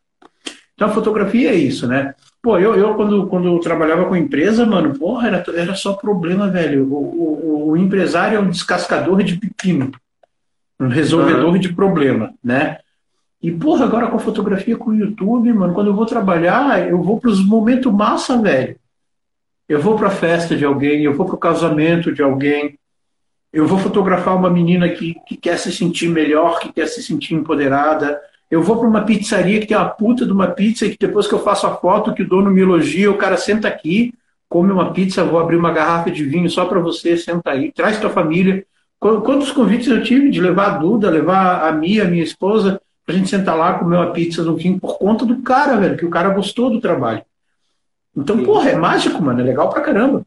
Então 0.73 0.89
a 0.89 0.91
fotografia 0.91 1.51
é 1.51 1.55
isso, 1.55 1.87
né? 1.87 2.13
Pô, 2.41 2.57
eu, 2.57 2.75
eu 2.75 2.95
quando, 2.95 3.27
quando 3.27 3.47
eu 3.47 3.59
trabalhava 3.59 4.05
com 4.05 4.15
empresa, 4.15 4.65
mano, 4.65 4.97
porra, 4.97 5.27
era, 5.27 5.45
era 5.55 5.75
só 5.75 5.93
problema, 5.93 6.47
velho. 6.49 6.87
O, 6.91 6.95
o, 6.95 7.69
o 7.71 7.77
empresário 7.77 8.37
é 8.37 8.39
um 8.39 8.49
descascador 8.49 9.23
de 9.23 9.37
pepino, 9.37 9.91
um 10.79 10.87
resolvedor 10.87 11.53
uhum. 11.53 11.59
de 11.59 11.73
problema, 11.73 12.33
né? 12.43 12.77
E, 13.41 13.51
porra, 13.51 13.85
agora 13.85 14.07
com 14.07 14.15
a 14.15 14.19
fotografia 14.19 14.77
com 14.77 14.91
o 14.91 14.95
YouTube, 14.95 15.53
mano, 15.53 15.73
quando 15.73 15.87
eu 15.87 15.95
vou 15.95 16.05
trabalhar, 16.05 16.87
eu 16.87 17.01
vou 17.01 17.19
para 17.19 17.29
os 17.29 17.45
momentos 17.45 17.91
massa, 17.93 18.41
velho. 18.41 18.75
Eu 19.69 19.81
vou 19.81 19.97
para 19.97 20.07
a 20.07 20.11
festa 20.11 20.55
de 20.55 20.63
alguém, 20.65 21.03
eu 21.03 21.13
vou 21.13 21.25
para 21.25 21.35
o 21.35 21.39
casamento 21.39 22.11
de 22.13 22.23
alguém, 22.23 22.79
eu 23.51 23.67
vou 23.67 23.77
fotografar 23.77 24.35
uma 24.35 24.49
menina 24.49 24.89
que, 24.89 25.15
que 25.27 25.35
quer 25.35 25.57
se 25.57 25.71
sentir 25.71 26.09
melhor, 26.09 26.59
que 26.59 26.71
quer 26.71 26.87
se 26.87 27.01
sentir 27.01 27.35
empoderada. 27.35 28.19
Eu 28.49 28.63
vou 28.63 28.77
para 28.77 28.87
uma 28.87 29.03
pizzaria 29.03 29.59
que 29.59 29.67
tem 29.67 29.75
uma 29.75 29.89
puta 29.89 30.25
de 30.25 30.31
uma 30.31 30.47
pizza 30.47 30.85
e 30.85 30.91
que 30.91 30.97
depois 31.05 31.27
que 31.27 31.33
eu 31.33 31.39
faço 31.39 31.67
a 31.67 31.75
foto, 31.75 32.13
que 32.13 32.23
o 32.23 32.27
dono 32.27 32.49
me 32.49 32.61
elogia, 32.61 33.11
o 33.11 33.17
cara 33.17 33.35
senta 33.35 33.67
aqui, 33.67 34.13
come 34.47 34.71
uma 34.71 34.93
pizza, 34.93 35.23
vou 35.23 35.39
abrir 35.39 35.57
uma 35.57 35.71
garrafa 35.71 36.09
de 36.09 36.23
vinho 36.23 36.49
só 36.49 36.65
para 36.65 36.79
você, 36.79 37.17
senta 37.17 37.51
aí, 37.51 37.71
traz 37.71 37.99
tua 37.99 38.09
família. 38.09 38.65
Quantos 38.99 39.51
convites 39.51 39.87
eu 39.87 40.01
tive 40.01 40.29
de 40.29 40.41
levar 40.41 40.67
a 40.67 40.77
Duda, 40.77 41.09
levar 41.09 41.67
a 41.67 41.71
Mia, 41.71 42.05
minha 42.05 42.23
esposa, 42.23 42.81
a 43.05 43.11
gente 43.11 43.29
sentar 43.29 43.55
lá, 43.55 43.77
comer 43.79 43.97
uma 43.97 44.11
pizza 44.11 44.43
no 44.43 44.57
fim 44.57 44.79
por 44.79 44.97
conta 44.97 45.25
do 45.25 45.41
cara, 45.41 45.77
velho, 45.77 45.97
que 45.97 46.05
o 46.05 46.09
cara 46.09 46.29
gostou 46.29 46.69
do 46.69 46.81
trabalho. 46.81 47.23
Então, 48.15 48.37
Sim. 48.37 48.45
porra, 48.45 48.71
é 48.71 48.75
mágico, 48.75 49.21
mano, 49.21 49.41
é 49.41 49.43
legal 49.43 49.69
pra 49.69 49.81
caramba. 49.81 50.25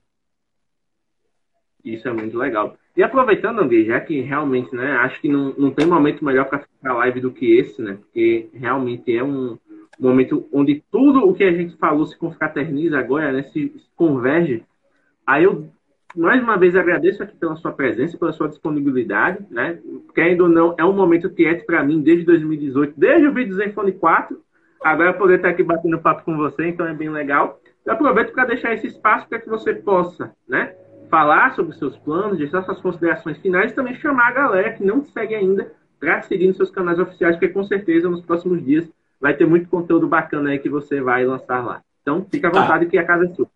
Isso 1.84 2.06
é 2.06 2.12
muito 2.12 2.38
legal. 2.38 2.76
E 3.00 3.02
aproveitando, 3.02 3.60
André, 3.60 3.84
já 3.84 3.98
que 3.98 4.20
realmente, 4.20 4.76
né, 4.76 4.92
acho 4.98 5.18
que 5.22 5.26
não, 5.26 5.54
não 5.56 5.70
tem 5.70 5.86
momento 5.86 6.22
melhor 6.22 6.44
para 6.44 6.58
ficar 6.58 6.92
live 6.92 7.22
do 7.22 7.30
que 7.30 7.56
esse, 7.56 7.80
né? 7.80 7.96
Porque 7.98 8.50
realmente 8.52 9.16
é 9.16 9.24
um 9.24 9.56
momento 9.98 10.46
onde 10.52 10.84
tudo 10.92 11.26
o 11.26 11.32
que 11.32 11.42
a 11.42 11.50
gente 11.50 11.74
falou 11.78 12.04
se 12.04 12.14
confraterniza 12.18 12.98
agora, 12.98 13.32
né, 13.32 13.44
se, 13.44 13.72
se 13.74 13.88
converge. 13.96 14.62
Aí 15.26 15.44
eu 15.44 15.70
mais 16.14 16.42
uma 16.42 16.58
vez 16.58 16.76
agradeço 16.76 17.22
aqui 17.22 17.34
pela 17.38 17.56
sua 17.56 17.72
presença, 17.72 18.18
pela 18.18 18.34
sua 18.34 18.50
disponibilidade, 18.50 19.46
né? 19.50 19.78
Querendo 20.14 20.42
ou 20.42 20.50
não, 20.50 20.74
é 20.76 20.84
um 20.84 20.92
momento 20.92 21.30
quieto 21.30 21.64
para 21.64 21.82
mim 21.82 22.02
desde 22.02 22.26
2018, 22.26 23.00
desde 23.00 23.26
o 23.26 23.32
vídeo 23.32 23.54
Zenfone 23.54 23.92
4. 23.92 24.38
Agora 24.84 25.14
poder 25.14 25.36
estar 25.36 25.48
aqui 25.48 25.62
batendo 25.62 25.98
papo 26.00 26.22
com 26.22 26.36
você, 26.36 26.66
então 26.66 26.86
é 26.86 26.92
bem 26.92 27.08
legal. 27.08 27.62
Eu 27.82 27.94
aproveito 27.94 28.32
para 28.32 28.44
deixar 28.44 28.74
esse 28.74 28.88
espaço 28.88 29.26
para 29.26 29.38
que 29.38 29.48
você 29.48 29.72
possa, 29.72 30.36
né? 30.46 30.74
Falar 31.10 31.54
sobre 31.54 31.72
os 31.72 31.78
seus 31.78 31.96
planos, 31.98 32.38
deixar 32.38 32.62
suas 32.62 32.80
considerações 32.80 33.38
finais 33.38 33.72
e 33.72 33.74
também 33.74 33.94
chamar 33.96 34.28
a 34.28 34.32
galera 34.32 34.72
que 34.72 34.84
não 34.84 35.00
te 35.00 35.10
segue 35.10 35.34
ainda 35.34 35.72
para 35.98 36.22
seguir 36.22 36.46
nos 36.46 36.56
seus 36.56 36.70
canais 36.70 36.98
oficiais, 36.98 37.34
porque 37.36 37.48
com 37.48 37.64
certeza 37.64 38.08
nos 38.08 38.22
próximos 38.22 38.64
dias 38.64 38.88
vai 39.20 39.34
ter 39.34 39.46
muito 39.46 39.68
conteúdo 39.68 40.06
bacana 40.06 40.50
aí 40.50 40.58
que 40.58 40.68
você 40.68 41.00
vai 41.00 41.24
lançar 41.24 41.64
lá. 41.64 41.82
Então, 42.00 42.24
fica 42.30 42.48
à 42.48 42.50
tá. 42.50 42.60
vontade 42.62 42.84
tá. 42.84 42.90
que 42.90 42.98
a 42.98 43.04
casa 43.04 43.24
é 43.24 43.34
sua. 43.34 43.46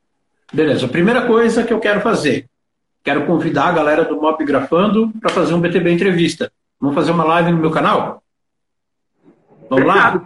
Beleza. 0.52 0.88
Primeira 0.88 1.26
coisa 1.26 1.64
que 1.64 1.72
eu 1.72 1.80
quero 1.80 2.00
fazer, 2.00 2.46
quero 3.02 3.24
convidar 3.24 3.68
a 3.68 3.72
galera 3.72 4.04
do 4.04 4.20
Mop 4.20 4.44
Grafando 4.44 5.10
para 5.20 5.30
fazer 5.30 5.54
um 5.54 5.60
BTB 5.60 5.92
entrevista. 5.92 6.52
Vamos 6.80 6.94
fazer 6.94 7.12
uma 7.12 7.24
live 7.24 7.52
no 7.52 7.58
meu 7.58 7.70
canal? 7.70 8.22
Vamos 9.68 9.86
lá? 9.86 10.18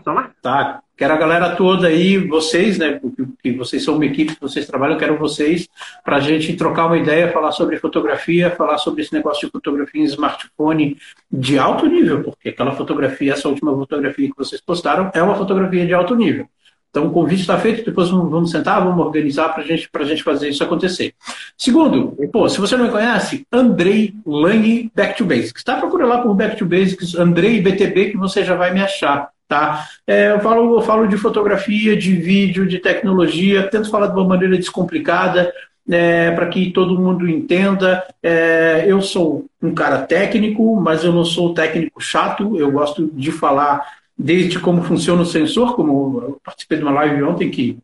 Tá. 0.43 0.81
Quero 0.97 1.15
a 1.15 1.16
galera 1.16 1.55
toda 1.55 1.86
aí, 1.86 2.19
vocês, 2.19 2.77
né? 2.77 3.01
Que 3.40 3.52
vocês 3.52 3.85
são 3.85 3.94
uma 3.94 4.05
equipe, 4.05 4.36
vocês 4.40 4.66
trabalham, 4.66 4.98
quero 4.98 5.16
vocês 5.16 5.69
para 6.05 6.16
a 6.16 6.20
gente 6.20 6.56
trocar 6.56 6.86
uma 6.86 6.98
ideia, 6.98 7.31
falar 7.31 7.52
sobre 7.52 7.78
fotografia, 7.78 8.51
falar 8.51 8.78
sobre 8.78 9.02
esse 9.02 9.12
negócio 9.12 9.47
de 9.47 9.52
fotografia 9.52 10.02
em 10.02 10.06
smartphone 10.06 10.97
de 11.31 11.56
alto 11.56 11.86
nível, 11.86 12.24
porque 12.24 12.48
aquela 12.48 12.73
fotografia, 12.73 13.32
essa 13.32 13.48
última 13.48 13.73
fotografia 13.73 14.28
que 14.28 14.36
vocês 14.36 14.60
postaram, 14.60 15.09
é 15.15 15.23
uma 15.23 15.36
fotografia 15.36 15.86
de 15.86 15.94
alto 15.94 16.16
nível. 16.16 16.48
Então, 16.90 17.06
o 17.06 17.10
convite 17.10 17.43
está 17.43 17.59
feito, 17.59 17.85
depois 17.85 18.09
vamos 18.09 18.51
sentar, 18.51 18.82
vamos 18.82 19.05
organizar 19.05 19.51
para 19.51 19.62
gente, 19.62 19.89
a 19.93 20.05
gente 20.05 20.23
fazer 20.23 20.48
isso 20.48 20.65
acontecer. 20.65 21.15
Segundo, 21.56 22.16
pô, 22.32 22.48
se 22.48 22.59
você 22.59 22.77
não 22.77 22.86
me 22.86 22.90
conhece, 22.90 23.47
Andrei 23.52 24.15
Lang 24.27 24.90
Back 24.94 25.16
to 25.16 25.24
Basics. 25.24 25.62
Tá? 25.62 25.77
Procura 25.77 26.06
lá 26.06 26.19
por 26.23 26.35
Back 26.35 26.56
to 26.56 26.65
Basics, 26.65 27.15
Andrei 27.15 27.60
BTB, 27.60 28.10
que 28.10 28.16
você 28.16 28.43
já 28.43 28.55
vai 28.55 28.73
me 28.73 28.81
achar. 28.81 29.28
Tá? 29.47 29.86
É, 30.06 30.31
eu, 30.31 30.40
falo, 30.40 30.77
eu 30.77 30.82
falo 30.82 31.06
de 31.06 31.16
fotografia, 31.16 31.97
de 31.97 32.15
vídeo, 32.15 32.66
de 32.66 32.78
tecnologia, 32.78 33.69
tento 33.69 33.90
falar 33.90 34.09
de 34.09 34.15
uma 34.15 34.28
maneira 34.28 34.56
descomplicada, 34.56 35.52
é, 35.90 36.31
para 36.32 36.48
que 36.48 36.70
todo 36.70 36.98
mundo 36.98 37.28
entenda. 37.28 38.05
É, 38.23 38.85
eu 38.86 39.01
sou 39.01 39.47
um 39.62 39.74
cara 39.74 40.02
técnico, 40.02 40.77
mas 40.77 41.02
eu 41.02 41.12
não 41.12 41.24
sou 41.24 41.55
técnico 41.55 42.01
chato, 42.01 42.59
eu 42.59 42.70
gosto 42.70 43.10
de 43.15 43.32
falar 43.32 43.98
desde 44.19 44.59
como 44.59 44.82
funciona 44.82 45.23
o 45.23 45.27
sensor, 45.27 45.77
como 45.77 46.20
eu 46.20 46.40
participei 46.43 46.78
de 46.78 46.85
uma 46.85 46.93
live 46.93 47.23
ontem 47.23 47.51
que 47.51 47.78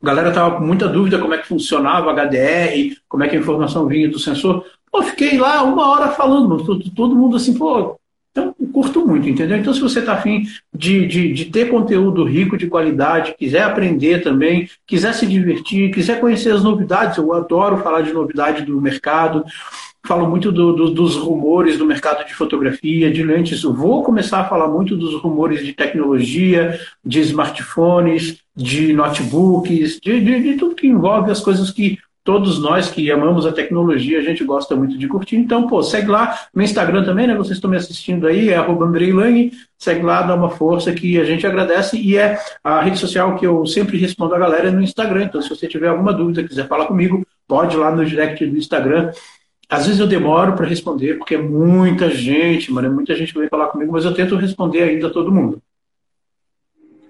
a 0.00 0.06
galera 0.06 0.28
estava 0.28 0.56
com 0.56 0.64
muita 0.64 0.88
dúvida 0.88 1.18
como 1.18 1.34
é 1.34 1.38
que 1.38 1.48
funcionava 1.48 2.12
HDR, 2.12 2.96
como 3.08 3.24
é 3.24 3.28
que 3.28 3.36
a 3.36 3.40
informação 3.40 3.86
vinha 3.86 4.08
do 4.08 4.18
sensor. 4.18 4.64
Pô, 4.90 5.02
fiquei 5.02 5.38
lá 5.38 5.62
uma 5.62 5.88
hora 5.88 6.08
falando, 6.08 6.64
todo, 6.64 6.90
todo 6.90 7.16
mundo 7.16 7.36
assim, 7.36 7.54
pô, 7.54 7.98
então 8.30 8.54
curto 8.72 9.06
muito, 9.06 9.28
entendeu? 9.28 9.56
Então, 9.58 9.74
se 9.74 9.80
você 9.80 9.98
está 9.98 10.14
afim 10.14 10.44
de, 10.72 11.06
de, 11.06 11.32
de 11.32 11.44
ter 11.46 11.70
conteúdo 11.70 12.24
rico 12.24 12.56
de 12.56 12.66
qualidade, 12.66 13.34
quiser 13.38 13.62
aprender 13.62 14.22
também, 14.22 14.68
quiser 14.86 15.12
se 15.12 15.26
divertir, 15.26 15.92
quiser 15.92 16.18
conhecer 16.20 16.52
as 16.52 16.64
novidades, 16.64 17.18
eu 17.18 17.32
adoro 17.34 17.78
falar 17.78 18.00
de 18.00 18.12
novidade 18.12 18.64
do 18.64 18.80
mercado 18.80 19.44
falo 20.04 20.28
muito 20.28 20.50
do, 20.50 20.72
do, 20.72 20.90
dos 20.90 21.16
rumores 21.16 21.78
do 21.78 21.86
mercado 21.86 22.26
de 22.26 22.34
fotografia, 22.34 23.10
de 23.10 23.22
lentes. 23.22 23.62
Vou 23.62 24.02
começar 24.02 24.40
a 24.40 24.48
falar 24.48 24.68
muito 24.68 24.96
dos 24.96 25.14
rumores 25.14 25.64
de 25.64 25.72
tecnologia, 25.72 26.78
de 27.04 27.20
smartphones, 27.20 28.38
de 28.54 28.92
notebooks, 28.92 30.00
de, 30.00 30.20
de, 30.20 30.42
de 30.42 30.54
tudo 30.56 30.74
que 30.74 30.86
envolve 30.86 31.30
as 31.30 31.40
coisas 31.40 31.70
que 31.70 31.98
todos 32.24 32.60
nós 32.60 32.88
que 32.88 33.10
amamos 33.10 33.44
a 33.46 33.52
tecnologia, 33.52 34.18
a 34.18 34.22
gente 34.22 34.44
gosta 34.44 34.76
muito 34.76 34.96
de 34.96 35.08
curtir. 35.08 35.36
Então, 35.36 35.66
pô, 35.66 35.82
segue 35.82 36.08
lá 36.08 36.38
no 36.54 36.62
Instagram 36.62 37.04
também, 37.04 37.26
né? 37.26 37.34
Vocês 37.34 37.56
estão 37.56 37.70
me 37.70 37.76
assistindo 37.76 38.26
aí, 38.26 38.50
é 38.50 38.60
Lange, 38.60 39.52
segue 39.76 40.02
lá, 40.02 40.22
dá 40.22 40.34
uma 40.34 40.50
força 40.50 40.92
que 40.92 41.18
a 41.18 41.24
gente 41.24 41.46
agradece. 41.46 41.96
E 41.96 42.16
é 42.16 42.38
a 42.62 42.80
rede 42.80 42.98
social 42.98 43.36
que 43.36 43.46
eu 43.46 43.66
sempre 43.66 43.98
respondo 43.98 44.34
a 44.34 44.38
galera 44.38 44.68
é 44.68 44.70
no 44.70 44.82
Instagram. 44.82 45.24
Então, 45.24 45.42
se 45.42 45.48
você 45.48 45.66
tiver 45.66 45.88
alguma 45.88 46.12
dúvida, 46.12 46.44
quiser 46.44 46.68
falar 46.68 46.86
comigo, 46.86 47.26
pode 47.48 47.74
ir 47.74 47.78
lá 47.78 47.90
no 47.90 48.04
direct 48.04 48.46
do 48.46 48.56
Instagram. 48.56 49.10
Às 49.72 49.86
vezes 49.86 50.00
eu 50.00 50.06
demoro 50.06 50.52
para 50.52 50.66
responder, 50.66 51.14
porque 51.14 51.34
é 51.34 51.40
muita 51.40 52.10
gente, 52.10 52.70
mano, 52.70 52.88
é 52.88 52.90
muita 52.90 53.14
gente 53.14 53.32
que 53.32 53.38
vem 53.38 53.48
falar 53.48 53.68
comigo, 53.68 53.90
mas 53.90 54.04
eu 54.04 54.12
tento 54.12 54.36
responder 54.36 54.82
ainda 54.82 55.08
todo 55.10 55.32
mundo. 55.32 55.62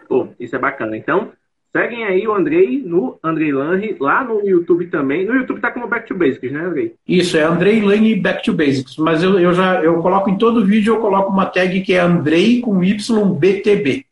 Pô, 0.08 0.28
isso 0.38 0.54
é 0.54 0.58
bacana. 0.58 0.96
Então, 0.96 1.32
Seguem 1.74 2.04
aí 2.04 2.28
o 2.28 2.34
Andrei 2.34 2.82
no 2.84 3.18
Andrei 3.24 3.50
Lange, 3.50 3.96
lá 3.98 4.22
no 4.22 4.46
YouTube 4.46 4.88
também. 4.88 5.24
No 5.24 5.34
YouTube 5.34 5.58
tá 5.58 5.70
como 5.70 5.88
Back 5.88 6.06
to 6.06 6.14
Basics, 6.14 6.52
né, 6.52 6.66
Andrei? 6.66 6.94
Isso, 7.08 7.34
é 7.38 7.44
Andrei 7.44 7.80
Lange 7.80 8.14
Back 8.16 8.44
to 8.44 8.52
Basics. 8.52 8.98
Mas 8.98 9.22
eu, 9.22 9.40
eu 9.40 9.54
já 9.54 9.82
eu 9.82 10.02
coloco 10.02 10.28
em 10.28 10.36
todo 10.36 10.66
vídeo, 10.66 10.94
eu 10.94 11.00
coloco 11.00 11.32
uma 11.32 11.46
tag 11.46 11.80
que 11.80 11.94
é 11.94 12.00
Andrei 12.00 12.60
com 12.60 12.84
YBTB. 12.84 14.04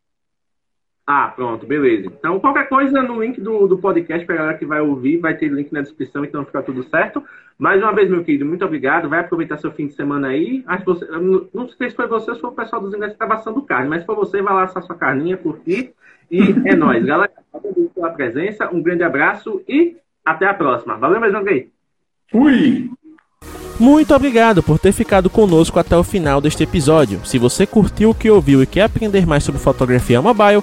Ah, 1.13 1.27
pronto, 1.35 1.67
beleza. 1.67 2.07
Então, 2.07 2.39
qualquer 2.39 2.69
coisa 2.69 3.03
no 3.03 3.21
link 3.21 3.41
do, 3.41 3.67
do 3.67 3.77
podcast, 3.77 4.25
para 4.25 4.37
a 4.37 4.39
galera 4.39 4.59
que 4.59 4.65
vai 4.65 4.81
ouvir, 4.81 5.17
vai 5.17 5.37
ter 5.37 5.49
link 5.49 5.73
na 5.73 5.81
descrição, 5.81 6.25
então 6.25 6.45
fica 6.45 6.63
tudo 6.63 6.85
certo. 6.85 7.21
Mais 7.59 7.83
uma 7.83 7.93
vez, 7.93 8.09
meu 8.09 8.23
querido, 8.23 8.47
muito 8.47 8.65
obrigado. 8.65 9.09
Vai 9.09 9.19
aproveitar 9.19 9.59
seu 9.59 9.73
fim 9.73 9.89
de 9.89 9.95
semana 9.95 10.29
aí. 10.29 10.63
Acho 10.69 10.85
que 10.85 10.91
você, 10.91 11.05
não 11.53 11.69
sei 11.69 11.91
se 11.91 11.97
foi 11.97 12.07
você 12.07 12.31
ou 12.31 12.37
se 12.37 12.41
foi 12.41 12.51
o 12.51 12.55
pessoal 12.55 12.81
dos 12.81 12.95
ingressos 12.95 13.17
que 13.17 13.25
está 13.25 13.27
passando 13.27 13.61
carne, 13.63 13.89
mas 13.89 14.03
se 14.03 14.07
for 14.07 14.15
você, 14.15 14.41
vai 14.41 14.55
lá 14.55 14.63
assar 14.63 14.85
sua 14.85 14.95
carninha, 14.95 15.37
curtir. 15.37 15.93
E 16.31 16.55
é 16.65 16.77
nóis, 16.77 17.05
galera. 17.05 17.33
Obrigado 17.53 17.91
pela 17.93 18.11
presença, 18.11 18.73
um 18.73 18.81
grande 18.81 19.03
abraço 19.03 19.61
e 19.69 19.97
até 20.25 20.47
a 20.47 20.55
próxima. 20.55 20.97
Valeu, 20.97 21.19
mais 21.19 21.35
um 21.35 21.43
Fui! 22.31 22.89
Muito 23.81 24.15
obrigado 24.15 24.63
por 24.63 24.79
ter 24.79 24.93
ficado 24.93 25.31
conosco 25.31 25.79
até 25.79 25.97
o 25.97 26.05
final 26.05 26.39
deste 26.39 26.63
episódio. 26.63 27.25
Se 27.25 27.39
você 27.39 27.67
curtiu 27.67 28.11
o 28.11 28.15
que 28.15 28.31
ouviu 28.31 28.63
e 28.63 28.67
quer 28.67 28.83
aprender 28.83 29.27
mais 29.27 29.43
sobre 29.43 29.59
fotografia 29.59 30.21
mobile, 30.21 30.63